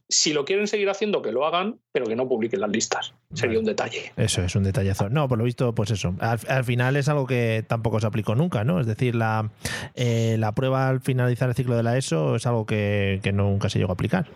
Si 0.08 0.32
lo 0.32 0.44
quieren 0.44 0.68
seguir 0.68 0.88
haciendo, 0.88 1.20
que 1.20 1.32
lo 1.32 1.44
hagan, 1.44 1.80
pero 1.90 2.06
que 2.06 2.14
no 2.14 2.28
publiquen 2.28 2.60
las 2.60 2.70
listas. 2.70 3.12
Sería 3.34 3.58
un 3.58 3.64
detalle. 3.64 4.12
Eso 4.16 4.42
es 4.42 4.54
un 4.54 4.62
detallazo. 4.62 5.10
No, 5.10 5.28
por 5.28 5.38
lo 5.38 5.44
visto, 5.44 5.74
pues 5.74 5.90
eso. 5.90 6.14
Al, 6.20 6.64
final 6.64 6.94
es 6.94 7.08
algo 7.08 7.26
que 7.26 7.64
tampoco 7.66 7.98
se 7.98 8.06
aplicó 8.06 8.36
nunca, 8.36 8.62
¿no? 8.62 8.78
Es 8.80 8.86
decir, 8.86 9.16
la, 9.16 9.50
eh, 9.94 10.36
la 10.38 10.52
prueba 10.52 10.88
al 10.88 11.00
finalizar 11.00 11.48
el 11.48 11.56
ciclo 11.56 11.76
de 11.76 11.82
la 11.82 11.98
ESO 11.98 12.36
es 12.36 12.46
algo 12.46 12.66
que, 12.66 13.18
que 13.24 13.32
nunca 13.32 13.68
se 13.68 13.80
llegó 13.80 13.90
a 13.90 13.94
aplicar. 13.94 14.28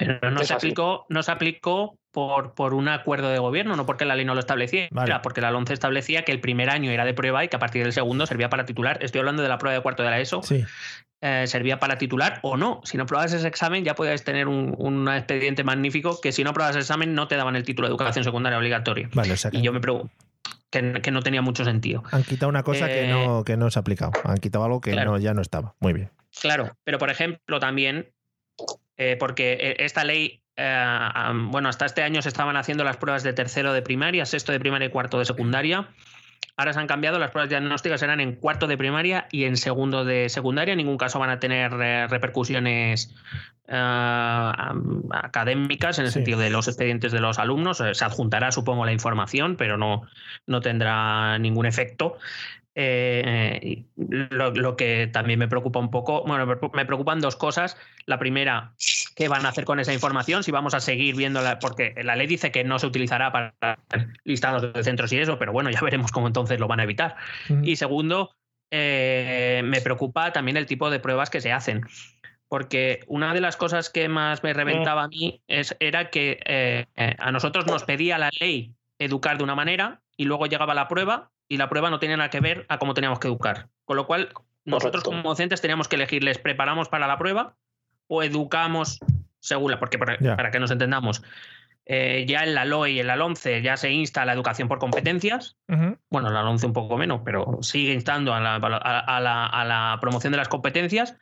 Pero 0.00 0.30
no 0.30 0.42
se 0.44 0.54
aplicó, 0.54 1.06
no 1.08 1.22
se 1.22 1.30
aplicó 1.30 1.98
por, 2.10 2.54
por 2.54 2.74
un 2.74 2.88
acuerdo 2.88 3.28
de 3.28 3.38
gobierno, 3.38 3.76
no 3.76 3.86
porque 3.86 4.04
la 4.04 4.16
ley 4.16 4.24
no 4.24 4.34
lo 4.34 4.40
establecía, 4.40 4.88
porque 5.22 5.40
la 5.40 5.54
11 5.54 5.72
establecía 5.72 6.24
que 6.24 6.32
el 6.32 6.40
primer 6.40 6.70
año 6.70 6.90
era 6.90 7.04
de 7.04 7.14
prueba 7.14 7.44
y 7.44 7.48
que 7.48 7.56
a 7.56 7.58
partir 7.58 7.82
del 7.82 7.92
segundo 7.92 8.26
servía 8.26 8.50
para 8.50 8.64
titular. 8.64 8.98
Estoy 9.02 9.20
hablando 9.20 9.42
de 9.42 9.48
la 9.48 9.58
prueba 9.58 9.76
de 9.76 9.82
cuarto 9.82 10.02
de 10.02 10.10
la 10.10 10.20
ESO. 10.20 10.40
Eh, 11.22 11.46
servía 11.46 11.78
para 11.78 11.98
titular 11.98 12.40
o 12.42 12.56
no. 12.56 12.80
Si 12.84 12.96
no 12.96 13.04
probabas 13.04 13.34
ese 13.34 13.46
examen, 13.46 13.84
ya 13.84 13.94
podías 13.94 14.24
tener 14.24 14.48
un, 14.48 15.08
expediente 15.08 15.64
magnífico 15.64 16.18
que 16.20 16.32
si 16.32 16.44
no 16.44 16.54
probabas 16.54 16.76
ese 16.76 16.84
examen 16.84 17.14
no 17.14 17.28
te 17.28 17.36
daban 17.36 17.56
el 17.56 17.64
título 17.64 17.88
de 17.88 17.92
educación 17.92 18.24
secundaria 18.24 18.58
obligatoria. 18.58 19.10
Y 19.52 19.60
yo 19.62 19.72
me 19.72 19.80
pregunto. 19.80 20.10
Que, 20.70 21.10
no 21.10 21.20
tenía 21.20 21.42
mucho 21.42 21.64
sentido. 21.64 22.04
Han 22.12 22.22
quitado 22.22 22.48
una 22.48 22.62
cosa 22.62 22.86
que, 22.86 23.08
no, 23.08 23.40
eh, 23.40 23.44
que 23.44 23.56
no 23.56 23.70
se 23.70 23.78
ha 23.78 23.80
aplicado. 23.80 24.12
Han 24.24 24.38
quitado 24.38 24.64
algo 24.64 24.80
que 24.80 24.94
no, 24.94 25.18
ya 25.18 25.34
no 25.34 25.42
estaba. 25.42 25.74
Muy 25.80 25.92
bien. 25.92 26.10
Claro, 26.40 26.76
pero 26.84 26.98
por 26.98 27.10
ejemplo, 27.10 27.58
también 27.58 28.12
eh, 29.00 29.16
porque 29.18 29.54
eh, 29.54 29.76
esta 29.78 30.04
ley, 30.04 30.42
eh, 30.56 30.84
bueno, 31.48 31.70
hasta 31.70 31.86
este 31.86 32.02
año 32.02 32.20
se 32.20 32.28
estaban 32.28 32.58
haciendo 32.58 32.84
las 32.84 32.98
pruebas 32.98 33.22
de 33.22 33.32
tercero 33.32 33.72
de 33.72 33.80
primaria, 33.80 34.26
sexto 34.26 34.52
de 34.52 34.60
primaria 34.60 34.88
y 34.88 34.90
cuarto 34.90 35.18
de 35.18 35.24
secundaria. 35.24 35.88
Ahora 36.54 36.74
se 36.74 36.80
han 36.80 36.86
cambiado, 36.86 37.18
las 37.18 37.30
pruebas 37.30 37.48
diagnósticas 37.48 38.00
serán 38.00 38.20
en 38.20 38.34
cuarto 38.34 38.66
de 38.66 38.76
primaria 38.76 39.26
y 39.32 39.44
en 39.44 39.56
segundo 39.56 40.04
de 40.04 40.28
secundaria. 40.28 40.72
En 40.72 40.76
ningún 40.76 40.98
caso 40.98 41.18
van 41.18 41.30
a 41.30 41.40
tener 41.40 41.72
repercusiones 42.10 43.14
académicas 45.12 45.98
en 45.98 46.04
el 46.04 46.10
sentido 46.10 46.38
de 46.38 46.50
los 46.50 46.68
expedientes 46.68 47.10
de 47.12 47.20
los 47.20 47.38
alumnos. 47.38 47.78
Se 47.78 48.04
adjuntará, 48.04 48.52
supongo, 48.52 48.84
la 48.84 48.92
información, 48.92 49.56
pero 49.56 49.78
no, 49.78 50.02
no 50.46 50.60
tendrá 50.60 51.38
ningún 51.38 51.64
efecto. 51.64 52.18
Eh, 52.76 53.84
lo, 53.96 54.76
que 54.76 55.08
también 55.08 55.38
me 55.38 55.48
preocupa 55.48 55.80
un 55.80 55.90
poco, 55.90 56.22
bueno, 56.24 56.46
me 56.72 56.86
preocupan 56.86 57.20
dos 57.20 57.36
cosas. 57.36 57.76
La 58.06 58.18
primera, 58.18 58.74
¿qué 59.16 59.28
van 59.28 59.44
a 59.44 59.48
hacer 59.48 59.64
con 59.64 59.80
esa 59.80 59.92
información? 59.92 60.44
Si 60.44 60.50
vamos 60.50 60.74
a 60.74 60.80
seguir 60.80 61.16
viéndola, 61.16 61.58
porque 61.58 61.94
la 62.02 62.16
ley 62.16 62.26
dice 62.26 62.52
que 62.52 62.64
no 62.64 62.78
se 62.78 62.86
utilizará 62.86 63.32
para 63.32 63.78
listados 64.24 64.72
de 64.72 64.84
centros 64.84 65.12
y 65.12 65.18
eso, 65.18 65.38
pero 65.38 65.52
bueno, 65.52 65.70
ya 65.70 65.80
veremos 65.80 66.12
cómo 66.12 66.26
entonces 66.26 66.60
lo 66.60 66.68
van 66.68 66.80
a 66.80 66.84
evitar. 66.84 67.16
Y 67.62 67.76
segundo, 67.76 68.36
eh, 68.70 69.62
me 69.64 69.80
preocupa 69.80 70.32
también 70.32 70.56
el 70.56 70.66
tipo 70.66 70.90
de 70.90 71.00
pruebas 71.00 71.30
que 71.30 71.40
se 71.40 71.52
hacen. 71.52 71.82
Porque 72.48 73.04
una 73.06 73.32
de 73.32 73.40
las 73.40 73.56
cosas 73.56 73.90
que 73.90 74.08
más 74.08 74.42
me 74.42 74.52
reventaba 74.52 75.04
a 75.04 75.08
mí 75.08 75.40
es, 75.46 75.76
era 75.78 76.10
que 76.10 76.40
eh, 76.44 76.86
a 76.96 77.30
nosotros 77.30 77.66
nos 77.66 77.84
pedía 77.84 78.18
la 78.18 78.30
ley 78.40 78.74
educar 78.98 79.38
de 79.38 79.44
una 79.44 79.54
manera 79.54 80.02
y 80.16 80.24
luego 80.24 80.46
llegaba 80.46 80.74
la 80.74 80.88
prueba 80.88 81.30
y 81.50 81.56
la 81.56 81.68
prueba 81.68 81.90
no 81.90 81.98
tenía 81.98 82.16
nada 82.16 82.30
que 82.30 82.40
ver 82.40 82.64
a 82.68 82.78
cómo 82.78 82.94
teníamos 82.94 83.18
que 83.18 83.26
educar. 83.26 83.68
Con 83.84 83.96
lo 83.96 84.06
cual, 84.06 84.32
nosotros 84.64 85.02
como 85.02 85.20
docentes 85.22 85.60
teníamos 85.60 85.88
que 85.88 85.96
elegir, 85.96 86.22
¿les 86.22 86.38
preparamos 86.38 86.88
para 86.88 87.08
la 87.08 87.18
prueba 87.18 87.56
o 88.06 88.22
educamos 88.22 89.00
según 89.40 89.72
la? 89.72 89.80
Porque 89.80 89.98
para, 89.98 90.16
que 90.16 90.60
nos 90.60 90.70
entendamos, 90.70 91.24
eh, 91.86 92.24
ya 92.28 92.44
en 92.44 92.54
la 92.54 92.64
LOE 92.64 92.92
y 92.92 93.00
en 93.00 93.08
la 93.08 93.16
LONCE 93.16 93.62
ya 93.62 93.76
se 93.76 93.90
insta 93.90 94.24
la 94.24 94.32
educación 94.32 94.68
por 94.68 94.78
competencias. 94.78 95.56
Bueno, 96.08 96.30
la 96.30 96.42
LONCE 96.42 96.66
un 96.66 96.72
poco 96.72 96.96
menos, 96.96 97.22
pero 97.24 97.58
sigue 97.62 97.94
instando 97.94 98.32
a 98.32 98.40
la 98.40 99.98
promoción 100.00 100.30
de 100.30 100.36
las 100.36 100.48
competencias. 100.48 101.16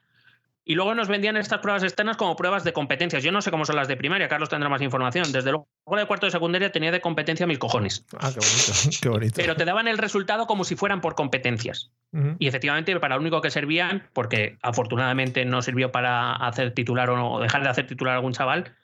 Y 0.68 0.74
luego 0.74 0.94
nos 0.94 1.08
vendían 1.08 1.38
estas 1.38 1.60
pruebas 1.60 1.82
externas 1.82 2.18
como 2.18 2.36
pruebas 2.36 2.62
de 2.62 2.74
competencias. 2.74 3.22
Yo 3.22 3.32
no 3.32 3.40
sé 3.40 3.50
cómo 3.50 3.64
son 3.64 3.76
las 3.76 3.88
de 3.88 3.96
primaria, 3.96 4.28
Carlos 4.28 4.50
tendrá 4.50 4.68
más 4.68 4.82
información. 4.82 5.32
Desde 5.32 5.50
luego, 5.50 5.66
de 5.96 6.04
cuarto 6.04 6.26
de 6.26 6.30
secundaria 6.30 6.70
tenía 6.70 6.92
de 6.92 7.00
competencia 7.00 7.46
mil 7.46 7.58
cojones. 7.58 8.04
Ah, 8.18 8.30
qué 8.30 8.40
bonito, 8.40 8.72
qué 9.00 9.08
bonito. 9.08 9.34
Pero 9.36 9.56
te 9.56 9.64
daban 9.64 9.88
el 9.88 9.96
resultado 9.96 10.46
como 10.46 10.64
si 10.64 10.76
fueran 10.76 11.00
por 11.00 11.14
competencias. 11.14 11.90
Y 12.38 12.48
efectivamente, 12.48 12.98
para 13.00 13.16
lo 13.16 13.22
único 13.22 13.40
que 13.40 13.50
servían, 13.50 14.10
porque 14.12 14.58
afortunadamente 14.60 15.46
no 15.46 15.62
sirvió 15.62 15.90
para 15.90 16.34
hacer 16.34 16.74
titular 16.74 17.08
o 17.08 17.40
dejar 17.40 17.62
de 17.62 17.70
hacer 17.70 17.86
titular 17.86 18.12
a 18.12 18.16
algún 18.16 18.34
chaval, 18.34 18.76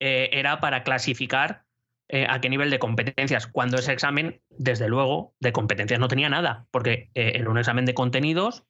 eh, 0.00 0.28
era 0.32 0.60
para 0.60 0.82
clasificar 0.82 1.64
eh, 2.10 2.26
a 2.28 2.42
qué 2.42 2.50
nivel 2.50 2.68
de 2.68 2.78
competencias. 2.78 3.46
Cuando 3.46 3.78
ese 3.78 3.94
examen, 3.94 4.42
desde 4.50 4.86
luego, 4.86 5.32
de 5.40 5.52
competencias 5.52 5.98
no 5.98 6.08
tenía 6.08 6.28
nada, 6.28 6.66
porque 6.70 7.08
eh, 7.14 7.32
era 7.36 7.48
un 7.48 7.56
examen 7.56 7.86
de 7.86 7.94
contenidos 7.94 8.64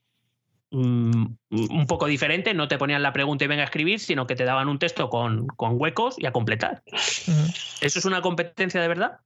un 0.73 1.85
poco 1.87 2.07
diferente, 2.07 2.55
no 2.55 2.69
te 2.69 2.79
ponían 2.79 3.03
la 3.03 3.13
pregunta 3.13 3.45
y 3.45 3.49
venga 3.49 3.63
a 3.63 3.67
escribir, 3.67 4.01
sino 4.01 4.27
que 4.27 4.35
te 4.35 4.45
daban 4.45 4.69
un 4.69 4.79
texto 4.79 5.11
con, 5.11 5.47
huecos 5.59 6.17
y 6.19 6.27
a 6.27 6.33
completar. 6.33 6.83
¿Eso 6.87 7.99
es 7.99 8.05
una 8.05 8.23
competencia 8.23 8.81
de 8.81 8.89
verdad? 8.89 9.21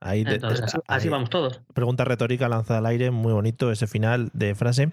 Ahí 0.00 0.24
así, 0.88 1.08
vamos 1.08 1.30
todos. 1.30 1.62
Pregunta 1.74 2.04
retórica 2.04 2.48
lanzada 2.48 2.80
al 2.80 2.86
aire, 2.86 3.10
muy 3.10 3.32
bonito 3.32 3.70
ese 3.70 3.86
final 3.86 4.30
de 4.32 4.54
frase. 4.54 4.90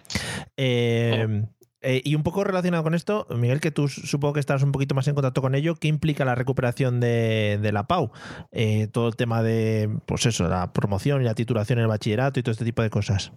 Eh, 0.55 1.45
eh, 1.81 2.01
y 2.03 2.15
un 2.15 2.23
poco 2.23 2.43
relacionado 2.43 2.83
con 2.83 2.93
esto, 2.93 3.25
Miguel, 3.33 3.61
que 3.61 3.71
tú 3.71 3.87
supongo 3.87 4.33
que 4.33 4.39
estás 4.41 4.63
un 4.63 4.73
poquito 4.73 4.95
más 4.95 5.07
en 5.07 5.15
contacto 5.15 5.41
con 5.41 5.55
ello, 5.55 5.75
¿qué 5.75 5.87
implica 5.87 6.25
la 6.25 6.35
recuperación 6.35 6.99
de, 6.99 7.69
la 7.71 7.87
PAU? 7.87 8.11
Eh, 8.51 8.87
todo 8.87 9.07
el 9.07 9.15
tema 9.15 9.41
de, 9.41 9.89
pues 10.05 10.25
eso, 10.25 10.47
la 10.49 10.73
promoción 10.73 11.21
y 11.21 11.25
la 11.25 11.35
titulación 11.35 11.79
en 11.79 11.83
el 11.83 11.89
bachillerato 11.89 12.39
y 12.39 12.43
todo 12.43 12.51
este 12.51 12.65
tipo 12.65 12.81
de 12.81 12.89
cosas. 12.89 13.31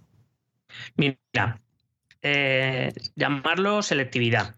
Mira, 0.97 1.61
eh, 2.23 2.93
llamarlo 3.17 3.83
selectividad, 3.83 4.55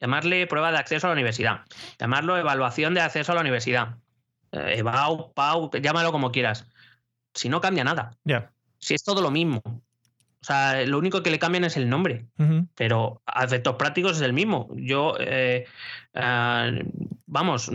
llamarle 0.00 0.46
prueba 0.46 0.70
de 0.70 0.78
acceso 0.78 1.06
a 1.06 1.10
la 1.10 1.14
universidad, 1.14 1.62
llamarlo 1.98 2.38
evaluación 2.38 2.94
de 2.94 3.00
acceso 3.00 3.32
a 3.32 3.34
la 3.34 3.40
universidad, 3.40 3.96
eh, 4.52 4.76
EVAU, 4.78 5.32
PAU, 5.34 5.70
llámalo 5.82 6.12
como 6.12 6.32
quieras. 6.32 6.66
Si 7.34 7.48
no 7.48 7.60
cambia 7.60 7.84
nada. 7.84 8.16
Si 8.78 8.94
es 8.94 9.04
todo 9.04 9.20
lo 9.20 9.30
mismo. 9.30 9.62
O 9.64 10.44
sea, 10.44 10.84
lo 10.86 10.98
único 10.98 11.22
que 11.22 11.30
le 11.30 11.38
cambian 11.40 11.64
es 11.64 11.76
el 11.76 11.88
nombre, 11.88 12.26
pero 12.76 13.20
a 13.26 13.44
efectos 13.44 13.74
prácticos 13.74 14.16
es 14.16 14.22
el 14.22 14.32
mismo. 14.32 14.68
Yo, 14.76 15.16
eh, 15.18 15.66
ah, 16.14 16.70
vamos, 17.26 17.70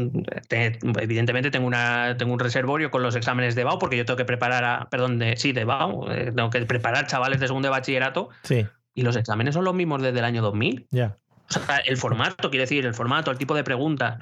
evidentemente 0.49 1.51
tengo, 1.51 1.67
una, 1.67 2.15
tengo 2.17 2.31
un 2.31 2.39
reservorio 2.39 2.89
con 2.89 3.03
los 3.03 3.15
exámenes 3.15 3.55
de 3.55 3.65
BAU, 3.65 3.79
porque 3.79 3.97
yo 3.97 4.05
tengo 4.05 4.17
que 4.17 4.25
preparar, 4.25 4.63
a, 4.63 4.89
perdón, 4.89 5.19
de, 5.19 5.35
sí, 5.35 5.51
de 5.51 5.65
BAU, 5.65 6.09
eh, 6.09 6.31
tengo 6.33 6.49
que 6.49 6.61
preparar 6.65 7.05
chavales 7.05 7.41
de 7.41 7.47
segundo 7.47 7.67
de 7.67 7.71
bachillerato. 7.71 8.29
Sí. 8.43 8.65
Y 8.93 9.01
los 9.01 9.15
exámenes 9.15 9.55
son 9.55 9.65
los 9.65 9.73
mismos 9.73 10.01
desde 10.01 10.19
el 10.19 10.25
año 10.25 10.41
2000. 10.41 10.87
Ya. 10.91 11.17
O 11.49 11.53
sea, 11.53 11.77
el 11.77 11.97
formato, 11.97 12.49
quiere 12.49 12.63
decir, 12.63 12.85
el 12.85 12.93
formato, 12.93 13.31
el 13.31 13.37
tipo 13.37 13.55
de 13.55 13.63
pregunta. 13.63 14.19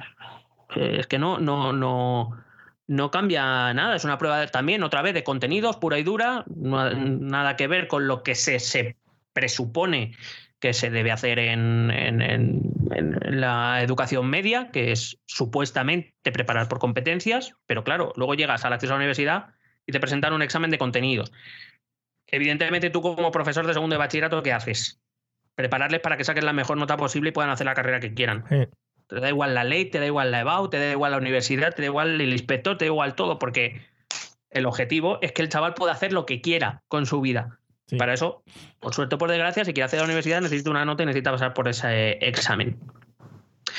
Eh, 0.75 0.97
es 0.99 1.07
que 1.07 1.19
no, 1.19 1.39
no, 1.39 1.73
no 1.73 2.41
no 2.91 3.09
cambia 3.09 3.73
nada. 3.73 3.95
Es 3.95 4.03
una 4.03 4.17
prueba 4.17 4.45
también, 4.47 4.83
otra 4.83 5.01
vez, 5.01 5.13
de 5.13 5.23
contenidos 5.23 5.77
pura 5.77 5.97
y 5.97 6.03
dura, 6.03 6.43
nada 6.47 7.55
que 7.55 7.67
ver 7.67 7.87
con 7.87 8.07
lo 8.07 8.21
que 8.21 8.35
se, 8.35 8.59
se 8.59 8.97
presupone 9.31 10.13
que 10.59 10.73
se 10.73 10.89
debe 10.91 11.11
hacer 11.11 11.39
en, 11.39 11.87
la 13.23 13.81
educación 13.81 14.29
media, 14.29 14.69
que 14.71 14.91
es 14.91 15.17
supuestamente 15.25 16.31
preparar 16.31 16.67
por 16.67 16.79
competencias, 16.79 17.53
pero 17.65 17.83
claro, 17.83 18.11
luego 18.15 18.35
llegas 18.35 18.65
al 18.65 18.73
acceso 18.73 18.93
a 18.93 18.95
la 18.95 18.99
universidad 18.99 19.47
y 19.87 19.93
te 19.93 19.99
presentan 19.99 20.33
un 20.33 20.41
examen 20.41 20.69
de 20.69 20.77
contenidos. 20.77 21.31
Evidentemente, 22.31 22.89
tú 22.89 23.01
como 23.01 23.31
profesor 23.31 23.67
de 23.67 23.73
segundo 23.73 23.93
de 23.93 23.99
bachillerato, 23.99 24.41
¿qué 24.41 24.53
haces? 24.53 25.01
Prepararles 25.55 25.99
para 25.99 26.17
que 26.17 26.23
saquen 26.23 26.45
la 26.45 26.53
mejor 26.53 26.77
nota 26.77 26.97
posible 26.97 27.29
y 27.29 27.31
puedan 27.33 27.51
hacer 27.51 27.65
la 27.65 27.73
carrera 27.73 27.99
que 27.99 28.13
quieran. 28.13 28.45
Te 29.07 29.19
da 29.19 29.27
igual 29.27 29.53
la 29.53 29.65
ley, 29.65 29.85
te 29.85 29.99
da 29.99 30.05
igual 30.05 30.31
la 30.31 30.39
EBAU, 30.39 30.69
te 30.69 30.79
da 30.79 30.91
igual 30.91 31.11
la 31.11 31.17
universidad, 31.17 31.75
te 31.75 31.81
da 31.81 31.87
igual 31.87 32.21
el 32.21 32.31
inspector, 32.31 32.77
te 32.77 32.85
da 32.85 32.91
igual 32.91 33.15
todo, 33.15 33.37
porque 33.37 33.81
el 34.49 34.65
objetivo 34.65 35.19
es 35.21 35.33
que 35.33 35.41
el 35.41 35.49
chaval 35.49 35.73
pueda 35.73 35.91
hacer 35.91 36.13
lo 36.13 36.25
que 36.25 36.39
quiera 36.39 36.83
con 36.87 37.05
su 37.05 37.19
vida. 37.19 37.59
Para 37.97 38.13
eso, 38.13 38.41
por 38.79 38.93
suerte 38.93 39.15
o 39.15 39.17
por 39.17 39.29
desgracia, 39.29 39.65
si 39.65 39.73
quiere 39.73 39.85
hacer 39.85 39.99
la 39.99 40.05
universidad, 40.05 40.39
necesita 40.39 40.69
una 40.69 40.85
nota 40.85 41.03
y 41.03 41.07
necesita 41.07 41.31
pasar 41.31 41.53
por 41.53 41.67
ese 41.67 42.11
examen. 42.25 42.79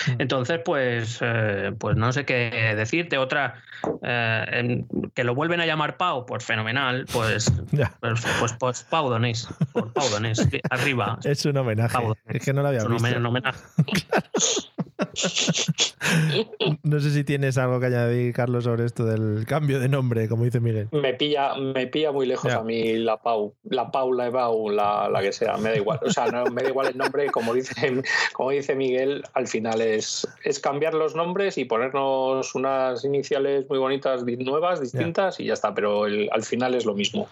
Mm. 0.09 0.20
Entonces, 0.20 0.60
pues, 0.64 1.19
eh, 1.20 1.73
pues 1.78 1.97
no 1.97 2.12
sé 2.12 2.24
qué 2.24 2.74
decirte. 2.77 3.19
Otra, 3.19 3.62
eh, 4.02 4.85
que 5.14 5.24
lo 5.24 5.35
vuelven 5.35 5.60
a 5.60 5.66
llamar 5.66 5.97
Pau, 5.97 6.27
pues 6.27 6.44
fenomenal. 6.44 7.06
Pues, 7.12 7.52
pues, 8.01 8.24
pues, 8.39 8.52
pues, 8.59 8.82
Pau 8.85 9.09
Donés. 9.09 9.48
Por 9.73 9.93
Pau 9.93 10.09
Donés, 10.09 10.47
arriba. 10.70 11.19
Es 11.24 11.44
un 11.44 11.56
homenaje. 11.56 11.98
Es 12.28 12.44
que 12.44 12.52
no 12.52 12.62
lo 12.62 12.69
había 12.69 12.85
visto. 12.85 13.19
Un 13.19 13.27
homenaje. 13.27 13.60
no 16.82 17.00
sé 17.00 17.10
si 17.10 17.24
tienes 17.24 17.58
algo 17.58 17.80
que 17.80 17.86
añadir, 17.86 18.32
Carlos, 18.32 18.64
sobre 18.64 18.84
esto 18.84 19.04
del 19.04 19.44
cambio 19.46 19.80
de 19.80 19.88
nombre, 19.88 20.28
como 20.28 20.44
dice 20.44 20.60
Miguel. 20.60 20.88
Me 20.92 21.14
pilla, 21.14 21.54
me 21.56 21.86
pilla 21.86 22.12
muy 22.12 22.26
lejos 22.26 22.52
a 22.52 22.62
mí 22.62 22.94
la 22.94 23.16
Pau, 23.16 23.54
la 23.64 23.90
Pau, 23.90 24.12
la 24.12 24.26
Ebau, 24.26 24.70
la, 24.70 25.08
la, 25.08 25.20
que 25.20 25.32
sea, 25.32 25.56
me 25.56 25.70
da 25.70 25.76
igual. 25.76 26.00
O 26.02 26.10
sea, 26.10 26.26
no, 26.26 26.44
me 26.46 26.62
da 26.62 26.68
igual 26.68 26.88
el 26.88 26.98
nombre, 26.98 27.26
como 27.26 27.54
dice, 27.54 28.02
como 28.32 28.50
dice 28.50 28.74
Miguel, 28.74 29.22
al 29.34 29.46
final 29.46 29.80
es, 29.80 30.26
es 30.44 30.60
cambiar 30.60 30.94
los 30.94 31.14
nombres 31.14 31.58
y 31.58 31.64
ponernos 31.64 32.54
unas 32.54 33.04
iniciales 33.04 33.68
muy 33.68 33.78
bonitas, 33.78 34.24
nuevas, 34.24 34.80
distintas 34.80 35.38
y 35.40 35.46
ya 35.46 35.54
está, 35.54 35.74
pero 35.74 36.04
al 36.04 36.42
final 36.42 36.74
es 36.74 36.84
lo 36.84 36.94
mismo. 36.94 37.28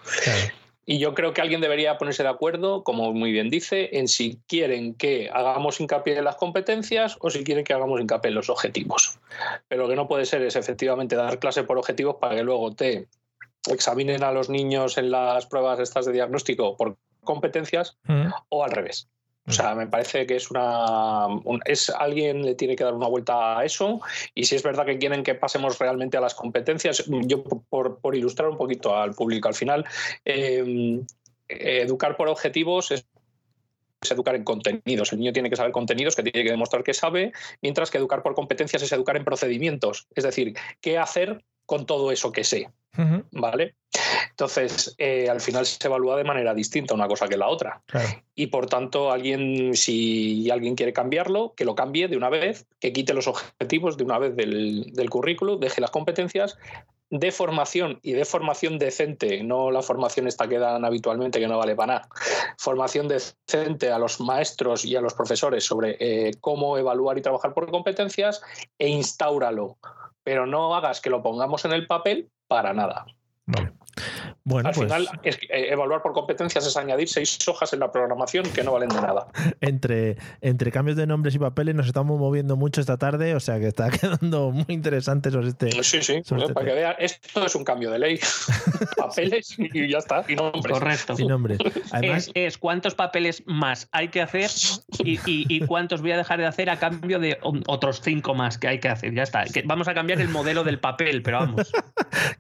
Y 0.91 0.99
yo 0.99 1.15
creo 1.15 1.33
que 1.33 1.41
alguien 1.41 1.61
debería 1.61 1.99
ponerse 1.99 2.25
de 2.25 2.31
acuerdo, 2.31 2.83
como 2.83 3.13
muy 3.13 3.31
bien 3.31 3.49
dice, 3.49 3.91
en 3.93 4.09
si 4.09 4.41
quieren 4.49 4.95
que 4.95 5.31
hagamos 5.33 5.81
hincapié 5.81 6.19
en 6.19 6.25
las 6.25 6.35
competencias 6.35 7.17
o 7.21 7.31
si 7.31 7.45
quieren 7.45 7.63
que 7.63 7.73
hagamos 7.73 8.01
hincapié 8.01 8.31
en 8.31 8.35
los 8.35 8.51
objetivos. 8.51 9.21
Pero 9.69 9.85
lo 9.85 9.89
que 9.89 9.95
no 9.95 10.09
puede 10.09 10.25
ser 10.25 10.43
es 10.43 10.57
efectivamente 10.57 11.15
dar 11.15 11.39
clase 11.39 11.63
por 11.63 11.79
objetivos 11.79 12.17
para 12.17 12.35
que 12.35 12.43
luego 12.43 12.75
te 12.75 13.07
examinen 13.71 14.25
a 14.25 14.33
los 14.33 14.51
niños 14.51 14.99
en 14.99 15.13
las 15.13 15.47
pruebas 15.47 15.79
estas 15.79 16.07
de 16.07 16.13
diagnóstico 16.13 16.77
por 16.77 16.97
competencias 17.23 17.97
mm. 18.09 18.27
o 18.49 18.65
al 18.65 18.73
revés. 18.73 19.09
O 19.47 19.53
sea, 19.53 19.75
me 19.75 19.87
parece 19.87 20.27
que 20.27 20.37
es 20.37 20.51
una. 20.51 21.27
es 21.65 21.91
alguien 21.91 22.45
le 22.45 22.55
tiene 22.55 22.77
que 22.77 22.85
dar 22.85 22.95
una 22.95 23.09
vuelta 23.09 23.59
a 23.59 23.65
eso. 23.65 24.01
Y 24.35 24.45
si 24.45 24.57
es 24.57 24.63
verdad 24.63 24.87
que 24.87 24.99
quieren 24.99 25.23
que 25.23 25.35
pasemos 25.35 25.79
realmente 25.79 26.17
a 26.17 26.21
las 26.21 26.35
competencias, 26.35 27.05
yo 27.07 27.43
por, 27.43 27.99
ilustrar 28.15 28.49
un 28.49 28.57
poquito 28.57 28.97
al 28.97 29.13
público 29.15 29.49
al 29.49 29.55
final, 29.55 29.85
em, 30.25 31.05
educar 31.49 32.17
por 32.17 32.29
objetivos 32.29 32.91
es 32.91 33.05
educar 34.11 34.35
en 34.35 34.45
contenidos. 34.45 35.13
El 35.13 35.19
niño 35.19 35.33
tiene 35.33 35.51
que 35.51 35.57
saber 35.57 35.73
contenidos 35.73 36.17
que 36.17 36.23
tiene 36.23 36.45
que 36.45 36.51
demostrar 36.51 36.83
que 36.83 36.95
sabe, 36.95 37.33
mientras 37.61 37.91
que 37.91 37.99
educar 37.99 38.23
por 38.23 38.35
competencias 38.35 38.83
es 38.83 38.93
educar 38.93 39.17
en 39.17 39.25
procedimientos. 39.25 40.07
Es 40.15 40.25
decir, 40.25 40.55
qué 40.81 40.97
hacer 40.97 41.45
con 41.71 41.87
todo 41.87 42.11
eso 42.11 42.33
que 42.33 42.43
sé. 42.43 42.69
¿Vale? 43.31 43.77
Entonces, 44.31 44.93
eh, 44.99 45.29
al 45.31 45.41
final 45.41 45.65
se 45.65 45.87
evalúa 45.87 46.17
de 46.17 46.25
manera 46.25 46.53
distinta 46.53 46.95
una 46.95 47.07
cosa 47.07 47.29
que 47.29 47.37
la 47.37 47.47
otra. 47.47 47.81
Y 48.35 48.49
por 48.49 48.67
tanto, 48.67 49.13
alguien, 49.13 49.77
si 49.77 50.51
alguien 50.51 50.75
quiere 50.75 50.93
cambiarlo, 50.93 51.55
que 51.57 51.65
lo 51.65 51.77
cambie 51.77 52.09
de 52.09 52.17
una 52.17 52.29
vez, 52.29 52.67
que 52.81 52.93
quite 52.93 53.15
los 53.15 53.29
objetivos 53.29 53.97
de 53.97 54.03
una 54.03 54.19
vez 54.19 54.35
del, 54.35 54.93
del 54.95 55.11
currículum, 55.11 55.61
deje 55.61 55.81
las 55.81 55.93
competencias, 55.93 56.59
de 57.09 57.31
formación 57.31 58.01
y 58.03 58.15
de 58.15 58.25
formación 58.25 58.77
decente, 58.77 59.45
no 59.45 59.71
la 59.71 59.83
formación 59.83 60.27
esta 60.27 60.49
que 60.49 60.59
dan 60.59 60.85
habitualmente 60.85 61.39
que 61.39 61.47
no 61.47 61.59
vale 61.59 61.77
para 61.77 61.95
nada, 61.95 62.09
formación 62.57 63.07
decente 63.09 63.91
a 63.91 63.99
los 63.99 64.21
maestros 64.21 64.85
y 64.85 64.97
a 64.97 65.01
los 65.01 65.15
profesores 65.15 65.65
sobre 65.65 65.97
eh, 66.01 66.33
cómo 66.41 66.79
evaluar 66.79 67.19
y 67.19 67.23
trabajar 67.23 67.55
por 67.55 67.71
competencias 67.71 68.43
e 68.79 68.89
instauralo 68.89 69.77
pero 70.23 70.47
no 70.47 70.75
hagas 70.75 71.01
que 71.01 71.11
lo 71.11 71.23
pongamos 71.23 71.65
en 71.65 71.73
el 71.73 71.87
papel 71.87 72.31
para 72.47 72.73
nada. 72.73 73.07
Bueno, 74.45 74.69
Al 74.69 74.75
pues 74.75 74.87
final, 74.87 75.09
es, 75.23 75.37
eh, 75.37 75.69
evaluar 75.71 76.03
por 76.03 76.13
competencias 76.13 76.67
es 76.67 76.77
añadir 76.77 77.09
seis 77.09 77.39
hojas 77.47 77.73
en 77.73 77.81
la 77.81 77.91
programación 77.91 78.45
que 78.51 78.63
no 78.63 78.73
valen 78.73 78.89
de 78.89 79.01
nada. 79.01 79.27
Entre, 79.61 80.17
entre 80.41 80.73
cambios 80.73 80.97
de 80.97 81.07
nombres 81.07 81.35
y 81.35 81.39
papeles 81.39 81.75
nos 81.75 81.87
estamos 81.87 82.19
moviendo 82.19 82.57
mucho 82.57 82.81
esta 82.81 82.97
tarde, 82.97 83.35
o 83.35 83.41
sea 83.41 83.59
que 83.59 83.69
está 83.69 83.91
quedando 84.01 84.51
muy 84.51 84.67
interesante 84.69 85.31
sobre 85.31 85.49
este. 85.49 85.71
Sí, 85.83 86.03
sí, 86.03 86.15
este 86.17 86.55
para 86.55 86.67
que 86.67 86.75
vean, 86.75 86.95
esto 86.99 87.45
es 87.45 87.55
un 87.55 87.65
cambio 87.65 87.91
de 87.91 87.99
ley. 87.99 88.21
papeles 88.97 89.55
y 89.59 89.89
ya 89.89 89.99
está, 89.99 90.25
y 90.29 90.37
nombres. 90.37 90.79
Correcto. 90.79 91.15
Y 91.19 91.27
nombres. 91.27 91.59
Además, 91.93 92.31
es, 92.35 92.59
cuántos 92.59 92.95
papeles 92.95 93.43
más 93.47 93.89
hay 93.93 94.09
que 94.09 94.23
hacer 94.23 94.51
y, 94.99 95.67
cuántos 95.67 96.01
voy 96.01 96.13
a 96.13 96.17
dejar 96.17 96.39
de 96.39 96.47
hacer 96.47 96.71
a 96.71 96.79
cambio 96.79 97.19
de 97.19 97.39
otros 97.67 98.01
cinco 98.03 98.35
más 98.35 98.59
que 98.59 98.69
hay 98.69 98.81
que 98.81 98.89
hacer. 98.89 99.15
Ya 99.15 99.23
está. 99.23 99.45
vamos 99.65 99.89
a 99.89 99.95
cambiar 99.95 100.21
el 100.21 100.29
modelo 100.29 100.65
del 100.65 100.81
papel, 100.81 101.23
pero 101.23 101.41
vamos. 101.41 101.73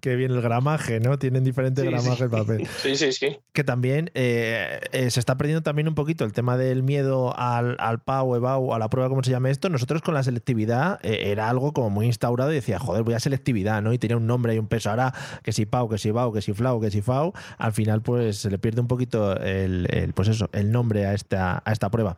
que 0.01 0.17
bien 0.17 0.33
el 0.33 0.41
gramaje, 0.41 1.01
¿no? 1.01 1.19
Tienen 1.41 1.45
diferentes 1.45 1.85
gramajes 1.85 2.19
de 2.19 2.29
papel. 2.29 2.69
Sí, 2.81 2.97
sí, 2.97 3.13
sí. 3.13 3.39
Que 3.53 3.65
también 3.65 4.11
eh, 4.15 4.81
eh, 4.93 5.11
se 5.11 5.21
está 5.21 5.37
perdiendo 5.37 5.63
también 5.63 5.89
un 5.89 5.95
poquito 5.95 6.25
el 6.25 6.33
tema 6.33 6.57
del 6.57 6.83
miedo 6.83 7.37
al, 7.37 7.77
al 7.79 8.01
PAU, 8.01 8.37
EBAU, 8.37 8.75
a 8.75 8.79
la 8.79 8.89
prueba, 8.89 9.09
como 9.09 9.23
se 9.23 9.31
llame 9.31 9.51
esto. 9.51 9.69
Nosotros 9.69 10.03
con 10.03 10.15
la 10.15 10.23
selectividad 10.23 10.99
eh, 11.03 11.31
era 11.31 11.49
algo 11.49 11.73
como 11.73 11.91
muy 11.91 12.07
instaurado 12.07 12.53
y 12.53 12.55
decía, 12.55 12.79
joder, 12.79 13.03
voy 13.03 13.15
a 13.15 13.21
selectividad, 13.21 13.83
¿no? 13.83 13.93
Y 13.93 13.99
tenía 13.99 14.17
un 14.17 14.27
nombre 14.27 14.55
y 14.55 14.59
un 14.59 14.67
peso. 14.67 14.91
Ahora 14.91 15.13
que 15.43 15.53
si 15.53 15.67
PAU, 15.67 15.89
que 15.89 15.99
si 15.99 16.09
EBAU, 16.09 16.33
que 16.33 16.41
si 16.41 16.53
FLAU, 16.53 16.81
que 16.81 16.91
si 16.91 17.03
FAU, 17.03 17.33
al 17.59 17.73
final 17.73 18.03
pues 18.03 18.39
se 18.39 18.51
le 18.51 18.59
pierde 18.59 18.81
un 18.81 18.89
poquito 18.89 19.37
el, 19.37 20.13
pues 20.15 20.29
eso, 20.29 20.49
el 20.53 20.73
nombre 20.73 21.07
a 21.07 21.15
esta, 21.15 21.63
a 21.65 21.73
esta 21.73 21.91
prueba. 21.91 22.17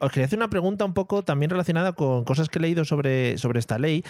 os 0.00 0.10
quería 0.10 0.26
hacer 0.26 0.38
una 0.38 0.50
pregunta 0.50 0.84
un 0.84 0.94
poco 0.94 1.22
también 1.22 1.50
relacionada 1.50 1.92
con 1.92 2.24
cosas 2.24 2.48
que 2.48 2.58
he 2.58 2.62
leído 2.62 2.84
sobre, 2.84 3.38
sobre 3.38 3.58
esta 3.58 3.78
ley. 3.78 4.04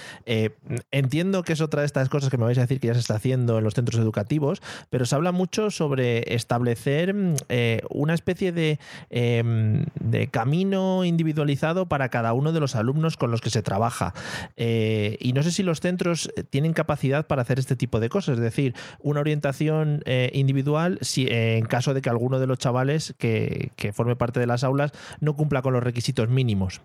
entiendo 0.90 1.43
que 1.43 1.52
es 1.52 1.60
otra 1.60 1.81
de 1.81 1.86
estas 1.86 2.09
cosas 2.09 2.31
que 2.31 2.39
me 2.39 2.44
vais 2.44 2.59
a 2.59 2.62
decir 2.62 2.81
que 2.81 2.89
ya 2.89 2.94
se 2.94 3.01
está 3.01 3.14
haciendo 3.14 3.59
en 3.59 3.64
los 3.64 3.74
centros 3.74 4.01
educativos, 4.01 4.30
pero 4.90 5.07
se 5.07 5.15
habla 5.15 5.32
mucho 5.32 5.70
sobre 5.70 6.35
establecer 6.35 7.15
mm, 7.15 7.35
eh, 7.48 7.81
una 7.90 8.15
especie 8.15 8.78
em, 9.11 9.85
de, 9.98 10.28
camino 10.28 11.05
individualizado 11.05 11.86
para 11.86 12.09
cada 12.09 12.32
uno 12.32 12.52
de 12.52 12.61
los 12.61 12.77
alumnos 12.77 13.16
con 13.16 13.31
los 13.31 13.40
que 13.40 13.51
se 13.51 13.62
trabaja. 13.62 14.15
Eh, 14.57 15.16
y 15.20 15.32
no 15.32 15.43
sé 15.43 15.51
si 15.51 15.62
los 15.62 15.81
centros 15.81 16.31
tienen 16.51 16.73
capacidad 16.73 17.27
para 17.27 17.43
hacer 17.43 17.59
este 17.59 17.77
tipo 17.77 18.01
de 18.01 18.09
cosas, 18.09 18.36
es 18.36 18.40
decir, 18.40 18.74
una 19.01 19.20
orientación 19.20 20.02
eh, 20.07 20.31
individual 20.35 20.98
si, 21.01 21.27
en 21.28 21.66
caso 21.66 21.94
de 21.94 22.02
que 22.02 22.11
alguno 22.11 22.39
de 22.39 22.47
los 22.47 22.59
chavales 22.59 23.15
que, 23.19 23.70
forme 23.93 24.15
parte 24.15 24.39
de 24.39 24.47
las 24.47 24.62
aulas 24.62 24.93
no 25.20 25.35
cumpla 25.35 25.62
con 25.62 25.73
los 25.73 25.82
requisitos 25.82 26.28
mínimos. 26.28 26.81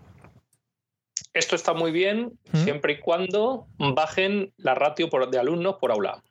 Esto 1.34 1.56
está 1.56 1.74
muy 1.74 1.92
bien 1.92 2.40
¿Mm? 2.52 2.64
siempre 2.64 2.94
y 2.94 3.00
cuando 3.00 3.68
bajen 3.78 4.54
la 4.58 4.74
ratio 4.74 5.10
de 5.30 5.38
alumnos 5.38 5.76
por 5.76 5.92
aula. 5.92 6.24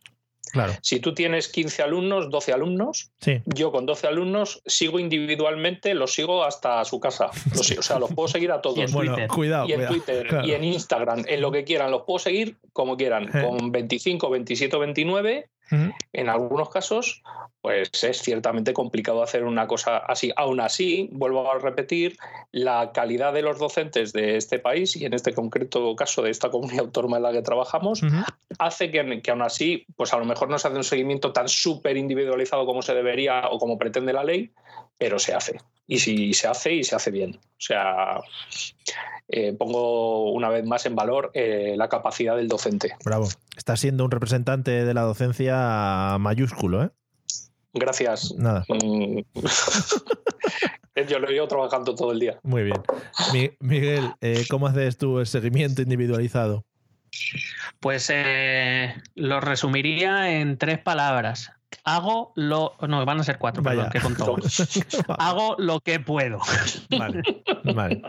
Si 0.83 1.01
tú 1.01 1.15
tienes 1.15 1.49
15 1.49 1.83
alumnos, 1.83 2.31
12 2.31 2.53
alumnos, 2.53 3.11
yo 3.47 3.73
con 3.73 3.87
12 3.87 4.07
alumnos 4.07 4.63
sigo 4.67 4.99
individualmente, 4.99 5.95
los 5.95 6.15
sigo 6.15 6.45
hasta 6.45 6.85
su 6.85 7.01
casa. 7.01 7.31
o 7.59 7.83
sea, 7.83 7.99
los 7.99 8.13
puedo 8.13 8.29
seguir 8.29 8.53
a 8.53 8.61
todos. 8.61 8.79
y 8.79 8.83
en 8.83 8.93
Twitter, 8.93 9.29
y 9.67 9.73
en, 9.73 9.87
Twitter 9.87 10.27
y 10.45 10.53
en 10.53 10.65
Instagram, 10.65 11.25
en 11.27 11.41
lo 11.41 11.51
que 11.51 11.65
quieran, 11.65 11.91
los 11.91 12.03
puedo 12.03 12.19
seguir 12.19 12.57
como 12.73 12.97
quieran, 12.97 13.29
con 13.29 13.73
25, 13.73 14.31
27 14.31 14.77
o 15.71 15.77
29 15.77 15.95
En 16.13 16.29
algunos 16.29 16.69
casos, 16.69 17.23
pues 17.61 17.91
es 18.05 18.19
ciertamente 18.23 18.73
complicado 18.73 19.23
hacer 19.23 19.45
una 19.45 19.67
cosa 19.67 19.99
así. 19.99 20.33
Aún 20.37 20.61
así, 20.61 21.09
vuelvo 21.13 21.51
a 21.51 21.59
repetir, 21.59 22.17
la 22.53 22.93
calidad 22.93 23.33
de 23.33 23.43
los 23.43 23.59
docentes 23.59 24.13
de 24.13 24.37
este 24.37 24.59
país 24.59 24.97
y 24.97 25.05
en 25.05 25.15
este 25.15 25.33
concreto 25.33 25.97
caso 25.97 26.23
de 26.23 26.31
esta 26.31 26.51
comunidad 26.51 26.81
autónoma 26.87 27.17
en 27.17 27.23
la 27.23 27.33
que 27.33 27.43
trabajamos, 27.43 28.03
hace 28.59 28.91
que, 28.91 29.23
que, 29.23 29.31
aún 29.31 29.43
así, 29.43 29.87
pues 29.97 30.13
a 30.13 30.19
lo 30.19 30.25
mejor 30.25 30.51
no 30.51 30.59
se 30.59 30.69
hace 30.69 30.77
un 30.77 30.85
seguimiento 30.85 31.33
tan 31.33 31.49
súper 31.49 31.97
individualizado 31.97 32.67
como 32.67 32.83
se 32.83 32.95
debería 32.95 33.49
o 33.51 33.59
como 33.59 33.79
pretende 33.79 34.13
la 34.13 34.25
ley, 34.25 34.53
pero 34.99 35.19
se 35.19 35.35
hace. 35.35 35.59
Y 35.87 35.99
si 35.99 36.33
se 36.33 36.49
hace 36.49 36.75
y 36.75 36.85
se 36.85 36.97
hace 36.97 37.11
bien. 37.11 37.37
O 37.37 37.61
sea, 37.61 38.21
eh, 39.29 39.53
pongo 39.53 40.33
una 40.33 40.49
vez 40.49 40.65
más 40.65 40.87
en 40.87 40.95
valor 40.95 41.31
eh, 41.35 41.75
la 41.77 41.89
capacidad 41.89 42.37
del 42.37 42.49
docente. 42.49 42.95
Bravo. 43.05 43.29
Está 43.57 43.77
siendo 43.77 44.05
un 44.05 44.11
representante 44.11 44.85
de 44.85 44.95
la 44.95 45.03
docencia 45.03 46.17
mayúsculo, 46.19 46.85
¿eh? 46.85 46.91
Gracias. 47.73 48.35
Nada. 48.37 48.65
Mm. 48.69 49.21
Yo 51.09 51.19
lo 51.19 51.29
he 51.29 51.35
ido 51.35 51.49
trabajando 51.49 51.95
todo 51.95 52.13
el 52.13 52.21
día. 52.21 52.39
Muy 52.45 52.63
bien. 52.63 52.81
Miguel, 53.59 54.13
eh, 54.21 54.45
¿cómo 54.49 54.69
haces 54.69 54.97
tú 54.97 55.19
el 55.19 55.27
seguimiento 55.27 55.83
individualizado? 55.83 56.65
Pues 57.81 58.13
lo 59.15 59.41
resumiría 59.41 60.39
en 60.39 60.57
tres 60.57 60.79
palabras 60.79 61.51
hago 61.85 62.33
lo. 62.37 62.75
No, 62.87 63.05
van 63.05 63.21
a 63.21 63.25
ser 63.25 63.39
cuatro, 63.39 63.63
perdón, 63.63 63.89
que 63.91 63.99
hago 65.19 65.57
lo 65.59 65.81
que 65.81 66.01
puedo. 66.01 66.39
Vale. 66.91 67.23
vale. 67.75 68.03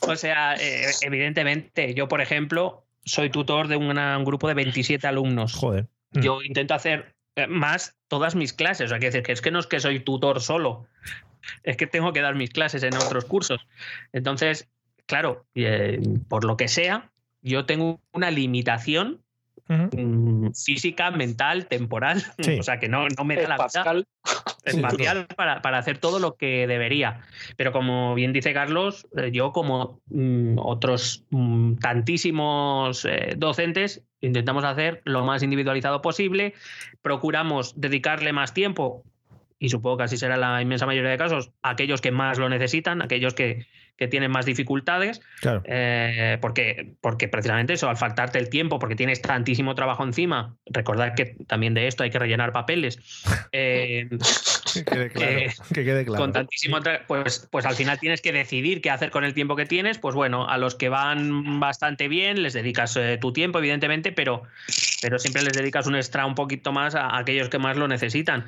O 0.00 0.16
sea, 0.16 0.54
eh, 0.54 0.86
evidentemente, 1.02 1.94
yo, 1.94 2.08
por 2.08 2.20
ejemplo, 2.20 2.86
soy 3.04 3.30
tutor 3.30 3.68
de 3.68 3.76
un 3.76 4.24
grupo 4.24 4.48
de 4.48 4.54
27 4.54 5.06
alumnos. 5.06 5.54
Joder. 5.54 5.86
Mm. 6.12 6.20
Yo 6.20 6.42
intento 6.42 6.74
hacer 6.74 7.14
eh, 7.36 7.46
más 7.46 7.96
todas 8.08 8.34
mis 8.34 8.52
clases. 8.52 8.86
O 8.86 8.88
sea, 8.88 8.98
que 8.98 9.06
decir 9.06 9.22
que 9.22 9.32
es 9.32 9.40
que 9.40 9.50
no 9.50 9.60
es 9.60 9.66
que 9.66 9.80
soy 9.80 10.00
tutor 10.00 10.40
solo, 10.40 10.86
es 11.62 11.76
que 11.76 11.86
tengo 11.86 12.12
que 12.12 12.20
dar 12.20 12.34
mis 12.34 12.50
clases 12.50 12.82
en 12.82 12.94
otros 12.96 13.24
cursos. 13.24 13.66
Entonces, 14.12 14.68
claro, 15.06 15.46
eh, 15.54 16.00
por 16.28 16.44
lo 16.44 16.56
que 16.56 16.68
sea, 16.68 17.10
yo 17.42 17.64
tengo 17.64 18.00
una 18.12 18.30
limitación 18.30 19.22
Mm, 19.68 20.52
física, 20.52 21.10
mental, 21.10 21.66
temporal, 21.66 22.22
o 22.60 22.62
sea 22.62 22.78
que 22.78 22.88
no, 22.88 23.06
no 23.08 23.24
me 23.24 23.36
da 23.36 23.48
la 23.48 23.56
vida 23.56 23.66
espacial. 24.64 25.26
Para, 25.36 25.60
para, 25.60 25.78
hacer 25.78 25.98
todo 25.98 26.18
lo 26.18 26.36
que 26.36 26.66
debería. 26.66 27.20
Pero 27.56 27.72
como 27.72 28.14
bien 28.14 28.32
dice 28.32 28.52
Carlos, 28.52 29.06
eh, 29.16 29.30
yo 29.30 29.52
como 29.52 30.00
mm, 30.06 30.58
otros 30.58 31.24
mm, 31.30 31.76
tantísimos 31.76 33.04
eh, 33.04 33.34
docentes 33.36 34.04
intentamos 34.20 34.64
hacer 34.64 35.00
lo 35.04 35.24
más 35.24 35.42
individualizado 35.42 36.02
posible, 36.02 36.54
procuramos 37.02 37.80
dedicarle 37.80 38.32
más 38.32 38.52
tiempo 38.52 39.04
y 39.60 39.68
supongo 39.68 39.98
que 39.98 40.02
así 40.04 40.16
será 40.16 40.36
la 40.36 40.60
inmensa 40.62 40.86
mayoría 40.86 41.10
de 41.10 41.18
casos, 41.18 41.52
aquellos 41.62 42.00
que 42.00 42.10
más 42.10 42.38
lo 42.38 42.48
necesitan, 42.48 43.02
aquellos 43.02 43.34
que, 43.34 43.66
que 43.98 44.06
tienen 44.06 44.30
más 44.30 44.46
dificultades, 44.46 45.20
eh, 45.64 46.38
porque, 46.40 46.92
porque 47.00 47.26
precisamente 47.26 47.72
eso, 47.72 47.90
al 47.90 47.96
faltarte 47.96 48.38
el 48.38 48.48
tiempo, 48.48 48.78
porque 48.78 48.94
tienes 48.94 49.20
tantísimo 49.20 49.74
trabajo 49.74 50.04
encima, 50.04 50.56
recordad 50.66 51.14
que 51.16 51.36
también 51.48 51.74
de 51.74 51.88
esto 51.88 52.04
hay 52.04 52.10
que 52.10 52.18
rellenar 52.18 52.52
papeles. 52.52 52.98
Eh, 53.50 54.08
que 54.74 54.84
quede 54.84 55.10
claro. 55.12 55.32
Eh, 55.32 55.54
que 55.72 55.84
quede 55.84 56.04
claro. 56.04 56.22
Con 56.22 56.32
tantísimo 56.32 56.78
pues, 57.06 57.48
pues 57.50 57.64
al 57.64 57.74
final 57.74 57.98
tienes 57.98 58.20
que 58.20 58.30
decidir 58.30 58.82
qué 58.82 58.90
hacer 58.90 59.10
con 59.10 59.24
el 59.24 59.32
tiempo 59.32 59.56
que 59.56 59.64
tienes. 59.64 59.98
Pues 59.98 60.14
bueno, 60.14 60.46
a 60.46 60.58
los 60.58 60.74
que 60.74 60.90
van 60.90 61.58
bastante 61.58 62.08
bien 62.08 62.42
les 62.42 62.52
dedicas 62.52 62.98
tu 63.20 63.32
tiempo, 63.32 63.58
evidentemente, 63.58 64.12
pero, 64.12 64.42
pero 65.00 65.18
siempre 65.18 65.42
les 65.42 65.54
dedicas 65.54 65.86
un 65.86 65.96
extra 65.96 66.26
un 66.26 66.34
poquito 66.34 66.72
más 66.72 66.94
a, 66.94 67.16
aquellos 67.16 67.48
que 67.48 67.58
más 67.58 67.78
lo 67.78 67.88
necesitan. 67.88 68.44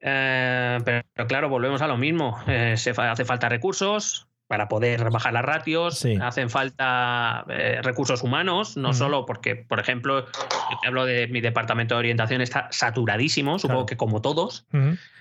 pero, 0.00 1.02
claro, 1.26 1.48
volvemos 1.48 1.80
a 1.80 1.86
lo 1.86 1.96
mismo. 1.96 2.38
se 2.44 2.90
hace 2.90 3.24
falta 3.24 3.48
recursos, 3.48 4.28
para 4.46 4.68
poder 4.68 5.10
bajar 5.10 5.32
las 5.32 5.44
ratios, 5.44 6.06
hacen 6.20 6.50
falta 6.50 7.44
eh, 7.48 7.80
recursos 7.82 8.22
humanos, 8.22 8.76
no 8.76 8.92
solo 8.92 9.26
porque, 9.26 9.56
por 9.56 9.80
ejemplo, 9.80 10.24
yo 10.24 10.78
te 10.80 10.88
hablo 10.88 11.04
de 11.04 11.26
mi 11.28 11.40
departamento 11.40 11.94
de 11.94 12.00
orientación, 12.00 12.40
está 12.40 12.68
saturadísimo, 12.70 13.58
supongo 13.58 13.86
que 13.86 13.96
como 13.96 14.22
todos. 14.22 14.66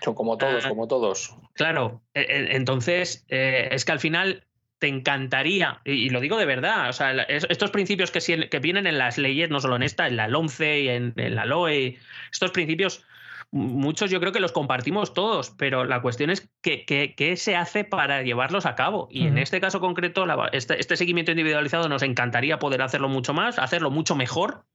Son 0.03 0.14
como 0.14 0.38
todos, 0.38 0.65
ah, 0.65 0.69
como 0.69 0.88
todos. 0.88 1.35
Claro, 1.53 2.02
e, 2.14 2.22
e, 2.22 2.56
entonces 2.56 3.26
eh, 3.30 3.69
es 3.72 3.84
que 3.84 3.91
al 3.91 3.99
final 3.99 4.45
te 4.77 4.88
encantaría, 4.88 5.81
y, 5.85 6.10
lo 6.10 6.19
digo 6.19 6.38
de 6.38 6.45
verdad, 6.45 6.89
o 6.89 6.93
sea, 6.93 7.14
estos 7.23 7.72
principios 7.72 8.11
que, 8.11 8.49
que, 8.49 8.60
vienen 8.60 8.85
en 8.85 8.97
las 8.97 9.18
leyes, 9.18 9.49
no 9.49 9.60
solo 9.60 9.77
en 9.77 9.84
esta, 9.84 10.06
en 10.07 10.18
la 10.18 10.27
LOMCE 10.27 10.81
y 10.81 10.89
en, 10.89 11.14
en 11.15 11.35
la 11.35 11.45
LOE, 11.45 11.97
estos 12.31 12.52
principios 12.52 13.03
muchos 13.52 14.12
yo 14.12 14.20
creo 14.20 14.32
que 14.32 14.40
los 14.40 14.52
compartimos 14.52 15.14
todos, 15.14 15.52
pero 15.58 15.86
la 15.86 16.02
cuestión 16.02 16.30
es 16.30 16.50
qué 16.62 17.34
se 17.38 17.56
hace 17.56 17.84
para 17.84 18.22
llevarlos 18.22 18.66
a 18.66 18.76
cabo. 18.76 19.08
Y 19.10 19.28
en 19.28 19.38
este 19.38 19.62
caso 19.62 19.80
concreto, 19.80 20.26
este, 20.52 20.80
este, 20.80 20.98
seguimiento 20.98 21.32
individualizado 21.32 21.88
nos 21.88 22.04
encantaría 22.04 22.60
poder 22.60 22.82
hacerlo 22.82 23.10
mucho 23.10 23.34
más, 23.34 23.60
hacerlo 23.60 23.92
mucho 23.92 24.16
mejor. 24.16 24.66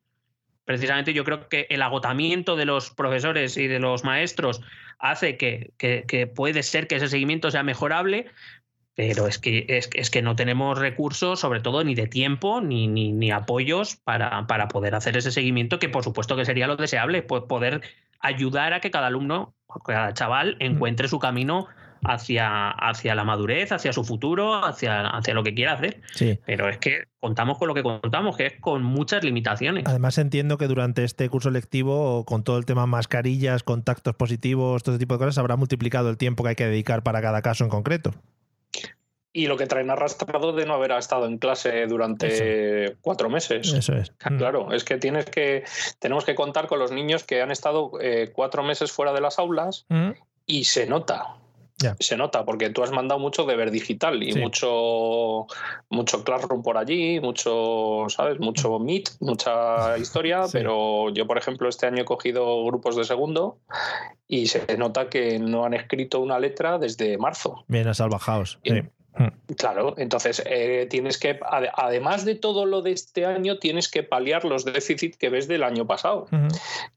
Precisamente 0.65 1.13
yo 1.13 1.25
creo 1.25 1.49
que 1.49 1.67
el 1.71 1.83
agotamiento 1.83 2.57
de 2.57 2.65
los 2.65 2.91
profesores 2.91 3.57
y 3.57 3.67
de 3.67 3.81
los 3.81 4.05
maestros 4.05 4.63
hace 4.99 5.37
que, 5.37 5.73
puede 6.35 6.63
ser 6.63 6.87
que 6.87 6.97
ese 6.97 7.09
seguimiento 7.09 7.51
sea 7.51 7.63
mejorable, 7.63 8.27
pero 8.95 9.27
es 9.27 9.39
que, 9.39 9.67
es, 9.69 10.11
que 10.11 10.23
no 10.23 10.37
tenemos 10.37 10.79
recursos, 10.79 11.41
sobre 11.41 11.61
todo 11.61 11.83
ni 11.85 11.95
de 11.95 12.07
tiempo 12.07 12.61
ni, 12.61 12.87
ni, 12.87 13.31
apoyos 13.31 13.97
para, 13.97 14.47
para, 14.47 14.69
poder 14.69 14.95
hacer 14.95 15.17
ese 15.17 15.33
seguimiento, 15.33 15.79
que 15.79 15.89
por 15.89 16.05
supuesto 16.05 16.37
que 16.37 16.45
sería 16.45 16.67
lo 16.67 16.77
deseable, 16.77 17.23
pues 17.23 17.45
poder 17.49 17.81
ayudar 18.21 18.73
a 18.73 18.81
que 18.81 18.91
cada 18.91 19.09
alumno, 19.09 19.55
cada 19.85 20.13
chaval 20.15 20.57
encuentre 20.61 21.09
su 21.09 21.19
camino 21.19 21.67
hacia, 22.05 22.71
hacia 22.71 23.15
la 23.15 23.25
madurez, 23.25 23.73
hacia 23.73 23.93
su 23.93 24.05
futuro, 24.05 24.65
hacia, 24.65 25.07
hacia 25.09 25.35
lo 25.35 25.43
que 25.43 25.55
quiera 25.55 25.75
hacer. 25.75 26.01
Pero 26.47 26.69
es 26.69 26.79
que 26.79 27.05
contamos 27.19 27.59
con 27.59 27.69
lo 27.69 27.75
que 27.75 27.83
contamos, 27.83 28.37
que 28.37 28.47
es 28.47 28.53
con 28.61 28.83
muchas 28.83 29.25
limitaciones. 29.25 29.85
Además 29.87 30.19
entiendo 30.19 30.59
que 30.59 30.67
durante 30.67 31.05
este 31.05 31.29
curso 31.29 31.51
lectivo, 31.51 32.25
con 32.25 32.43
todo 32.43 32.59
el 32.59 32.65
tema 32.65 32.87
mascarillas, 32.87 33.63
contactos 33.63 34.15
positivos, 34.15 34.83
todo 34.83 34.95
ese 34.95 35.01
tipo 35.01 35.15
de 35.15 35.19
cosas, 35.19 35.39
habrá 35.39 35.57
multiplicado 35.57 36.11
el 36.11 36.17
tiempo 36.17 36.43
que 36.43 36.51
hay 36.51 36.57
que 36.57 36.67
dedicar 36.67 37.03
para 37.03 37.21
cada 37.21 37.43
caso 37.43 37.65
en 37.65 37.71
concreto 37.71 38.15
y 39.33 39.47
lo 39.47 39.57
que 39.57 39.67
traen 39.67 39.91
arrastrado 39.91 40.53
de 40.53 40.67
no 40.67 40.75
haber 40.75 40.91
estado 40.93 41.27
en 41.27 41.39
clase 41.39 41.87
durante 41.87 42.97
cuatro 43.01 43.31
meses. 43.31 43.73
Eso 43.73 43.95
es. 43.95 44.13
Mm. 44.25 44.39
Claro, 44.39 44.73
es 44.73 44.85
que 44.85 44.97
tienes 44.99 45.27
que 45.27 45.65
tenemos 45.99 46.25
que 46.25 46.35
contar 46.35 46.67
con 46.67 46.79
los 46.79 46.91
niños 46.91 47.25
que 47.25 47.41
han 47.41 47.51
estado 47.51 47.93
eh, 48.01 48.31
cuatro 48.33 48.63
meses 48.63 48.91
fuera 48.91 49.13
de 49.13 49.21
las 49.21 49.39
aulas 49.39 49.87
mm. 49.89 50.11
y 50.47 50.65
se 50.65 50.87
nota. 50.87 51.37
Se 51.99 52.17
nota, 52.17 52.45
porque 52.45 52.69
tú 52.69 52.83
has 52.83 52.91
mandado 52.91 53.19
mucho 53.19 53.47
deber 53.47 53.71
digital 53.71 54.23
y 54.23 54.35
mucho, 54.35 55.47
mucho 55.89 56.25
Classroom 56.25 56.63
por 56.63 56.77
allí, 56.77 57.21
mucho, 57.21 58.05
¿sabes? 58.09 58.39
Mucho. 58.39 58.79
Meet, 58.79 59.09
mucha 59.21 59.97
historia, 59.97 60.43
pero 60.53 61.09
yo, 61.11 61.27
por 61.27 61.39
ejemplo, 61.39 61.71
este 61.71 61.87
año 61.87 62.03
he 62.03 62.05
cogido 62.05 62.65
grupos 62.67 62.97
de 62.97 63.05
segundo 63.05 63.61
y 64.29 64.49
se 64.49 64.77
nota 64.77 65.09
que 65.09 65.39
no 65.39 65.65
han 65.65 65.73
escrito 65.73 66.21
una 66.21 66.39
letra 66.39 66.77
desde 66.79 67.17
marzo. 67.17 67.65
Bien 67.67 67.95
salvajados. 67.95 68.59
Sí. 68.63 68.83
Claro, 69.57 69.95
entonces 69.99 70.43
eh, 70.47 70.87
tienes 70.89 71.19
que, 71.19 71.39
además 71.75 72.25
de 72.25 72.37
todo 72.37 72.67
lo 72.67 72.83
de 72.83 72.93
este 72.93 73.27
año, 73.27 73.59
tienes 73.59 73.89
que 73.89 74.03
paliar 74.03 74.45
los 74.45 74.65
déficits 74.65 75.17
que 75.17 75.29
ves 75.29 75.49
del 75.49 75.65
año 75.65 75.87
pasado. 75.87 76.29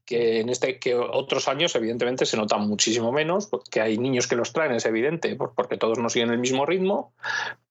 Que 0.04 0.40
en 0.40 0.48
este, 0.48 0.78
que 0.78 0.94
otros 0.94 1.48
años, 1.48 1.74
evidentemente, 1.74 2.26
se 2.26 2.36
notan 2.36 2.68
muchísimo 2.68 3.10
menos, 3.10 3.46
porque 3.46 3.80
hay 3.80 3.98
niños 3.98 4.28
que 4.28 4.36
los 4.36 4.52
traen, 4.52 4.72
es 4.72 4.86
evidente, 4.86 5.36
porque 5.36 5.76
todos 5.76 5.98
no 5.98 6.08
siguen 6.08 6.30
el 6.30 6.38
mismo 6.38 6.64
ritmo, 6.64 7.12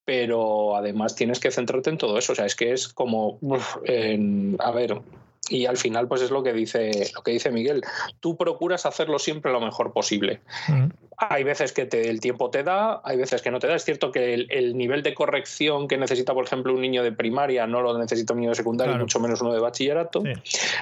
pero 0.06 0.76
además 0.76 1.16
tienes 1.16 1.40
que 1.40 1.52
centrarte 1.52 1.90
en 1.90 1.98
todo 1.98 2.18
eso. 2.18 2.34
O 2.34 2.36
sea, 2.36 2.46
es 2.46 2.56
que 2.56 2.74
es 2.74 2.90
como, 2.90 3.40
a 4.60 4.72
ver, 4.72 5.02
y 5.50 5.66
al 5.66 5.78
final 5.78 6.08
pues 6.08 6.22
es 6.22 6.32
lo 6.32 6.42
que 6.42 6.54
dice 6.54 7.12
lo 7.14 7.22
que 7.22 7.32
dice 7.32 7.52
Miguel. 7.52 7.82
Tú 8.20 8.38
procuras 8.38 8.86
hacerlo 8.86 9.20
siempre 9.20 9.52
lo 9.52 9.60
mejor 9.60 9.92
posible. 9.92 10.40
Hay 11.18 11.44
veces 11.44 11.74
que 11.74 11.86
te, 11.86 12.10
el 12.10 12.20
tiempo 12.20 12.50
te 12.50 12.64
da 12.64 13.02
hay 13.04 13.18
veces 13.18 13.42
que 13.42 13.52
no 13.52 13.60
te 13.60 13.68
da. 13.68 13.76
Es 13.76 13.84
cierto 13.84 14.12
que 14.12 14.34
el, 14.34 14.78
nivel 14.78 15.04
de 15.04 15.14
corrección 15.14 15.88
que 15.88 15.98
necesita 15.98 16.34
por 16.34 16.46
ejemplo 16.46 16.74
un 16.74 16.82
niño 16.82 17.04
de 17.04 17.12
primaria 17.12 17.68
no 17.68 17.82
lo 17.82 17.98
necesita 17.98 18.34
un 18.34 18.40
niño 18.40 18.52
de 18.52 18.56
secundaria 18.56 18.98
mucho 18.98 19.20
menos 19.20 19.42
uno 19.42 19.54
de 19.54 19.60
bachillerato. 19.60 20.24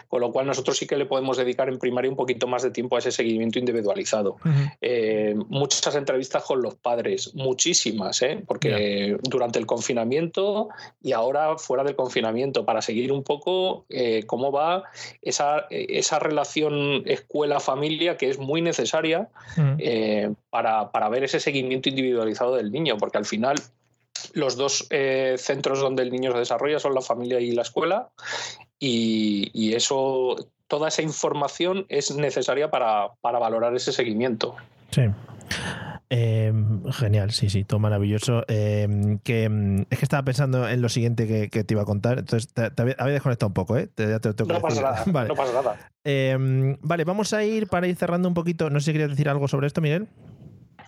Con 0.08 0.22
lo 0.22 0.32
cual 0.32 0.46
nosotros 0.46 0.78
sí 0.78 0.86
que 0.86 0.96
le 0.96 1.06
podemos 1.06 1.38
dedicar 1.38 1.68
en 1.68 1.80
primaria 1.80 2.10
un 2.10 2.18
poquito 2.18 2.48
más 2.48 2.62
de 2.62 2.72
tiempo 2.72 2.96
a 2.96 3.00
ese 3.00 3.12
seguimiento 3.12 3.58
individualizado. 3.58 4.38
Eh, 4.82 5.36
muchas 5.50 5.96
entrevistas 5.96 6.44
con 6.44 6.62
los 6.62 6.76
padres 6.76 7.34
muchísimas 7.34 8.22
¿eh? 8.22 8.44
porque 8.46 9.18
durante 9.24 9.60
el 9.60 9.66
confinamiento 9.66 10.70
y 11.02 11.14
ahora 11.14 11.58
fuera 11.58 11.84
del 11.84 11.96
confinamiento 11.96 12.66
para 12.66 12.82
seguir 12.82 13.12
un 13.12 13.24
poco 13.24 13.86
eh, 13.90 14.24
cómo 14.26 14.51
va 14.52 14.84
esa, 15.22 15.66
esa 15.70 16.20
relación 16.20 17.04
escuela-familia 17.06 18.18
que 18.18 18.30
es 18.30 18.38
muy 18.38 18.62
necesaria 18.62 19.30
mm. 19.58 19.74
eh, 19.80 20.34
para, 20.50 20.92
para 20.92 21.10
ver 21.10 21.24
ese 21.24 21.40
seguimiento 21.40 21.90
individualizado 21.90 22.56
del 22.56 22.72
niño, 22.72 22.98
porque 22.98 23.18
al 23.18 23.26
final 23.26 23.56
los 24.34 24.56
dos 24.56 24.88
eh, 24.90 25.36
centros 25.38 25.80
donde 25.80 26.04
el 26.04 26.12
niño 26.12 26.32
se 26.32 26.40
desarrolla 26.40 26.80
son 26.80 26.94
la 26.94 27.02
familia 27.02 27.40
y 27.40 27.52
la 27.52 27.64
escuela 27.64 28.10
y, 28.80 29.50
y, 29.54 29.74
eso 29.74 30.36
toda 30.68 30.88
esa 30.88 31.02
información 31.02 31.86
es 31.90 32.16
necesaria 32.16 32.70
para, 32.70 33.10
para 33.22 33.40
valorar 33.40 33.76
ese 33.76 33.92
seguimiento. 33.92 34.56
Sí. 34.92 35.04
Em, 36.14 36.84
genial, 36.92 37.32
sí, 37.32 37.50
sí, 37.50 37.64
todo 37.64 37.80
maravilloso. 37.80 38.44
Em, 38.50 39.20
que, 39.20 39.46
em, 39.46 39.86
es 39.90 39.98
que 39.98 40.04
estaba 40.04 40.24
pensando 40.24 40.68
en 40.68 40.82
lo 40.82 40.90
siguiente 40.90 41.50
que, 41.50 41.64
te 41.64 41.74
iba 41.74 41.84
a 41.84 41.86
contar. 41.86 42.20
Entonces, 42.20 42.54
te, 42.54 42.70
había 42.82 43.14
desconectado 43.14 43.48
un 43.48 43.54
poco, 43.54 43.78
¿eh? 43.78 43.90
no, 43.98 44.60
pasa 44.60 44.82
nada, 44.82 45.04
vale. 45.08 45.30
no 45.30 45.36
pasa 45.36 45.54
nada. 45.54 46.78
vale, 46.82 47.04
vamos 47.06 47.32
a 47.32 47.46
ir 47.46 47.68
para 47.68 47.88
ir 47.88 47.96
cerrando 47.96 48.28
un 48.28 48.34
poquito. 48.34 48.70
No 48.70 48.82
sé 48.82 48.88
si 48.88 48.92
querías 48.92 49.12
decir 49.12 49.30
algo 49.30 49.48
sobre 49.48 49.68
esto, 49.68 49.80
Miguel. 49.80 50.10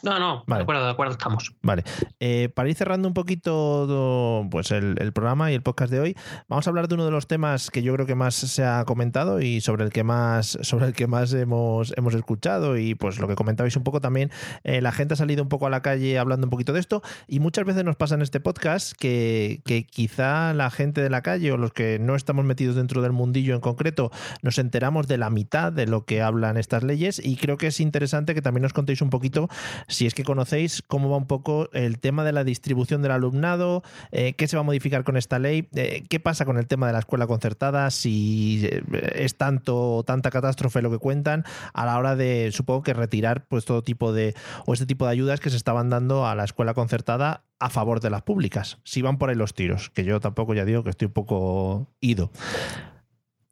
No, 0.04 0.20
no, 0.20 0.44
de 0.46 0.62
acuerdo, 0.62 0.84
de 0.84 0.92
acuerdo 0.92 1.14
estamos. 1.14 1.54
Vale. 1.62 1.86
Eh, 2.20 2.50
para 2.54 2.68
ir 2.68 2.76
cerrando 2.76 3.08
un 3.08 3.14
poquito 3.14 4.46
pues 4.52 4.72
el, 4.72 5.14
programa 5.14 5.50
y 5.50 5.56
el 5.56 5.62
podcast 5.62 5.94
de 5.94 6.02
hoy, 6.02 6.18
vamos 6.50 6.68
a 6.68 6.70
hablar 6.70 6.90
de 6.90 6.96
uno 6.96 7.06
de 7.06 7.12
los 7.12 7.26
temas 7.26 7.72
que 7.72 7.84
yo 7.84 7.94
creo 7.94 8.06
que 8.06 8.14
más 8.14 8.36
se 8.36 8.66
ha 8.66 8.84
comentado 8.84 9.40
y 9.40 9.62
sobre 9.62 9.86
el 9.86 9.92
que 9.92 10.04
más, 10.04 10.58
sobre 10.62 10.88
el 10.88 10.94
que 10.94 11.08
más 11.08 11.32
hemos, 11.34 11.94
hemos 11.96 12.14
escuchado. 12.16 12.78
Y 12.78 12.96
pues 12.96 13.18
lo 13.18 13.30
que 13.30 13.36
comentabais 13.36 13.78
un 13.78 13.86
poco 13.86 14.02
también, 14.02 14.30
eh, 14.66 14.82
la 14.82 14.92
gente 14.92 15.14
ha 15.14 15.18
salido 15.18 15.42
un 15.42 15.48
poco 15.48 15.68
a 15.68 15.70
la 15.70 15.82
calle 15.82 16.20
hablando 16.20 16.48
un 16.48 16.52
poquito 16.52 16.74
de 16.74 16.82
esto. 16.82 17.02
Y 17.30 17.40
muchas 17.40 17.64
veces 17.64 17.86
nos 17.86 17.96
pasa 17.96 18.16
en 18.16 18.24
este 18.24 18.42
podcast 18.42 18.92
que, 19.00 19.62
que 19.64 19.86
quizá 19.86 20.54
la 20.54 20.70
gente 20.70 21.02
de 21.02 21.10
la 21.10 21.22
calle 21.22 21.54
o 21.54 21.58
los 21.58 21.72
que 21.72 21.98
no 21.98 22.16
estamos 22.16 22.44
metidos 22.44 22.76
dentro 22.76 23.02
del 23.02 23.14
mundillo 23.14 23.56
en 23.56 23.62
concreto, 23.62 24.12
nos 24.42 24.58
enteramos 24.58 25.08
de 25.08 25.18
la 25.18 25.30
mitad 25.30 25.72
de 25.72 25.88
lo 25.88 26.04
que 26.04 26.22
hablan 26.22 26.58
estas 26.58 26.84
leyes. 26.84 27.22
Y 27.24 27.38
creo 27.38 27.56
que 27.56 27.68
es 27.68 27.80
interesante 27.80 28.36
que 28.36 28.42
también 28.42 28.64
nos 28.64 28.74
contéis 28.74 29.02
un 29.02 29.10
poquito 29.10 29.48
si 29.94 30.06
es 30.06 30.14
que 30.14 30.24
conocéis 30.24 30.84
cómo 30.86 31.10
va 31.10 31.18
un 31.18 31.28
poco 31.28 31.70
el 31.74 32.00
tema 32.00 32.24
de 32.24 32.34
la 32.34 32.44
distribución 32.44 33.02
del 33.02 33.12
alumnado, 33.12 33.84
eh, 34.12 34.34
qué 34.34 34.48
se 34.48 34.58
va 34.58 34.62
a 34.62 34.64
modificar 34.64 35.04
con 35.04 35.18
esta 35.18 35.40
ley, 35.40 35.68
eh, 35.76 36.04
qué 36.10 36.20
pasa 36.20 36.46
con 36.46 36.58
el 36.58 36.68
tema 36.68 36.88
de 36.88 36.94
la 36.94 37.00
escuela 37.00 37.28
concertada, 37.28 37.90
si 37.92 38.66
eh, 38.66 38.84
es 39.16 39.38
tanto 39.38 40.04
tanta 40.06 40.32
catástrofe 40.32 40.82
lo 40.82 40.92
que 40.92 40.98
cuentan 40.98 41.44
a 41.74 41.86
la 41.86 41.98
hora 41.98 42.16
de, 42.16 42.52
supongo 42.52 42.84
que 42.84 42.94
retirar 42.94 43.46
pues 43.48 43.66
todo 43.66 43.84
tipo 43.84 44.12
de 44.12 44.36
o 44.66 44.74
este 44.74 44.86
tipo 44.86 45.06
de 45.06 45.12
ayudas 45.12 45.40
que 45.40 45.50
se 45.50 45.58
estaban 45.58 45.90
dando 45.90 46.28
a 46.28 46.36
la 46.36 46.44
escuela 46.44 46.74
concertada 46.74 47.44
a 47.60 47.70
favor 47.70 48.00
de 48.02 48.10
las 48.10 48.24
públicas. 48.24 48.80
Si 48.84 49.02
van 49.02 49.18
por 49.18 49.30
ahí 49.30 49.36
los 49.36 49.54
tiros, 49.54 49.90
que 49.92 50.04
yo 50.04 50.20
tampoco 50.20 50.54
ya 50.54 50.66
digo 50.66 50.84
que 50.84 50.90
estoy 50.90 51.06
un 51.06 51.14
poco 51.14 51.88
ido. 52.02 52.32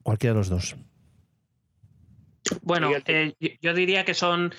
Cualquiera 0.03 0.33
de 0.33 0.39
los 0.39 0.49
dos. 0.49 0.75
Bueno, 2.61 2.89
yo 3.61 3.73
diría 3.73 4.03
que 4.03 4.13
son 4.13 4.53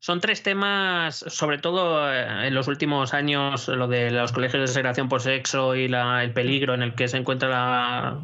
son 0.00 0.20
tres 0.20 0.42
temas, 0.42 1.24
sobre 1.28 1.58
todo 1.58 2.10
eh, 2.10 2.48
en 2.48 2.54
los 2.54 2.68
últimos 2.68 3.12
años, 3.12 3.68
lo 3.68 3.86
de 3.86 4.10
los 4.10 4.32
colegios 4.32 4.62
de 4.62 4.66
segregación 4.66 5.10
por 5.10 5.20
sexo 5.20 5.76
y 5.76 5.84
el 5.84 6.32
peligro 6.32 6.74
en 6.74 6.82
el 6.82 6.94
que 6.94 7.06
se 7.06 7.18
encuentra 7.18 8.18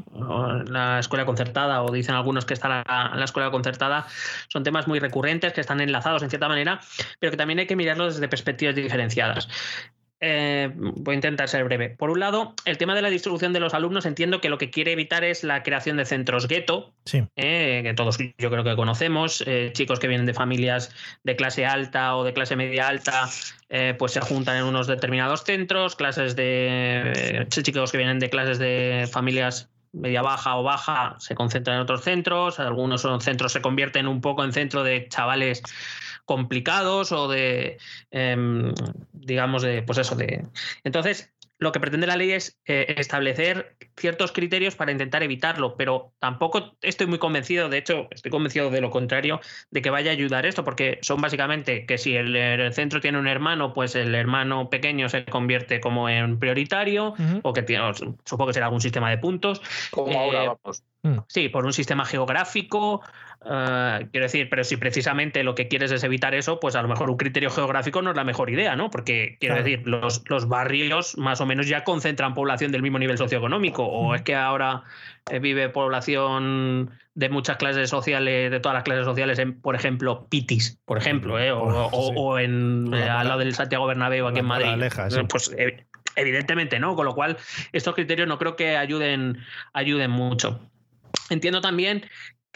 la, 0.65 0.99
escuela 0.99 1.27
concertada, 1.27 1.83
o 1.83 1.93
dicen 1.93 2.15
algunos 2.15 2.47
que 2.47 2.55
está 2.55 2.69
la, 2.69 3.13
la, 3.15 3.25
escuela 3.25 3.51
concertada, 3.51 4.07
son 4.49 4.65
temas 4.65 4.89
muy 4.89 5.01
recurrentes, 5.01 5.53
que 5.53 5.61
están 5.61 5.83
enlazados 5.83 6.23
en 6.23 6.31
cierta 6.31 6.49
manera, 6.49 6.81
pero 7.21 7.31
que 7.31 7.37
también 7.37 7.59
hay 7.59 7.67
que 7.67 7.77
mirarlos 7.77 8.15
desde 8.15 8.29
perspectivas 8.29 8.75
diferenciadas. 8.75 9.47
Eh, 10.29 10.73
voy 10.75 11.13
a 11.13 11.15
intentar 11.15 11.49
ser 11.49 11.63
breve. 11.63 11.91
Por 11.91 12.11
un 12.11 12.19
lado, 12.19 12.55
el 12.65 12.79
tema 12.79 12.97
de 12.97 13.03
la 13.03 13.11
distribución 13.11 13.53
de 13.53 13.61
los 13.61 13.75
alumnos, 13.75 14.07
entiendo 14.07 14.41
que 14.41 14.49
lo 14.49 14.59
que 14.59 14.71
quiere 14.71 14.91
evitar 14.91 15.23
es 15.23 15.45
la 15.45 15.63
creación 15.63 15.97
de 15.99 16.05
centros 16.05 16.49
gueto, 16.49 16.93
eh, 17.37 17.83
que 17.85 17.95
todos 17.95 18.19
yo 18.19 18.51
creo 18.51 18.65
que 18.65 18.75
conocemos, 18.75 19.45
eh, 19.47 19.71
chicos 19.73 20.01
que 20.01 20.09
vienen 20.09 20.27
de 20.27 20.35
familias 20.35 20.91
de 21.23 21.37
clase 21.37 21.65
alta 21.65 22.17
o 22.17 22.25
de 22.25 22.33
clase 22.33 22.57
media 22.57 22.89
alta, 22.89 23.29
pues 23.99 24.13
se 24.13 24.21
juntan 24.21 24.57
en 24.57 24.65
unos 24.65 24.89
determinados 24.89 25.45
centros, 25.45 25.95
clases 25.95 26.35
de 26.35 27.47
chicos 27.49 27.93
que 27.93 27.99
vienen 27.99 28.19
de 28.19 28.29
clases 28.29 28.59
de 28.59 29.09
familias 29.11 29.69
media 29.93 30.23
baja 30.23 30.57
o 30.57 30.63
baja 30.63 31.17
se 31.19 31.35
concentran 31.35 31.77
en 31.77 31.83
otros 31.83 32.03
centros, 32.03 32.59
algunos 32.59 33.01
son 33.01 33.21
centros 33.21 33.53
se 33.53 33.61
convierten 33.61 34.07
un 34.07 34.21
poco 34.21 34.45
en 34.45 34.53
centro 34.53 34.83
de 34.83 35.09
chavales 35.09 35.63
complicados 36.27 37.13
o 37.13 37.29
de, 37.29 37.79
em, 38.11 38.75
digamos, 39.13 39.63
de, 39.63 39.83
pues 39.83 39.99
eso, 39.99 40.15
de... 40.15 40.45
Entonces, 40.85 41.33
lo 41.59 41.73
que 41.73 41.81
pretende 41.81 42.07
la 42.07 42.17
ley 42.17 42.33
es 42.33 42.59
eh, 42.67 42.95
establecer 42.99 43.77
ciertos 43.97 44.33
criterios 44.33 44.77
para 44.77 44.93
intentar 44.93 45.23
evitarlo, 45.23 45.77
pero 45.77 46.13
tampoco 46.19 46.77
estoy 46.83 47.07
muy 47.07 47.19
convencido, 47.19 47.71
de 47.71 47.79
hecho, 47.79 48.09
estoy 48.11 48.31
convencido 48.31 48.71
de 48.71 48.83
lo 48.83 48.91
contrario, 48.91 49.41
de 49.71 49.81
que 49.81 49.89
vaya 49.89 50.11
a 50.11 50.15
ayudar 50.15 50.45
esto, 50.45 50.65
porque 50.65 50.99
son 51.01 51.21
básicamente 51.23 51.87
que 51.87 51.97
si 51.97 52.15
el, 52.15 52.73
centro 52.75 53.01
tiene 53.01 53.19
un 53.19 53.27
hermano, 53.27 53.73
pues 53.73 53.95
el 53.95 54.15
hermano 54.15 54.69
pequeño 54.69 55.09
se 55.09 55.25
convierte 55.25 55.81
como 55.81 56.11
en 56.11 56.39
prioritario, 56.39 57.15
o 57.43 57.53
que 57.55 57.63
tiene, 57.63 57.95
supongo 57.95 58.49
que 58.49 58.55
será 58.55 58.67
algún 58.67 58.83
sistema 58.83 59.09
de 59.09 59.19
puntos. 59.19 59.63
Como 59.91 60.19
ahora 60.19 60.45
eh, 60.45 60.49
vamos. 60.49 60.85
Sí, 61.29 61.49
por 61.49 61.65
un 61.65 61.73
sistema 61.73 62.05
geográfico 62.05 63.01
eh, 63.49 64.09
quiero 64.11 64.25
decir, 64.25 64.49
pero 64.51 64.65
si 64.65 64.77
precisamente 64.77 65.45
lo 65.45 65.55
que 65.55 65.69
quieres 65.69 65.93
es 65.93 66.03
evitar 66.03 66.35
eso, 66.35 66.59
pues 66.59 66.75
a 66.75 66.83
lo 66.83 66.89
mejor 66.89 67.11
un 67.11 67.17
criterio 67.17 67.51
geográfico 67.51 68.03
no 68.03 68.11
es 68.11 68.17
la 68.17 68.25
mejor 68.25 68.51
idea, 68.51 68.75
¿no? 68.75 68.91
Porque 68.91 69.37
quiero 69.39 69.55
decir, 69.57 69.87
los, 69.87 70.25
los, 70.29 70.49
barrios 70.49 71.17
más 71.17 71.41
o 71.41 71.47
menos 71.47 71.69
ya 71.69 71.85
concentran 71.85 72.35
población 72.35 72.73
del 72.73 72.83
mismo 72.83 72.99
nivel 72.99 73.19
socioeconómico, 73.19 73.85
o 73.85 74.15
es 74.15 74.23
que 74.23 74.35
ahora 74.35 74.83
eh, 75.31 75.39
vive 75.39 75.69
población 75.69 76.91
de 77.15 77.29
muchas 77.29 77.57
clases 77.57 77.89
sociales, 77.89 78.51
de 78.51 78.59
todas 78.59 78.75
las 78.75 78.85
clases 78.85 79.05
sociales, 79.05 79.39
en, 79.39 79.61
por 79.61 79.77
ejemplo, 79.77 80.27
Pitis, 80.29 80.79
por 80.85 80.99
ejemplo, 80.99 81.39
¿eh? 81.39 81.53
o, 81.53 82.39
en 82.39 82.93
al 82.93 83.29
lado 83.29 83.39
del 83.39 83.55
Santiago 83.55 83.87
Bernabéu 83.87 84.27
aquí 84.27 84.41
en 84.41 84.47
Madrid. 84.47 84.69
Pues 85.29 85.55
evidentemente 86.17 86.81
no, 86.81 86.97
con 86.97 87.05
lo 87.05 87.15
cual 87.15 87.37
estos 87.73 87.95
criterios 87.95 88.27
no 88.27 88.39
creo 88.39 88.57
que 88.57 88.77
ayuden, 88.77 89.39
ayuden 89.73 90.11
mucho. 90.11 90.61
Entiendo 91.31 91.61
también 91.61 92.05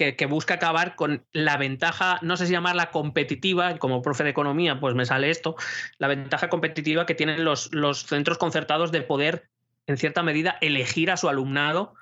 que, 0.01 0.27
busca 0.27 0.55
acabar 0.55 0.97
con 0.97 1.25
la 1.33 1.57
ventaja, 1.57 2.19
no 2.23 2.37
sé 2.37 2.47
si 2.47 2.53
llamarla 2.53 2.91
competitiva, 2.91 3.77
como 3.79 4.03
profe 4.03 4.25
de 4.25 4.31
economía, 4.31 4.81
pues 4.81 4.95
me 4.95 5.05
sale 5.05 5.31
esto, 5.31 5.57
la 5.99 6.09
ventaja 6.09 6.49
competitiva 6.49 7.05
que 7.05 7.15
tienen 7.15 7.45
los, 7.45 7.73
los 7.75 8.05
centros 8.07 8.39
concertados 8.39 8.93
de 8.93 9.03
poder, 9.03 9.51
en 9.87 9.99
cierta 9.99 10.23
medida, 10.23 10.57
elegir 10.61 11.11
a 11.11 11.17
su 11.17 11.29
alumnado 11.29 11.95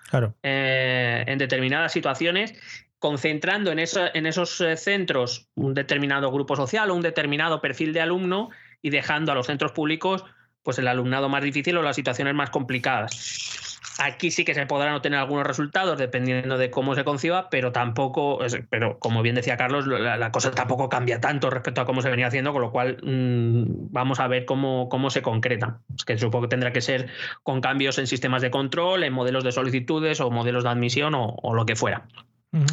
eh, 0.43 1.25
en 1.27 1.39
determinadas 1.39 1.93
situaciones 1.93 2.55
concentrando 2.99 3.71
en, 3.71 3.79
en 3.79 4.27
esos 4.27 4.61
eh, 4.61 4.77
centros 4.77 5.49
un 5.55 5.75
determinado 5.75 6.33
grupo 6.33 6.57
social 6.57 6.91
o 6.91 6.95
un 6.95 7.03
determinado 7.03 7.61
perfil 7.61 7.93
de 7.93 8.01
alumno 8.01 8.51
y 8.83 8.91
dejando 8.91 9.33
a 9.33 9.35
los 9.35 9.47
centros 9.47 9.73
públicos 9.73 10.25
pues 10.63 10.79
el 10.79 10.89
alumnado 10.89 11.29
más 11.29 11.43
difícil 11.43 11.77
o 11.77 11.83
las 11.83 11.97
situaciones 11.97 12.35
más 12.35 12.51
complicadas. 12.51 13.68
Aquí 13.99 14.31
sí 14.31 14.45
que 14.45 14.55
se 14.55 14.67
podrán 14.67 14.95
obtener 14.95 15.19
algunos 15.19 15.47
resultados 15.47 15.99
dependiendo 15.99 16.57
de 16.57 16.71
cómo 16.71 16.95
se 16.95 17.05
conciba, 17.05 17.51
pero 17.51 17.73
tampoco, 17.73 18.39
pero 18.71 18.99
como 18.99 19.23
bien 19.23 19.35
decía 19.35 19.57
Carlos, 19.57 19.87
la, 19.87 20.31
cosa 20.31 20.51
tampoco 20.53 20.89
cambia 20.89 21.21
tanto 21.21 21.51
respecto 21.51 21.81
a 21.81 21.85
cómo 21.85 22.03
se 22.03 22.11
venía 22.11 22.29
haciendo, 22.29 22.53
con 22.53 22.63
lo 22.63 22.71
cual 22.71 22.99
mm, 23.03 23.93
vamos 23.93 24.21
a 24.21 24.29
ver 24.29 24.45
cómo, 24.45 24.89
cómo 24.89 25.11
se 25.11 25.23
concreta. 25.23 25.81
Es 25.97 26.05
que 26.05 26.17
supongo 26.17 26.43
que 26.43 26.49
tendrá 26.49 26.73
que 26.73 26.81
ser 26.81 27.09
con 27.43 27.61
cambios 27.61 27.99
en 27.99 28.07
sistemas 28.07 28.43
de 28.43 28.51
control, 28.51 29.05
en 29.05 29.13
modelos 29.13 29.45
de 29.45 29.53
solicitudes 29.53 30.21
o 30.21 30.31
modelos 30.31 30.65
de 30.65 30.71
admisión 30.71 31.15
o, 31.17 31.55
lo 31.55 31.67
que 31.67 31.77
fuera. 31.77 32.07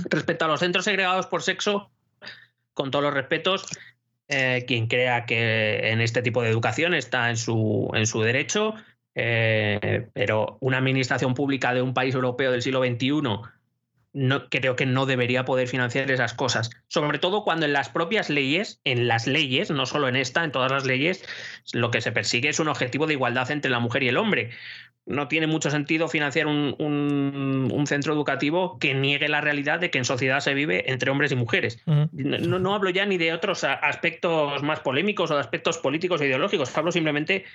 Respecto 0.09 0.45
a 0.45 0.47
los 0.47 0.59
centros 0.59 0.85
segregados 0.85 1.27
por 1.27 1.41
sexo, 1.41 1.89
con 2.73 2.91
todos 2.91 3.03
los 3.03 3.13
respetos, 3.13 3.65
eh, 4.27 4.63
quien 4.67 4.87
crea 4.87 5.25
que 5.25 5.91
en 5.91 6.01
este 6.01 6.21
tipo 6.21 6.41
de 6.41 6.49
educación 6.49 6.93
está 6.93 7.29
en 7.29 7.37
su, 7.37 7.91
en 7.93 8.05
su 8.05 8.21
derecho, 8.21 8.75
eh, 9.15 10.07
pero 10.13 10.57
una 10.59 10.77
administración 10.77 11.33
pública 11.33 11.73
de 11.73 11.81
un 11.81 11.93
país 11.93 12.13
europeo 12.13 12.51
del 12.51 12.61
siglo 12.61 12.83
XXI 12.83 13.21
no, 14.15 14.49
creo 14.49 14.77
que 14.77 14.85
no 14.85 15.05
debería 15.05 15.43
poder 15.43 15.67
financiar 15.67 16.09
esas 16.09 16.33
cosas. 16.33 16.69
Sobre 16.87 17.19
todo 17.19 17.43
cuando 17.43 17.65
en 17.65 17.73
las 17.73 17.89
propias 17.89 18.29
leyes, 18.29 18.79
en 18.85 19.09
las 19.09 19.27
leyes, 19.27 19.71
no 19.71 19.85
solo 19.85 20.07
en 20.07 20.15
esta, 20.15 20.43
en 20.45 20.53
todas 20.53 20.71
las 20.71 20.85
leyes, 20.85 21.25
lo 21.73 21.91
que 21.91 21.99
se 21.99 22.13
persigue 22.13 22.47
es 22.47 22.59
un 22.59 22.69
objetivo 22.69 23.07
de 23.07 23.13
igualdad 23.13 23.51
entre 23.51 23.69
la 23.69 23.79
mujer 23.79 24.03
y 24.03 24.07
el 24.07 24.17
hombre 24.17 24.51
no 25.05 25.27
tiene 25.27 25.47
mucho 25.47 25.69
sentido 25.69 26.07
financiar 26.07 26.47
un, 26.47 27.83
centro 27.87 28.13
educativo 28.13 28.79
que 28.79 28.95
niegue 28.95 29.27
la 29.27 29.41
realidad 29.41 29.79
de 29.79 29.91
que 29.91 29.99
en 29.99 30.05
sociedad 30.05 30.39
se 30.39 30.55
vive 30.55 30.91
entre 30.91 31.11
hombres 31.11 31.31
y 31.31 31.35
mujeres. 31.35 31.79
no, 31.85 32.59
no, 32.59 32.73
hablo 32.73 32.89
ya 32.89 33.05
ni 33.05 33.17
de 33.17 33.33
otros 33.33 33.63
aspectos 33.63 34.63
más 34.63 34.79
polémicos 34.79 35.29
o 35.29 35.35
de 35.35 35.41
aspectos 35.41 35.77
políticos 35.77 36.21
o 36.21 36.25
ideológicos, 36.25 36.75
hablo 36.77 36.91
simplemente 36.91 37.45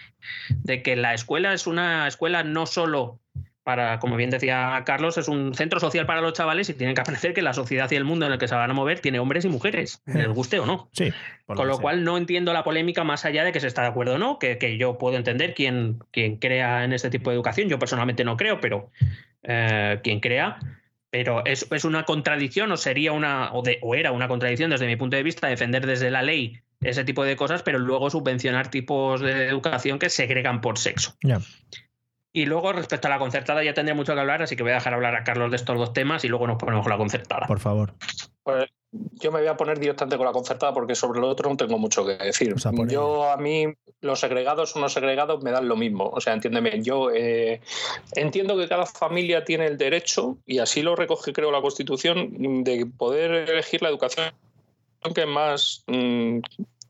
de 0.51 0.82
que 0.82 0.94
la 0.94 1.14
escuela 1.14 1.52
es 1.52 1.66
una 1.66 2.06
escuela 2.06 2.44
no 2.44 2.66
solo 2.66 3.18
para, 3.62 3.99
como 3.99 4.16
bien 4.16 4.31
decía 4.31 4.82
Carlos, 4.87 5.19
es 5.19 5.28
un 5.28 5.55
centro 5.55 5.81
social 5.81 6.07
para 6.07 6.20
los 6.20 6.32
chavales 6.32 6.69
y 6.70 6.74
tienen 6.74 6.95
que 6.95 7.03
aprender 7.03 7.35
que 7.35 7.43
la 7.43 7.53
sociedad 7.53 7.91
y 7.91 7.97
el 7.97 8.05
mundo 8.05 8.27
en 8.27 8.32
el 8.32 8.39
que 8.39 8.49
se 8.49 8.55
van 8.55 8.70
a 8.70 8.74
mover 8.74 9.01
tiene 9.01 9.19
hombres 9.19 9.45
y 9.45 9.49
mujeres, 9.49 10.03
les 10.07 10.28
guste 10.28 10.59
o 10.61 10.66
no. 10.66 10.89
Sí. 10.93 11.12
Con 11.47 11.69
lo, 11.69 11.78
cual 11.78 12.05
no 12.05 12.16
entiendo 12.16 12.53
la 12.53 12.65
polémica 12.65 13.05
más 13.05 13.24
allá 13.24 13.45
de 13.45 13.53
que 13.53 13.61
se 13.61 13.66
está 13.66 13.82
de 13.82 13.89
acuerdo 13.89 14.15
o 14.15 14.19
no, 14.19 14.39
que, 14.39 14.77
yo 14.78 14.99
puedo 14.99 15.16
entender 15.16 15.55
quien, 15.55 15.99
quien 16.11 16.37
crea 16.37 16.85
en 16.85 16.93
este 16.93 17.11
tipo 17.11 17.31
de 17.31 17.37
educación. 17.37 17.69
Yo 17.69 17.78
personalmente 17.78 18.24
no 18.24 18.37
creo, 18.37 18.61
pero 18.61 18.91
eh, 19.43 20.01
quien 20.03 20.20
crea. 20.20 20.59
Pero 21.11 21.45
es, 21.45 21.66
es, 21.73 21.85
una 21.85 22.05
contradicción 22.05 22.70
o 22.70 22.77
sería 22.77 23.11
una, 23.12 23.53
o, 23.53 23.62
de, 23.62 23.78
o 23.82 23.97
era 23.97 24.12
una 24.12 24.28
contradicción 24.28 24.70
desde 24.70 24.87
mi 24.87 24.95
punto 24.95 25.16
de 25.16 25.24
vista 25.24 25.49
defender 25.49 25.85
desde 25.85 26.09
la 26.09 26.23
ley 26.23 26.61
ese 26.81 27.05
tipo 27.05 27.24
de 27.24 27.37
cosas, 27.37 27.62
pero 27.62 27.78
luego 27.78 28.11
subvencionar 28.11 28.70
tipos 28.70 29.20
de 29.20 29.49
educación 29.49 29.99
que 29.99 30.09
segregan 30.09 30.61
por 30.61 30.78
sexo. 30.78 31.15
Y 32.32 32.47
luego, 32.47 32.73
respecto 32.73 33.09
a 33.09 33.11
la 33.11 33.19
concertada, 33.19 33.65
ya 33.65 33.74
tendría 33.74 33.94
mucho 33.94 34.15
que 34.15 34.20
hablar, 34.20 34.43
así 34.43 34.55
que 34.55 34.62
voy 34.62 34.73
a 34.73 34.77
dejar 34.77 34.94
hablar 34.94 35.16
a 35.16 35.24
Carlos 35.24 35.51
de 35.51 35.57
estos 35.57 35.77
dos 35.77 35.93
temas 35.93 36.24
y 36.24 36.28
luego 36.28 36.47
nos 36.47 36.59
ponemos 36.59 36.85
con 36.85 36.90
la 36.90 36.98
concertada. 36.98 37.47
Por 37.47 37.59
favor. 37.59 37.94
Pues 38.44 38.70
yo 38.93 39.31
me 39.31 39.40
voy 39.40 39.48
a 39.48 39.57
poner 39.57 39.78
directamente 39.78 40.16
con 40.16 40.27
la 40.27 40.32
concertada 40.32 40.73
porque 40.73 40.94
sobre 40.94 41.20
lo 41.20 41.28
otro 41.28 41.51
no 41.51 41.57
tengo 41.57 41.78
mucho 41.78 42.05
que 42.05 42.15
decir. 42.16 42.55
yo 42.89 43.31
a 43.31 43.36
mí 43.36 43.66
los 44.01 44.20
segregados 44.20 44.74
o 44.74 44.81
no 44.81 44.89
segregados 44.89 45.43
me 45.43 45.51
dan 45.51 45.69
lo 45.69 45.77
mismo. 45.77 46.09
O 46.12 46.20
sea, 46.20 46.32
entiéndeme, 46.32 46.82
yo 46.82 47.11
eh, 47.11 47.61
entiendo 48.15 48.57
que 48.57 48.69
cada 48.69 48.86
familia 48.86 49.44
tiene 49.44 49.66
el 49.66 49.77
derecho, 49.77 50.39
y 50.47 50.59
así 50.59 50.82
lo 50.82 50.97
recoge 50.97 51.32
creo 51.32 51.51
la 51.51 51.61
Constitución, 51.61 52.65
de 52.65 52.86
poder 52.86 53.48
elegir 53.51 53.82
la 53.82 53.89
educación 53.89 54.32
que 55.15 55.27
más 55.27 55.85
mm, 55.86 56.39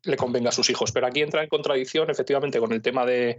le 0.04 0.16
convenga 0.16 0.50
a 0.50 0.52
sus 0.52 0.70
hijos. 0.70 0.92
Pero 0.92 1.06
aquí 1.06 1.20
entra 1.20 1.42
en 1.42 1.48
contradicción 1.48 2.10
efectivamente 2.10 2.60
con 2.60 2.72
el 2.72 2.82
tema 2.82 3.04
de 3.04 3.38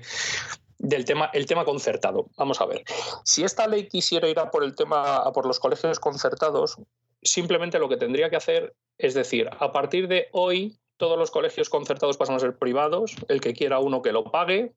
del 0.82 1.06
tema, 1.06 1.30
el 1.34 1.46
tema 1.46 1.66
concertado. 1.66 2.28
Vamos 2.38 2.60
a 2.62 2.66
ver. 2.66 2.84
Si 3.24 3.44
esta 3.44 3.68
ley 3.68 3.88
quisiera 3.88 4.28
ir 4.28 4.40
a 4.40 4.52
por 4.52 4.64
el 4.64 4.76
tema, 4.76 5.18
a 5.18 5.32
por 5.32 5.46
los 5.46 5.60
colegios 5.60 6.00
concertados, 6.00 6.78
simplemente 7.22 7.80
lo 7.80 7.88
que 7.88 7.98
tendría 7.98 8.30
que 8.30 8.36
hacer 8.36 8.74
es 9.02 9.16
decir, 9.16 9.50
a 9.60 9.72
partir 9.72 10.08
de 10.08 10.28
hoy 10.32 10.78
todos 10.98 11.18
los 11.18 11.32
colegios 11.32 11.70
concertados 11.70 12.18
pasan 12.18 12.36
a 12.36 12.40
ser 12.40 12.58
privados, 12.58 13.16
el 13.28 13.42
que 13.42 13.54
quiera 13.54 13.80
uno 13.80 14.04
que 14.04 14.12
lo 14.12 14.26
pague, 14.26 14.74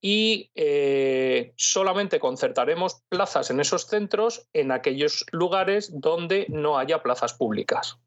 y 0.00 0.50
eh, 0.54 1.52
solamente 1.56 2.20
concertaremos 2.20 3.02
plazas 3.08 3.50
en 3.50 3.58
esos 3.58 3.86
centros 3.86 4.46
en 4.52 4.70
aquellos 4.70 5.26
lugares 5.32 5.90
donde 5.98 6.46
no 6.48 6.78
haya 6.78 7.02
plazas 7.02 7.32
públicas. 7.32 7.98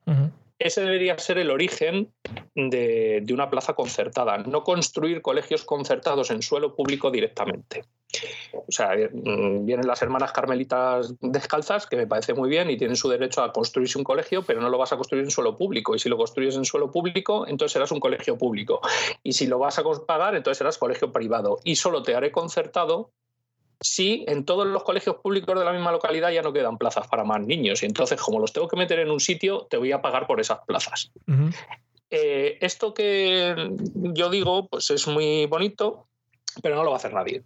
Ese 0.59 0.81
debería 0.81 1.17
ser 1.19 1.37
el 1.37 1.51
origen 1.51 2.11
de, 2.55 3.23
una 3.31 3.49
plaza 3.49 3.73
concertada, 3.73 4.39
no 4.39 4.63
construir 4.63 5.21
colegios 5.21 5.63
concertados 5.63 6.31
en 6.31 6.41
suelo 6.41 6.75
público 6.75 7.11
directamente. 7.11 7.83
O 8.53 8.71
sea, 8.71 8.95
mm, 8.95 9.65
vienen 9.65 9.85
las 9.85 10.01
hermanas 10.01 10.31
carmelitas 10.31 11.13
descalzas, 11.21 11.85
que 11.85 11.95
me 11.95 12.07
parece 12.07 12.33
muy 12.33 12.49
bien, 12.49 12.71
y 12.71 12.77
tienen 12.77 12.95
su 12.95 13.07
derecho 13.07 13.43
a 13.43 13.51
construirse 13.51 13.99
un 13.99 14.03
colegio, 14.03 14.41
pero 14.43 14.59
no 14.59 14.69
lo 14.69 14.79
vas 14.79 14.91
a 14.93 14.97
construir 14.97 15.23
en 15.23 15.31
suelo 15.31 15.55
público. 15.55 15.93
Y 15.93 15.99
si 15.99 16.09
lo 16.09 16.17
construyes 16.17 16.55
en 16.55 16.65
suelo 16.65 16.91
público, 16.91 17.45
entonces 17.47 17.73
serás 17.73 17.91
un 17.91 17.99
colegio 17.99 18.37
público. 18.37 18.81
Y 19.21 19.33
si 19.33 19.45
lo 19.45 19.59
vas 19.59 19.77
a 19.77 19.83
pagar, 20.07 20.35
entonces 20.35 20.57
serás 20.57 20.79
colegio 20.79 21.11
privado. 21.11 21.59
Y 21.63 21.75
solo 21.75 22.01
te 22.01 22.15
haré 22.15 22.31
concertado 22.31 23.11
si 23.79 24.25
en 24.27 24.45
todos 24.45 24.65
los 24.67 24.83
colegios 24.83 25.17
públicos 25.17 25.57
de 25.57 25.65
la 25.65 25.71
misma 25.71 25.91
localidad 25.91 26.31
ya 26.31 26.41
no 26.41 26.53
quedan 26.53 26.77
plazas 26.77 27.07
para 27.07 27.23
más 27.23 27.41
niños. 27.41 27.83
Y 27.83 27.85
entonces, 27.85 28.19
como 28.19 28.39
los 28.39 28.53
tengo 28.53 28.67
que 28.67 28.77
meter 28.77 28.99
en 28.99 29.11
un 29.11 29.19
sitio, 29.19 29.67
te 29.69 29.77
voy 29.77 29.91
a 29.91 30.01
pagar 30.01 30.27
por 30.27 30.39
esas 30.39 30.59
plazas. 30.65 31.11
Eh, 32.09 32.57
esto 32.61 32.93
que 32.93 33.71
yo 33.93 34.29
digo, 34.29 34.67
pues 34.67 34.89
es 34.89 35.07
muy 35.07 35.45
bonito, 35.45 36.07
pero 36.61 36.75
no 36.75 36.83
lo 36.83 36.91
va 36.91 36.95
a 36.95 36.99
hacer 36.99 37.13
nadie. 37.13 37.43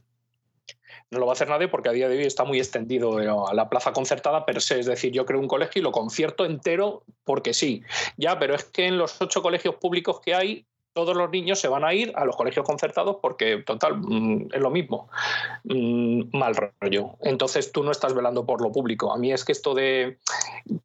No 1.10 1.20
lo 1.20 1.26
va 1.26 1.34
a 1.34 1.36
hacer 1.36 1.50
nadie 1.50 1.68
porque 1.68 1.90
a 1.90 1.92
día 1.92 2.08
de 2.08 2.18
hoy 2.18 2.24
está 2.24 2.46
muy 2.46 2.60
extendido 2.60 3.20
eh, 3.20 3.28
a 3.28 3.54
la 3.54 3.70
plaza 3.70 3.92
concertada 3.92 4.46
per 4.46 4.62
se. 4.62 4.80
Es 4.80 4.86
decir, 4.86 5.12
yo 5.12 5.26
creo 5.26 5.40
un 5.40 5.48
colegio 5.48 5.82
y 5.82 5.84
lo 5.84 5.92
concierto 5.92 6.46
entero 6.46 7.04
porque 7.26 7.54
sí. 7.54 7.84
Ya, 8.16 8.40
pero 8.40 8.56
es 8.56 8.64
que 8.64 8.86
en 8.86 8.98
los 8.98 9.22
ocho 9.22 9.42
colegios 9.42 9.76
públicos 9.76 10.22
que 10.22 10.34
hay, 10.34 10.66
todos 10.94 11.16
los 11.16 11.30
niños 11.30 11.60
se 11.60 11.68
van 11.68 11.84
a 11.84 11.94
ir 11.94 12.12
a 12.16 12.26
los 12.26 12.36
colegios 12.36 12.66
concertados 12.66 13.18
porque, 13.22 13.64
total, 13.66 13.98
mm, 13.98 14.50
es 14.54 14.62
lo 14.62 14.70
mismo. 14.70 15.10
Mm, 15.64 16.38
mal 16.38 16.56
rollo. 16.56 17.16
Entonces 17.22 17.72
tú 17.72 17.84
no 17.84 17.92
estás 17.92 18.14
velando 18.14 18.46
por 18.46 18.62
lo 18.62 18.72
público. 18.72 19.14
A 19.14 19.18
mí 19.18 19.32
es 19.32 19.46
que 19.46 19.52
esto 19.52 19.74
de 19.74 20.18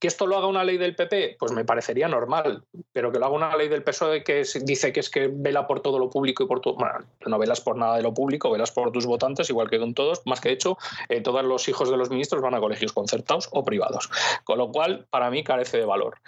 que 0.00 0.08
esto 0.08 0.26
lo 0.26 0.36
haga 0.36 0.46
una 0.46 0.64
ley 0.64 0.78
del 0.78 0.94
PP, 0.94 1.36
pues 1.38 1.52
me 1.52 1.64
parecería 1.64 2.08
normal, 2.08 2.62
pero 2.92 3.12
que 3.12 3.18
lo 3.18 3.26
haga 3.26 3.34
una 3.34 3.56
ley 3.56 3.68
del 3.68 3.82
PSOE 3.82 4.22
que 4.22 4.44
dice 4.62 4.92
que 4.92 5.00
es 5.00 5.10
que 5.10 5.28
vela 5.32 5.66
por 5.66 5.80
todo 5.80 5.98
lo 5.98 6.10
público 6.10 6.44
y 6.44 6.46
por 6.46 6.60
todo. 6.60 6.74
Bueno, 6.74 7.00
no 7.26 7.38
velas 7.38 7.60
por 7.60 7.76
nada 7.76 7.96
de 7.96 8.02
lo 8.02 8.14
público, 8.14 8.50
velas 8.50 8.70
por 8.70 8.92
tus 8.92 9.06
votantes, 9.06 9.50
igual 9.50 9.68
que 9.68 9.78
con 9.78 9.94
todos. 9.94 10.22
Más 10.24 10.40
que 10.40 10.50
hecho, 10.50 10.78
eh, 11.08 11.20
todos 11.20 11.44
los 11.44 11.68
hijos 11.68 11.90
de 11.90 11.96
los 11.96 12.10
ministros 12.10 12.42
van 12.42 12.54
a 12.54 12.60
colegios 12.60 12.92
concertados 12.92 13.48
o 13.52 13.64
privados. 13.64 14.08
Con 14.44 14.58
lo 14.58 14.70
cual, 14.70 15.06
para 15.10 15.30
mí 15.30 15.42
carece 15.42 15.78
de 15.78 15.84
valor. 15.84 16.18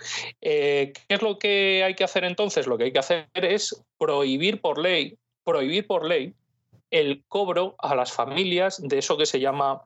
Eh, 0.41 0.93
¿Qué 1.09 1.15
es 1.15 1.23
lo 1.23 1.39
que 1.39 1.83
hay 1.85 1.95
que 1.95 2.05
hacer 2.05 2.25
entonces? 2.25 2.67
Lo 2.67 2.77
que 2.77 2.85
hay 2.85 2.93
que 2.93 2.99
hacer 2.99 3.29
es 3.35 3.68
prohibir 3.99 4.61
por 4.61 4.79
ley, 4.79 5.19
prohibir 5.45 5.87
por 5.87 6.07
ley 6.07 6.35
el 6.91 7.25
cobro 7.29 7.75
a 7.79 7.95
las 7.95 8.13
familias 8.13 8.81
de 8.83 8.99
eso 8.99 9.17
que 9.17 9.27
se 9.27 9.41
llama 9.41 9.83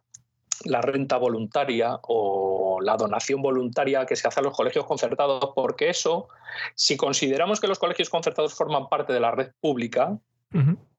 la 0.65 0.81
renta 0.81 1.17
voluntaria 1.17 1.99
o 2.03 2.81
la 2.81 2.97
donación 2.97 3.43
voluntaria 3.43 4.07
que 4.07 4.17
se 4.17 4.29
hace 4.29 4.41
a 4.41 4.43
los 4.43 4.57
colegios 4.57 4.85
concertados, 4.85 5.51
porque 5.55 5.89
eso, 5.89 6.29
si 6.75 6.97
consideramos 6.97 7.61
que 7.61 7.67
los 7.67 7.79
colegios 7.79 8.11
concertados 8.11 8.55
forman 8.55 8.89
parte 8.89 9.13
de 9.13 9.21
la 9.21 9.31
red 9.31 9.51
pública, 9.61 10.19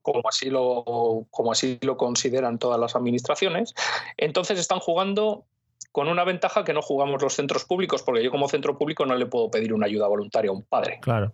como, 0.02 0.28
así 0.28 0.50
lo, 0.50 1.26
como 1.30 1.52
así 1.52 1.78
lo 1.82 1.96
consideran 1.96 2.58
todas 2.58 2.80
las 2.80 2.96
administraciones, 2.96 3.74
entonces 4.18 4.60
están 4.60 4.80
jugando 4.80 5.46
con 5.92 6.08
una 6.08 6.24
ventaja 6.24 6.64
que 6.64 6.74
no 6.74 6.82
jugamos 6.82 7.22
los 7.22 7.36
centros 7.36 7.66
públicos, 7.66 8.02
porque 8.02 8.24
yo 8.24 8.32
como 8.32 8.50
centro 8.50 8.78
público 8.78 9.06
no 9.06 9.16
le 9.16 9.28
puedo 9.28 9.52
pedir 9.52 9.74
una 9.74 9.86
ayuda 9.86 10.08
voluntaria 10.08 10.50
a 10.50 10.54
un 10.54 10.64
padre. 10.64 11.00
Claro. 11.02 11.32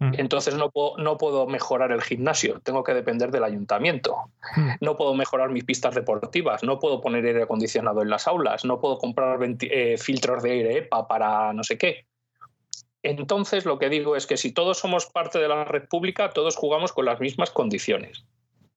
Mm. 0.00 0.14
Entonces 0.16 0.54
no 0.54 0.70
puedo, 0.70 0.96
no 0.96 1.18
puedo 1.18 1.46
mejorar 1.46 1.92
el 1.92 2.00
gimnasio, 2.00 2.60
tengo 2.60 2.82
que 2.82 2.94
depender 2.94 3.30
del 3.30 3.44
ayuntamiento. 3.44 4.16
Mm. 4.56 4.70
No 4.80 4.96
puedo 4.96 5.14
mejorar 5.14 5.50
mis 5.50 5.64
pistas 5.64 5.94
deportivas, 5.94 6.64
no 6.64 6.80
puedo 6.80 7.00
poner 7.02 7.24
aire 7.26 7.42
acondicionado 7.42 8.00
en 8.00 8.08
las 8.08 8.26
aulas, 8.26 8.64
no 8.64 8.80
puedo 8.80 8.98
comprar 8.98 9.38
eh, 9.42 9.98
filtros 9.98 10.42
de 10.42 10.50
aire 10.50 10.78
EPA 10.78 11.06
para 11.06 11.52
no 11.52 11.62
sé 11.62 11.76
qué. 11.76 12.06
Entonces 13.02 13.66
lo 13.66 13.78
que 13.78 13.90
digo 13.90 14.16
es 14.16 14.26
que 14.26 14.38
si 14.38 14.52
todos 14.52 14.78
somos 14.78 15.06
parte 15.06 15.38
de 15.38 15.48
la 15.48 15.64
red 15.64 15.86
pública, 15.86 16.30
todos 16.30 16.56
jugamos 16.56 16.92
con 16.92 17.04
las 17.04 17.20
mismas 17.20 17.50
condiciones. 17.50 18.24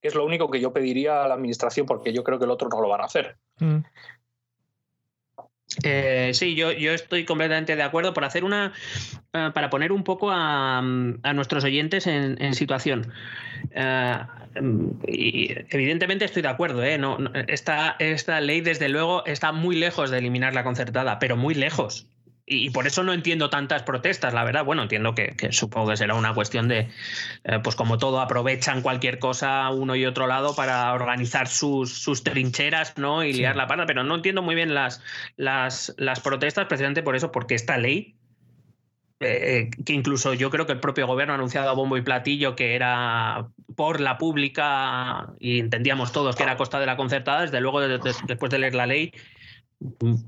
Es 0.02 0.14
lo 0.14 0.26
único 0.26 0.50
que 0.50 0.60
yo 0.60 0.74
pediría 0.74 1.24
a 1.24 1.28
la 1.28 1.34
administración 1.34 1.86
porque 1.86 2.12
yo 2.12 2.22
creo 2.22 2.38
que 2.38 2.44
el 2.44 2.50
otro 2.50 2.68
no 2.68 2.82
lo 2.82 2.88
van 2.88 3.00
a 3.00 3.04
hacer. 3.04 3.36
Mm. 3.58 3.78
Eh, 5.82 6.30
sí, 6.34 6.54
yo, 6.54 6.72
yo, 6.72 6.92
estoy 6.92 7.24
completamente 7.24 7.74
de 7.74 7.82
acuerdo 7.82 8.14
por 8.14 8.24
hacer 8.24 8.44
una. 8.44 8.72
Eh, 9.32 9.50
para 9.54 9.70
poner 9.70 9.92
un 9.92 10.04
poco 10.04 10.30
a, 10.30 10.80
nuestros 10.82 11.64
oyentes 11.64 12.06
en, 12.06 12.54
situación. 12.54 13.12
Eh, 13.72 14.16
y 15.08 15.48
evidentemente 15.70 16.24
estoy 16.24 16.42
de 16.42 16.48
acuerdo, 16.48 16.82
No, 16.98 17.18
esta, 17.48 17.96
esta 17.98 18.40
ley, 18.40 18.60
desde 18.60 18.88
luego, 18.88 19.26
está 19.26 19.52
muy 19.52 19.76
lejos 19.76 20.10
de 20.10 20.18
eliminar 20.18 20.54
la 20.54 20.62
concertada, 20.62 21.18
pero 21.18 21.36
muy 21.36 21.54
lejos 21.54 22.06
y 22.46 22.70
por 22.70 22.86
eso 22.86 23.02
no 23.02 23.12
entiendo 23.14 23.48
tantas 23.48 23.84
protestas, 23.84 24.34
la 24.34 24.44
verdad. 24.44 24.64
Bueno, 24.64 24.82
entiendo 24.82 25.14
que, 25.14 25.34
supongo 25.50 25.90
que 25.90 25.96
será 25.96 26.14
una 26.14 26.34
cuestión 26.34 26.68
de, 26.68 26.88
eh, 27.44 27.60
pues 27.62 27.74
como 27.74 27.96
todo, 27.96 28.20
aprovechan 28.20 28.82
cualquier 28.82 29.18
cosa 29.18 29.70
uno 29.70 29.96
y 29.96 30.04
otro 30.04 30.26
lado 30.26 30.54
para 30.54 30.92
organizar 30.92 31.48
sus, 31.48 31.92
sus 32.02 32.22
trincheras 32.22 32.98
¿no? 32.98 33.24
y 33.24 33.32
liar 33.32 33.56
la 33.56 33.66
parda, 33.66 33.86
pero 33.86 34.04
no 34.04 34.14
entiendo 34.14 34.42
muy 34.42 34.54
bien 34.54 34.74
las, 34.74 35.02
las, 35.36 35.94
las 35.96 36.20
protestas 36.20 36.66
precisamente 36.66 37.02
por 37.02 37.16
eso, 37.16 37.32
porque 37.32 37.54
esta 37.54 37.78
ley, 37.78 38.14
eh, 39.20 39.70
que 39.86 39.94
incluso 39.94 40.34
yo 40.34 40.50
creo 40.50 40.66
que 40.66 40.72
el 40.72 40.80
propio 40.80 41.06
gobierno 41.06 41.32
ha 41.32 41.36
anunciado 41.36 41.70
a 41.70 41.72
bombo 41.72 41.96
y 41.96 42.02
platillo 42.02 42.56
que 42.56 42.74
era 42.74 43.48
por 43.74 44.00
la 44.00 44.18
pública 44.18 45.32
y 45.38 45.60
entendíamos 45.60 46.12
todos 46.12 46.36
que 46.36 46.42
era 46.42 46.52
a 46.52 46.56
costa 46.58 46.78
de 46.78 46.86
la 46.86 46.96
concertada, 46.98 47.42
desde 47.42 47.60
luego 47.62 47.80
después 47.80 48.50
de 48.50 48.58
leer 48.58 48.74
la 48.74 48.84
ley 48.84 49.12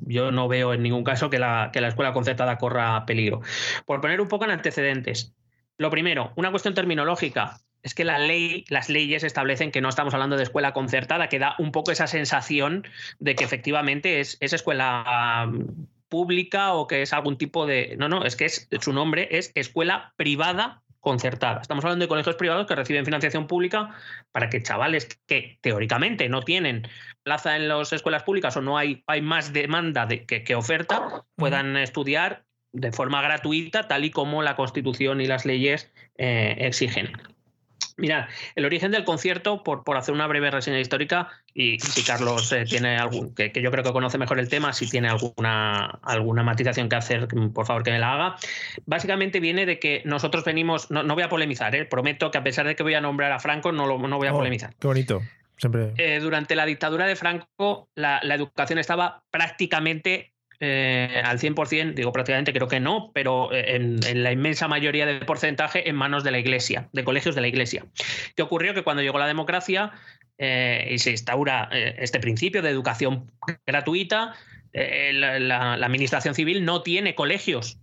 yo 0.01 0.31
no 0.33 0.49
veo 0.49 0.75
en 0.75 0.83
ningún 0.83 1.05
caso 1.05 1.31
que 1.31 1.39
la, 1.39 1.71
que 1.73 1.81
la 1.81 1.89
escuela 1.89 2.13
concertada 2.13 2.59
corra 2.59 3.05
peligro. 3.07 3.41
Por 3.85 4.01
poner 4.01 4.21
un 4.21 4.29
poco 4.29 4.45
en 4.45 4.51
antecedentes. 4.51 5.35
Lo 5.79 5.91
primero, 5.91 6.33
una 6.37 6.51
cuestión 6.51 6.75
terminológica. 6.75 7.61
Es 7.83 7.95
que 7.95 8.05
la 8.05 8.19
ley, 8.19 8.65
las 8.69 8.89
leyes 8.89 9.23
establecen 9.23 9.71
que 9.71 9.81
no 9.81 9.89
estamos 9.89 10.13
hablando 10.13 10.37
de 10.37 10.43
escuela 10.43 10.73
concertada, 10.73 11.29
que 11.29 11.39
da 11.39 11.55
un 11.59 11.71
poco 11.71 11.93
esa 11.93 12.09
sensación 12.09 12.85
de 13.21 13.37
que 13.37 13.45
efectivamente 13.45 14.19
es, 14.19 14.39
es 14.41 14.53
escuela 14.53 15.49
mm, 15.49 15.87
pública 16.09 16.73
o 16.73 16.89
que 16.89 17.03
es 17.03 17.13
algún 17.13 17.39
tipo 17.39 17.65
de. 17.67 17.95
No, 17.97 18.09
no, 18.09 18.25
es 18.25 18.35
que 18.35 18.47
es, 18.47 18.69
su 18.81 18.93
nombre 18.93 19.29
es 19.31 19.53
escuela 19.55 20.15
privada 20.17 20.83
concertada. 21.07 21.61
Estamos 21.61 21.85
hablando 21.85 22.05
de 22.05 22.09
colegios 22.09 22.35
privados 22.35 22.67
que 22.67 22.75
reciben 22.75 23.05
financiación 23.05 23.47
pública 23.47 23.95
para 24.33 24.51
que 24.51 24.61
chavales 24.61 25.21
que 25.27 25.57
teóricamente 25.61 26.29
no 26.29 26.43
tienen 26.43 26.89
plaza 27.23 27.55
en 27.55 27.69
las 27.69 27.93
escuelas 27.93 28.25
públicas 28.25 28.57
o 28.57 28.61
no 28.61 28.77
hay, 28.77 29.05
hay 29.07 29.23
más 29.23 29.53
demanda 29.53 30.07
de, 30.07 30.27
que, 30.27 30.55
oferta, 30.57 31.23
puedan 31.37 31.77
estudiar 31.77 32.45
de 32.73 32.91
forma 32.91 33.23
gratuita, 33.23 33.87
tal 33.87 34.05
y 34.05 34.11
como 34.11 34.43
la 34.43 34.57
Constitución 34.57 35.21
y 35.21 35.27
las 35.27 35.47
leyes 35.47 35.93
eh, 36.19 36.57
exigen. 36.59 37.13
Mira, 37.99 38.29
el 38.55 38.67
origen 38.67 38.91
del 38.91 39.05
concierto, 39.05 39.63
por, 39.63 39.83
por 39.83 39.97
hacer 39.97 40.15
una 40.15 40.27
breve 40.27 40.51
reseña 40.51 40.79
histórica, 40.79 41.31
y, 41.55 41.79
si 41.79 42.05
Carlos 42.05 42.53
eh, 42.53 42.65
tiene 42.65 42.99
algún, 42.99 43.35
que, 43.35 43.51
yo 43.55 43.71
creo 43.71 43.83
que 43.83 43.93
conoce 43.93 44.19
mejor 44.19 44.39
el 44.39 44.51
tema, 44.51 44.75
si 44.75 44.89
tiene 44.89 45.09
alguna, 45.09 45.87
alguna 46.03 46.43
matización 46.43 46.91
que 46.91 46.97
hacer, 46.97 47.27
por 47.55 47.65
favor 47.65 47.83
que 47.83 47.93
me 47.93 47.99
la 47.99 48.13
haga. 48.13 48.37
Básicamente 48.85 49.41
viene 49.41 49.65
de 49.65 49.79
que 49.79 50.03
nosotros 50.05 50.45
venimos, 50.45 50.91
no, 50.91 51.03
voy 51.15 51.23
a 51.23 51.31
polemizar, 51.31 51.75
eh, 51.75 51.87
prometo 51.87 52.31
que 52.31 52.39
a 52.39 52.45
pesar 52.45 52.67
de 52.67 52.77
que 52.77 52.83
voy 52.83 52.95
a 52.95 53.01
nombrar 53.01 53.33
a 53.33 53.39
Franco, 53.39 53.73
no, 53.73 53.87
lo, 53.87 53.99
no 53.99 54.19
voy 54.19 54.29
a 54.29 54.35
oh, 54.35 54.37
polemizar. 54.37 54.75
Qué 54.79 54.87
bonito. 54.87 55.23
Siempre. 55.57 55.95
Eh, 55.97 56.21
durante 56.21 56.55
la 56.55 56.67
dictadura 56.67 57.07
de 57.07 57.17
Franco, 57.17 57.89
la, 57.95 58.21
la 58.23 58.35
educación 58.35 58.79
estaba 58.79 59.25
prácticamente 59.31 60.36
eh, 60.61 61.23
al 61.25 61.39
100%, 61.39 61.95
digo 61.95 62.13
prácticamente 62.13 62.53
creo 62.53 62.69
que 62.69 62.81
no, 62.81 63.11
pero 63.15 63.53
eh, 63.53 63.77
en, 63.77 64.23
la 64.23 64.33
inmensa 64.33 64.69
mayoría 64.69 65.07
del 65.07 65.27
porcentaje 65.27 65.89
en 65.89 65.97
manos 65.97 66.25
de 66.25 66.31
la 66.31 66.39
Iglesia, 66.39 66.89
de 66.93 67.05
colegios 67.05 67.35
de 67.35 67.41
la 67.41 67.49
Iglesia. 67.49 67.85
¿Qué 68.35 68.43
ocurrió? 68.43 68.75
Que 68.75 68.83
cuando 68.83 69.03
llegó 69.03 69.19
la 69.19 69.27
democracia, 69.27 69.93
y 70.39 70.99
se 70.99 71.13
instaura 71.13 71.71
este 71.73 72.21
principio 72.21 72.61
de 72.61 72.69
educación 72.69 73.33
gratuita, 73.67 74.35
la, 74.75 75.73
administración 75.73 76.35
civil 76.35 76.63
no 76.67 76.83
tiene 76.83 77.15
colegios 77.15 77.79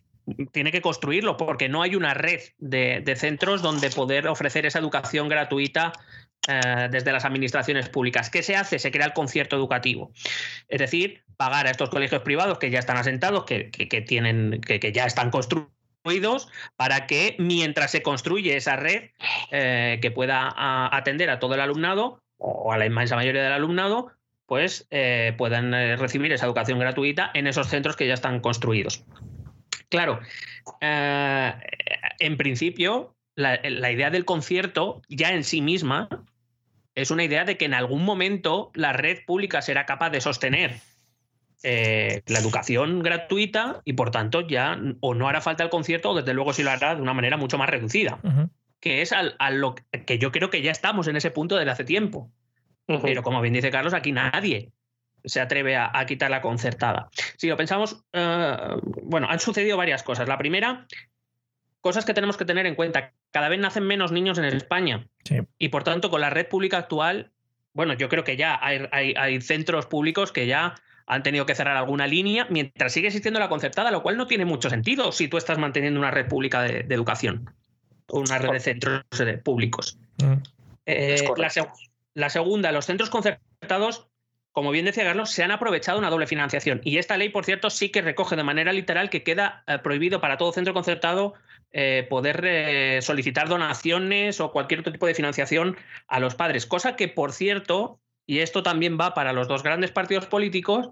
tiene 0.52 0.72
que 0.72 0.82
construirlo 0.82 1.38
porque 1.38 1.70
no 1.70 1.82
hay 1.82 1.96
una 1.96 2.14
red 2.14 2.40
de, 2.60 3.16
centros 3.18 3.62
donde 3.62 3.90
poder 3.90 4.28
ofrecer 4.28 4.66
esa 4.66 4.80
educación 4.80 5.28
gratuita 5.28 5.94
eh, 6.50 6.90
desde 6.92 7.14
las 7.14 7.24
administraciones 7.24 7.88
públicas. 7.88 8.30
¿Qué 8.30 8.44
se 8.44 8.58
hace? 8.58 8.78
Se 8.78 8.92
crea 8.92 9.06
el 9.06 9.14
concierto 9.14 9.56
educativo. 9.56 10.12
Es 10.68 10.80
decir, 10.80 11.24
pagar 11.38 11.68
a 11.68 11.72
estos 11.72 11.90
colegios 11.90 12.22
privados 12.22 12.60
que 12.60 12.70
ya 12.70 12.80
están 12.80 12.98
asentados, 12.98 13.46
que, 13.46 13.70
tienen, 14.06 14.60
que, 14.60 14.92
ya 14.92 15.06
están 15.06 15.32
construidos 15.32 16.50
para 16.76 17.08
que 17.08 17.38
mientras 17.40 17.92
se 17.92 18.02
construye 18.02 18.58
esa 18.58 18.76
red 18.76 19.12
eh, 19.52 20.00
que 20.02 20.12
pueda 20.12 20.54
atender 20.94 21.30
a 21.30 21.40
todo 21.40 21.54
el 21.54 21.62
alumnado 21.62 22.22
o 22.38 22.74
a 22.74 22.78
la 22.78 22.88
inmensa 22.88 23.16
mayoría 23.16 23.42
del 23.42 23.54
alumnado, 23.54 24.12
pues 24.46 24.86
eh, 24.92 25.34
puedan 25.38 25.72
recibir 25.98 26.34
esa 26.34 26.46
educación 26.46 26.78
gratuita 26.78 27.32
en 27.34 27.48
esos 27.48 27.70
centros 27.70 27.96
que 27.96 28.06
ya 28.06 28.16
están 28.16 28.42
construidos. 28.42 29.06
Claro, 29.88 30.20
en 30.82 32.36
principio, 32.36 33.16
la, 33.36 33.92
idea 33.92 34.10
del 34.10 34.26
concierto 34.26 35.02
ya 35.10 35.32
en 35.32 35.44
sí 35.44 35.62
misma 35.62 36.10
es 36.96 37.12
una 37.12 37.24
idea 37.24 37.46
de 37.46 37.58
que 37.58 37.66
en 37.66 37.74
algún 37.74 38.04
momento 38.04 38.72
la 38.74 38.94
red 38.94 39.26
pública 39.26 39.62
será 39.62 39.86
capaz 39.86 40.10
de 40.12 40.22
sostener 40.22 40.80
eh, 41.64 42.22
la 42.28 42.40
educación 42.40 43.02
gratuita 43.02 43.82
y 43.86 43.94
por 43.94 44.12
tanto 44.12 44.42
ya 44.42 44.78
o 45.00 45.14
no 45.14 45.30
hará 45.30 45.42
falta 45.42 45.64
el 45.64 45.70
concierto 45.70 46.12
o 46.12 46.16
desde 46.16 46.34
luego 46.34 46.54
sí 46.54 46.62
lo 46.62 46.72
hará 46.72 46.96
de 46.96 47.02
una 47.02 47.14
manera 47.14 47.38
mucho 47.38 47.58
más 47.58 47.70
reducida, 47.70 48.20
que 48.80 49.02
es 49.02 49.14
a 49.14 49.50
lo 49.50 49.76
que 50.06 50.18
yo 50.18 50.32
creo 50.32 50.50
que 50.50 50.62
ya 50.62 50.72
estamos 50.72 51.08
en 51.08 51.16
ese 51.16 51.32
punto 51.32 51.56
desde 51.56 51.72
hace 51.72 51.84
tiempo. 51.86 52.30
Pero 52.86 53.24
como 53.24 53.42
bien 53.42 53.54
dice 53.54 53.72
Carlos, 53.72 53.94
aquí 53.94 54.12
nadie 54.12 54.74
se 55.24 55.40
atreve 55.40 55.78
a, 55.78 56.06
quitar 56.06 56.30
la 56.30 56.42
concertada. 56.42 57.10
Si 57.38 57.48
lo 57.48 57.56
pensamos, 57.56 58.04
eh, 58.12 58.58
bueno, 59.04 59.28
han 59.30 59.40
sucedido 59.40 59.78
varias 59.78 60.04
cosas. 60.04 60.28
La 60.28 60.38
primera, 60.38 60.86
cosas 61.80 62.04
que 62.04 62.14
tenemos 62.14 62.36
que 62.36 62.46
tener 62.46 62.66
en 62.66 62.76
cuenta. 62.76 63.14
Cada 63.32 63.48
vez 63.48 63.60
nacen 63.60 63.86
menos 63.86 64.12
niños 64.12 64.38
en 64.38 64.46
España. 64.46 65.08
Y 65.58 65.70
por 65.70 65.84
tanto, 65.84 66.10
con 66.10 66.22
la 66.22 66.30
red 66.30 66.48
pública 66.48 66.78
actual, 66.78 67.32
bueno, 67.74 67.94
yo 67.94 68.10
creo 68.10 68.24
que 68.24 68.38
ya 68.38 68.60
hay, 68.62 69.42
centros 69.42 69.86
públicos 69.86 70.32
que 70.32 70.48
ya 70.48 70.76
han 71.06 71.24
tenido 71.24 71.46
que 71.46 71.56
cerrar 71.56 71.76
alguna 71.76 72.08
línea 72.08 72.48
mientras 72.50 72.94
sigue 72.94 73.08
existiendo 73.08 73.40
la 73.40 73.50
concertada, 73.50 73.92
lo 73.92 74.04
cual 74.04 74.18
no 74.18 74.28
tiene 74.28 74.46
mucho 74.46 74.70
sentido 74.70 75.12
si 75.12 75.28
tú 75.28 75.38
estás 75.38 75.58
manteniendo 75.58 76.00
una 76.00 76.12
red 76.12 76.28
pública 76.28 76.62
de, 76.62 76.86
educación 76.90 77.50
o 78.08 78.20
una 78.20 78.38
red 78.38 78.52
de 78.52 78.60
centros 78.60 79.04
eh, 79.20 79.38
públicos. 79.38 79.98
Mm. 80.18 80.34
Eh, 80.86 81.24
la 82.14 82.30
segunda, 82.30 82.72
los 82.72 82.86
centros 82.86 83.10
concertados 83.10 84.08
como 84.54 84.70
bien 84.70 84.86
decía 84.86 85.04
Carlos, 85.04 85.32
se 85.32 85.44
han 85.44 85.50
aprovechado 85.50 85.98
una 85.98 86.12
doble 86.12 86.28
financiación. 86.28 86.80
Y 86.84 87.00
esta 87.00 87.18
ley, 87.18 87.30
por 87.30 87.44
cierto, 87.44 87.72
sí 87.72 87.90
que 87.90 88.04
recoge 88.04 88.36
de 88.36 88.44
manera 88.44 88.72
literal 88.72 89.10
que 89.10 89.24
queda 89.24 89.64
eh, 89.66 89.80
prohibido 89.80 90.22
para 90.22 90.38
todo 90.38 90.54
centro 90.54 90.76
concertado 90.76 91.34
eh, 91.76 92.06
poder 92.08 92.44
eh, 92.46 93.02
solicitar 93.02 93.50
donaciones 93.50 94.40
o 94.40 94.52
cualquier 94.52 94.82
otro 94.82 94.94
tipo 94.94 95.08
de 95.08 95.16
financiación 95.16 95.76
a 96.08 96.20
los 96.20 96.36
padres. 96.36 96.68
Cosa 96.68 96.96
que, 96.96 97.08
por 97.08 97.34
cierto, 97.34 98.00
y 98.28 98.40
esto 98.40 98.62
también 98.62 99.00
va 99.00 99.16
para 99.16 99.34
los 99.34 99.48
dos 99.48 99.64
grandes 99.64 99.90
partidos 99.90 100.28
políticos, 100.28 100.92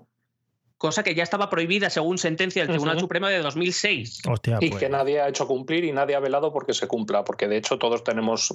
cosa 0.80 1.04
que 1.04 1.14
ya 1.14 1.22
estaba 1.22 1.52
prohibida 1.52 1.92
según 1.92 2.18
sentencia 2.18 2.64
del 2.64 2.72
Tribunal 2.72 3.00
Supremo 3.00 3.28
de 3.28 3.44
2006. 3.44 4.22
y 4.60 4.70
pues. 4.70 4.80
que 4.80 4.90
nadie 4.90 5.22
ha 5.22 5.28
hecho 5.28 5.48
cumplir 5.48 5.84
y 5.84 5.92
nadie 5.92 6.16
ha 6.16 6.20
velado 6.20 6.52
porque 6.52 6.74
se 6.74 6.88
cumpla, 6.88 7.24
porque 7.24 7.48
de 7.48 7.58
hecho 7.58 7.78
todos 7.78 8.04
tenemos 8.04 8.52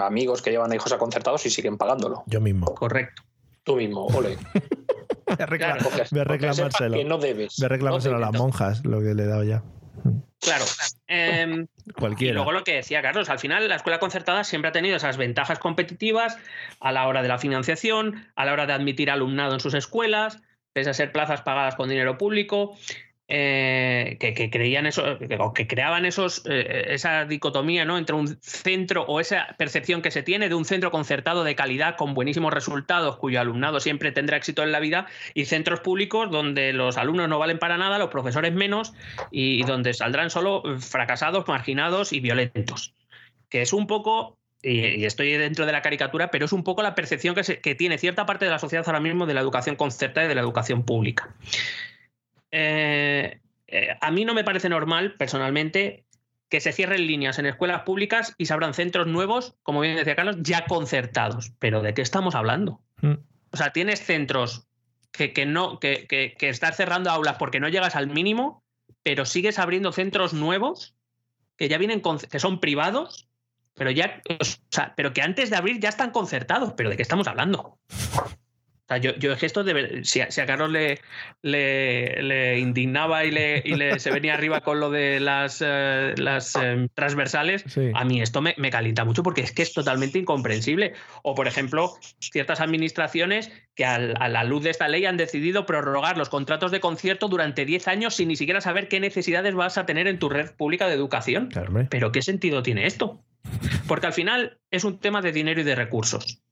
amigos 0.00 0.42
que 0.42 0.50
llevan 0.50 0.74
hijos 0.74 0.92
a 0.92 0.98
concertados 0.98 1.46
y 1.46 1.50
siguen 1.50 1.78
pagándolo. 1.78 2.24
Yo 2.26 2.40
mismo. 2.40 2.66
Correcto. 2.74 3.22
Tú 3.62 3.76
mismo, 3.76 4.06
ole. 4.08 4.36
Ve 5.38 5.44
a 6.20 6.24
reclamárselo. 6.24 6.96
Que 6.96 7.04
no 7.04 7.18
debes. 7.18 7.56
Ve 7.60 7.66
a 7.66 7.68
reclamárselo 7.68 8.16
a 8.16 8.20
las 8.20 8.32
monjas, 8.32 8.84
lo 8.84 9.00
que 9.00 9.14
le 9.14 9.22
he 9.22 9.26
dado 9.26 9.44
ya. 9.44 9.62
Claro. 10.40 10.64
Cualquiera. 11.98 12.32
Y 12.32 12.34
luego 12.34 12.52
lo 12.52 12.64
que 12.64 12.74
decía 12.74 13.02
Carlos, 13.02 13.28
al 13.28 13.38
final 13.38 13.68
la 13.68 13.76
escuela 13.76 14.00
concertada 14.00 14.44
siempre 14.44 14.70
ha 14.70 14.72
tenido 14.72 14.96
esas 14.96 15.16
ventajas 15.16 15.58
competitivas 15.58 16.36
a 16.80 16.92
la 16.92 17.06
hora 17.06 17.22
de 17.22 17.28
la 17.28 17.38
financiación, 17.38 18.26
a 18.34 18.44
la 18.44 18.52
hora 18.52 18.66
de 18.66 18.72
admitir 18.72 19.10
alumnado 19.10 19.54
en 19.54 19.60
sus 19.60 19.74
escuelas, 19.74 20.42
pese 20.72 20.90
a 20.90 20.94
ser 20.94 21.12
plazas 21.12 21.42
pagadas 21.42 21.76
con 21.76 21.88
dinero 21.88 22.18
público. 22.18 22.76
Eh, 23.34 24.18
que, 24.20 24.50
creían 24.50 24.84
eso, 24.84 25.16
que, 25.54 25.66
creaban 25.66 26.04
esos, 26.04 26.42
eh, 26.44 26.88
esa 26.88 27.24
dicotomía 27.24 27.86
¿no? 27.86 27.96
entre 27.96 28.14
un 28.14 28.36
centro 28.42 29.06
o 29.08 29.20
esa 29.20 29.54
percepción 29.56 30.02
que 30.02 30.10
se 30.10 30.22
tiene 30.22 30.50
de 30.50 30.54
un 30.54 30.66
centro 30.66 30.90
concertado 30.90 31.42
de 31.42 31.54
calidad 31.54 31.96
con 31.96 32.12
buenísimos 32.12 32.52
resultados, 32.52 33.16
cuyo 33.16 33.40
alumnado 33.40 33.80
siempre 33.80 34.12
tendrá 34.12 34.36
éxito 34.36 34.62
en 34.62 34.70
la 34.70 34.80
vida, 34.80 35.06
y 35.32 35.46
centros 35.46 35.80
públicos 35.80 36.30
donde 36.30 36.74
los 36.74 36.98
alumnos 36.98 37.26
no 37.30 37.38
valen 37.38 37.58
para 37.58 37.78
nada, 37.78 37.98
los 37.98 38.10
profesores 38.10 38.52
menos, 38.52 38.92
y 39.30 39.62
donde 39.62 39.94
saldrán 39.94 40.28
solo 40.28 40.62
fracasados, 40.78 41.48
marginados 41.48 42.12
y 42.12 42.20
violentos. 42.20 42.92
Que 43.48 43.62
es 43.62 43.72
un 43.72 43.86
poco 43.86 44.36
y, 44.62 45.06
estoy 45.06 45.32
dentro 45.38 45.64
de 45.64 45.72
la 45.72 45.80
caricatura, 45.80 46.30
pero 46.30 46.44
es 46.44 46.52
un 46.52 46.64
poco 46.64 46.82
la 46.82 46.94
percepción 46.94 47.34
que, 47.34 47.60
que, 47.60 47.74
tiene 47.74 47.96
cierta 47.96 48.26
parte 48.26 48.44
de 48.44 48.50
la 48.50 48.58
sociedad 48.58 48.84
ahora 48.86 49.00
mismo 49.00 49.24
de 49.24 49.32
la 49.32 49.40
educación 49.40 49.74
concertada 49.74 50.26
y 50.26 50.28
de 50.28 50.34
la 50.34 50.42
educación 50.42 50.82
pública. 50.82 51.34
Eh, 52.52 53.40
eh, 53.66 53.96
a 54.00 54.10
mí 54.10 54.24
no 54.24 54.34
me 54.34 54.44
parece 54.44 54.68
normal, 54.68 55.14
personalmente, 55.16 56.04
que 56.48 56.60
se 56.60 56.72
cierren 56.72 57.06
líneas 57.06 57.38
en 57.38 57.46
escuelas 57.46 57.82
públicas 57.82 58.34
y 58.36 58.46
se 58.46 58.52
abran 58.52 58.74
centros 58.74 59.06
nuevos, 59.06 59.56
como 59.62 59.80
bien 59.80 59.96
decía 59.96 60.14
Carlos, 60.14 60.36
ya 60.40 60.66
concertados. 60.66 61.52
Pero 61.58 61.80
¿de 61.80 61.94
qué 61.94 62.02
estamos 62.02 62.34
hablando? 62.34 62.82
Mm. 63.00 63.14
O 63.50 63.56
sea, 63.56 63.72
tienes 63.72 64.04
centros 64.04 64.66
que, 65.10 65.46
no, 65.46 65.78
que, 65.78 66.06
que, 66.06 66.48
estás 66.48 66.76
cerrando 66.76 67.10
aulas 67.10 67.36
porque 67.38 67.60
no 67.60 67.68
llegas 67.68 67.96
al 67.96 68.08
mínimo, 68.08 68.62
pero 69.02 69.24
sigues 69.24 69.58
abriendo 69.58 69.92
centros 69.92 70.32
nuevos 70.32 70.94
que 71.56 71.68
ya 71.68 71.78
vienen 71.78 72.02
que 72.30 72.38
son 72.38 72.60
privados, 72.60 73.28
pero 73.74 73.90
ya, 73.90 74.22
pero 74.96 75.12
que 75.12 75.22
antes 75.22 75.50
de 75.50 75.56
abrir 75.56 75.80
ya 75.80 75.88
están 75.88 76.10
concertados. 76.10 76.74
¿Pero 76.76 76.90
de 76.90 76.96
qué 76.96 77.02
estamos 77.02 77.28
hablando? 77.28 77.78
Yo, 78.98 79.14
yo 79.16 79.32
es 79.32 79.42
esto 79.42 79.64
de 79.64 80.04
si 80.04 80.20
a, 80.20 80.46
Carlos 80.46 80.70
le, 80.70 81.00
le, 81.42 82.58
indignaba 82.58 83.24
y, 83.24 83.30
le, 83.30 83.98
se 83.98 84.10
venía 84.10 84.34
arriba 84.34 84.60
con 84.60 84.80
lo 84.80 84.90
de 84.90 85.20
las, 85.20 85.62
eh, 85.64 86.14
las 86.16 86.54
em, 86.56 86.88
transversales, 86.94 87.64
a 87.94 88.04
mí 88.04 88.20
esto 88.20 88.40
me, 88.42 88.54
calienta 88.70 89.04
mucho 89.04 89.22
porque 89.22 89.42
es 89.42 89.52
que 89.52 89.62
es 89.62 89.72
totalmente 89.72 90.18
incomprensible. 90.18 90.94
O, 91.22 91.34
por 91.34 91.46
ejemplo, 91.48 91.94
ciertas 92.20 92.60
administraciones 92.60 93.50
que 93.74 93.84
a 93.84 93.98
la 93.98 94.44
luz 94.44 94.64
de 94.64 94.70
esta 94.70 94.88
ley 94.88 95.06
han 95.06 95.16
decidido 95.16 95.66
prorrogar 95.66 96.18
los 96.18 96.28
contratos 96.28 96.70
de 96.70 96.80
concierto 96.80 97.28
durante 97.28 97.64
10 97.64 97.88
años 97.88 98.14
sin 98.14 98.28
ni 98.28 98.36
siquiera 98.36 98.60
saber 98.60 98.88
qué 98.88 99.00
necesidades 99.00 99.54
vas 99.54 99.78
a 99.78 99.86
tener 99.86 100.06
en 100.08 100.18
tu 100.18 100.28
red 100.28 100.50
pública 100.56 100.86
de 100.86 100.94
educación. 100.94 101.48
Pero 101.90 102.12
¿qué 102.12 102.22
sentido 102.22 102.62
tiene 102.62 102.86
esto? 102.86 103.22
Porque 103.86 104.06
al 104.06 104.12
final 104.12 104.58
es 104.70 104.84
un 104.84 104.98
tema 104.98 105.20
de 105.22 105.32
dinero 105.32 105.60
y 105.60 105.64
de 105.64 105.74
recursos. 105.74 106.42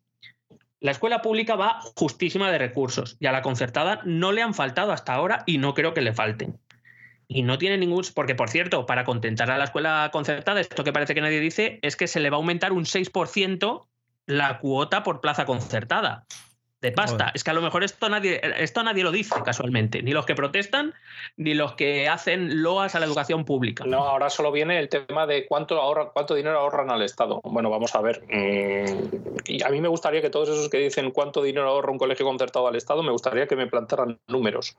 La 0.81 0.90
escuela 0.93 1.20
pública 1.20 1.57
va 1.57 1.81
justísima 1.94 2.51
de 2.51 2.59
recursos 2.59 3.16
y 3.20 3.27
a 3.27 3.32
la 3.32 3.43
concertada 3.43 4.01
no 4.05 4.32
le 4.32 4.43
han 4.43 4.55
faltado 4.55 4.93
hasta 4.93 5.12
ahora 5.12 5.43
y 5.47 5.59
no 5.59 5.74
creo 5.74 5.93
que 5.94 6.01
le 6.01 6.15
falten. 6.15 6.59
Y 7.28 7.43
no 7.43 7.59
tiene 7.59 7.78
ningún. 7.78 8.05
Porque, 8.15 8.35
por 8.35 8.48
cierto, 8.48 8.86
para 8.86 9.05
contentar 9.05 9.51
a 9.51 9.59
la 9.59 9.65
escuela 9.65 10.09
concertada, 10.12 10.61
esto 10.61 10.82
que 10.82 10.93
parece 10.93 11.15
que 11.15 11.20
nadie 11.20 11.39
dice 11.39 11.78
es 11.82 11.97
que 11.97 12.09
se 12.09 12.19
le 12.19 12.31
va 12.31 12.36
a 12.36 12.39
aumentar 12.39 12.73
un 12.73 12.85
6% 12.85 13.86
la 14.27 14.59
cuota 14.59 15.02
por 15.02 15.20
plaza 15.20 15.44
concertada 15.44 16.27
de 16.81 16.93
pasta. 16.93 17.31
Es 17.35 17.44
que 17.44 17.51
a 17.51 17.55
lo 17.55 17.61
mejor 17.61 17.85
esto 17.85 18.09
nadie, 18.09 18.40
esto 18.59 18.82
nadie 18.82 19.05
lo 19.05 19.11
dice 19.11 19.35
casualmente, 19.44 20.02
ni 20.02 20.12
los 20.12 20.24
que 20.27 20.35
protestan, 20.35 20.94
ni 21.36 21.55
los 21.55 21.74
que 21.74 22.09
hacen 22.09 22.62
loas 22.62 22.94
a 22.94 23.01
la 23.01 23.07
educación 23.07 23.44
pública. 23.44 23.85
No, 23.86 23.98
ahora 23.98 24.31
solo 24.31 24.51
viene 24.51 24.78
el 24.78 24.89
tema 24.89 25.27
de 25.27 25.47
cuánto 25.47 25.81
ahorra, 25.81 26.11
cuánto 26.12 26.35
dinero 26.35 26.59
ahorran 26.59 26.90
al 26.90 27.02
Estado. 27.02 27.40
Bueno, 27.44 27.70
vamos 27.70 27.94
a 27.94 28.01
ver. 28.01 28.23
Mm, 28.28 29.43
y 29.44 29.62
a 29.62 29.69
mí 29.69 29.81
me 29.81 29.89
gustaría 29.89 30.23
que 30.23 30.31
todos 30.31 30.48
esos 30.48 30.69
que 30.69 30.78
dicen 30.78 31.11
cuánto 31.11 31.43
dinero 31.43 31.69
ahorra 31.69 31.93
un 31.93 31.98
colegio 31.98 32.24
concertado 32.24 32.66
al 32.66 32.77
Estado, 32.77 33.02
me 33.02 33.12
gustaría 33.12 33.47
que 33.47 33.57
me 33.57 33.66
plantaran 33.66 34.19
números, 34.27 34.77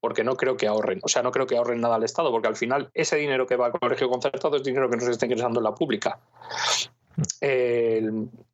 porque 0.00 0.24
no 0.24 0.36
creo 0.36 0.56
que 0.56 0.66
ahorren. 0.66 1.00
O 1.02 1.08
sea, 1.08 1.22
no 1.22 1.30
creo 1.30 1.46
que 1.46 1.56
ahorren 1.56 1.80
nada 1.80 1.96
al 1.96 2.04
Estado, 2.04 2.30
porque 2.30 2.48
al 2.48 2.56
final 2.56 2.90
ese 2.94 3.16
dinero 3.16 3.46
que 3.46 3.56
va 3.56 3.66
al 3.66 3.72
colegio 3.72 4.08
concertado 4.10 4.56
es 4.56 4.62
dinero 4.62 4.90
que 4.90 4.96
no 4.96 5.02
se 5.02 5.12
está 5.12 5.26
ingresando 5.26 5.60
en 5.60 5.64
la 5.64 5.74
pública 5.74 6.18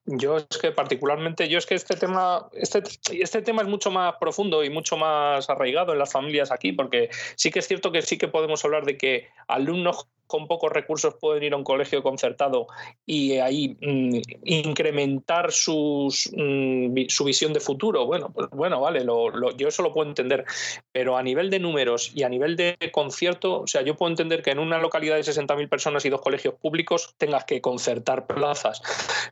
yo 0.06 0.36
es 0.36 0.58
que 0.58 0.72
particularmente, 0.72 1.48
yo 1.48 1.58
es 1.58 1.66
que 1.66 1.74
este 1.74 1.96
tema, 1.96 2.48
este, 2.52 2.82
este 3.12 3.42
tema 3.42 3.62
es 3.62 3.68
mucho 3.68 3.90
más 3.90 4.14
profundo 4.20 4.62
y 4.64 4.70
mucho 4.70 4.96
más 4.96 5.48
arraigado 5.48 5.92
en 5.92 5.98
las 5.98 6.12
familias 6.12 6.50
aquí, 6.50 6.72
porque 6.72 7.10
sí 7.36 7.50
que 7.50 7.60
es 7.60 7.68
cierto 7.68 7.92
que 7.92 8.02
sí 8.02 8.18
que 8.18 8.28
podemos 8.28 8.64
hablar 8.64 8.84
de 8.84 8.96
que 8.96 9.28
alumnos 9.48 10.08
con 10.26 10.46
pocos 10.46 10.72
recursos 10.72 11.14
pueden 11.20 11.42
ir 11.42 11.52
a 11.52 11.56
un 11.56 11.64
colegio 11.64 12.02
concertado 12.02 12.66
y 13.06 13.38
ahí 13.38 13.76
mm, 13.80 14.20
incrementar 14.44 15.52
sus, 15.52 16.30
mm, 16.34 17.06
su 17.08 17.24
visión 17.24 17.52
de 17.52 17.60
futuro. 17.60 18.06
Bueno, 18.06 18.30
pues 18.32 18.48
bueno, 18.50 18.80
vale, 18.80 19.04
yo 19.04 19.68
eso 19.68 19.82
lo 19.82 19.92
puedo 19.92 20.08
entender, 20.08 20.44
pero 20.92 21.16
a 21.16 21.22
nivel 21.22 21.50
de 21.50 21.58
números 21.58 22.12
y 22.14 22.22
a 22.22 22.28
nivel 22.28 22.56
de 22.56 22.76
concierto, 22.92 23.62
o 23.62 23.66
sea, 23.66 23.82
yo 23.82 23.96
puedo 23.96 24.10
entender 24.10 24.42
que 24.42 24.50
en 24.50 24.58
una 24.58 24.78
localidad 24.78 25.16
de 25.16 25.22
60.000 25.22 25.68
personas 25.68 26.04
y 26.04 26.10
dos 26.10 26.20
colegios 26.20 26.54
públicos 26.54 27.14
tengas 27.18 27.44
que 27.44 27.60
concertar 27.60 28.26
plazas, 28.26 28.82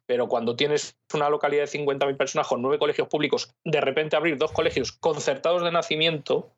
pero 0.07 0.29
cuando 0.29 0.57
tienes 0.57 0.97
una 1.15 1.29
localidad 1.29 1.65
de 1.65 1.79
50.000 1.79 2.17
personas 2.17 2.47
con 2.47 2.63
nueve 2.63 2.79
colegios 2.79 3.09
públicos, 3.09 3.55
de 3.65 3.81
repente 3.81 4.17
abrir 4.17 4.37
dos 4.37 4.53
colegios 4.53 4.93
concertados 4.93 5.63
de 5.63 5.73
nacimiento, 5.73 6.53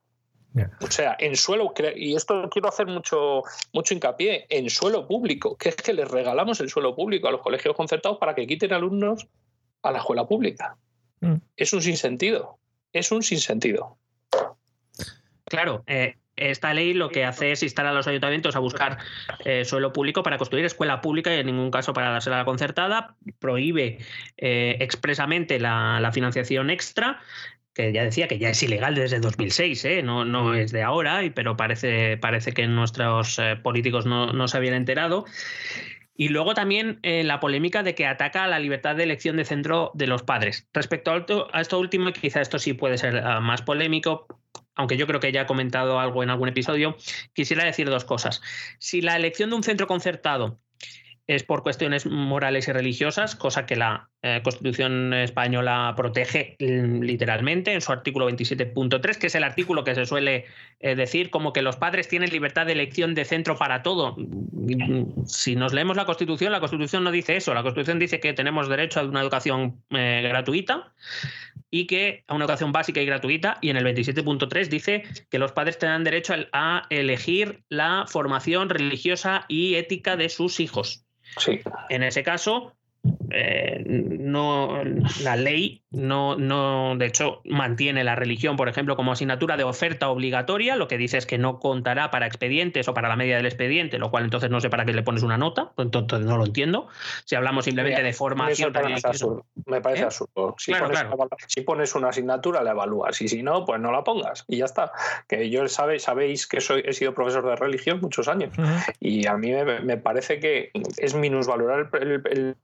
o 0.80 0.90
sea, 0.90 1.16
en 1.18 1.36
suelo, 1.36 1.72
y 1.96 2.14
esto 2.14 2.48
quiero 2.50 2.68
hacer 2.68 2.86
mucho, 2.86 3.42
mucho 3.72 3.94
hincapié, 3.94 4.46
en 4.48 4.70
suelo 4.70 5.06
público, 5.06 5.56
que 5.56 5.70
es 5.70 5.76
que 5.76 5.92
les 5.92 6.08
regalamos 6.08 6.60
el 6.60 6.70
suelo 6.70 6.94
público 6.94 7.28
a 7.28 7.32
los 7.32 7.42
colegios 7.42 7.74
concertados 7.74 8.18
para 8.18 8.34
que 8.34 8.46
quiten 8.46 8.72
alumnos 8.72 9.26
a 9.82 9.90
la 9.90 9.98
escuela 9.98 10.26
pública. 10.26 10.76
Mm. 11.20 11.36
Es 11.56 11.72
un 11.72 11.82
sinsentido, 11.82 12.58
es 12.92 13.10
un 13.10 13.22
sinsentido. 13.22 13.98
Claro, 15.46 15.82
eh, 15.86 16.16
esta 16.36 16.74
ley 16.74 16.94
lo 16.94 17.10
que 17.10 17.24
hace 17.24 17.52
es 17.52 17.62
instar 17.62 17.86
a 17.86 17.92
los 17.92 18.06
ayuntamientos 18.06 18.56
a 18.56 18.58
buscar 18.58 18.98
eh, 19.44 19.64
suelo 19.64 19.92
público 19.92 20.22
para 20.22 20.38
construir 20.38 20.64
escuela 20.64 21.00
pública 21.00 21.34
y 21.34 21.38
en 21.38 21.46
ningún 21.46 21.70
caso 21.70 21.92
para 21.92 22.10
dársela 22.10 22.36
a 22.36 22.38
la 22.40 22.44
concertada. 22.44 23.16
Prohíbe 23.38 23.98
eh, 24.36 24.76
expresamente 24.80 25.60
la, 25.60 26.10
financiación 26.12 26.70
extra 26.70 27.20
que 27.74 27.92
ya 27.92 28.04
decía 28.04 28.28
que 28.28 28.38
ya 28.38 28.50
es 28.50 28.62
ilegal 28.62 28.94
desde 28.94 29.18
2006, 29.18 29.84
¿eh? 29.84 30.02
no, 30.02 30.24
no 30.24 30.54
es 30.54 30.70
de 30.70 30.82
ahora, 30.82 31.20
pero 31.34 31.56
parece, 31.56 32.16
parece 32.16 32.52
que 32.52 32.66
nuestros 32.68 33.38
eh, 33.38 33.56
políticos 33.56 34.06
no, 34.06 34.48
se 34.48 34.56
habían 34.56 34.74
enterado. 34.74 35.24
Y 36.16 36.28
luego 36.28 36.54
también 36.54 37.00
eh, 37.02 37.24
la 37.24 37.40
polémica 37.40 37.82
de 37.82 37.96
que 37.96 38.06
ataca 38.06 38.44
a 38.44 38.48
la 38.48 38.60
libertad 38.60 38.94
de 38.94 39.02
elección 39.02 39.36
de 39.36 39.44
centro 39.44 39.90
de 39.94 40.06
los 40.06 40.22
padres. 40.22 40.68
Respecto 40.72 41.10
a 41.10 41.60
esto, 41.60 41.80
último, 41.80 42.12
quizá 42.12 42.40
esto 42.40 42.60
sí 42.60 42.72
puede 42.72 42.98
ser 42.98 43.16
ah, 43.16 43.40
más 43.40 43.62
polémico, 43.62 44.28
aunque 44.76 44.96
yo 44.96 45.08
creo 45.08 45.18
que 45.18 45.32
ya 45.32 45.42
he 45.42 45.46
comentado 45.46 45.98
algo 45.98 46.22
en 46.22 46.30
algún 46.30 46.48
episodio, 46.48 46.96
quisiera 47.32 47.64
decir 47.64 47.90
dos 47.90 48.04
cosas. 48.04 48.40
Si 48.78 49.00
la 49.00 49.16
elección 49.16 49.50
de 49.50 49.56
un 49.56 49.64
centro 49.64 49.88
concertado 49.88 50.60
es 51.26 51.42
por 51.42 51.64
cuestiones 51.64 52.06
morales 52.06 52.68
y 52.68 52.72
religiosas, 52.72 53.34
cosa 53.34 53.66
que 53.66 53.74
la 53.74 54.10
eh, 54.26 54.40
Constitución 54.42 55.12
española 55.12 55.92
protege 55.98 56.56
mm, 56.58 57.02
literalmente 57.02 57.74
en 57.74 57.82
su 57.82 57.92
artículo 57.92 58.26
27.3, 58.30 59.18
que 59.18 59.26
es 59.26 59.34
el 59.34 59.44
artículo 59.44 59.84
que 59.84 59.94
se 59.94 60.06
suele 60.06 60.46
eh, 60.80 60.94
decir 60.94 61.28
como 61.28 61.52
que 61.52 61.60
los 61.60 61.76
padres 61.76 62.08
tienen 62.08 62.30
libertad 62.30 62.64
de 62.64 62.72
elección 62.72 63.14
de 63.14 63.26
centro 63.26 63.58
para 63.58 63.82
todo. 63.82 64.16
Si 65.26 65.56
nos 65.56 65.74
leemos 65.74 65.98
la 65.98 66.06
Constitución, 66.06 66.52
la 66.52 66.60
Constitución 66.60 67.04
no 67.04 67.10
dice 67.10 67.36
eso. 67.36 67.52
La 67.52 67.62
Constitución 67.62 67.98
dice 67.98 68.18
que 68.18 68.32
tenemos 68.32 68.66
derecho 68.70 69.00
a 69.00 69.02
una 69.02 69.20
educación 69.20 69.82
eh, 69.90 70.22
gratuita 70.26 70.94
y 71.70 71.86
que 71.86 72.24
a 72.26 72.34
una 72.34 72.46
educación 72.46 72.72
básica 72.72 73.02
y 73.02 73.04
gratuita, 73.04 73.58
y 73.60 73.68
en 73.68 73.76
el 73.76 73.84
27.3 73.84 74.68
dice 74.68 75.02
que 75.28 75.38
los 75.38 75.52
padres 75.52 75.76
tendrán 75.76 76.02
derecho 76.02 76.32
a 76.54 76.86
elegir 76.88 77.62
la 77.68 78.06
formación 78.08 78.70
religiosa 78.70 79.44
y 79.48 79.74
ética 79.74 80.16
de 80.16 80.30
sus 80.30 80.60
hijos. 80.60 81.04
En 81.90 82.02
ese 82.02 82.22
caso, 82.22 82.74
eh, 83.30 83.82
no, 83.86 84.82
la 85.22 85.36
ley 85.36 85.82
no, 85.90 86.36
no, 86.36 86.96
de 86.96 87.06
hecho, 87.06 87.40
mantiene 87.44 88.04
la 88.04 88.14
religión, 88.16 88.56
por 88.56 88.68
ejemplo, 88.68 88.96
como 88.96 89.12
asignatura 89.12 89.56
de 89.56 89.64
oferta 89.64 90.08
obligatoria, 90.08 90.76
lo 90.76 90.88
que 90.88 90.98
dice 90.98 91.18
es 91.18 91.26
que 91.26 91.38
no 91.38 91.60
contará 91.60 92.10
para 92.10 92.26
expedientes 92.26 92.88
o 92.88 92.94
para 92.94 93.08
la 93.08 93.16
media 93.16 93.36
del 93.36 93.46
expediente, 93.46 93.98
lo 93.98 94.10
cual 94.10 94.24
entonces 94.24 94.50
no 94.50 94.60
sé 94.60 94.70
para 94.70 94.84
qué 94.84 94.92
le 94.92 95.02
pones 95.02 95.22
una 95.22 95.38
nota, 95.38 95.72
pues 95.74 95.86
entonces 95.86 96.20
no 96.20 96.36
lo 96.36 96.46
entiendo. 96.46 96.88
Si 97.24 97.36
hablamos 97.36 97.64
simplemente 97.64 98.02
de 98.02 98.12
formación 98.12 98.72
Me 98.72 99.80
parece 99.80 100.04
absurdo. 100.04 100.50
¿Eh? 100.50 100.54
Si, 101.46 101.60
pones, 101.62 101.94
una 101.94 102.08
asignatura, 102.08 102.62
la 102.62 102.72
evalúas, 102.72 103.20
y 103.20 103.28
si 103.28 103.42
no, 103.42 103.64
pues 103.64 103.80
no 103.80 103.92
la 103.92 104.02
pongas, 104.02 104.44
y 104.48 104.58
ya 104.58 104.64
está. 104.64 104.92
Que 105.28 105.50
yo 105.50 105.66
sabe, 105.68 105.98
sabéis 105.98 106.46
que 106.46 106.60
soy, 106.60 106.82
he 106.84 106.92
sido 106.92 107.14
profesor 107.14 107.46
de 107.46 107.56
religión 107.56 108.00
muchos 108.00 108.28
años, 108.28 108.52
y 109.00 109.26
a 109.26 109.36
mí 109.36 109.52
me, 109.52 109.96
parece 109.96 110.40
que 110.40 110.70
es 110.98 111.14
minusvalorar 111.14 111.88
el 112.00 112.22
el 112.30 112.56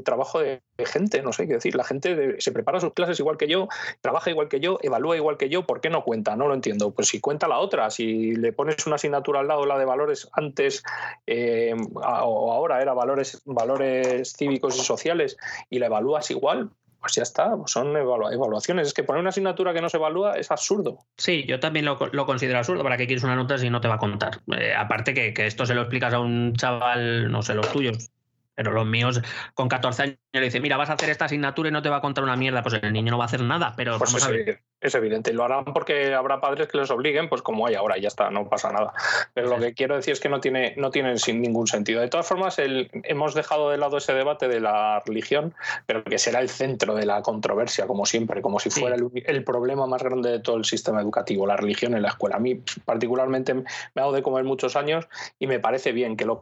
trabajo 0.00 0.40
de, 0.40 0.62
gente, 0.78 1.22
no 1.22 1.32
sé 1.32 1.46
qué 1.46 1.54
decir. 1.54 1.74
La 1.74 1.84
gente 1.84 2.40
se 2.40 2.52
prepara 2.52 2.80
sus 2.80 2.92
clases 2.92 3.18
igual 3.20 3.36
que 3.36 3.48
yo, 3.48 3.68
trabaja 4.00 4.30
igual 4.30 4.48
que 4.48 4.60
yo, 4.60 4.78
evalúa 4.82 5.16
igual 5.16 5.36
que 5.36 5.48
yo, 5.48 5.66
¿por 5.66 5.80
qué 5.80 5.90
no 5.90 6.04
cuenta? 6.04 6.36
No 6.36 6.48
lo 6.48 6.54
entiendo. 6.54 6.92
Pues 6.92 7.08
si 7.08 7.20
cuenta 7.20 7.48
la 7.48 7.58
otra, 7.58 7.90
si 7.90 8.34
le 8.34 8.52
pones 8.52 8.86
una 8.86 8.96
asignatura 8.96 9.40
al 9.40 9.48
lado, 9.48 9.66
la 9.66 9.78
de 9.78 9.84
valores 9.84 10.28
antes 10.32 10.82
eh, 11.26 11.74
o 11.94 12.52
ahora 12.52 12.82
era 12.82 12.94
valores, 12.94 13.42
valores 13.44 14.32
cívicos 14.36 14.76
y 14.76 14.80
sociales, 14.80 15.36
y 15.70 15.78
la 15.78 15.86
evalúas 15.86 16.30
igual, 16.30 16.70
pues 17.02 17.14
ya 17.14 17.24
está, 17.24 17.52
son 17.66 17.96
evaluaciones. 17.96 18.86
Es 18.86 18.94
que 18.94 19.02
poner 19.02 19.20
una 19.20 19.30
asignatura 19.30 19.74
que 19.74 19.80
no 19.80 19.88
se 19.88 19.96
evalúa 19.96 20.34
es 20.34 20.50
absurdo. 20.52 21.00
Sí, 21.16 21.44
yo 21.46 21.58
también 21.58 21.84
lo, 21.84 21.98
considero 21.98 22.58
absurdo. 22.58 22.84
¿Para 22.84 22.96
qué 22.96 23.06
quieres 23.06 23.24
una 23.24 23.34
nota 23.34 23.58
si 23.58 23.68
no 23.70 23.80
te 23.80 23.88
va 23.88 23.94
a 23.94 23.98
contar? 23.98 24.40
Eh, 24.56 24.72
aparte 24.72 25.12
que, 25.12 25.34
que, 25.34 25.46
esto 25.46 25.66
se 25.66 25.74
lo 25.74 25.82
explicas 25.82 26.14
a 26.14 26.20
un 26.20 26.54
chaval, 26.54 27.30
no 27.30 27.42
sé, 27.42 27.54
los 27.54 27.70
tuyos, 27.72 28.12
pero 28.54 28.72
los 28.72 28.86
míos 28.86 29.20
con 29.54 29.68
14 29.68 30.02
años 30.02 30.18
le 30.32 30.40
dicen, 30.40 30.62
mira, 30.62 30.76
vas 30.76 30.90
a 30.90 30.94
hacer 30.94 31.10
esta 31.10 31.26
asignatura 31.26 31.68
y 31.68 31.72
no 31.72 31.82
te 31.82 31.88
va 31.88 31.96
a 31.96 32.00
contar 32.00 32.24
una 32.24 32.36
mierda, 32.36 32.62
pues 32.62 32.74
el 32.82 32.92
niño 32.92 33.10
no 33.10 33.18
va 33.18 33.24
a 33.24 33.26
hacer 33.26 33.42
nada, 33.42 33.74
pero 33.76 33.98
pues 33.98 34.12
vamos 34.12 34.24
a 34.24 34.30
ver. 34.30 34.62
Es 34.82 34.96
evidente, 34.96 35.32
lo 35.32 35.44
harán 35.44 35.64
porque 35.64 36.12
habrá 36.12 36.40
padres 36.40 36.66
que 36.66 36.76
les 36.76 36.90
obliguen, 36.90 37.28
pues 37.28 37.40
como 37.40 37.66
hay 37.66 37.76
ahora, 37.76 37.98
ya 37.98 38.08
está, 38.08 38.30
no 38.30 38.48
pasa 38.48 38.72
nada. 38.72 38.92
Pero 39.32 39.48
lo 39.48 39.58
que 39.58 39.74
quiero 39.74 39.94
decir 39.94 40.12
es 40.12 40.20
que 40.20 40.28
no 40.28 40.40
tiene, 40.40 40.74
no 40.76 40.90
tiene 40.90 41.16
sin 41.18 41.40
ningún 41.40 41.68
sentido. 41.68 42.00
De 42.00 42.08
todas 42.08 42.26
formas, 42.26 42.58
el, 42.58 42.90
hemos 43.04 43.34
dejado 43.34 43.70
de 43.70 43.78
lado 43.78 43.98
ese 43.98 44.12
debate 44.12 44.48
de 44.48 44.58
la 44.58 45.00
religión, 45.06 45.54
pero 45.86 46.02
que 46.02 46.18
será 46.18 46.40
el 46.40 46.48
centro 46.48 46.96
de 46.96 47.06
la 47.06 47.22
controversia, 47.22 47.86
como 47.86 48.06
siempre, 48.06 48.42
como 48.42 48.58
si 48.58 48.70
fuera 48.70 48.96
el, 48.96 49.44
problema 49.44 49.86
más 49.86 50.02
grande 50.02 50.30
de 50.30 50.40
todo 50.40 50.56
el 50.56 50.64
sistema 50.64 51.00
educativo, 51.00 51.46
la 51.46 51.56
religión 51.56 51.94
en 51.94 52.02
la 52.02 52.08
escuela. 52.08 52.36
A 52.36 52.40
mí 52.40 52.60
particularmente 52.84 53.54
me 53.54 53.62
ha 53.96 54.00
dado 54.00 54.12
de 54.12 54.22
comer 54.22 54.42
muchos 54.42 54.74
años 54.74 55.06
y 55.38 55.46
me 55.46 55.60
parece 55.60 55.92
bien 55.92 56.16
que 56.16 56.24
los, 56.24 56.38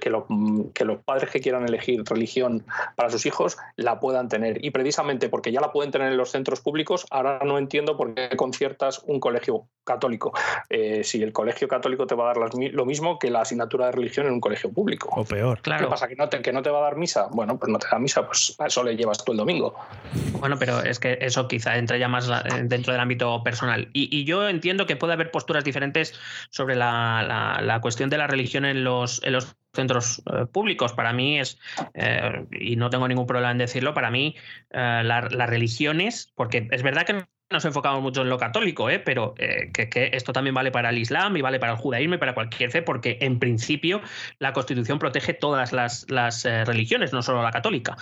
que 0.00 0.10
los, 0.10 0.24
que 0.74 0.84
los 0.84 1.00
padres 1.00 1.30
que 1.30 1.40
quieran 1.40 1.68
elegir 1.68 2.04
religión 2.04 2.64
para 2.94 3.10
sus 3.10 3.26
hijos 3.26 3.56
la 3.76 3.98
puedan 3.98 4.28
tener. 4.28 4.64
Y 4.64 4.70
precisamente 4.70 5.28
porque 5.28 5.50
ya 5.50 5.60
la 5.60 5.72
pueden 5.72 5.90
tener 5.90 6.12
en 6.12 6.16
los 6.16 6.30
centros 6.30 6.60
públicos, 6.60 7.06
ahora 7.10 7.40
no 7.44 7.58
entiendo 7.64 7.96
por 7.96 8.14
qué 8.14 8.36
conciertas 8.36 9.02
un 9.06 9.20
colegio 9.20 9.66
católico. 9.84 10.32
Eh, 10.70 11.04
si 11.04 11.22
el 11.22 11.32
colegio 11.32 11.68
católico 11.68 12.06
te 12.06 12.14
va 12.14 12.30
a 12.30 12.34
dar 12.34 12.50
lo 12.54 12.86
mismo 12.86 13.18
que 13.18 13.30
la 13.30 13.42
asignatura 13.42 13.86
de 13.86 13.92
religión 13.92 14.26
en 14.26 14.32
un 14.32 14.40
colegio 14.40 14.72
público. 14.72 15.10
O 15.14 15.24
peor. 15.24 15.60
Claro. 15.60 15.84
¿Qué 15.84 15.90
pasa? 15.90 16.08
¿Que 16.08 16.16
no, 16.16 16.28
te, 16.28 16.40
¿Que 16.42 16.52
no 16.52 16.62
te 16.62 16.70
va 16.70 16.78
a 16.78 16.82
dar 16.82 16.96
misa? 16.96 17.28
Bueno, 17.30 17.58
pues 17.58 17.70
no 17.70 17.78
te 17.78 17.86
da 17.90 17.98
misa, 17.98 18.26
pues 18.26 18.56
a 18.58 18.66
eso 18.66 18.82
le 18.82 18.96
llevas 18.96 19.24
tú 19.24 19.32
el 19.32 19.38
domingo. 19.38 19.74
Bueno, 20.40 20.56
pero 20.58 20.80
es 20.80 20.98
que 20.98 21.18
eso 21.20 21.46
quizá 21.48 21.76
entra 21.76 21.96
ya 21.98 22.08
más 22.08 22.28
eh, 22.28 22.62
dentro 22.64 22.92
del 22.92 23.00
ámbito 23.00 23.42
personal. 23.42 23.88
Y, 23.92 24.24
yo 24.24 24.48
entiendo 24.48 24.86
que 24.86 24.96
puede 24.96 25.12
haber 25.12 25.30
posturas 25.30 25.64
diferentes 25.64 26.18
sobre 26.50 26.76
la, 26.76 27.78
cuestión 27.82 28.08
de 28.08 28.16
la 28.16 28.26
religión 28.26 28.64
en 28.64 28.84
los, 28.84 29.22
en 29.22 29.34
los 29.34 29.54
centros 29.74 30.22
eh, 30.32 30.46
públicos. 30.46 30.92
Para 30.94 31.12
mí 31.12 31.38
es, 31.38 31.58
y 32.52 32.76
no 32.76 32.88
tengo 32.88 33.06
ningún 33.06 33.26
problema 33.26 33.50
en 33.50 33.58
decirlo, 33.58 33.92
para 33.92 34.10
mí 34.10 34.34
las 34.70 35.50
religiones, 35.50 36.32
porque 36.34 36.68
es 36.70 36.82
verdad 36.82 37.04
que 37.04 37.24
nos 37.50 37.64
enfocamos 37.64 38.02
mucho 38.02 38.22
en 38.22 38.28
lo 38.28 38.38
católico, 38.38 38.90
¿eh? 38.90 38.98
pero 38.98 39.34
eh, 39.38 39.70
que, 39.72 40.10
esto 40.12 40.32
también 40.32 40.54
vale 40.54 40.70
para 40.70 40.90
el 40.90 40.98
Islam 40.98 41.36
y 41.36 41.42
vale 41.42 41.60
para 41.60 41.72
el 41.72 41.78
judaísmo 41.78 42.14
y 42.14 42.18
para 42.18 42.34
cualquier 42.34 42.70
fe, 42.70 42.82
porque 42.82 43.18
en 43.20 43.38
principio 43.38 44.00
la 44.38 44.52
Constitución 44.52 44.98
protege 44.98 45.34
todas 45.34 45.72
las, 45.72 46.06
eh, 46.44 46.64
religiones, 46.64 47.12
no 47.12 47.22
solo 47.22 47.42
la 47.42 47.50
católica. 47.50 47.96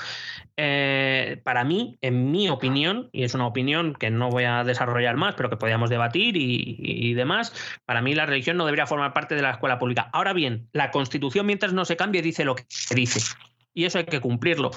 para 0.56 1.64
mí, 1.64 1.98
en 2.00 2.30
mi 2.30 2.48
opinión, 2.48 3.08
y 3.12 3.24
es 3.24 3.34
una 3.34 3.46
opinión 3.46 3.94
que 3.94 4.10
no 4.10 4.30
voy 4.30 4.44
a 4.44 4.64
desarrollar 4.64 5.16
más, 5.16 5.34
pero 5.34 5.50
que 5.50 5.56
podríamos 5.56 5.90
debatir 5.90 6.36
y, 6.36 6.76
y 6.78 7.14
demás, 7.14 7.52
para 7.84 8.00
mí 8.00 8.14
la 8.14 8.26
religión 8.26 8.56
no 8.56 8.64
debería 8.64 8.86
formar 8.86 9.12
parte 9.12 9.34
de 9.34 9.42
la 9.42 9.50
escuela 9.50 9.78
pública. 9.78 10.08
Ahora 10.12 10.32
bien, 10.32 10.68
la 10.72 10.90
Constitución, 10.90 11.46
mientras 11.46 11.72
no 11.72 11.84
se 11.84 11.96
cambie, 11.96 12.22
dice 12.22 12.44
lo 12.44 12.54
que 12.54 12.64
dice. 12.94 13.20
Y 13.74 13.84
eso 13.86 13.98
hay 13.98 14.04
que 14.04 14.20
cumplirlo, 14.20 14.70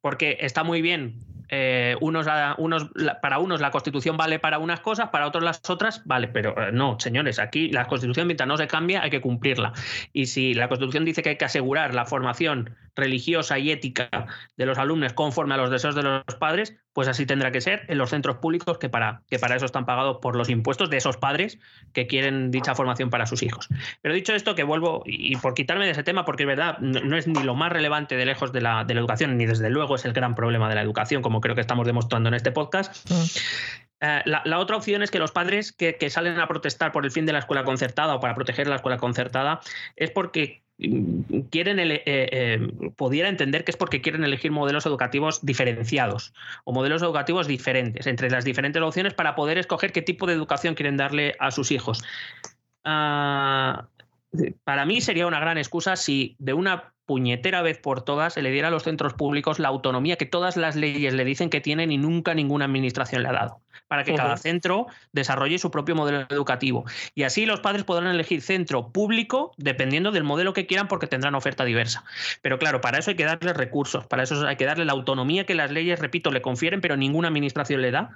porque 0.00 0.36
está 0.40 0.62
muy 0.62 0.82
bien 0.82 1.16
eh, 1.54 1.96
unos, 2.00 2.26
unos, 2.56 2.90
para 3.20 3.38
unos 3.38 3.60
la 3.60 3.70
constitución 3.70 4.16
vale 4.16 4.38
para 4.38 4.58
unas 4.58 4.80
cosas, 4.80 5.10
para 5.10 5.26
otros 5.26 5.44
las 5.44 5.60
otras, 5.68 6.02
vale, 6.06 6.28
pero 6.28 6.58
eh, 6.58 6.72
no, 6.72 6.98
señores, 6.98 7.38
aquí 7.38 7.68
la 7.68 7.84
constitución 7.84 8.26
mientras 8.26 8.48
no 8.48 8.56
se 8.56 8.66
cambia 8.66 9.02
hay 9.02 9.10
que 9.10 9.20
cumplirla. 9.20 9.74
Y 10.14 10.26
si 10.26 10.54
la 10.54 10.68
constitución 10.68 11.04
dice 11.04 11.22
que 11.22 11.28
hay 11.28 11.36
que 11.36 11.44
asegurar 11.44 11.94
la 11.94 12.06
formación 12.06 12.74
religiosa 12.96 13.58
y 13.58 13.70
ética 13.70 14.08
de 14.56 14.64
los 14.64 14.78
alumnos 14.78 15.12
conforme 15.12 15.52
a 15.52 15.58
los 15.58 15.68
deseos 15.68 15.94
de 15.94 16.02
los 16.02 16.22
padres, 16.40 16.74
pues 16.92 17.08
así 17.08 17.26
tendrá 17.26 17.50
que 17.52 17.60
ser 17.60 17.84
en 17.88 17.98
los 17.98 18.10
centros 18.10 18.36
públicos 18.36 18.78
que 18.78 18.88
para, 18.88 19.22
que 19.30 19.38
para 19.38 19.56
eso 19.56 19.66
están 19.66 19.86
pagados 19.86 20.18
por 20.20 20.36
los 20.36 20.48
impuestos 20.50 20.90
de 20.90 20.98
esos 20.98 21.16
padres 21.16 21.58
que 21.92 22.06
quieren 22.06 22.50
dicha 22.50 22.74
formación 22.74 23.10
para 23.10 23.26
sus 23.26 23.42
hijos. 23.42 23.68
Pero 24.02 24.14
dicho 24.14 24.34
esto, 24.34 24.54
que 24.54 24.62
vuelvo, 24.62 25.02
y 25.06 25.36
por 25.36 25.54
quitarme 25.54 25.84
de 25.84 25.92
ese 25.92 26.02
tema, 26.02 26.24
porque 26.24 26.42
es 26.42 26.46
verdad, 26.46 26.78
no, 26.78 27.16
es 27.16 27.26
ni 27.26 27.42
lo 27.42 27.54
más 27.54 27.72
relevante 27.72 28.16
de 28.16 28.26
lejos 28.26 28.52
de 28.52 28.60
la, 28.60 28.84
de 28.84 28.94
la 28.94 29.00
educación, 29.00 29.36
ni 29.36 29.46
desde 29.46 29.70
luego 29.70 29.94
es 29.94 30.04
el 30.04 30.12
gran 30.12 30.34
problema 30.34 30.68
de 30.68 30.74
la 30.74 30.82
educación, 30.82 31.22
como 31.22 31.40
creo 31.40 31.54
que 31.54 31.60
estamos 31.60 31.86
demostrando 31.86 32.28
en 32.28 32.34
este 32.34 32.52
podcast. 32.52 33.10
Mm. 33.10 33.24
Eh, 34.02 34.20
la, 34.24 34.58
otra 34.58 34.76
opción 34.76 35.04
es 35.04 35.12
que 35.12 35.20
los 35.20 35.30
padres 35.30 35.72
que, 35.72 35.96
salen 36.10 36.40
a 36.40 36.48
protestar 36.48 36.90
por 36.90 37.04
el 37.04 37.12
fin 37.12 37.24
de 37.24 37.32
la 37.32 37.38
escuela 37.38 37.62
concertada 37.62 38.16
o 38.16 38.20
para 38.20 38.34
proteger 38.34 38.66
la 38.66 38.74
escuela 38.74 38.96
concertada 38.96 39.60
es 39.94 40.10
porque 40.10 40.61
quieren 41.50 41.78
eh, 41.78 42.02
eh, 42.06 42.68
pudiera 42.96 43.28
entender 43.28 43.64
que 43.64 43.70
es 43.70 43.76
porque 43.76 44.00
quieren 44.00 44.24
elegir 44.24 44.50
modelos 44.50 44.86
educativos 44.86 45.44
diferenciados 45.44 46.32
o 46.64 46.72
modelos 46.72 47.02
educativos 47.02 47.46
diferentes 47.46 48.06
entre 48.06 48.30
las 48.30 48.44
diferentes 48.44 48.82
opciones 48.82 49.14
para 49.14 49.34
poder 49.34 49.58
escoger 49.58 49.92
qué 49.92 50.02
tipo 50.02 50.26
de 50.26 50.34
educación 50.34 50.74
quieren 50.74 50.96
darle 50.96 51.36
a 51.38 51.50
sus 51.50 51.70
hijos. 51.70 52.02
Ah, 52.84 53.88
para 54.64 54.86
mí 54.86 55.00
sería 55.00 55.26
una 55.26 55.40
gran 55.40 55.58
excusa 55.58 55.96
si 55.96 56.36
de 56.38 56.54
una 56.54 56.92
puñetera 57.12 57.60
vez 57.60 57.76
por 57.76 58.00
todas 58.00 58.32
se 58.32 58.40
le 58.40 58.50
diera 58.50 58.68
a 58.68 58.70
los 58.70 58.84
centros 58.84 59.12
públicos 59.12 59.58
la 59.58 59.68
autonomía 59.68 60.16
que 60.16 60.24
todas 60.24 60.56
las 60.56 60.76
leyes 60.76 61.12
le 61.12 61.26
dicen 61.26 61.50
que 61.50 61.60
tienen 61.60 61.92
y 61.92 61.98
nunca 61.98 62.32
ninguna 62.32 62.64
administración 62.64 63.22
le 63.22 63.28
ha 63.28 63.32
dado, 63.32 63.60
para 63.86 64.02
que 64.02 64.14
cada 64.14 64.38
centro 64.38 64.86
desarrolle 65.12 65.58
su 65.58 65.70
propio 65.70 65.94
modelo 65.94 66.24
educativo. 66.30 66.86
Y 67.14 67.24
así 67.24 67.44
los 67.44 67.60
padres 67.60 67.84
podrán 67.84 68.08
elegir 68.08 68.40
centro 68.40 68.88
público 68.92 69.52
dependiendo 69.58 70.10
del 70.10 70.24
modelo 70.24 70.54
que 70.54 70.64
quieran 70.64 70.88
porque 70.88 71.06
tendrán 71.06 71.34
oferta 71.34 71.66
diversa. 71.66 72.02
Pero 72.40 72.58
claro, 72.58 72.80
para 72.80 72.98
eso 72.98 73.10
hay 73.10 73.16
que 73.16 73.26
darle 73.26 73.52
recursos, 73.52 74.06
para 74.06 74.22
eso 74.22 74.46
hay 74.46 74.56
que 74.56 74.64
darle 74.64 74.86
la 74.86 74.92
autonomía 74.92 75.44
que 75.44 75.54
las 75.54 75.70
leyes, 75.70 75.98
repito, 75.98 76.30
le 76.30 76.40
confieren, 76.40 76.80
pero 76.80 76.96
ninguna 76.96 77.28
administración 77.28 77.82
le 77.82 77.90
da. 77.90 78.08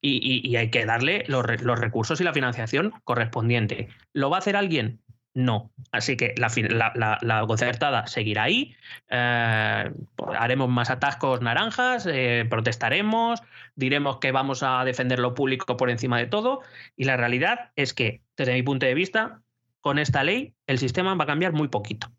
Y, 0.00 0.56
hay 0.56 0.70
que 0.70 0.86
darle 0.86 1.24
los 1.26 1.44
recursos 1.44 2.18
y 2.22 2.24
la 2.24 2.32
financiación 2.32 2.94
correspondiente. 3.04 3.88
¿Lo 4.14 4.30
va 4.30 4.36
a 4.36 4.38
hacer 4.38 4.56
alguien? 4.56 5.00
No. 5.38 5.70
Así 5.92 6.16
que 6.16 6.34
la, 6.36 7.46
concertada 7.46 8.08
seguirá 8.08 8.42
ahí. 8.42 8.74
Eh, 9.08 9.92
haremos 10.36 10.68
más 10.68 10.90
atascos 10.90 11.42
naranjas, 11.42 12.08
eh, 12.10 12.44
protestaremos, 12.50 13.40
diremos 13.76 14.16
que 14.16 14.32
vamos 14.32 14.64
a 14.64 14.84
defender 14.84 15.20
lo 15.20 15.34
público 15.34 15.76
por 15.76 15.90
encima 15.90 16.18
de 16.18 16.26
todo. 16.26 16.62
Y 16.96 17.04
la 17.04 17.16
realidad 17.16 17.70
es 17.76 17.94
que, 17.94 18.20
desde 18.36 18.54
mi 18.54 18.64
punto 18.64 18.86
de 18.86 18.94
vista, 18.94 19.40
con 19.80 20.00
esta 20.00 20.24
ley 20.24 20.54
el 20.66 20.78
sistema 20.78 21.14
va 21.14 21.22
a 21.22 21.28
cambiar 21.28 21.52
muy 21.52 21.68
poquito. 21.68 22.10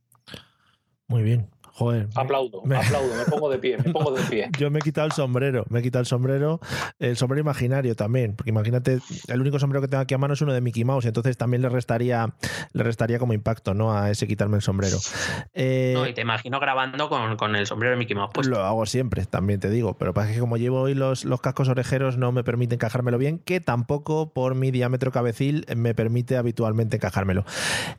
Muy 1.08 1.22
bien. 1.24 1.50
Aplaudo, 2.16 2.62
me... 2.64 2.76
aplaudo, 2.76 3.16
me 3.16 3.26
pongo 3.26 3.50
de 3.50 3.58
pie, 3.60 3.78
me 3.78 3.92
pongo 3.92 4.12
de 4.12 4.24
pie. 4.24 4.50
Yo 4.60 4.70
me 4.70 4.80
he 4.80 4.82
quitado 4.82 5.08
el 5.08 5.14
sombrero, 5.14 5.66
me 5.70 5.80
he 5.80 5.82
quitado 5.82 6.02
el 6.02 6.06
sombrero, 6.06 6.60
el 7.00 7.18
sombrero 7.18 7.42
imaginario 7.42 7.96
también, 7.96 8.36
porque 8.36 8.50
imagínate, 8.50 9.00
el 9.28 9.42
único 9.42 9.60
sombrero 9.60 9.82
que 9.82 9.88
tengo 9.88 10.02
aquí 10.02 10.14
a 10.14 10.18
mano 10.18 10.34
es 10.34 10.42
uno 10.42 10.54
de 10.54 10.62
Mickey 10.62 10.84
Mouse, 10.84 11.06
entonces 11.06 11.38
también 11.38 11.62
le 11.62 11.70
restaría, 11.70 12.34
le 12.74 12.84
restaría 12.84 13.20
como 13.20 13.34
impacto, 13.34 13.74
¿no? 13.74 13.96
A 13.96 14.10
ese 14.12 14.28
quitarme 14.28 14.58
el 14.58 14.62
sombrero. 14.62 14.98
Eh, 15.54 15.94
no, 15.96 16.08
y 16.08 16.14
te 16.14 16.22
imagino 16.22 16.60
grabando 16.60 17.10
con, 17.10 17.56
el 17.56 17.66
sombrero 17.66 17.92
de 17.92 17.98
Mickey 17.98 18.16
Mouse. 18.16 18.32
Pues 18.34 18.48
Lo 18.48 18.64
hago 18.64 18.86
siempre, 18.86 19.26
también 19.26 19.60
te 19.60 19.70
digo, 19.70 19.98
pero 19.98 20.14
pasa 20.14 20.34
que 20.34 20.40
como 20.40 20.58
llevo 20.58 20.82
hoy 20.82 20.96
los, 20.96 21.26
los 21.26 21.42
cascos 21.42 21.70
orejeros 21.70 22.18
no 22.18 22.32
me 22.32 22.44
permite 22.44 22.76
encajármelo 22.76 23.18
bien, 23.18 23.40
que 23.40 23.60
tampoco 23.60 24.34
por 24.34 24.56
mi 24.56 24.72
diámetro 24.72 25.12
cabecil 25.12 25.66
me 25.76 25.94
permite 25.94 26.38
habitualmente 26.38 26.98
encajármelo. 26.98 27.46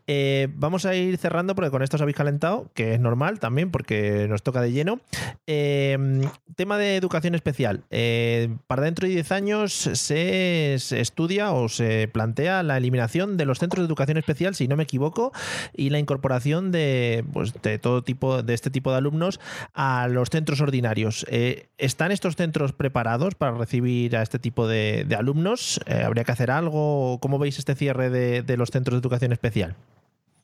Eh, 0.07 0.49
vamos 0.55 0.87
a 0.87 0.95
ir 0.95 1.17
cerrando 1.19 1.55
porque 1.55 1.71
con 1.71 1.83
esto 1.83 1.97
os 1.97 2.03
habéis 2.03 2.17
calentado, 2.17 2.71
que 2.75 2.95
es 2.95 3.01
normal 3.01 3.39
también 3.41 3.70
porque 3.71 4.27
nos 4.29 4.43
toca 4.43 4.61
de 4.61 4.73
lleno. 4.73 5.01
Em, 5.47 6.23
tema 6.57 6.79
de 6.79 6.97
educación 6.97 7.35
especial. 7.35 7.85
Eh, 7.91 8.57
para 8.67 8.83
dentro 8.83 9.07
de 9.07 9.15
10 9.15 9.33
años 9.33 9.73
se, 9.73 10.75
estudia 10.75 11.53
o 11.53 11.69
se 11.69 12.09
plantea 12.09 12.63
la 12.63 12.77
eliminación 12.77 13.37
de 13.37 13.47
los 13.47 13.59
centros 13.59 13.83
de 13.83 13.87
educación 13.87 14.19
especial, 14.19 14.55
si 14.55 14.69
no 14.69 14.77
me 14.77 14.83
equivoco, 14.83 15.33
y 15.75 15.91
la 15.91 15.99
incorporación 15.99 16.71
de, 16.71 17.25
pues, 17.33 17.55
de 17.63 17.79
todo 17.79 18.03
tipo, 18.03 18.43
de 18.43 18.55
este 18.55 18.71
tipo 18.71 18.91
de 18.91 18.99
alumnos 18.99 19.41
a 19.75 20.09
los 20.09 20.29
centros 20.31 20.61
ordinarios. 20.61 21.25
Eh, 21.29 21.69
¿Están 21.79 22.13
estos 22.13 22.37
centros 22.37 22.73
preparados 22.73 23.35
para 23.35 23.53
recibir 23.53 24.17
a 24.17 24.23
este 24.23 24.39
tipo 24.39 24.69
de, 24.69 25.07
alumnos? 25.17 25.81
Eh, 25.87 26.03
¿Habría 26.05 26.25
que 26.25 26.33
hacer 26.33 26.51
algo? 26.51 27.19
¿Cómo 27.21 27.39
veis 27.39 27.59
este 27.59 27.75
cierre 27.75 28.11
de 28.11 28.57
los 28.57 28.71
centros 28.71 28.95
de 28.95 29.01
educación 29.01 29.33
especial? 29.33 29.77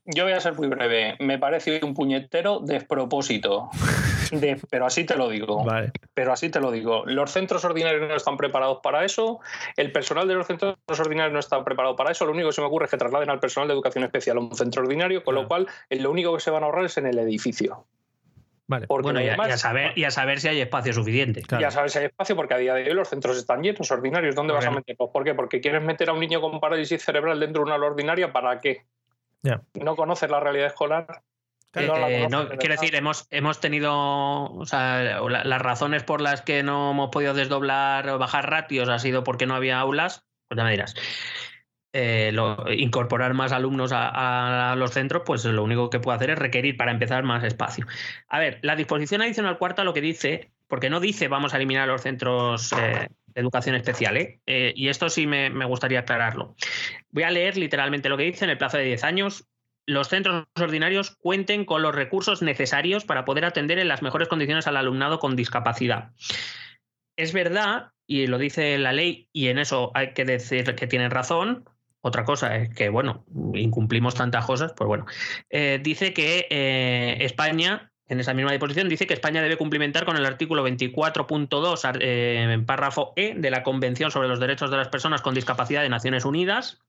Yo 0.06 0.24
voy 0.24 0.32
a 0.32 0.40
ser 0.40 0.54
muy 0.54 0.68
breve. 0.68 1.16
Me 1.18 1.38
parece 1.38 1.80
un 1.82 1.94
puñetero 1.94 2.60
despropósito. 2.60 3.70
pero 4.70 4.86
así 4.86 5.04
te 5.04 5.16
lo 5.16 5.28
digo. 5.28 5.64
Pero 6.14 6.32
así 6.32 6.48
te 6.48 6.60
lo 6.60 6.70
digo. 6.70 7.04
Los 7.06 7.32
centros 7.32 7.64
ordinarios 7.64 8.08
no 8.08 8.14
están 8.14 8.36
preparados 8.36 8.78
para 8.82 9.04
eso. 9.04 9.40
El 9.76 9.92
personal 9.92 10.28
de 10.28 10.34
los 10.34 10.46
centros 10.46 10.76
ordinarios 10.88 11.32
no 11.32 11.40
está 11.40 11.62
preparado 11.64 11.96
para 11.96 12.12
eso. 12.12 12.24
Lo 12.24 12.32
único 12.32 12.48
que 12.48 12.54
se 12.54 12.60
me 12.60 12.68
ocurre 12.68 12.84
es 12.84 12.90
que 12.90 12.98
trasladen 12.98 13.30
al 13.30 13.40
personal 13.40 13.68
de 13.68 13.74
educación 13.74 14.04
especial 14.04 14.36
a 14.36 14.40
un 14.40 14.54
centro 14.54 14.82
ordinario, 14.82 15.24
con 15.24 15.34
lo 15.34 15.48
cual 15.48 15.66
lo 15.90 16.10
único 16.10 16.34
que 16.34 16.40
se 16.40 16.50
van 16.50 16.62
a 16.62 16.66
ahorrar 16.66 16.84
es 16.84 16.96
en 16.98 17.06
el 17.06 17.18
edificio. 17.18 17.86
Vale. 18.68 18.86
bueno, 18.88 19.20
y, 19.20 19.28
a, 19.28 19.56
saber, 19.56 19.96
y 19.96 20.04
a 20.04 20.10
saber 20.10 20.40
si 20.40 20.48
hay 20.48 20.60
espacio 20.60 20.92
suficiente. 20.92 21.42
Y 21.56 21.62
a 21.62 21.70
saber 21.70 21.88
si 21.88 22.00
hay 22.00 22.06
espacio, 22.06 22.34
porque 22.34 22.54
a 22.54 22.58
día 22.58 22.74
de 22.74 22.82
hoy 22.82 22.94
los 22.94 23.08
centros 23.08 23.38
están 23.38 23.62
llenos, 23.62 23.90
ordinarios. 23.92 24.34
¿Dónde 24.34 24.52
vas 24.52 24.66
a 24.66 24.72
meterlos? 24.72 25.10
¿Por 25.12 25.22
qué? 25.22 25.34
Porque 25.34 25.60
quieres 25.60 25.84
meter 25.84 26.10
a 26.10 26.12
un 26.12 26.20
niño 26.20 26.40
con 26.40 26.58
parálisis 26.58 27.04
cerebral 27.04 27.38
dentro 27.38 27.64
de 27.64 27.72
una 27.72 27.86
ordinaria, 27.86 28.32
¿para 28.32 28.58
qué? 28.58 28.82
No 29.42 29.96
conoces 29.96 30.30
la 30.30 30.40
realidad 30.40 30.68
escolar. 30.68 31.22
Eh, 31.76 32.26
no, 32.30 32.48
quiero 32.48 32.74
decir, 32.74 32.94
hemos, 32.94 33.26
hemos 33.30 33.60
tenido 33.60 34.62
las 34.72 35.62
razones 35.62 36.04
por 36.04 36.20
las 36.20 36.42
que 36.42 36.62
no 36.62 36.92
hemos 36.92 37.10
podido 37.10 37.34
desdoblar 37.34 38.08
o 38.08 38.18
bajar 38.18 38.48
ratios 38.48 38.88
ha 38.88 38.98
sido 38.98 39.24
porque 39.24 39.46
no 39.46 39.54
había 39.54 39.78
aulas, 39.78 40.24
pues 40.48 40.56
ya 40.56 40.64
me 40.64 40.70
dirás. 40.70 40.94
Eh, 41.92 42.34
incorporar 42.76 43.34
más 43.34 43.52
alumnos 43.52 43.90
a, 43.94 44.74
los 44.76 44.90
centros, 44.92 45.22
pues 45.24 45.44
lo 45.44 45.62
único 45.62 45.88
que 45.88 46.00
puede 46.00 46.16
hacer 46.16 46.30
es 46.30 46.38
requerir 46.38 46.76
para 46.76 46.92
empezar 46.92 47.24
más 47.24 47.44
espacio. 47.44 47.86
A 48.28 48.38
ver, 48.38 48.58
la 48.62 48.76
disposición 48.76 49.22
adicional 49.22 49.58
cuarta 49.58 49.84
lo 49.84 49.94
que 49.94 50.00
dice, 50.00 50.50
porque 50.68 50.90
no 50.90 51.00
dice 51.00 51.28
vamos 51.28 51.54
a 51.54 51.56
eliminar 51.56 51.88
los 51.88 52.02
centros 52.02 52.72
eh, 52.72 53.08
educación 53.36 53.76
especial, 53.76 54.40
y 54.46 54.88
esto 54.88 55.08
sí 55.08 55.26
me, 55.26 55.50
me 55.50 55.64
gustaría 55.64 56.00
aclararlo. 56.00 56.56
Voy 57.10 57.22
a 57.22 57.30
leer 57.30 57.56
literalmente 57.56 58.08
lo 58.08 58.16
que 58.16 58.24
dice 58.24 58.44
en 58.44 58.50
el 58.50 58.58
plazo 58.58 58.78
de 58.78 58.84
10 58.84 59.04
años. 59.04 59.48
Los 59.86 60.08
centros 60.08 60.46
ordinarios 60.60 61.16
cuenten 61.16 61.64
con 61.64 61.82
los 61.82 61.94
recursos 61.94 62.42
necesarios 62.42 63.04
para 63.04 63.24
poder 63.24 63.44
atender 63.44 63.78
en 63.78 63.88
las 63.88 64.02
mejores 64.02 64.26
condiciones 64.26 64.66
al 64.66 64.76
alumnado 64.76 65.20
con 65.20 65.36
discapacidad. 65.36 66.10
Es 67.16 67.32
verdad, 67.32 67.92
y 68.06 68.26
lo 68.26 68.38
dice 68.38 68.76
la 68.78 68.92
ley, 68.92 69.28
y 69.32 69.48
en 69.48 69.58
eso 69.58 69.92
hay 69.94 70.12
que 70.12 70.24
decir 70.24 70.74
que 70.74 70.86
tienen 70.86 71.10
razón, 71.10 71.64
otra 72.06 72.24
cosa 72.24 72.56
es 72.56 72.72
que, 72.72 72.88
bueno, 72.88 73.24
incumplimos 73.54 74.14
tantas 74.14 74.46
cosas, 74.46 74.72
pues 74.76 74.86
bueno. 74.86 75.06
Eh, 75.50 75.80
dice 75.82 76.12
que 76.12 76.46
eh, 76.50 77.16
España, 77.20 77.90
en 78.08 78.20
esa 78.20 78.34
misma 78.34 78.52
disposición, 78.52 78.88
dice 78.88 79.06
que 79.06 79.14
España 79.14 79.42
debe 79.42 79.56
cumplimentar 79.56 80.04
con 80.04 80.16
el 80.16 80.26
artículo 80.26 80.66
24.2, 80.66 81.98
eh, 82.00 82.48
en 82.52 82.64
párrafo 82.64 83.12
E, 83.16 83.34
de 83.34 83.50
la 83.50 83.62
Convención 83.62 84.10
sobre 84.10 84.28
los 84.28 84.40
Derechos 84.40 84.70
de 84.70 84.76
las 84.76 84.88
Personas 84.88 85.22
con 85.22 85.34
Discapacidad 85.34 85.82
de 85.82 85.88
Naciones 85.88 86.24
Unidas, 86.24 86.80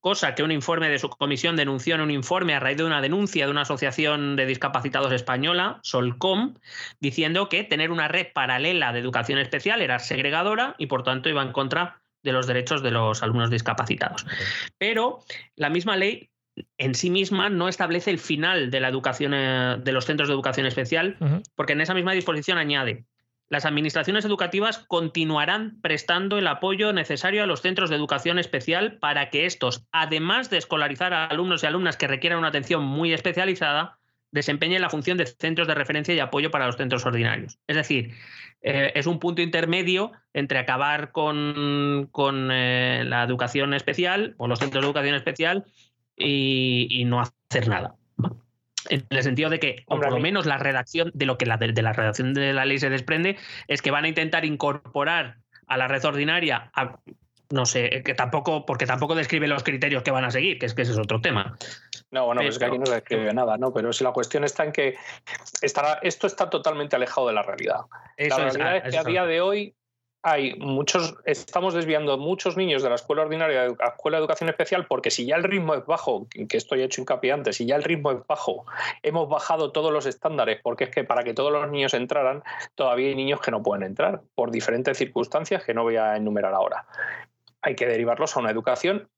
cosa 0.00 0.34
que 0.34 0.42
un 0.42 0.50
informe 0.50 0.88
de 0.88 0.98
su 0.98 1.08
comisión 1.08 1.56
denunció 1.56 1.94
en 1.94 2.00
un 2.00 2.10
informe 2.10 2.54
a 2.54 2.60
raíz 2.60 2.78
de 2.78 2.84
una 2.84 3.00
denuncia 3.00 3.44
de 3.44 3.50
una 3.50 3.62
asociación 3.62 4.36
de 4.36 4.46
discapacitados 4.46 5.12
española, 5.12 5.78
Solcom, 5.82 6.54
diciendo 7.00 7.48
que 7.48 7.64
tener 7.64 7.90
una 7.90 8.08
red 8.08 8.28
paralela 8.32 8.92
de 8.92 9.00
educación 9.00 9.38
especial 9.38 9.82
era 9.82 9.98
segregadora 9.98 10.74
y 10.78 10.86
por 10.86 11.02
tanto 11.02 11.28
iba 11.28 11.42
en 11.42 11.52
contra 11.52 12.02
de 12.22 12.32
los 12.32 12.46
derechos 12.46 12.82
de 12.82 12.90
los 12.90 13.22
alumnos 13.22 13.50
discapacitados. 13.50 14.26
Pero 14.78 15.20
la 15.56 15.70
misma 15.70 15.96
ley 15.96 16.29
en 16.78 16.94
sí 16.94 17.10
misma 17.10 17.48
no 17.48 17.68
establece 17.68 18.10
el 18.10 18.18
final 18.18 18.70
de 18.70 18.80
la 18.80 18.88
educación 18.88 19.32
eh, 19.34 19.76
de 19.82 19.92
los 19.92 20.06
centros 20.06 20.28
de 20.28 20.34
educación 20.34 20.66
especial, 20.66 21.16
porque 21.54 21.72
en 21.74 21.80
esa 21.80 21.94
misma 21.94 22.12
disposición 22.12 22.58
añade 22.58 23.04
las 23.50 23.66
administraciones 23.66 24.24
educativas 24.24 24.78
continuarán 24.78 25.80
prestando 25.82 26.38
el 26.38 26.46
apoyo 26.46 26.92
necesario 26.92 27.42
a 27.42 27.46
los 27.46 27.60
centros 27.60 27.90
de 27.90 27.96
educación 27.96 28.38
especial 28.38 28.98
para 28.98 29.28
que 29.28 29.44
estos, 29.44 29.84
además 29.90 30.50
de 30.50 30.58
escolarizar 30.58 31.12
a 31.12 31.26
alumnos 31.26 31.62
y 31.62 31.66
alumnas 31.66 31.96
que 31.96 32.06
requieran 32.06 32.38
una 32.38 32.48
atención 32.48 32.84
muy 32.84 33.12
especializada, 33.12 33.98
desempeñen 34.30 34.80
la 34.80 34.88
función 34.88 35.18
de 35.18 35.26
centros 35.26 35.66
de 35.66 35.74
referencia 35.74 36.14
y 36.14 36.20
apoyo 36.20 36.52
para 36.52 36.66
los 36.66 36.76
centros 36.76 37.04
ordinarios. 37.04 37.58
Es 37.66 37.74
decir, 37.74 38.14
eh, 38.62 38.92
es 38.94 39.08
un 39.08 39.18
punto 39.18 39.42
intermedio 39.42 40.12
entre 40.32 40.60
acabar 40.60 41.10
con, 41.10 42.08
eh, 42.52 43.02
la 43.04 43.24
educación 43.24 43.74
especial 43.74 44.36
o 44.38 44.46
los 44.46 44.60
centros 44.60 44.82
de 44.82 44.86
educación 44.86 45.16
especial 45.16 45.64
y 46.20 47.04
no 47.06 47.20
hacer 47.20 47.68
nada 47.68 47.96
en 48.88 49.06
el 49.10 49.22
sentido 49.22 49.50
de 49.50 49.60
que, 49.60 49.84
o 49.86 49.98
por 49.98 50.10
lo 50.10 50.20
menos 50.20 50.46
la 50.46 50.58
redacción 50.58 51.10
de 51.14 51.26
lo 51.26 51.38
que 51.38 51.46
la, 51.46 51.56
de, 51.56 51.82
la 51.82 51.92
redacción 51.92 52.34
de 52.34 52.52
la 52.52 52.64
ley 52.64 52.78
se 52.78 52.90
desprende, 52.90 53.36
es 53.68 53.82
que 53.82 53.90
van 53.90 54.04
a 54.04 54.08
intentar 54.08 54.44
incorporar 54.44 55.38
a 55.66 55.76
la 55.76 55.88
red 55.88 56.04
ordinaria 56.04 56.70
no 57.52 57.66
sé, 57.66 58.04
que 58.04 58.14
tampoco, 58.14 58.64
porque 58.64 58.86
tampoco 58.86 59.16
describe 59.16 59.48
los 59.48 59.64
criterios 59.64 60.04
que 60.04 60.12
van 60.12 60.24
a 60.24 60.30
seguir, 60.30 60.60
que 60.60 60.66
es 60.66 60.74
que 60.74 60.82
ese 60.82 60.92
es 60.92 60.98
otro 60.98 61.20
tema. 61.20 61.56
No, 62.12 62.26
bueno, 62.26 62.42
pues 62.42 62.54
es 62.54 62.58
que 62.60 62.64
aquí 62.66 62.78
no 62.78 62.86
se 62.86 62.94
describe 62.94 63.34
nada, 63.34 63.58
¿no? 63.58 63.72
Pero 63.72 63.92
si 63.92 64.04
la 64.04 64.12
cuestión 64.12 64.44
está 64.44 64.62
en 64.62 64.70
que 64.70 64.94
estará, 65.60 65.98
esto 66.02 66.28
está 66.28 66.48
totalmente 66.48 66.94
alejado 66.94 67.26
de 67.26 67.32
la 67.32 67.42
realidad. 67.42 67.80
la 68.18 68.36
realidad 68.36 68.76
es, 68.76 68.92
que 68.92 68.98
a 68.98 69.02
día 69.02 69.26
de 69.26 69.40
hoy 69.40 69.74
hay 70.22 70.54
muchos, 70.58 71.14
estamos 71.24 71.72
desviando 71.72 72.18
muchos 72.18 72.56
niños 72.56 72.82
de 72.82 72.90
la 72.90 72.96
escuela 72.96 73.22
ordinaria 73.22 73.62
a 73.62 73.68
la 73.68 73.88
escuela 73.88 74.18
de 74.18 74.22
educación 74.22 74.50
especial 74.50 74.86
porque 74.86 75.10
si 75.10 75.24
ya 75.24 75.36
el 75.36 75.44
ritmo 75.44 75.74
es 75.74 75.86
bajo, 75.86 76.26
que 76.28 76.56
estoy 76.56 76.82
hecho 76.82 77.00
hincapié 77.00 77.32
antes, 77.32 77.56
si 77.56 77.66
ya 77.66 77.76
el 77.76 77.82
ritmo 77.82 78.12
es 78.12 78.26
bajo, 78.26 78.66
hemos 79.02 79.28
bajado 79.28 79.72
todos 79.72 79.92
los 79.92 80.04
estándares, 80.06 80.60
porque 80.62 80.84
es 80.84 80.90
que 80.90 81.04
para 81.04 81.24
que 81.24 81.32
todos 81.32 81.50
los 81.50 81.70
niños 81.70 81.94
entraran, 81.94 82.42
todavía 82.74 83.08
hay 83.08 83.14
niños 83.14 83.40
que 83.40 83.50
no 83.50 83.62
pueden 83.62 83.82
entrar 83.82 84.20
por 84.34 84.50
diferentes 84.50 84.98
circunstancias 84.98 85.64
que 85.64 85.72
no 85.72 85.84
voy 85.84 85.96
a 85.96 86.16
enumerar 86.16 86.52
ahora. 86.52 86.86
Hay 87.62 87.74
que 87.74 87.86
derivarlos 87.86 88.36
a 88.36 88.40
una 88.40 88.50
educación 88.50 89.08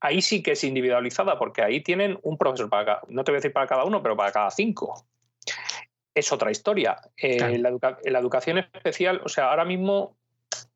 ahí 0.00 0.22
sí 0.22 0.42
que 0.42 0.52
es 0.52 0.64
individualizada, 0.64 1.38
porque 1.38 1.62
ahí 1.62 1.82
tienen 1.82 2.18
un 2.22 2.38
profesor 2.38 2.70
para 2.70 3.00
no 3.08 3.24
te 3.24 3.32
voy 3.32 3.36
a 3.36 3.40
decir 3.40 3.52
para 3.52 3.66
cada 3.66 3.84
uno, 3.84 4.02
pero 4.02 4.16
para 4.16 4.32
cada 4.32 4.50
cinco. 4.50 5.04
Es 6.14 6.32
otra 6.32 6.50
historia. 6.50 6.96
Eh, 7.16 7.58
la, 7.58 7.70
la, 8.04 8.18
educación 8.18 8.58
especial, 8.58 9.20
o 9.24 9.28
sea, 9.28 9.50
ahora 9.50 9.64
mismo 9.64 10.16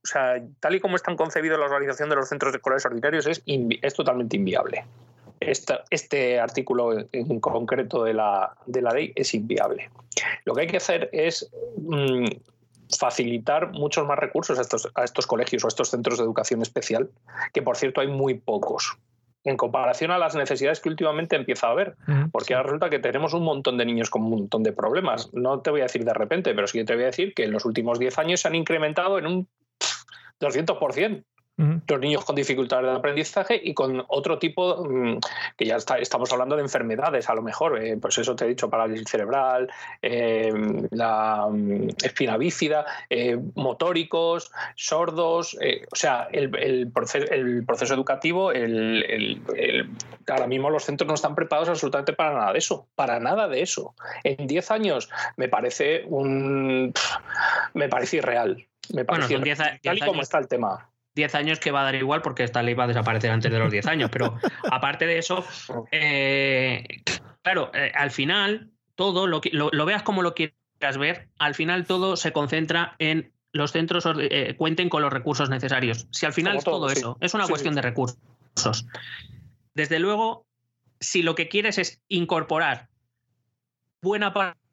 o 0.05 0.07
sea, 0.07 0.37
tal 0.61 0.75
y 0.75 0.81
como 0.81 0.97
están 0.97 1.17
concebidos 1.17 1.59
la 1.59 1.65
organización 1.65 2.11
de 2.11 2.17
los 2.17 2.29
centros 2.29 2.55
escolares 2.55 2.85
ordinarios, 2.85 3.27
es, 3.27 3.43
es 3.47 3.95
totalmente 3.95 4.37
inviable. 4.37 4.85
Este, 5.41 6.39
artículo 6.39 6.93
en 7.13 7.41
concreto 7.41 8.05
de 8.05 8.15
la, 8.15 8.55
de 8.67 8.83
la 8.83 8.91
ley 8.93 9.13
es 9.15 9.35
inviable. 9.35 9.91
Lo 10.45 10.55
que 10.55 10.63
hay 10.63 10.67
que 10.67 10.77
hacer 10.77 11.09
es 11.13 11.51
mm, 11.79 12.27
facilitar 12.99 13.73
muchos 13.73 14.07
más 14.07 14.19
recursos 14.19 14.59
a 14.59 14.63
estos, 14.63 14.91
a 14.95 15.05
estos 15.05 15.27
colegios 15.27 15.65
o 15.65 15.67
a 15.67 15.69
estos 15.69 15.91
centros 15.91 16.19
de 16.19 16.25
educación 16.25 16.61
especial, 16.61 17.11
que 17.53 17.63
por 17.63 17.77
cierto 17.77 18.01
hay 18.01 18.09
muy 18.09 18.35
pocos 18.35 18.99
en 19.45 19.57
comparación 19.57 20.11
a 20.11 20.19
las 20.19 20.35
necesidades 20.35 20.81
que 20.81 20.89
últimamente 20.89 21.37
empieza 21.37 21.67
a 21.67 21.71
haber. 21.71 21.97
Porque 22.33 22.55
ahora 22.55 22.65
resulta 22.65 22.91
que 22.91 22.99
tenemos 22.99 23.35
un 23.35 23.45
montón 23.45 23.77
de 23.77 23.85
niños 23.85 24.09
con 24.09 24.23
un 24.23 24.31
montón 24.31 24.63
de 24.63 24.73
problemas. 24.73 25.33
No 25.35 25.61
te 25.61 25.71
voy 25.71 25.81
a 25.81 25.85
decir 25.85 26.05
de 26.05 26.15
repente, 26.15 26.55
pero 26.55 26.67
sí 26.67 26.83
te 26.85 26.95
voy 26.95 27.03
a 27.05 27.07
decir 27.07 27.35
que 27.35 27.45
en 27.45 27.53
los 27.53 27.67
últimos 27.67 27.99
10 27.99 28.19
años 28.19 28.41
se 28.41 28.49
han 28.49 28.55
incrementado 28.55 29.19
en 29.19 29.27
un 29.27 29.49
200% 30.41 31.25
los 31.57 32.01
niños 32.01 32.25
con 32.25 32.35
dificultades 32.35 32.91
de 32.91 32.97
aprendizaje 32.97 33.61
y 33.63 33.75
con 33.75 34.05
otro 34.09 34.39
tipo, 34.39 34.85
mm, 34.85 35.19
que 35.57 35.65
ya 35.65 35.77
estamos 35.77 36.33
hablando 36.33 36.57
de 36.57 36.63
enfermedades, 36.63 37.29
a 37.29 37.35
lo 37.35 37.43
mejor, 37.43 37.81
eh, 37.83 37.97
pues 37.97 38.19
eso 38.19 38.35
te 38.35 38.45
he 38.45 38.49
dicho, 38.49 38.69
parálisis 38.69 39.09
cerebral, 39.09 39.71
eh, 40.03 40.53
la 40.91 41.47
mm, 41.49 41.91
espina 42.03 42.37
bífida, 42.37 42.85
eh, 43.09 43.39
motóricos, 43.55 44.51
sordos, 44.75 45.57
o 45.93 45.97
sea, 45.97 46.29
el, 46.33 46.91
proceso, 46.91 47.31
el 47.31 47.65
proceso 47.65 47.95
educativo, 47.95 48.51
ahora 50.29 50.47
mismo 50.47 50.71
los 50.71 50.85
centros 50.85 51.07
no 51.07 51.15
están 51.15 51.35
preparados 51.35 51.69
absolutamente 51.69 52.13
para 52.15 52.35
nada 52.35 52.53
de 52.53 52.59
eso, 52.59 52.89
para 52.95 53.21
nada 53.21 53.47
de 53.49 53.63
eso. 53.63 53.95
En 54.25 54.47
10 54.47 54.71
años 54.71 55.09
me 55.37 55.49
parece 55.49 56.05
un... 56.07 56.93
me 57.75 57.89
parece 57.89 58.17
irreal. 58.17 58.67
Me 58.93 59.05
parece 59.05 59.39
bueno, 59.39 59.57
tal 59.83 59.97
y 59.97 60.01
como 60.01 60.21
está 60.21 60.39
el 60.39 60.47
tema. 60.47 60.91
10 61.15 61.35
años 61.35 61.61
que 61.61 61.71
va 61.71 61.83
a 61.83 61.85
dar 61.85 61.95
igual 61.95 62.23
porque 62.23 62.45
esta 62.45 62.63
ley 62.63 62.75
va 62.75 62.85
a 62.85 62.89
desaparecer 62.89 63.31
antes 63.31 63.51
de 63.51 63.59
los 63.59 63.71
10 63.71 63.87
años. 63.87 64.11
Pero 64.11 64.39
aparte 64.71 65.07
de 65.07 65.19
eso, 65.19 65.45
eh, 65.91 67.03
claro, 67.43 67.71
eh, 67.75 67.93
al 67.95 68.11
final, 68.11 68.71
todo, 68.95 69.27
lo, 69.27 69.41
que, 69.41 69.51
lo, 69.51 69.71
veas 69.85 70.03
como 70.03 70.23
lo 70.23 70.35
quieras 70.35 70.99
ver, 70.99 71.29
al 71.39 71.55
final 71.55 71.87
todo 71.87 72.17
se 72.17 72.33
concentra 72.33 72.97
en 72.99 73.33
los 73.53 73.71
centros 73.71 74.05
eh, 74.19 74.55
cuenten 74.59 74.89
con 74.89 75.03
los 75.03 75.13
recursos 75.13 75.49
necesarios. 75.49 76.09
Si 76.11 76.27
al 76.27 76.33
final 76.33 76.57
es 76.57 76.65
todo, 76.65 76.91
eso, 76.91 77.17
es 77.21 77.35
una 77.35 77.47
cuestión 77.47 77.75
de 77.75 77.83
recursos. 77.83 78.19
Desde 79.75 79.99
luego, 80.01 80.47
si 80.99 81.23
lo 81.23 81.35
que 81.35 81.49
quieres 81.49 81.79
es 81.79 82.03
incorporar 82.09 82.89
buena 84.03 84.33
parte 84.35 84.64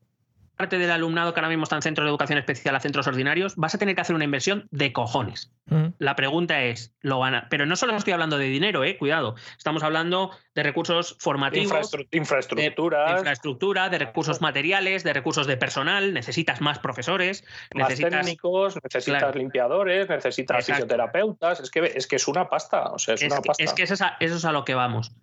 parte 0.56 0.78
del 0.78 0.92
alumnado 0.92 1.34
que 1.34 1.40
ahora 1.40 1.50
mismo 1.50 1.64
está 1.64 1.76
en 1.76 1.82
centros 1.82 2.06
de 2.06 2.10
educación 2.10 2.38
especial 2.38 2.76
a 2.76 2.80
centros 2.80 3.08
ordinarios, 3.08 3.56
vas 3.56 3.76
a 3.76 3.78
tener 3.78 3.96
que 3.96 4.02
hacer 4.02 4.16
una 4.16 4.26
inversión 4.26 4.68
de 4.72 4.94
cojones. 4.94 5.52
Mm. 5.66 5.88
La 5.98 6.16
pregunta 6.16 6.62
es, 6.64 6.94
¿lo 7.02 7.20
van 7.20 7.36
a...? 7.36 7.48
Pero 7.50 7.66
no 7.66 7.76
solo 7.76 7.96
estoy 7.96 8.14
hablando 8.14 8.38
de 8.38 8.46
dinero, 8.46 8.84
eh, 8.84 8.98
cuidado. 8.98 9.36
Estamos 9.58 9.84
hablando 9.84 10.32
de 10.54 10.64
recursos 10.64 11.18
formativos, 11.20 11.92
infraestructura, 12.12 13.06
de, 13.06 13.18
infraestructura, 13.18 13.90
de 13.90 13.98
recursos 14.00 14.42
materiales, 14.42 15.04
de 15.04 15.14
recursos 15.14 15.48
de 15.48 15.58
personal. 15.58 16.14
Necesitas 16.14 16.62
más 16.62 16.80
profesores, 16.80 17.44
necesitas 17.74 18.12
técnicos, 18.12 18.78
necesitas 18.84 19.36
limpiadores, 19.36 20.10
necesitas 20.10 20.66
fisioterapeutas. 20.66 21.60
Es 21.60 21.72
que 21.72 21.92
es 21.96 22.08
que 22.08 22.18
es 22.18 22.28
una 22.28 22.50
pasta, 22.50 22.92
o 22.92 23.00
sea, 23.00 23.16
es, 23.16 23.24
una 23.24 23.42
pasta. 23.42 23.64
Es 23.64 23.74
que 23.74 23.84
eso 23.84 23.96
es 24.20 24.46
a 24.46 24.52
lo 24.52 24.66
que 24.66 24.76
vamos. 24.76 25.14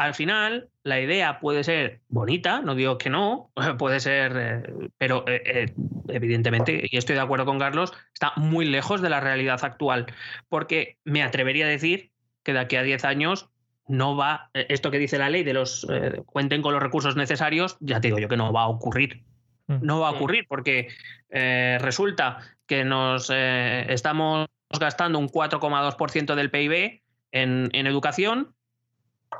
Al 0.00 0.14
final, 0.14 0.70
la 0.82 0.98
idea 0.98 1.40
puede 1.40 1.62
ser 1.62 2.00
bonita, 2.08 2.62
no 2.62 2.74
digo 2.74 2.96
que 2.96 3.10
no, 3.10 3.50
puede 3.78 4.00
ser, 4.00 4.32
eh, 4.34 4.88
pero 4.96 5.28
eh, 5.28 5.42
eh, 5.44 5.74
evidentemente, 6.08 6.88
y 6.90 6.96
estoy 6.96 7.16
de 7.16 7.20
acuerdo 7.20 7.44
con 7.44 7.58
Carlos, 7.58 7.92
está 8.14 8.32
muy 8.36 8.64
lejos 8.64 9.02
de 9.02 9.10
la 9.10 9.20
realidad 9.20 9.62
actual, 9.62 10.06
porque 10.48 10.96
me 11.04 11.22
atrevería 11.22 11.66
a 11.66 11.68
decir 11.68 12.12
que 12.42 12.54
de 12.54 12.60
aquí 12.60 12.76
a 12.76 12.82
10 12.82 13.04
años 13.04 13.50
no 13.88 14.16
va, 14.16 14.48
esto 14.54 14.90
que 14.90 14.98
dice 14.98 15.18
la 15.18 15.28
ley 15.28 15.44
de 15.44 15.52
los 15.52 15.86
cuenten 16.24 16.62
con 16.62 16.72
los 16.72 16.82
recursos 16.82 17.14
necesarios, 17.14 17.76
ya 17.80 18.00
te 18.00 18.08
digo 18.08 18.20
yo 18.20 18.28
que 18.28 18.38
no 18.38 18.54
va 18.54 18.62
a 18.62 18.68
ocurrir. 18.68 19.22
Mm. 19.66 19.80
No 19.82 20.00
va 20.00 20.08
a 20.08 20.12
ocurrir 20.12 20.46
porque 20.48 20.88
resulta 21.28 22.38
que 22.66 22.86
nos 22.86 23.28
estamos 23.28 24.48
gastando 24.78 25.18
un 25.18 25.28
4,2% 25.28 26.34
del 26.36 26.50
PIB 26.50 27.02
en, 27.32 27.68
en 27.74 27.86
educación 27.86 28.54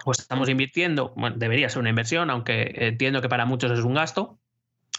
pues 0.04 0.20
estamos 0.20 0.48
invirtiendo, 0.48 1.12
bueno, 1.16 1.36
debería 1.38 1.68
ser 1.68 1.80
una 1.80 1.90
inversión, 1.90 2.30
aunque 2.30 2.72
entiendo 2.76 3.20
que 3.20 3.28
para 3.28 3.44
muchos 3.44 3.70
es 3.72 3.84
un 3.84 3.94
gasto, 3.94 4.38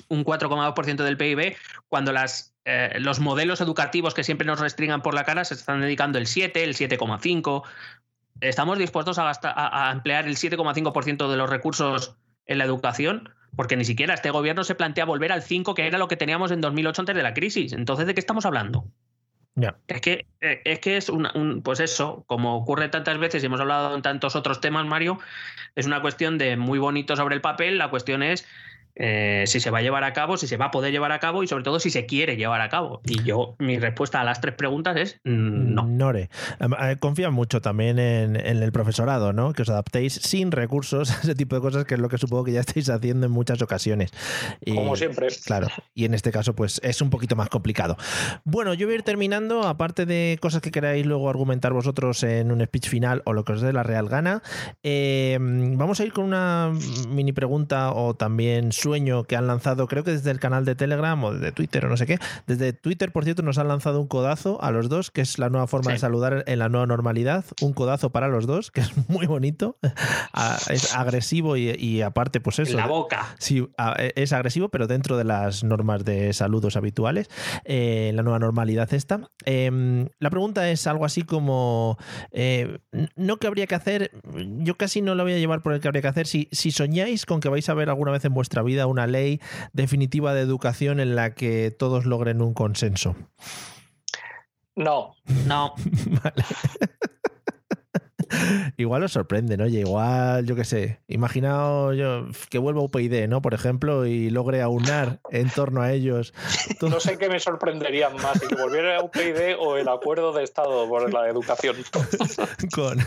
un 0.09 0.23
4,2% 0.23 1.03
del 1.03 1.17
PIB, 1.17 1.55
cuando 1.87 2.11
las, 2.11 2.55
eh, 2.65 2.97
los 2.99 3.19
modelos 3.19 3.61
educativos 3.61 4.13
que 4.13 4.23
siempre 4.23 4.45
nos 4.45 4.59
restringan 4.59 5.01
por 5.01 5.13
la 5.13 5.23
cara 5.23 5.43
se 5.45 5.53
están 5.53 5.81
dedicando 5.81 6.17
el 6.17 6.27
7, 6.27 6.63
el 6.63 6.75
7,5. 6.75 7.63
¿Estamos 8.41 8.77
dispuestos 8.77 9.19
a, 9.19 9.31
a 9.43 9.91
emplear 9.91 10.27
el 10.27 10.35
7,5% 10.35 11.29
de 11.29 11.37
los 11.37 11.49
recursos 11.49 12.15
en 12.45 12.57
la 12.57 12.65
educación? 12.65 13.29
Porque 13.55 13.75
ni 13.75 13.85
siquiera 13.85 14.13
este 14.13 14.31
gobierno 14.31 14.63
se 14.63 14.75
plantea 14.75 15.05
volver 15.05 15.31
al 15.31 15.43
5, 15.43 15.75
que 15.75 15.85
era 15.85 15.97
lo 15.97 16.07
que 16.07 16.17
teníamos 16.17 16.51
en 16.51 16.61
2008 16.61 17.01
antes 17.01 17.15
de 17.15 17.23
la 17.23 17.33
crisis. 17.33 17.73
Entonces, 17.73 18.07
¿de 18.07 18.13
qué 18.13 18.19
estamos 18.19 18.45
hablando? 18.45 18.85
Es 19.87 20.01
que, 20.01 20.25
eh, 20.39 20.61
es 20.63 20.79
que 20.79 20.97
es 20.97 21.09
un, 21.09 21.61
pues 21.63 21.81
eso, 21.81 22.23
como 22.27 22.55
ocurre 22.55 22.87
tantas 22.87 23.17
veces 23.17 23.43
y 23.43 23.47
hemos 23.47 23.59
hablado 23.59 23.93
en 23.93 24.01
tantos 24.01 24.35
otros 24.35 24.61
temas, 24.61 24.85
Mario, 24.85 25.19
es 25.75 25.85
una 25.85 26.01
cuestión 26.01 26.37
de 26.37 26.55
muy 26.55 26.79
bonito 26.79 27.15
sobre 27.15 27.35
el 27.35 27.41
papel, 27.41 27.77
la 27.77 27.89
cuestión 27.89 28.23
es 28.23 28.47
eh, 28.95 29.43
si 29.47 29.59
se 29.59 29.69
va 29.69 29.79
a 29.79 29.81
llevar 29.81 30.03
a 30.03 30.13
cabo, 30.13 30.37
si 30.37 30.47
se 30.47 30.57
va 30.57 30.65
a 30.65 30.71
poder 30.71 30.91
llevar 30.91 31.11
a 31.11 31.19
cabo 31.19 31.43
y 31.43 31.47
sobre 31.47 31.63
todo 31.63 31.79
si 31.79 31.89
se 31.89 32.05
quiere 32.05 32.37
llevar 32.37 32.61
a 32.61 32.69
cabo. 32.69 33.01
Y 33.05 33.23
yo, 33.23 33.55
mi 33.59 33.79
respuesta 33.79 34.21
a 34.21 34.23
las 34.23 34.41
tres 34.41 34.55
preguntas 34.55 34.97
es 34.97 35.19
mm, 35.23 35.73
no. 35.73 35.85
Nore, 35.87 36.29
eh, 36.59 36.97
confía 36.99 37.31
mucho 37.31 37.61
también 37.61 37.99
en, 37.99 38.35
el 38.35 38.71
profesorado, 38.71 39.33
¿no? 39.33 39.53
Que 39.53 39.61
os 39.63 39.69
adaptéis 39.69 40.13
sin 40.13 40.51
recursos 40.51 41.11
a 41.11 41.21
ese 41.21 41.35
tipo 41.35 41.55
de 41.55 41.61
cosas, 41.61 41.85
que 41.85 41.95
es 41.95 41.99
lo 41.99 42.09
que 42.09 42.17
supongo 42.17 42.45
que 42.45 42.51
ya 42.53 42.61
estáis 42.61 42.89
haciendo 42.89 43.25
en 43.25 43.31
muchas 43.31 43.61
ocasiones. 43.61 44.11
Como 44.65 44.95
siempre. 44.95 45.27
Claro, 45.45 45.67
y 45.93 46.05
en 46.05 46.13
este 46.13 46.31
caso, 46.31 46.53
pues 46.55 46.79
es 46.83 47.01
un 47.01 47.09
poquito 47.09 47.35
más 47.35 47.49
complicado. 47.49 47.97
Bueno, 48.43 48.73
yo 48.73 48.87
voy 48.87 48.93
a 48.93 48.97
ir 48.97 49.03
terminando, 49.03 49.63
aparte 49.63 50.05
de 50.05 50.37
cosas 50.41 50.61
que 50.61 50.71
queráis 50.71 51.05
luego 51.05 51.29
argumentar 51.29 51.73
vosotros 51.73 52.23
en 52.23 52.51
un 52.51 52.63
speech 52.63 52.87
final 52.87 53.21
o 53.25 53.33
lo 53.33 53.43
que 53.43 53.53
os 53.53 53.61
dé 53.61 53.73
la 53.73 53.83
real 53.83 54.09
gana, 54.09 54.41
eh, 54.83 55.37
vamos 55.39 55.99
a 55.99 56.05
ir 56.05 56.13
con 56.13 56.25
una 56.25 56.71
mini 57.09 57.33
pregunta 57.33 57.93
o 57.93 58.13
también 58.13 58.71
sueño 58.81 59.23
que 59.23 59.35
han 59.35 59.47
lanzado, 59.47 59.87
creo 59.87 60.03
que 60.03 60.11
desde 60.11 60.31
el 60.31 60.39
canal 60.39 60.65
de 60.65 60.75
Telegram 60.75 61.21
o 61.23 61.33
de 61.33 61.51
Twitter 61.51 61.85
o 61.85 61.89
no 61.89 61.97
sé 61.97 62.05
qué. 62.05 62.19
Desde 62.47 62.73
Twitter, 62.73 63.11
por 63.11 63.23
cierto, 63.23 63.43
nos 63.43 63.57
han 63.57 63.67
lanzado 63.67 64.01
un 64.01 64.07
codazo 64.07 64.61
a 64.61 64.71
los 64.71 64.89
dos, 64.89 65.11
que 65.11 65.21
es 65.21 65.37
la 65.39 65.49
nueva 65.49 65.67
forma 65.67 65.91
de 65.91 65.99
saludar 65.99 66.43
en 66.47 66.59
la 66.59 66.69
nueva 66.69 66.87
normalidad. 66.87 67.45
Un 67.61 67.73
codazo 67.73 68.11
para 68.11 68.27
los 68.27 68.47
dos, 68.47 68.71
que 68.71 68.81
es 68.81 69.09
muy 69.09 69.27
bonito. 69.27 69.77
es 70.69 70.95
agresivo 70.95 71.57
y, 71.57 72.01
aparte, 72.01 72.41
pues 72.41 72.59
eso. 72.59 72.77
la 72.77 72.87
boca. 72.87 73.35
Sí, 73.37 73.67
es 74.15 74.33
agresivo, 74.33 74.69
pero 74.69 74.87
dentro 74.87 75.17
de 75.17 75.23
las 75.23 75.63
normas 75.63 76.03
de 76.03 76.33
saludos 76.33 76.75
habituales. 76.75 77.29
Eh, 77.65 78.11
la 78.15 78.23
nueva 78.23 78.39
normalidad 78.39 78.91
esta. 78.93 79.29
Em, 79.45 80.07
la 80.19 80.29
pregunta 80.29 80.69
es 80.69 80.87
algo 80.87 81.05
así 81.05 81.23
como, 81.23 81.97
eh, 82.31 82.79
no 83.15 83.37
que 83.37 83.47
habría 83.47 83.67
que 83.67 83.75
hacer, 83.75 84.11
yo 84.59 84.75
casi 84.75 85.01
no 85.01 85.15
lo 85.15 85.23
voy 85.23 85.33
a 85.33 85.37
llevar 85.37 85.61
por 85.61 85.73
el 85.73 85.81
que 85.81 85.87
habría 85.87 86.01
que 86.01 86.07
hacer, 86.07 86.27
si, 86.27 86.47
si 86.51 86.71
soñáis 86.71 87.25
con 87.25 87.39
que 87.39 87.49
vais 87.49 87.67
a 87.69 87.73
ver 87.73 87.89
alguna 87.89 88.11
vez 88.11 88.25
en 88.25 88.33
vuestra 88.33 88.63
vida 88.63 88.70
una 88.87 89.07
ley 89.07 89.39
definitiva 89.73 90.33
de 90.33 90.41
educación 90.41 90.99
en 90.99 91.15
la 91.15 91.33
que 91.33 91.71
todos 91.71 92.05
logren 92.05 92.41
un 92.41 92.53
consenso? 92.53 93.15
No. 94.75 95.15
No. 95.45 95.73
igual 98.77 99.03
os 99.03 99.11
sorprenden, 99.11 99.61
oye, 99.61 99.79
igual, 99.79 100.45
yo 100.45 100.55
qué 100.55 100.63
sé, 100.63 100.99
imaginaos 101.07 101.95
yo 101.97 102.27
que 102.49 102.57
vuelva 102.57 102.81
UPyD, 102.81 103.27
¿no? 103.27 103.41
Por 103.41 103.53
ejemplo, 103.53 104.05
y 104.05 104.29
logre 104.29 104.61
aunar 104.61 105.19
en 105.31 105.49
torno 105.49 105.81
a 105.81 105.91
ellos. 105.91 106.33
No 106.81 106.99
sé 106.99 107.17
qué 107.17 107.29
me 107.29 107.39
sorprenderían 107.39 108.15
más, 108.15 108.39
si 108.39 108.53
volviera 108.55 108.97
a 108.97 109.03
UPyD 109.03 109.55
o 109.59 109.77
el 109.77 109.87
acuerdo 109.87 110.33
de 110.33 110.43
Estado 110.43 110.89
por 110.89 111.11
la 111.13 111.29
educación. 111.29 111.75
con, 112.73 112.97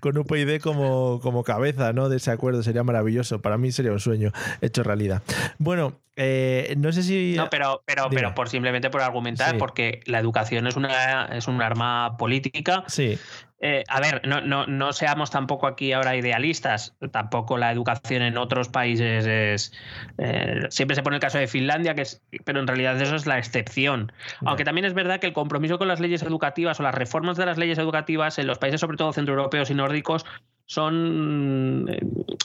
con 0.00 0.18
UPyD 0.18 0.60
como, 0.60 1.20
como 1.22 1.44
cabeza, 1.44 1.92
¿no? 1.92 2.08
De 2.08 2.16
ese 2.16 2.30
acuerdo 2.30 2.62
sería 2.62 2.82
maravilloso. 2.82 3.40
Para 3.40 3.58
mí 3.58 3.72
sería 3.72 3.92
un 3.92 4.00
sueño 4.00 4.32
hecho 4.60 4.82
realidad. 4.82 5.22
Bueno, 5.58 6.00
eh, 6.16 6.74
no 6.78 6.92
sé 6.92 7.02
si. 7.02 7.34
No, 7.36 7.50
pero, 7.50 7.82
pero, 7.84 8.08
pero 8.10 8.34
por 8.34 8.48
simplemente 8.48 8.88
por 8.88 9.02
argumentar, 9.02 9.58
porque 9.58 10.00
la 10.06 10.18
educación 10.18 10.66
es 10.66 10.74
una 10.74 11.26
es 11.26 11.46
un 11.46 11.60
arma 11.60 12.16
política. 12.16 12.84
Sí. 12.86 13.18
Eh, 13.58 13.84
a 13.88 14.00
ver, 14.00 14.20
no, 14.26 14.42
no, 14.42 14.66
no, 14.66 14.92
seamos 14.92 15.30
tampoco 15.30 15.66
aquí 15.66 15.92
ahora 15.92 16.16
idealistas. 16.16 16.94
Tampoco 17.10 17.56
la 17.56 17.72
educación 17.72 18.22
en 18.22 18.36
otros 18.36 18.68
países 18.68 19.26
es. 19.26 19.72
Eh, 20.18 20.66
siempre 20.68 20.94
se 20.94 21.02
pone 21.02 21.16
el 21.16 21.22
caso 21.22 21.38
de 21.38 21.46
Finlandia, 21.46 21.94
que 21.94 22.02
es, 22.02 22.22
pero 22.44 22.60
en 22.60 22.66
realidad 22.66 23.00
eso 23.00 23.16
es 23.16 23.26
la 23.26 23.38
excepción. 23.38 24.12
Aunque 24.44 24.64
también 24.64 24.84
es 24.84 24.94
verdad 24.94 25.20
que 25.20 25.26
el 25.26 25.32
compromiso 25.32 25.78
con 25.78 25.88
las 25.88 26.00
leyes 26.00 26.22
educativas 26.22 26.78
o 26.80 26.82
las 26.82 26.94
reformas 26.94 27.36
de 27.36 27.46
las 27.46 27.56
leyes 27.56 27.78
educativas 27.78 28.38
en 28.38 28.46
los 28.46 28.58
países, 28.58 28.80
sobre 28.80 28.98
todo 28.98 29.12
centroeuropeos 29.12 29.70
y 29.70 29.74
nórdicos, 29.74 30.26
son, 30.66 31.86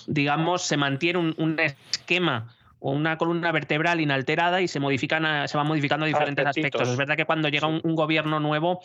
digamos, 0.08 0.62
se 0.62 0.78
mantiene 0.78 1.20
un, 1.20 1.36
un 1.38 1.60
esquema 1.60 2.56
una 2.82 3.18
columna 3.18 3.52
vertebral 3.52 4.02
inalterada 4.02 4.60
y 4.60 4.68
se 4.68 4.80
modifican 4.80 5.48
se 5.48 5.56
van 5.56 5.68
modificando 5.68 6.06
diferentes 6.06 6.46
aspectos. 6.46 6.90
Es 6.90 6.98
verdad 6.98 7.16
que 7.16 7.26
cuando 7.26 7.48
llega 7.48 7.68
un, 7.68 7.96
gobierno 7.96 8.40
nuevo 8.40 8.82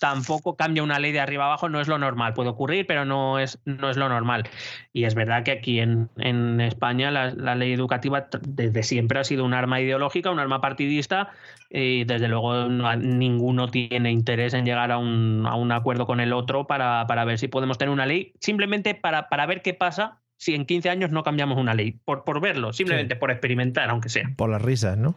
tampoco 0.00 0.56
cambia 0.56 0.82
una 0.82 0.98
ley 0.98 1.12
de 1.12 1.20
arriba 1.20 1.44
abajo, 1.44 1.68
no 1.68 1.80
es 1.80 1.88
lo 1.88 1.98
normal. 1.98 2.32
Puede 2.32 2.48
ocurrir, 2.48 2.86
pero 2.86 3.04
no 3.04 3.38
es, 3.38 3.58
no 3.66 3.90
es 3.90 3.98
lo 3.98 4.08
normal. 4.08 4.48
Y 4.92 5.04
es 5.04 5.14
verdad 5.14 5.42
que 5.44 5.50
aquí 5.50 5.80
en, 5.80 6.08
en 6.16 6.60
España 6.62 7.10
la, 7.10 7.54
ley 7.54 7.72
educativa 7.72 8.28
desde 8.40 8.82
siempre 8.82 9.18
ha 9.18 9.24
sido 9.24 9.44
un 9.44 9.52
arma 9.52 9.80
ideológica, 9.80 10.30
un 10.30 10.38
arma 10.38 10.62
partidista 10.62 11.30
y 11.68 12.04
desde 12.04 12.28
luego 12.28 12.68
ninguno 12.68 13.68
tiene 13.68 14.10
interés 14.10 14.54
en 14.54 14.64
llegar 14.64 14.90
a 14.90 14.98
un, 14.98 15.44
a 15.46 15.54
un 15.56 15.70
acuerdo 15.72 16.06
con 16.06 16.20
el 16.20 16.32
otro 16.32 16.66
para, 16.66 17.06
para, 17.06 17.24
ver 17.24 17.38
si 17.38 17.48
podemos 17.48 17.76
tener 17.76 17.92
una 17.92 18.06
ley, 18.06 18.32
simplemente 18.40 18.94
para, 18.94 19.28
para 19.28 19.44
ver 19.46 19.60
qué 19.60 19.74
pasa 19.74 20.20
si 20.36 20.54
en 20.54 20.66
15 20.66 20.90
años 20.90 21.10
no 21.10 21.22
cambiamos 21.22 21.58
una 21.58 21.74
ley, 21.74 21.92
por, 22.04 22.24
por 22.24 22.40
verlo, 22.40 22.72
simplemente 22.72 23.16
por 23.16 23.30
experimentar, 23.30 23.90
aunque 23.90 24.08
sea. 24.08 24.32
Por 24.36 24.50
las 24.50 24.60
risas, 24.60 24.98
¿no? 24.98 25.16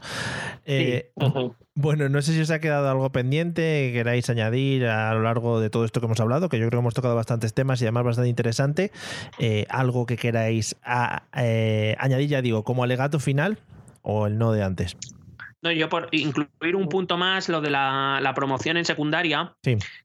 Eh, 0.65 1.11
bueno, 1.75 2.09
no 2.09 2.21
sé 2.21 2.33
si 2.33 2.41
os 2.41 2.51
ha 2.51 2.59
quedado 2.59 2.89
algo 2.89 3.11
pendiente 3.11 3.61
que 3.61 3.93
queráis 3.93 4.29
añadir 4.29 4.85
a 4.85 5.13
lo 5.13 5.21
largo 5.21 5.59
de 5.59 5.69
todo 5.69 5.85
esto 5.85 5.99
que 5.99 6.05
hemos 6.05 6.19
hablado, 6.19 6.49
que 6.49 6.57
yo 6.57 6.67
creo 6.67 6.79
que 6.79 6.83
hemos 6.83 6.93
tocado 6.93 7.15
bastantes 7.15 7.53
temas 7.53 7.81
y 7.81 7.85
además 7.85 8.05
bastante 8.05 8.29
interesante. 8.29 8.91
Eh, 9.39 9.65
algo 9.69 10.05
que 10.05 10.17
queráis 10.17 10.75
eh, 11.35 11.95
añadir, 11.99 12.29
ya 12.29 12.41
digo, 12.41 12.63
como 12.63 12.83
alegato 12.83 13.19
final 13.19 13.59
o 14.01 14.27
el 14.27 14.37
no 14.37 14.51
de 14.51 14.63
antes. 14.63 14.97
No, 15.63 15.71
yo 15.71 15.89
por 15.89 16.09
incluir 16.11 16.75
un 16.75 16.87
punto 16.87 17.17
más, 17.17 17.49
lo 17.49 17.61
de 17.61 17.71
la, 17.71 18.31
promoción 18.35 18.77
en 18.77 18.85
secundaria, 18.85 19.55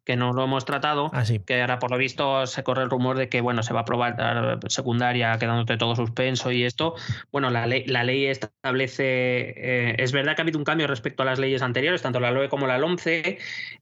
que 0.05 0.17
no 0.17 0.33
lo 0.33 0.45
hemos 0.45 0.65
tratado, 0.65 1.11
ah, 1.13 1.25
que 1.47 1.61
ahora 1.61 1.79
por 1.79 1.91
lo 1.91 1.99
visto 1.99 2.47
se 2.47 2.63
corre 2.63 2.83
el 2.83 2.89
rumor 2.91 3.19
de 3.19 3.29
que 3.29 3.43
bueno, 3.43 3.63
se 3.63 3.75
va 3.75 3.81
a 3.81 3.83
aprobar 3.83 4.61
secundaria 4.69 5.37
quedándote 5.39 5.77
todo 5.77 5.95
suspenso 5.95 6.51
y 6.53 6.65
esto. 6.65 6.95
Bueno, 7.31 7.51
la 7.51 7.67
ley, 7.67 7.85
la 7.87 8.03
ley 8.03 8.27
establece, 8.27 9.03
eh, 9.05 9.97
es 9.99 10.13
verdad 10.13 10.35
que 10.35 10.41
ha 10.41 10.45
habido 10.45 10.59
un 10.59 10.65
cambio 10.65 10.87
respecto 10.87 11.23
a 11.23 11.27
las 11.27 11.39
leyes 11.39 11.61
anteriores, 11.61 12.01
tanto 12.01 12.19
la 12.19 12.31
LOE 12.31 12.49
como 12.49 12.67
la 12.67 12.79
LOMCE, 12.79 13.39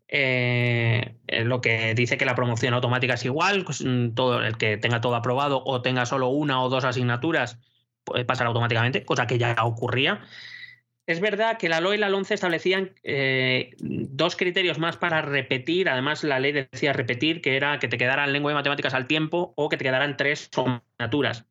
eh, 0.09 1.14
eh, 1.28 1.44
lo 1.44 1.60
que 1.60 1.94
dice 1.94 2.18
que 2.18 2.24
la 2.24 2.34
promoción 2.34 2.74
automática 2.74 3.14
es 3.14 3.24
igual, 3.24 3.64
pues, 3.64 3.84
mm, 3.84 4.14
todo 4.14 4.42
el 4.42 4.56
que 4.59 4.76
tenga 4.76 5.01
todo 5.01 5.14
aprobado 5.14 5.62
o 5.64 5.82
tenga 5.82 6.05
solo 6.05 6.28
una 6.28 6.60
o 6.62 6.68
dos 6.68 6.84
asignaturas 6.84 7.60
puede 8.02 8.24
pasar 8.24 8.48
automáticamente, 8.48 9.05
cosa 9.05 9.26
que 9.28 9.38
ya 9.38 9.55
ocurría. 9.62 10.22
Es 11.11 11.19
verdad 11.19 11.59
que 11.59 11.69
la 11.69 11.81
LOE 11.81 11.97
y 11.97 11.99
la 11.99 12.09
LONCE 12.09 12.35
establecían 12.35 12.95
eh, 13.03 13.74
dos 13.81 14.37
criterios 14.37 14.78
más 14.78 14.97
para 14.97 15.20
repetir. 15.23 15.89
Además, 15.89 16.23
la 16.23 16.39
ley 16.39 16.53
decía 16.53 16.93
repetir, 16.93 17.41
que 17.41 17.57
era 17.57 17.81
que 17.81 17.89
te 17.89 17.99
quedaran 17.99 18.32
lengua 18.32 18.53
y 18.53 18.55
matemáticas 18.55 18.95
al 18.95 19.09
tiempo 19.09 19.53
o 19.57 19.69
que 19.69 19.77
te 19.77 19.82
quedaran 19.82 20.16
tres 20.16 20.49
asignaturas. 20.57 21.47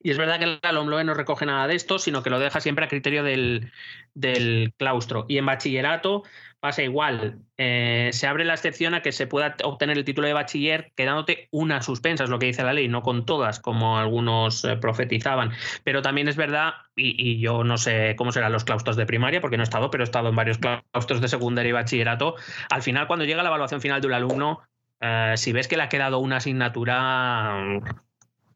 Y 0.00 0.12
es 0.12 0.18
verdad 0.18 0.38
que 0.38 0.60
la 0.62 0.70
LOMLOE 0.70 1.02
no 1.02 1.14
recoge 1.14 1.46
nada 1.46 1.66
de 1.66 1.74
esto, 1.74 1.98
sino 1.98 2.22
que 2.22 2.30
lo 2.30 2.38
deja 2.38 2.60
siempre 2.60 2.84
a 2.84 2.88
criterio 2.88 3.24
del, 3.24 3.72
del 4.14 4.72
claustro. 4.76 5.26
Y 5.26 5.38
en 5.38 5.46
bachillerato 5.46 6.22
pasa 6.66 6.82
igual. 6.82 7.38
Eh, 7.58 8.10
se 8.12 8.26
abre 8.26 8.44
la 8.44 8.54
excepción 8.54 8.94
a 8.94 9.00
que 9.00 9.12
se 9.12 9.28
pueda 9.28 9.54
obtener 9.62 9.96
el 9.96 10.04
título 10.04 10.26
de 10.26 10.32
bachiller 10.32 10.90
quedándote 10.96 11.46
una 11.52 11.80
suspensa, 11.80 12.24
es 12.24 12.30
lo 12.30 12.40
que 12.40 12.46
dice 12.46 12.64
la 12.64 12.72
ley, 12.72 12.88
no 12.88 13.02
con 13.02 13.24
todas, 13.24 13.60
como 13.60 13.98
algunos 13.98 14.64
eh, 14.64 14.76
profetizaban. 14.76 15.52
Pero 15.84 16.02
también 16.02 16.26
es 16.26 16.34
verdad, 16.34 16.74
y, 16.96 17.38
yo 17.38 17.62
no 17.62 17.78
sé 17.78 18.16
cómo 18.18 18.32
serán 18.32 18.50
los 18.50 18.64
claustros 18.64 18.96
de 18.96 19.06
primaria, 19.06 19.40
porque 19.40 19.56
no 19.56 19.62
he 19.62 19.70
estado, 19.70 19.92
pero 19.92 20.02
he 20.02 20.06
estado 20.06 20.28
en 20.28 20.34
varios 20.34 20.58
claustros 20.58 21.20
de 21.20 21.28
secundaria 21.28 21.70
y 21.70 21.72
bachillerato. 21.72 22.34
Al 22.68 22.82
final, 22.82 23.06
cuando 23.06 23.24
llega 23.24 23.44
la 23.44 23.50
evaluación 23.50 23.80
final 23.80 24.00
de 24.00 24.08
un 24.08 24.14
alumno, 24.14 24.62
eh, 25.00 25.34
si 25.36 25.52
ves 25.52 25.68
que 25.68 25.76
le 25.76 25.84
ha 25.84 25.88
quedado 25.88 26.18
una 26.18 26.38
asignatura, 26.38 27.80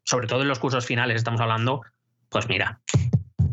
sobre 0.03 0.27
todo 0.27 0.41
en 0.41 0.49
los 0.49 0.59
cursos 0.59 0.85
finales, 0.85 1.15
estamos 1.15 1.39
hablando, 1.39 1.81
pues 2.27 2.49
mira, 2.49 2.81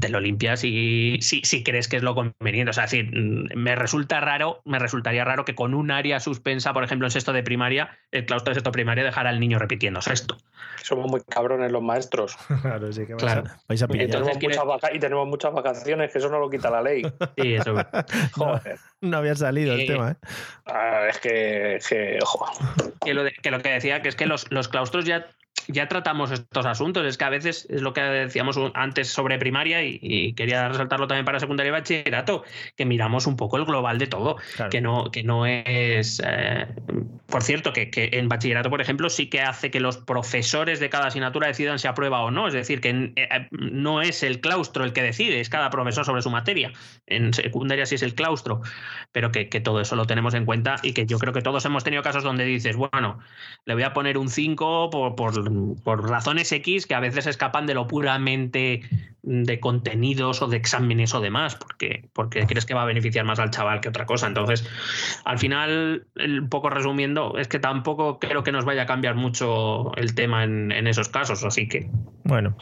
te 0.00 0.08
lo 0.08 0.20
limpias 0.20 0.64
y 0.64 1.18
si, 1.20 1.42
si 1.44 1.62
crees 1.62 1.88
que 1.88 1.96
es 1.96 2.02
lo 2.02 2.14
conveniente. 2.14 2.70
O 2.70 2.72
sea, 2.72 2.86
si 2.86 3.02
mm, 3.02 3.48
me 3.54 3.74
resulta 3.74 4.20
raro, 4.20 4.60
me 4.64 4.78
resultaría 4.78 5.24
raro 5.24 5.44
que 5.44 5.54
con 5.54 5.74
un 5.74 5.90
área 5.90 6.20
suspensa, 6.20 6.72
por 6.72 6.84
ejemplo, 6.84 7.06
en 7.06 7.10
sexto 7.10 7.32
de 7.32 7.42
primaria, 7.42 7.98
el 8.10 8.26
claustro 8.26 8.50
de 8.50 8.56
sexto 8.56 8.70
de 8.70 8.72
primaria 8.72 9.04
dejara 9.04 9.30
al 9.30 9.40
niño 9.40 9.58
repitiendo 9.58 10.00
sexto. 10.00 10.36
Somos 10.82 11.10
muy 11.10 11.20
cabrones 11.22 11.72
los 11.72 11.82
maestros. 11.82 12.36
claro, 12.62 12.92
sí 12.92 13.06
que 13.06 13.14
claro. 13.14 13.44
Vais 13.68 13.82
a 13.82 13.86
y, 13.86 14.06
tenemos 14.08 14.36
muchas 14.36 14.94
y, 14.94 14.98
tenemos 14.98 15.28
muchas 15.28 15.52
vacaciones, 15.52 16.12
que 16.12 16.18
eso 16.18 16.28
no 16.28 16.38
lo 16.38 16.50
quita 16.50 16.70
la 16.70 16.82
ley. 16.82 17.02
Sí, 17.38 17.54
eso. 17.54 17.74
Joder. 18.32 18.78
No, 19.00 19.18
había 19.18 19.34
salido 19.34 19.74
el 19.74 19.86
tema, 19.86 20.12
¿eh? 20.12 20.16
Ah, 20.66 21.06
es 21.08 21.18
que, 21.18 21.78
que, 21.88 22.18
que, 23.04 23.14
lo 23.14 23.22
que 23.42 23.50
lo 23.50 23.60
que 23.60 23.68
decía, 23.68 24.02
que 24.02 24.08
es 24.08 24.16
que 24.16 24.26
los, 24.26 24.50
los 24.50 24.68
claustros 24.68 25.04
ya 25.04 25.26
ya 25.68 25.86
tratamos 25.86 26.30
estos 26.30 26.66
asuntos. 26.66 27.06
Es 27.06 27.18
que 27.18 27.24
a 27.24 27.30
veces 27.30 27.66
es 27.70 27.82
lo 27.82 27.92
que 27.92 28.00
decíamos 28.00 28.58
antes 28.74 29.08
sobre 29.08 29.38
primaria 29.38 29.82
y, 29.84 30.32
quería 30.34 30.68
resaltarlo 30.68 31.06
también 31.06 31.24
para 31.24 31.40
secundaria 31.40 31.68
y 31.68 31.72
bachillerato, 31.72 32.44
que 32.76 32.84
miramos 32.84 33.26
un 33.26 33.36
poco 33.36 33.56
el 33.56 33.64
global 33.64 33.98
de 33.98 34.06
todo, 34.06 34.36
que, 34.70 34.80
no, 34.80 35.10
que 35.10 35.22
no 35.22 35.46
es... 35.46 36.22
Eh, 36.24 36.66
por 37.26 37.42
cierto, 37.42 37.72
que, 37.72 37.90
en 37.94 38.28
bachillerato, 38.28 38.70
por 38.70 38.80
ejemplo, 38.80 39.10
sí 39.10 39.28
que 39.28 39.42
hace 39.42 39.70
que 39.70 39.80
los 39.80 39.98
profesores 39.98 40.80
de 40.80 40.88
cada 40.88 41.08
asignatura 41.08 41.46
decidan 41.46 41.78
si 41.78 41.86
aprueba 41.86 42.22
o 42.22 42.30
no. 42.30 42.48
Es 42.48 42.54
decir, 42.54 42.80
que 42.80 43.12
eh, 43.16 43.48
no 43.50 44.00
es 44.00 44.22
el 44.22 44.40
claustro 44.40 44.84
el 44.84 44.92
que 44.92 45.02
decide, 45.02 45.40
es 45.40 45.50
cada 45.50 45.68
profesor 45.70 46.04
sobre 46.04 46.22
su 46.22 46.30
materia. 46.30 46.72
En 47.06 47.34
secundaria 47.34 47.84
sí 47.84 47.96
es 47.96 48.02
el 48.02 48.14
claustro, 48.14 48.62
pero 49.12 49.30
que, 49.30 49.44
todo 49.58 49.80
eso 49.80 49.96
lo 49.96 50.06
tenemos 50.06 50.34
en 50.34 50.44
cuenta 50.44 50.76
y 50.82 50.92
que 50.92 51.04
yo 51.04 51.18
creo 51.18 51.32
que 51.32 51.42
todos 51.42 51.64
hemos 51.64 51.84
tenido 51.84 52.02
casos 52.02 52.22
donde 52.22 52.44
dices, 52.44 52.76
bueno, 52.76 53.18
le 53.64 53.74
voy 53.74 53.82
a 53.82 53.92
poner 53.92 54.16
un 54.16 54.28
5 54.28 54.90
por, 54.90 55.16
por 55.16 55.34
por 55.84 56.08
razones 56.08 56.50
X 56.52 56.86
que 56.86 56.94
a 56.94 57.00
veces 57.00 57.26
escapan 57.26 57.66
de 57.66 57.74
lo 57.74 57.86
puramente 57.86 58.82
de 59.28 59.60
contenidos 59.60 60.40
o 60.40 60.46
de 60.46 60.56
exámenes 60.56 61.14
o 61.14 61.20
demás, 61.20 61.54
porque, 61.54 62.08
porque 62.14 62.46
crees 62.46 62.64
que 62.64 62.72
va 62.72 62.82
a 62.82 62.86
beneficiar 62.86 63.26
más 63.26 63.38
al 63.38 63.50
chaval 63.50 63.80
que 63.80 63.90
otra 63.90 64.06
cosa. 64.06 64.26
Entonces, 64.26 64.66
al 65.24 65.38
final, 65.38 66.06
un 66.16 66.48
poco 66.48 66.70
resumiendo, 66.70 67.36
es 67.36 67.46
que 67.46 67.58
tampoco 67.58 68.18
creo 68.18 68.42
que 68.42 68.52
nos 68.52 68.64
vaya 68.64 68.82
a 68.82 68.86
cambiar 68.86 69.16
mucho 69.16 69.94
el 69.96 70.14
tema 70.14 70.44
en, 70.44 70.86
esos 70.86 71.10
casos, 71.10 71.44
así 71.44 71.68
que. 71.68 71.90
Bueno. 72.24 72.56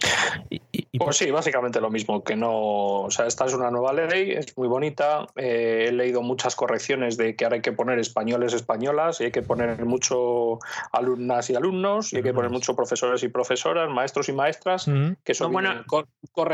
Y, 0.51 0.99
pues 0.99 1.19
sí, 1.19 1.31
básicamente 1.31 1.81
lo 1.81 1.91
mismo, 1.91 2.25
que 2.25 2.35
no. 2.35 3.03
O 3.03 3.11
sea, 3.11 3.27
esta 3.27 3.45
es 3.45 3.55
una 3.55 3.71
nueva 3.71 3.93
ley, 3.93 4.33
es 4.33 4.57
muy 4.57 4.67
bonita. 4.67 5.27
Eh, 5.37 5.87
he 5.89 5.93
leído 5.93 6.23
muchas 6.23 6.57
correcciones 6.57 7.17
de 7.17 7.37
que 7.37 7.45
ahora 7.45 7.57
hay 7.57 7.63
que 7.63 7.73
poner 7.73 7.99
españoles, 8.01 8.55
españolas, 8.55 9.21
y 9.21 9.25
hay 9.25 9.31
que 9.31 9.43
poner 9.43 9.85
mucho 9.85 10.59
alumnas 10.93 11.51
y 11.51 11.55
alumnos, 11.55 12.13
y 12.13 12.17
hay 12.17 12.23
que 12.23 12.35
poner 12.35 12.51
mucho 12.51 12.75
profesores 12.75 13.23
y 13.23 13.29
profesoras, 13.29 13.89
maestros 13.91 14.29
y 14.29 14.33
maestras, 14.33 14.91
que 15.23 15.35
son 15.35 15.53
bueno, 15.53 15.85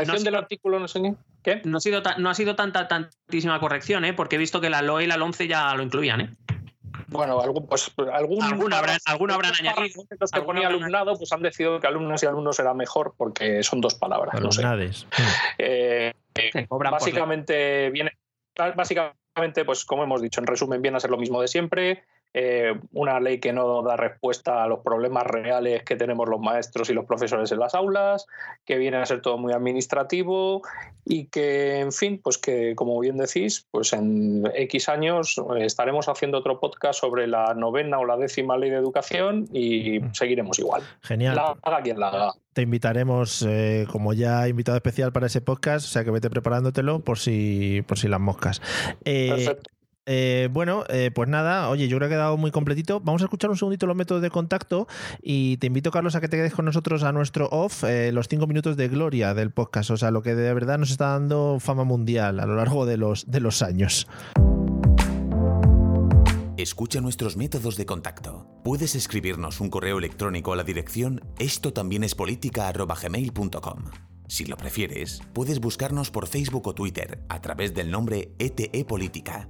corrección 0.05 0.23
del 0.23 0.35
artículo, 0.35 0.79
no 0.79 0.87
sé 0.87 1.15
qué. 1.43 1.61
No 1.65 1.77
ha 1.77 1.81
sido, 1.81 2.01
no 2.17 2.29
ha 2.29 2.33
sido 2.33 2.55
tanta, 2.55 2.87
tantísima 2.87 3.59
corrección, 3.59 4.05
¿eh? 4.05 4.13
porque 4.13 4.35
he 4.35 4.39
visto 4.39 4.61
que 4.61 4.69
la 4.69 4.81
LOE 4.81 5.05
y 5.05 5.07
la 5.07 5.17
LONCE 5.17 5.47
ya 5.47 5.73
lo 5.75 5.83
incluían. 5.83 6.21
¿eh? 6.21 6.35
Bueno, 7.07 7.39
algún, 7.39 7.67
pues, 7.67 7.91
algún, 8.11 8.43
alguna 8.43 8.79
habrán, 8.79 8.97
alguna 9.05 9.35
habrán 9.35 9.53
añadido. 9.59 10.03
Los 10.19 10.31
que 10.31 10.41
ponía 10.41 10.67
alumnado, 10.67 11.15
pues 11.17 11.31
han 11.31 11.41
decidido 11.41 11.79
que 11.79 11.87
alumnas 11.87 12.23
y 12.23 12.25
alumnos 12.25 12.55
será 12.55 12.73
mejor 12.73 13.13
porque 13.17 13.63
son 13.63 13.81
dos 13.81 13.95
palabras. 13.95 14.39
No 14.41 14.51
sé. 14.51 14.63
Eh, 15.57 16.13
básicamente 16.69 17.89
viene. 17.91 18.11
Básicamente, 18.75 19.65
pues 19.65 19.85
como 19.85 20.03
hemos 20.03 20.21
dicho, 20.21 20.39
en 20.39 20.47
resumen, 20.47 20.81
viene 20.81 20.97
a 20.97 20.99
ser 20.99 21.09
lo 21.09 21.17
mismo 21.17 21.41
de 21.41 21.47
siempre 21.47 22.03
eh, 22.33 22.73
una 22.93 23.19
ley 23.19 23.39
que 23.39 23.53
no 23.53 23.81
da 23.83 23.95
respuesta 23.95 24.63
a 24.63 24.67
los 24.67 24.79
problemas 24.79 25.25
reales 25.25 25.83
que 25.83 25.95
tenemos 25.95 26.27
los 26.27 26.39
maestros 26.39 26.89
y 26.89 26.93
los 26.93 27.05
profesores 27.05 27.51
en 27.51 27.59
las 27.59 27.75
aulas, 27.75 28.27
que 28.65 28.77
viene 28.77 28.97
a 28.97 29.05
ser 29.05 29.21
todo 29.21 29.37
muy 29.37 29.53
administrativo 29.53 30.61
y 31.05 31.25
que, 31.25 31.79
en 31.79 31.91
fin, 31.91 32.19
pues 32.23 32.37
que 32.37 32.75
como 32.75 32.99
bien 32.99 33.17
decís, 33.17 33.67
pues 33.71 33.93
en 33.93 34.49
X 34.55 34.89
años 34.89 35.41
estaremos 35.59 36.07
haciendo 36.07 36.39
otro 36.39 36.59
podcast 36.59 36.99
sobre 36.99 37.27
la 37.27 37.53
novena 37.53 37.99
o 37.99 38.05
la 38.05 38.17
décima 38.17 38.57
ley 38.57 38.69
de 38.69 38.77
educación 38.77 39.47
y 39.51 39.99
mm. 39.99 40.13
seguiremos 40.13 40.59
igual. 40.59 40.81
Genial. 41.01 41.35
La 41.35 41.55
haga 41.61 41.81
quien 41.81 41.99
la 41.99 42.09
haga. 42.09 42.33
Te 42.53 42.61
invitaremos 42.61 43.43
eh, 43.47 43.87
como 43.91 44.13
ya 44.13 44.47
invitado 44.47 44.77
especial 44.77 45.11
para 45.11 45.25
ese 45.25 45.41
podcast, 45.41 45.85
o 45.85 45.89
sea 45.89 46.03
que 46.03 46.11
vete 46.11 46.29
preparándotelo 46.29 46.99
por 46.99 47.17
si, 47.17 47.83
por 47.87 47.97
si 47.97 48.07
las 48.07 48.19
moscas. 48.19 48.61
Eh, 49.05 49.29
Perfecto. 49.29 49.72
Eh, 50.05 50.49
bueno, 50.51 50.83
eh, 50.89 51.11
pues 51.13 51.29
nada, 51.29 51.69
oye, 51.69 51.87
yo 51.87 51.97
creo 51.97 52.09
que 52.09 52.15
ha 52.15 52.17
quedado 52.17 52.37
muy 52.37 52.51
completito. 52.51 52.99
Vamos 52.99 53.21
a 53.21 53.25
escuchar 53.25 53.49
un 53.49 53.57
segundito 53.57 53.87
los 53.87 53.95
métodos 53.95 54.21
de 54.21 54.29
contacto 54.29 54.87
y 55.21 55.57
te 55.57 55.67
invito, 55.67 55.91
Carlos, 55.91 56.15
a 56.15 56.21
que 56.21 56.27
te 56.27 56.37
quedes 56.37 56.53
con 56.53 56.65
nosotros 56.65 57.03
a 57.03 57.11
nuestro 57.11 57.47
off, 57.51 57.83
eh, 57.83 58.11
los 58.11 58.27
cinco 58.27 58.47
minutos 58.47 58.75
de 58.75 58.89
gloria 58.89 59.33
del 59.33 59.51
podcast, 59.51 59.91
o 59.91 59.97
sea, 59.97 60.11
lo 60.11 60.21
que 60.21 60.35
de 60.35 60.53
verdad 60.53 60.77
nos 60.77 60.91
está 60.91 61.07
dando 61.09 61.57
fama 61.59 61.83
mundial 61.83 62.39
a 62.39 62.45
lo 62.45 62.55
largo 62.55 62.85
de 62.85 62.97
los, 62.97 63.29
de 63.31 63.39
los 63.39 63.61
años. 63.61 64.07
Escucha 66.57 67.01
nuestros 67.01 67.35
métodos 67.35 67.77
de 67.77 67.85
contacto. 67.85 68.47
Puedes 68.63 68.95
escribirnos 68.95 69.59
un 69.59 69.69
correo 69.69 69.97
electrónico 69.97 70.53
a 70.53 70.55
la 70.55 70.63
dirección 70.63 71.21
esto 71.39 71.73
también 71.73 72.03
es 72.03 72.15
Si 74.27 74.45
lo 74.45 74.57
prefieres, 74.57 75.21
puedes 75.33 75.59
buscarnos 75.59 76.11
por 76.11 76.27
Facebook 76.27 76.67
o 76.67 76.75
Twitter 76.75 77.23
a 77.29 77.41
través 77.41 77.73
del 77.73 77.91
nombre 77.91 78.33
ETE 78.39 78.85
Política 78.85 79.49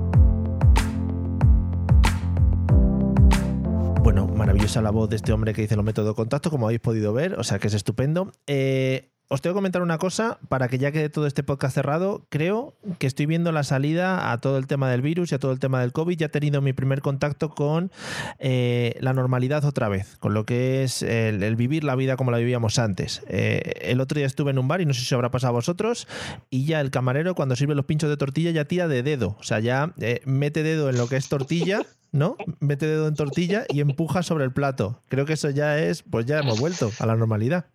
Bueno, 4.03 4.25
maravillosa 4.25 4.81
la 4.81 4.89
voz 4.89 5.09
de 5.11 5.15
este 5.15 5.31
hombre 5.31 5.53
que 5.53 5.61
dice 5.61 5.75
los 5.75 5.85
métodos 5.85 6.09
de 6.09 6.15
contacto, 6.15 6.49
como 6.49 6.65
habéis 6.65 6.81
podido 6.81 7.13
ver, 7.13 7.35
o 7.35 7.43
sea 7.43 7.59
que 7.59 7.67
es 7.67 7.75
estupendo. 7.75 8.31
Eh, 8.47 9.11
os 9.31 9.41
tengo 9.41 9.53
que 9.53 9.59
comentar 9.59 9.81
una 9.81 9.97
cosa 9.97 10.39
para 10.49 10.67
que 10.67 10.77
ya 10.77 10.91
quede 10.91 11.07
todo 11.07 11.25
este 11.25 11.41
podcast 11.41 11.73
cerrado. 11.73 12.25
Creo 12.27 12.73
que 12.99 13.07
estoy 13.07 13.27
viendo 13.27 13.53
la 13.53 13.63
salida 13.63 14.33
a 14.33 14.37
todo 14.39 14.57
el 14.57 14.67
tema 14.67 14.91
del 14.91 15.01
virus 15.01 15.31
y 15.31 15.35
a 15.35 15.39
todo 15.39 15.53
el 15.53 15.59
tema 15.59 15.79
del 15.79 15.93
COVID. 15.93 16.17
Ya 16.17 16.25
he 16.25 16.29
tenido 16.29 16.61
mi 16.61 16.73
primer 16.73 17.01
contacto 17.01 17.51
con 17.51 17.93
eh, 18.39 18.93
la 18.99 19.13
normalidad 19.13 19.63
otra 19.63 19.87
vez, 19.87 20.17
con 20.17 20.33
lo 20.33 20.45
que 20.45 20.83
es 20.83 21.01
el, 21.01 21.55
vivir 21.55 21.85
la 21.85 21.95
vida 21.95 22.17
como 22.17 22.29
la 22.31 22.39
vivíamos 22.39 22.77
antes. 22.77 23.23
Eh, 23.29 23.71
el 23.83 24.01
otro 24.01 24.17
día 24.17 24.27
estuve 24.27 24.51
en 24.51 24.59
un 24.59 24.67
bar 24.67 24.81
y 24.81 24.85
no 24.85 24.93
sé 24.93 25.05
si 25.05 25.15
habrá 25.15 25.31
pasado 25.31 25.51
a 25.51 25.53
vosotros 25.53 26.09
y 26.49 26.65
ya 26.65 26.81
el 26.81 26.91
camarero 26.91 27.33
cuando 27.33 27.55
sirve 27.55 27.73
los 27.73 27.85
pinchos 27.85 28.09
de 28.09 28.17
tortilla 28.17 28.51
ya 28.51 28.65
tira 28.65 28.89
de 28.89 29.01
dedo. 29.01 29.37
O 29.39 29.43
sea, 29.43 29.61
ya 29.61 29.93
mete 30.25 30.61
dedo 30.61 30.89
en 30.89 30.97
lo 30.97 31.07
que 31.07 31.15
es 31.15 31.29
tortilla 31.29 31.83
¿no? 32.11 32.35
Mete 32.59 32.85
dedo 32.85 33.07
en 33.07 33.15
tortilla 33.15 33.63
y 33.69 33.79
empuja 33.79 34.23
sobre 34.23 34.43
el 34.43 34.51
plato. 34.51 35.01
Creo 35.07 35.25
que 35.25 35.31
eso 35.31 35.49
ya 35.49 35.79
es, 35.79 36.03
pues 36.03 36.25
ya 36.25 36.39
hemos 36.39 36.59
vuelto 36.59 36.91
a 36.99 37.05
la 37.05 37.15
normalidad. 37.15 37.67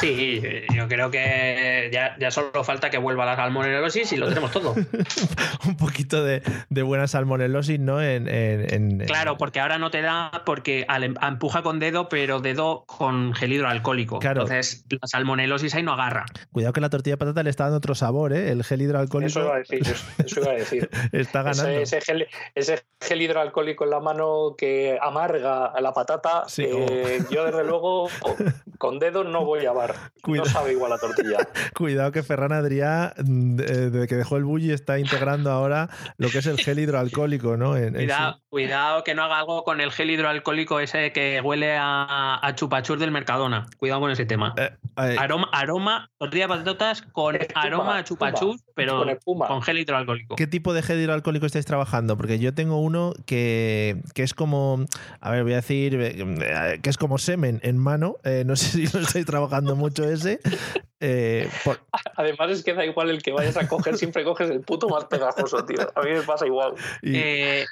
Sí, 0.00 0.42
yo 0.74 0.88
creo 0.88 1.10
que 1.10 1.90
ya, 1.92 2.30
solo 2.30 2.64
falta 2.64 2.90
que 2.90 2.98
vuelva 2.98 3.24
la 3.24 3.36
salmonelosis 3.36 4.12
y 4.12 4.16
lo 4.16 4.28
tenemos 4.28 4.50
todo. 4.50 4.74
un 5.66 5.76
poquito 5.76 6.24
de, 6.24 6.42
buena 6.82 7.06
salmonelosis, 7.06 7.80
¿no? 7.80 8.02
En, 8.02 8.98
claro, 9.06 9.36
porque 9.36 9.60
ahora 9.60 9.78
no 9.78 9.90
te 9.90 10.02
da, 10.02 10.42
porque 10.44 10.86
em, 10.88 11.14
empuja 11.22 11.62
con 11.62 11.78
dedo, 11.78 12.08
pero 12.08 12.40
dedo 12.40 12.84
con 12.86 13.34
gel 13.34 13.52
hidroalcohólico. 13.52 14.18
Claro. 14.18 14.42
Entonces, 14.42 14.84
la 14.88 15.06
salmonelosis 15.06 15.74
ahí 15.74 15.82
no 15.82 15.92
agarra. 15.92 16.26
Cuidado 16.52 16.72
que 16.72 16.80
la 16.80 16.90
tortilla 16.90 17.14
de 17.14 17.18
patata 17.18 17.42
le 17.42 17.50
está 17.50 17.64
dando 17.64 17.78
otro 17.78 17.94
sabor, 17.94 18.32
¿eh? 18.32 18.50
El 18.50 18.64
gel 18.64 18.82
hidroalcohólico. 18.82 19.28
Eso 19.28 19.42
iba 19.42 19.54
a 19.54 19.58
decir, 19.58 19.82
eso 20.24 20.40
iba 20.40 20.50
a 20.50 20.54
decir. 20.54 20.90
está 21.12 21.42
ganando. 21.42 21.70
Ese, 21.70 22.00
gel, 22.00 23.22
hidroalcohólico 23.22 23.84
en 23.84 23.90
la 23.90 24.00
mano 24.00 24.54
que 24.56 24.98
amarga 25.00 25.66
a 25.66 25.80
la 25.80 25.92
patata, 25.92 26.44
eh, 26.58 27.22
yo 27.30 27.44
desde 27.44 27.64
luego 27.64 28.08
con 28.78 28.98
dedo 28.98 29.24
no 29.24 29.44
voy 29.44 29.66
a 29.66 29.72
No 30.26 30.44
sabe 30.44 30.72
igual 30.72 30.90
la 30.90 30.98
tortilla. 30.98 31.38
Cuidado 31.74 32.12
que 32.12 32.22
Ferran 32.22 32.52
Adrià, 32.52 33.14
mm, 33.16 33.56
desde 33.56 34.06
que 34.06 34.16
dejó 34.16 34.36
el 34.36 34.44
bully, 34.44 34.72
está 34.72 34.98
integrando 34.98 35.50
ahora 35.50 35.88
lo 36.16 36.28
que 36.28 36.38
es 36.38 36.46
el 36.46 36.58
gel 36.58 36.78
hidroalcohólico, 36.78 37.56
¿no? 37.56 37.74
cuidado, 38.48 39.04
que 39.04 39.14
no 39.14 39.24
haga 39.24 39.40
algo 39.40 39.64
con 39.64 39.80
el 39.80 39.92
gel 39.92 40.10
hidroalcohólico 40.10 40.80
ese 40.80 41.12
que 41.12 41.40
huele 41.42 41.76
a, 41.78 42.52
chupachur 42.54 42.98
del 42.98 43.10
Mercadona. 43.10 43.66
Cuidado 43.76 44.00
con 44.00 44.10
ese 44.10 44.24
tema. 44.24 44.54
Eh, 44.56 44.70
eh. 44.98 45.16
aroma, 45.18 45.48
aroma, 45.52 46.10
tortilla 46.18 46.44
de 46.44 46.48
patatas 46.48 47.02
con 47.02 47.36
aroma 47.54 47.98
a 47.98 48.04
chupachur, 48.04 48.56
pero 48.74 49.04
con, 49.24 49.62
gel 49.62 49.78
hidroalcohólico. 49.78 50.36
¿Qué 50.36 50.46
tipo 50.46 50.72
de 50.72 50.82
gel 50.82 51.00
hidroalcohólico 51.00 51.44
estáis 51.44 51.66
trabajando? 51.66 52.16
Porque 52.16 52.38
yo 52.38 52.54
tengo 52.54 52.80
uno 52.80 53.12
que, 53.26 54.00
que 54.14 54.22
es 54.22 54.32
como, 54.32 54.86
a 55.20 55.30
ver, 55.30 55.42
voy 55.42 55.52
a 55.52 55.56
decir, 55.56 55.98
eh, 56.00 56.80
que 56.82 56.88
es 56.88 56.96
como 56.96 57.18
semen 57.18 57.60
en 57.62 57.76
mano. 57.76 58.16
no 58.46 58.56
sé 58.56 58.66
si 58.68 58.86
lo 58.86 59.04
estáis 59.04 59.26
trabajando 59.26 59.65
mucho 59.74 60.04
ese. 60.04 60.40
Eh, 61.00 61.48
Además 62.16 62.50
es 62.50 62.64
que 62.64 62.74
da 62.74 62.84
igual 62.84 63.10
el 63.10 63.22
que 63.22 63.32
vayas 63.32 63.56
a 63.56 63.68
coger, 63.68 63.96
siempre 63.96 64.24
coges 64.24 64.50
el 64.50 64.60
puto 64.60 64.88
más 64.88 65.04
pegajoso, 65.04 65.64
tío. 65.64 65.80
A 65.94 66.02
mí 66.02 66.10
me 66.10 66.22
pasa 66.22 66.46
igual. 66.46 66.74
Eh, 67.02 67.66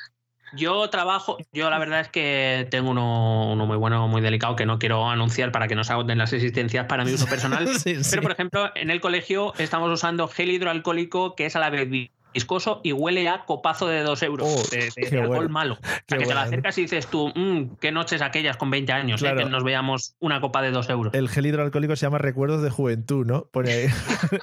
yo 0.57 0.89
trabajo, 0.91 1.39
yo 1.53 1.71
la 1.71 1.79
verdad 1.79 2.01
es 2.01 2.09
que 2.09 2.69
tengo 2.71 2.91
uno, 2.91 3.67
muy 3.67 3.77
bueno, 3.77 4.09
muy 4.09 4.21
delicado, 4.21 4.57
que 4.57 4.67
no 4.67 4.79
quiero 4.79 5.09
anunciar 5.09 5.53
para 5.53 5.69
que 5.69 5.75
no 5.75 5.85
se 5.85 5.93
agoten 5.93 6.19
las 6.19 6.33
existencias 6.33 6.87
para 6.87 7.05
mi 7.05 7.13
uso 7.13 7.27
personal. 7.31 7.69
Pero, 7.85 8.23
por 8.23 8.33
ejemplo, 8.33 8.71
en 8.75 8.91
el 8.91 9.01
colegio 9.01 9.55
estamos 9.59 9.91
usando 9.91 10.29
gel 10.29 10.51
hidroalcohólico 10.51 11.35
que 11.35 11.47
es 11.47 11.57
a 11.57 11.61
la 11.61 11.71
vez 11.71 11.89
viscoso 12.35 12.81
y 12.83 12.93
huele 12.93 13.29
a 13.29 13.45
copazo 13.45 13.87
de 13.87 14.03
dos 14.03 14.23
euros 14.23 14.47
oh, 14.47 14.63
de, 14.71 15.19
alcohol 15.19 15.49
malo. 15.49 15.75
O 15.75 15.87
sea, 16.09 16.19
que 16.19 16.27
te 16.27 16.35
la 16.35 16.43
acercas 16.43 16.77
y 16.79 16.83
dices 16.83 17.07
tú, 17.07 17.33
mmm, 17.35 17.77
qué 17.81 17.93
noches 17.93 18.21
aquellas 18.21 18.57
con 18.57 18.71
20 18.71 18.93
años, 18.93 19.23
eh, 19.23 19.35
que 19.37 19.45
nos 19.45 19.65
veamos 19.65 20.17
una 20.21 20.41
copa 20.41 20.61
de 20.61 20.73
dos 20.73 20.89
euros. 20.91 21.15
El 21.15 21.29
gel 21.29 21.47
hidroalcohólico 21.47 21.97
se 21.97 22.07
llama 22.07 22.19
Recuerdos 22.19 22.63
de 22.63 22.71
Juventud, 22.71 23.25
¿no? 23.25 23.47
Pone 23.47 23.73
ahí. 23.73 23.87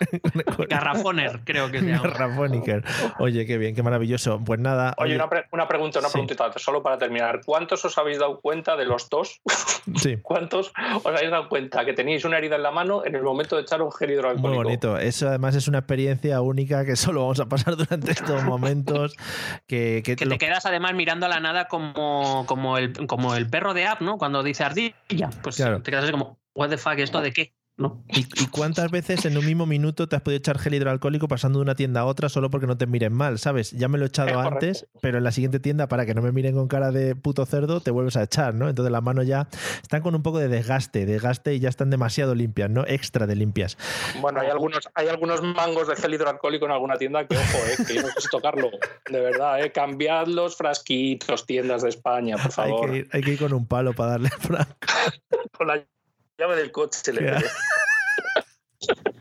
Garrafoner, 0.70 1.42
creo 1.44 1.70
que 1.70 1.80
se 1.80 1.88
llama. 1.88 2.04
Garrafoniker. 2.04 2.84
Oye, 3.20 3.46
qué 3.46 3.58
bien, 3.58 3.76
qué 3.76 3.84
maravilloso. 3.84 4.42
Pues 4.44 4.60
nada. 4.60 4.96
Oye, 4.98 5.16
Una, 5.16 5.30
pregunta, 5.30 6.00
una 6.00 6.10
preguntita, 6.10 6.52
solo 6.58 6.82
para 6.82 6.98
terminar. 6.98 7.42
¿Cuántos 7.46 7.84
os 7.84 7.98
habéis 7.98 8.20
dado 8.20 8.40
cuenta 8.40 8.78
de 8.78 8.86
los 8.86 9.10
dos? 9.10 9.42
Sí. 9.96 10.18
¿Cuántos 10.22 10.72
os 10.96 11.06
habéis 11.06 11.32
dado 11.32 11.50
cuenta 11.50 11.84
que 11.86 11.94
teníais 11.94 12.24
una 12.26 12.38
herida 12.38 12.56
en 12.56 12.64
la 12.64 12.72
mano 12.72 13.06
en 13.06 13.16
el 13.16 13.24
momento 13.24 13.58
de 13.58 13.64
echar 13.64 13.82
un 13.82 13.92
gel 13.92 14.12
hidroalcohólico? 14.12 14.48
Muy 14.48 14.64
bonito. 14.64 14.98
Eso 14.98 15.28
además 15.28 15.56
es 15.56 15.68
una 15.68 15.80
experiencia 15.80 16.42
única 16.42 16.86
que 16.86 16.96
solo 16.96 17.22
vamos 17.22 17.40
a 17.40 17.48
pasar 17.48 17.76
durante 17.86 18.12
estos 18.12 18.44
momentos 18.44 19.16
que, 19.68 20.02
que, 20.04 20.16
te 20.16 20.38
quedas 20.38 20.66
además 20.66 20.94
mirando 20.94 21.26
a 21.26 21.30
la 21.30 21.40
nada 21.40 21.68
como, 21.68 22.46
como, 22.48 22.78
el, 22.78 22.94
como 23.08 23.36
el 23.36 23.50
perro 23.50 23.74
de 23.74 23.86
app, 23.86 24.02
¿no? 24.02 24.18
Cuando 24.18 24.44
dice 24.44 24.64
ardilla, 24.64 25.30
pues 25.42 25.56
te 25.58 25.92
quedas 25.92 26.04
así 26.04 26.12
como, 26.12 26.40
what 26.54 26.70
the 26.70 26.78
fuck, 26.78 26.98
¿esto 26.98 27.22
de 27.22 27.32
qué? 27.34 27.54
¿Y, 28.10 28.48
cuántas 28.48 28.92
veces 28.92 29.26
en 29.26 29.38
un 29.38 29.46
mismo 29.46 29.66
minuto 29.66 30.08
te 30.08 30.16
has 30.16 30.22
podido 30.22 30.38
echar 30.38 30.60
gel 30.60 30.76
hidroalcohólico 30.76 31.28
pasando 31.28 31.60
de 31.60 31.64
una 31.64 31.76
tienda 31.76 32.02
a 32.02 32.06
otra 32.06 32.30
solo 32.30 32.50
porque 32.50 32.68
no 32.68 32.78
te 32.78 32.86
miren 32.86 33.14
mal? 33.14 33.40
¿Sabes? 33.40 33.72
Ya 33.72 33.88
me 33.88 33.98
lo 33.98 34.06
he 34.06 34.08
echado 34.08 34.40
antes, 34.40 34.88
pero 35.02 35.18
en 35.18 35.24
la 35.24 35.32
siguiente 35.32 35.60
tienda, 35.60 35.88
para 35.88 36.06
que 36.06 36.14
no 36.14 36.22
me 36.22 36.32
miren 36.32 36.56
con 36.56 36.68
cara 36.68 36.92
de 36.92 37.16
puto 37.16 37.46
cerdo, 37.46 37.82
te 37.82 37.92
vuelves 37.92 38.18
a 38.18 38.24
echar, 38.24 38.54
¿no? 38.54 38.70
Entonces 38.70 38.92
las 38.92 39.02
manos 39.02 39.26
ya 39.26 39.48
están 39.82 40.02
con 40.02 40.16
un 40.16 40.22
poco 40.22 40.40
de 40.40 40.48
desgaste, 40.48 41.06
desgaste 41.06 41.56
y 41.56 41.60
ya 41.60 41.70
están 41.70 41.90
demasiado 41.90 42.36
limpias, 42.36 42.70
¿no? 42.70 42.84
Extra 42.86 43.26
de 43.26 43.36
limpias. 43.36 43.78
Bueno, 44.20 44.42
hay 44.42 44.50
algunos, 44.50 44.90
hay 44.94 45.08
algunos 45.08 45.42
mangos 45.42 45.88
de 45.88 45.96
gel 45.96 46.14
hidroalcohólico 46.14 46.66
en 46.66 46.72
alguna 46.72 46.98
tienda 46.98 47.26
que, 47.26 47.36
ojo, 47.36 47.58
eh, 47.68 47.84
que 47.88 47.96
yo 47.96 48.02
no 48.02 48.10
sé 48.10 48.28
tocarlo. 48.30 48.70
De 49.10 49.20
verdad, 49.20 49.64
eh, 49.64 49.72
cambiad 49.72 50.28
los 50.28 50.56
frasquitos, 50.56 51.46
tiendas 51.46 51.82
de 51.82 51.90
España, 51.90 52.38
por 52.38 52.52
favor. 52.52 52.92
Hay 53.12 53.22
que 53.22 53.32
ir, 53.32 53.40
con 53.40 53.54
un 53.54 53.66
palo 53.66 53.94
para 53.94 54.12
darle 54.12 54.30
con 55.58 55.68
la 55.68 55.86
llave 56.42 56.56
del 56.56 56.72
coche 56.72 57.12
le 57.12 57.40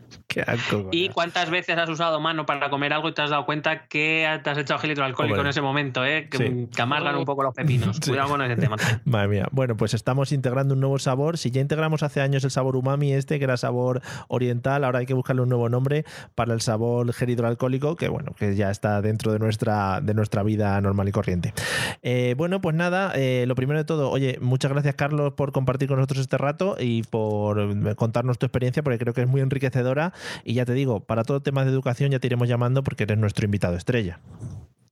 Qué 0.31 0.41
asco, 0.41 0.87
¿Y 0.91 1.09
cuántas 1.09 1.49
veces 1.49 1.77
has 1.77 1.89
usado 1.89 2.19
mano 2.21 2.45
para 2.45 2.69
comer 2.69 2.93
algo 2.93 3.09
y 3.09 3.13
te 3.13 3.21
has 3.21 3.29
dado 3.29 3.45
cuenta 3.45 3.87
que 3.87 4.39
te 4.43 4.49
has 4.49 4.57
echado 4.57 4.79
gel 4.79 4.91
hidroalcohólico 4.91 5.33
Hombre. 5.33 5.41
en 5.41 5.49
ese 5.49 5.61
momento, 5.61 6.05
¿eh? 6.05 6.29
que, 6.29 6.37
Sí. 6.37 6.69
que 6.73 6.81
amargan 6.81 7.15
un 7.15 7.25
poco 7.25 7.43
los 7.43 7.53
pepinos? 7.53 7.97
Sí. 8.01 8.11
Cuidado 8.11 8.29
con 8.29 8.41
ese 8.41 8.55
tema. 8.55 8.77
Madre 9.05 9.27
mía. 9.27 9.47
Bueno, 9.51 9.75
pues 9.75 9.93
estamos 9.93 10.31
integrando 10.31 10.73
un 10.73 10.79
nuevo 10.79 10.97
sabor. 10.97 11.37
Si 11.37 11.51
ya 11.51 11.61
integramos 11.61 12.03
hace 12.03 12.21
años 12.21 12.43
el 12.43 12.51
sabor 12.51 12.75
umami 12.75 13.13
este, 13.13 13.37
que 13.37 13.43
era 13.43 13.57
sabor 13.57 14.01
oriental, 14.27 14.83
ahora 14.83 14.99
hay 14.99 15.05
que 15.05 15.13
buscarle 15.13 15.41
un 15.41 15.49
nuevo 15.49 15.69
nombre 15.69 16.05
para 16.35 16.53
el 16.53 16.61
sabor 16.61 17.11
gel 17.13 17.29
hidroalcohólico, 17.29 17.95
que 17.95 18.07
bueno, 18.07 18.33
que 18.37 18.55
ya 18.55 18.71
está 18.71 19.01
dentro 19.01 19.33
de 19.33 19.39
nuestra, 19.39 19.99
de 20.01 20.13
nuestra 20.13 20.41
vida 20.43 20.79
normal 20.81 21.09
y 21.09 21.11
corriente. 21.11 21.53
Eh, 22.01 22.33
bueno, 22.37 22.61
pues 22.61 22.75
nada, 22.75 23.11
eh, 23.15 23.45
lo 23.47 23.55
primero 23.55 23.77
de 23.77 23.85
todo, 23.85 24.09
oye, 24.09 24.37
muchas 24.41 24.71
gracias 24.71 24.95
Carlos 24.95 25.33
por 25.33 25.51
compartir 25.51 25.87
con 25.87 25.97
nosotros 25.97 26.19
este 26.21 26.37
rato 26.37 26.75
y 26.79 27.03
por 27.03 27.95
contarnos 27.95 28.39
tu 28.39 28.45
experiencia, 28.45 28.83
porque 28.83 28.97
creo 28.97 29.13
que 29.13 29.21
es 29.21 29.27
muy 29.27 29.41
enriquecedora. 29.41 30.13
Y 30.43 30.53
ya 30.53 30.65
te 30.65 30.73
digo, 30.73 31.01
para 31.01 31.23
todo 31.23 31.41
tema 31.41 31.63
de 31.63 31.71
educación 31.71 32.11
ya 32.11 32.19
te 32.19 32.27
iremos 32.27 32.47
llamando 32.47 32.83
porque 32.83 33.03
eres 33.03 33.17
nuestro 33.17 33.45
invitado 33.45 33.75
estrella. 33.75 34.19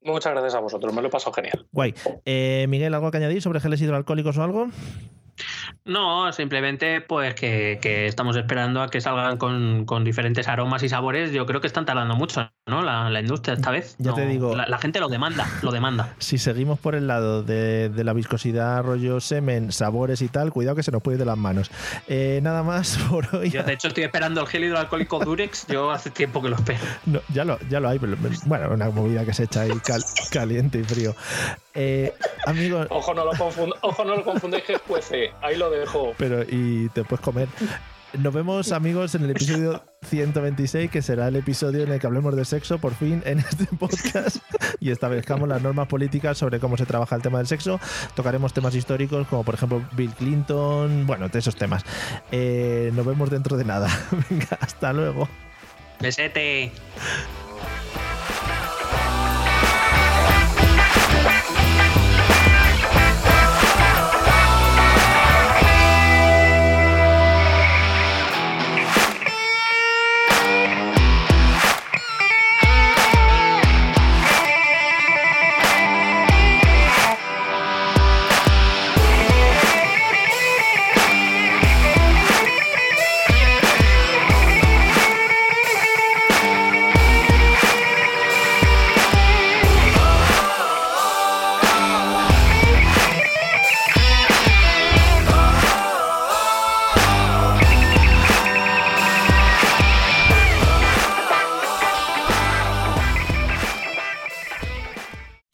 Muchas 0.01 0.31
gracias 0.31 0.55
a 0.55 0.59
vosotros, 0.59 0.93
me 0.93 1.01
lo 1.01 1.09
he 1.09 1.11
pasado 1.11 1.33
genial. 1.33 1.67
Guay. 1.71 1.93
Eh, 2.25 2.65
Miguel, 2.69 2.93
¿algo 2.93 3.11
que 3.11 3.17
añadir 3.17 3.41
sobre 3.41 3.59
geles 3.59 3.81
hidroalcohólicos 3.81 4.37
o 4.37 4.43
algo? 4.43 4.67
No, 5.85 6.31
simplemente 6.33 7.01
pues 7.01 7.33
que, 7.33 7.79
que 7.81 8.05
estamos 8.05 8.35
esperando 8.35 8.81
a 8.81 8.89
que 8.89 9.01
salgan 9.01 9.37
con, 9.37 9.85
con 9.85 10.03
diferentes 10.03 10.47
aromas 10.47 10.83
y 10.83 10.89
sabores. 10.89 11.31
Yo 11.31 11.45
creo 11.45 11.61
que 11.61 11.67
están 11.67 11.85
tardando 11.85 12.15
mucho, 12.15 12.51
¿no? 12.67 12.81
La, 12.83 13.09
la 13.09 13.19
industria 13.21 13.55
esta 13.55 13.71
vez. 13.71 13.95
Ya 13.97 14.13
te 14.13 14.25
digo. 14.25 14.55
La, 14.55 14.67
la 14.67 14.77
gente 14.77 14.99
lo 14.99 15.07
demanda, 15.09 15.47
lo 15.61 15.71
demanda. 15.71 16.13
si 16.19 16.37
seguimos 16.37 16.79
por 16.79 16.95
el 16.95 17.07
lado 17.07 17.41
de, 17.43 17.89
de 17.89 18.03
la 18.03 18.13
viscosidad, 18.13 18.83
rollo 18.83 19.19
semen, 19.19 19.71
sabores 19.71 20.21
y 20.21 20.27
tal, 20.27 20.51
cuidado 20.51 20.75
que 20.75 20.83
se 20.83 20.91
nos 20.91 21.01
puede 21.01 21.15
ir 21.15 21.19
de 21.19 21.25
las 21.25 21.37
manos. 21.37 21.71
Eh, 22.07 22.39
nada 22.43 22.63
más 22.63 22.97
por 23.09 23.27
hoy. 23.35 23.49
Yo, 23.49 23.63
de 23.63 23.73
hecho, 23.73 23.87
estoy 23.87 24.03
esperando 24.03 24.41
el 24.41 24.47
gel 24.47 24.65
hidroalcohólico 24.65 25.19
Durex. 25.19 25.65
Yo 25.67 25.91
hace 25.91 26.09
tiempo 26.11 26.41
que 26.41 26.49
lo 26.49 26.55
espero. 26.55 26.79
No, 27.05 27.21
ya, 27.33 27.43
lo, 27.43 27.57
ya 27.69 27.79
lo 27.79 27.89
hay, 27.89 27.97
pero 27.97 28.15
bueno, 28.45 28.69
una 28.71 28.89
movida 28.91 29.25
que 29.25 29.33
se 29.33 29.43
echa 29.45 29.61
ahí 29.61 29.71
cal- 29.83 30.03
caliente 30.31 30.79
y 30.79 30.83
frío. 30.83 31.15
Eh, 31.73 32.13
amigos, 32.45 32.87
Ojo, 32.89 33.13
no 33.13 33.25
lo 33.25 33.31
confund- 33.33 33.73
Ojo, 33.81 34.03
no 34.05 34.15
lo 34.17 34.23
confundáis 34.23 34.63
que 34.63 34.73
es 34.73 34.79
cuece. 34.81 35.28
Ahí 35.41 35.57
lo 35.57 35.69
dejo. 35.69 36.13
pero 36.17 36.43
y 36.43 36.89
te 36.89 37.03
puedes 37.03 37.23
comer. 37.23 37.47
Nos 38.17 38.33
vemos, 38.33 38.71
amigos, 38.71 39.13
en 39.13 39.23
el 39.23 39.29
episodio 39.31 39.83
126, 40.07 40.89
que 40.89 41.03
será 41.03 41.27
el 41.27 41.35
episodio 41.35 41.83
en 41.83 41.91
el 41.91 41.99
que 41.99 42.07
hablemos 42.07 42.35
de 42.35 42.43
sexo, 42.43 42.79
por 42.79 42.95
fin, 42.95 43.21
en 43.23 43.37
este 43.39 43.65
podcast, 43.77 44.37
y 44.79 44.89
establezcamos 44.89 45.47
las 45.47 45.61
normas 45.61 45.87
políticas 45.87 46.35
sobre 46.35 46.59
cómo 46.59 46.75
se 46.75 46.87
trabaja 46.87 47.15
el 47.15 47.21
tema 47.21 47.37
del 47.37 47.45
sexo. 47.45 47.79
Tocaremos 48.15 48.51
temas 48.51 48.73
históricos, 48.73 49.27
como 49.27 49.43
por 49.43 49.53
ejemplo 49.53 49.87
Bill 49.91 50.11
Clinton, 50.13 51.05
bueno, 51.05 51.29
de 51.29 51.37
esos 51.37 51.55
temas. 51.55 51.85
Eh, 52.31 52.91
nos 52.95 53.05
vemos 53.05 53.29
dentro 53.29 53.57
de 53.57 53.65
nada. 53.65 53.87
Venga, 54.29 54.57
hasta 54.59 54.91
luego. 54.91 55.29
Besete. 55.99 56.71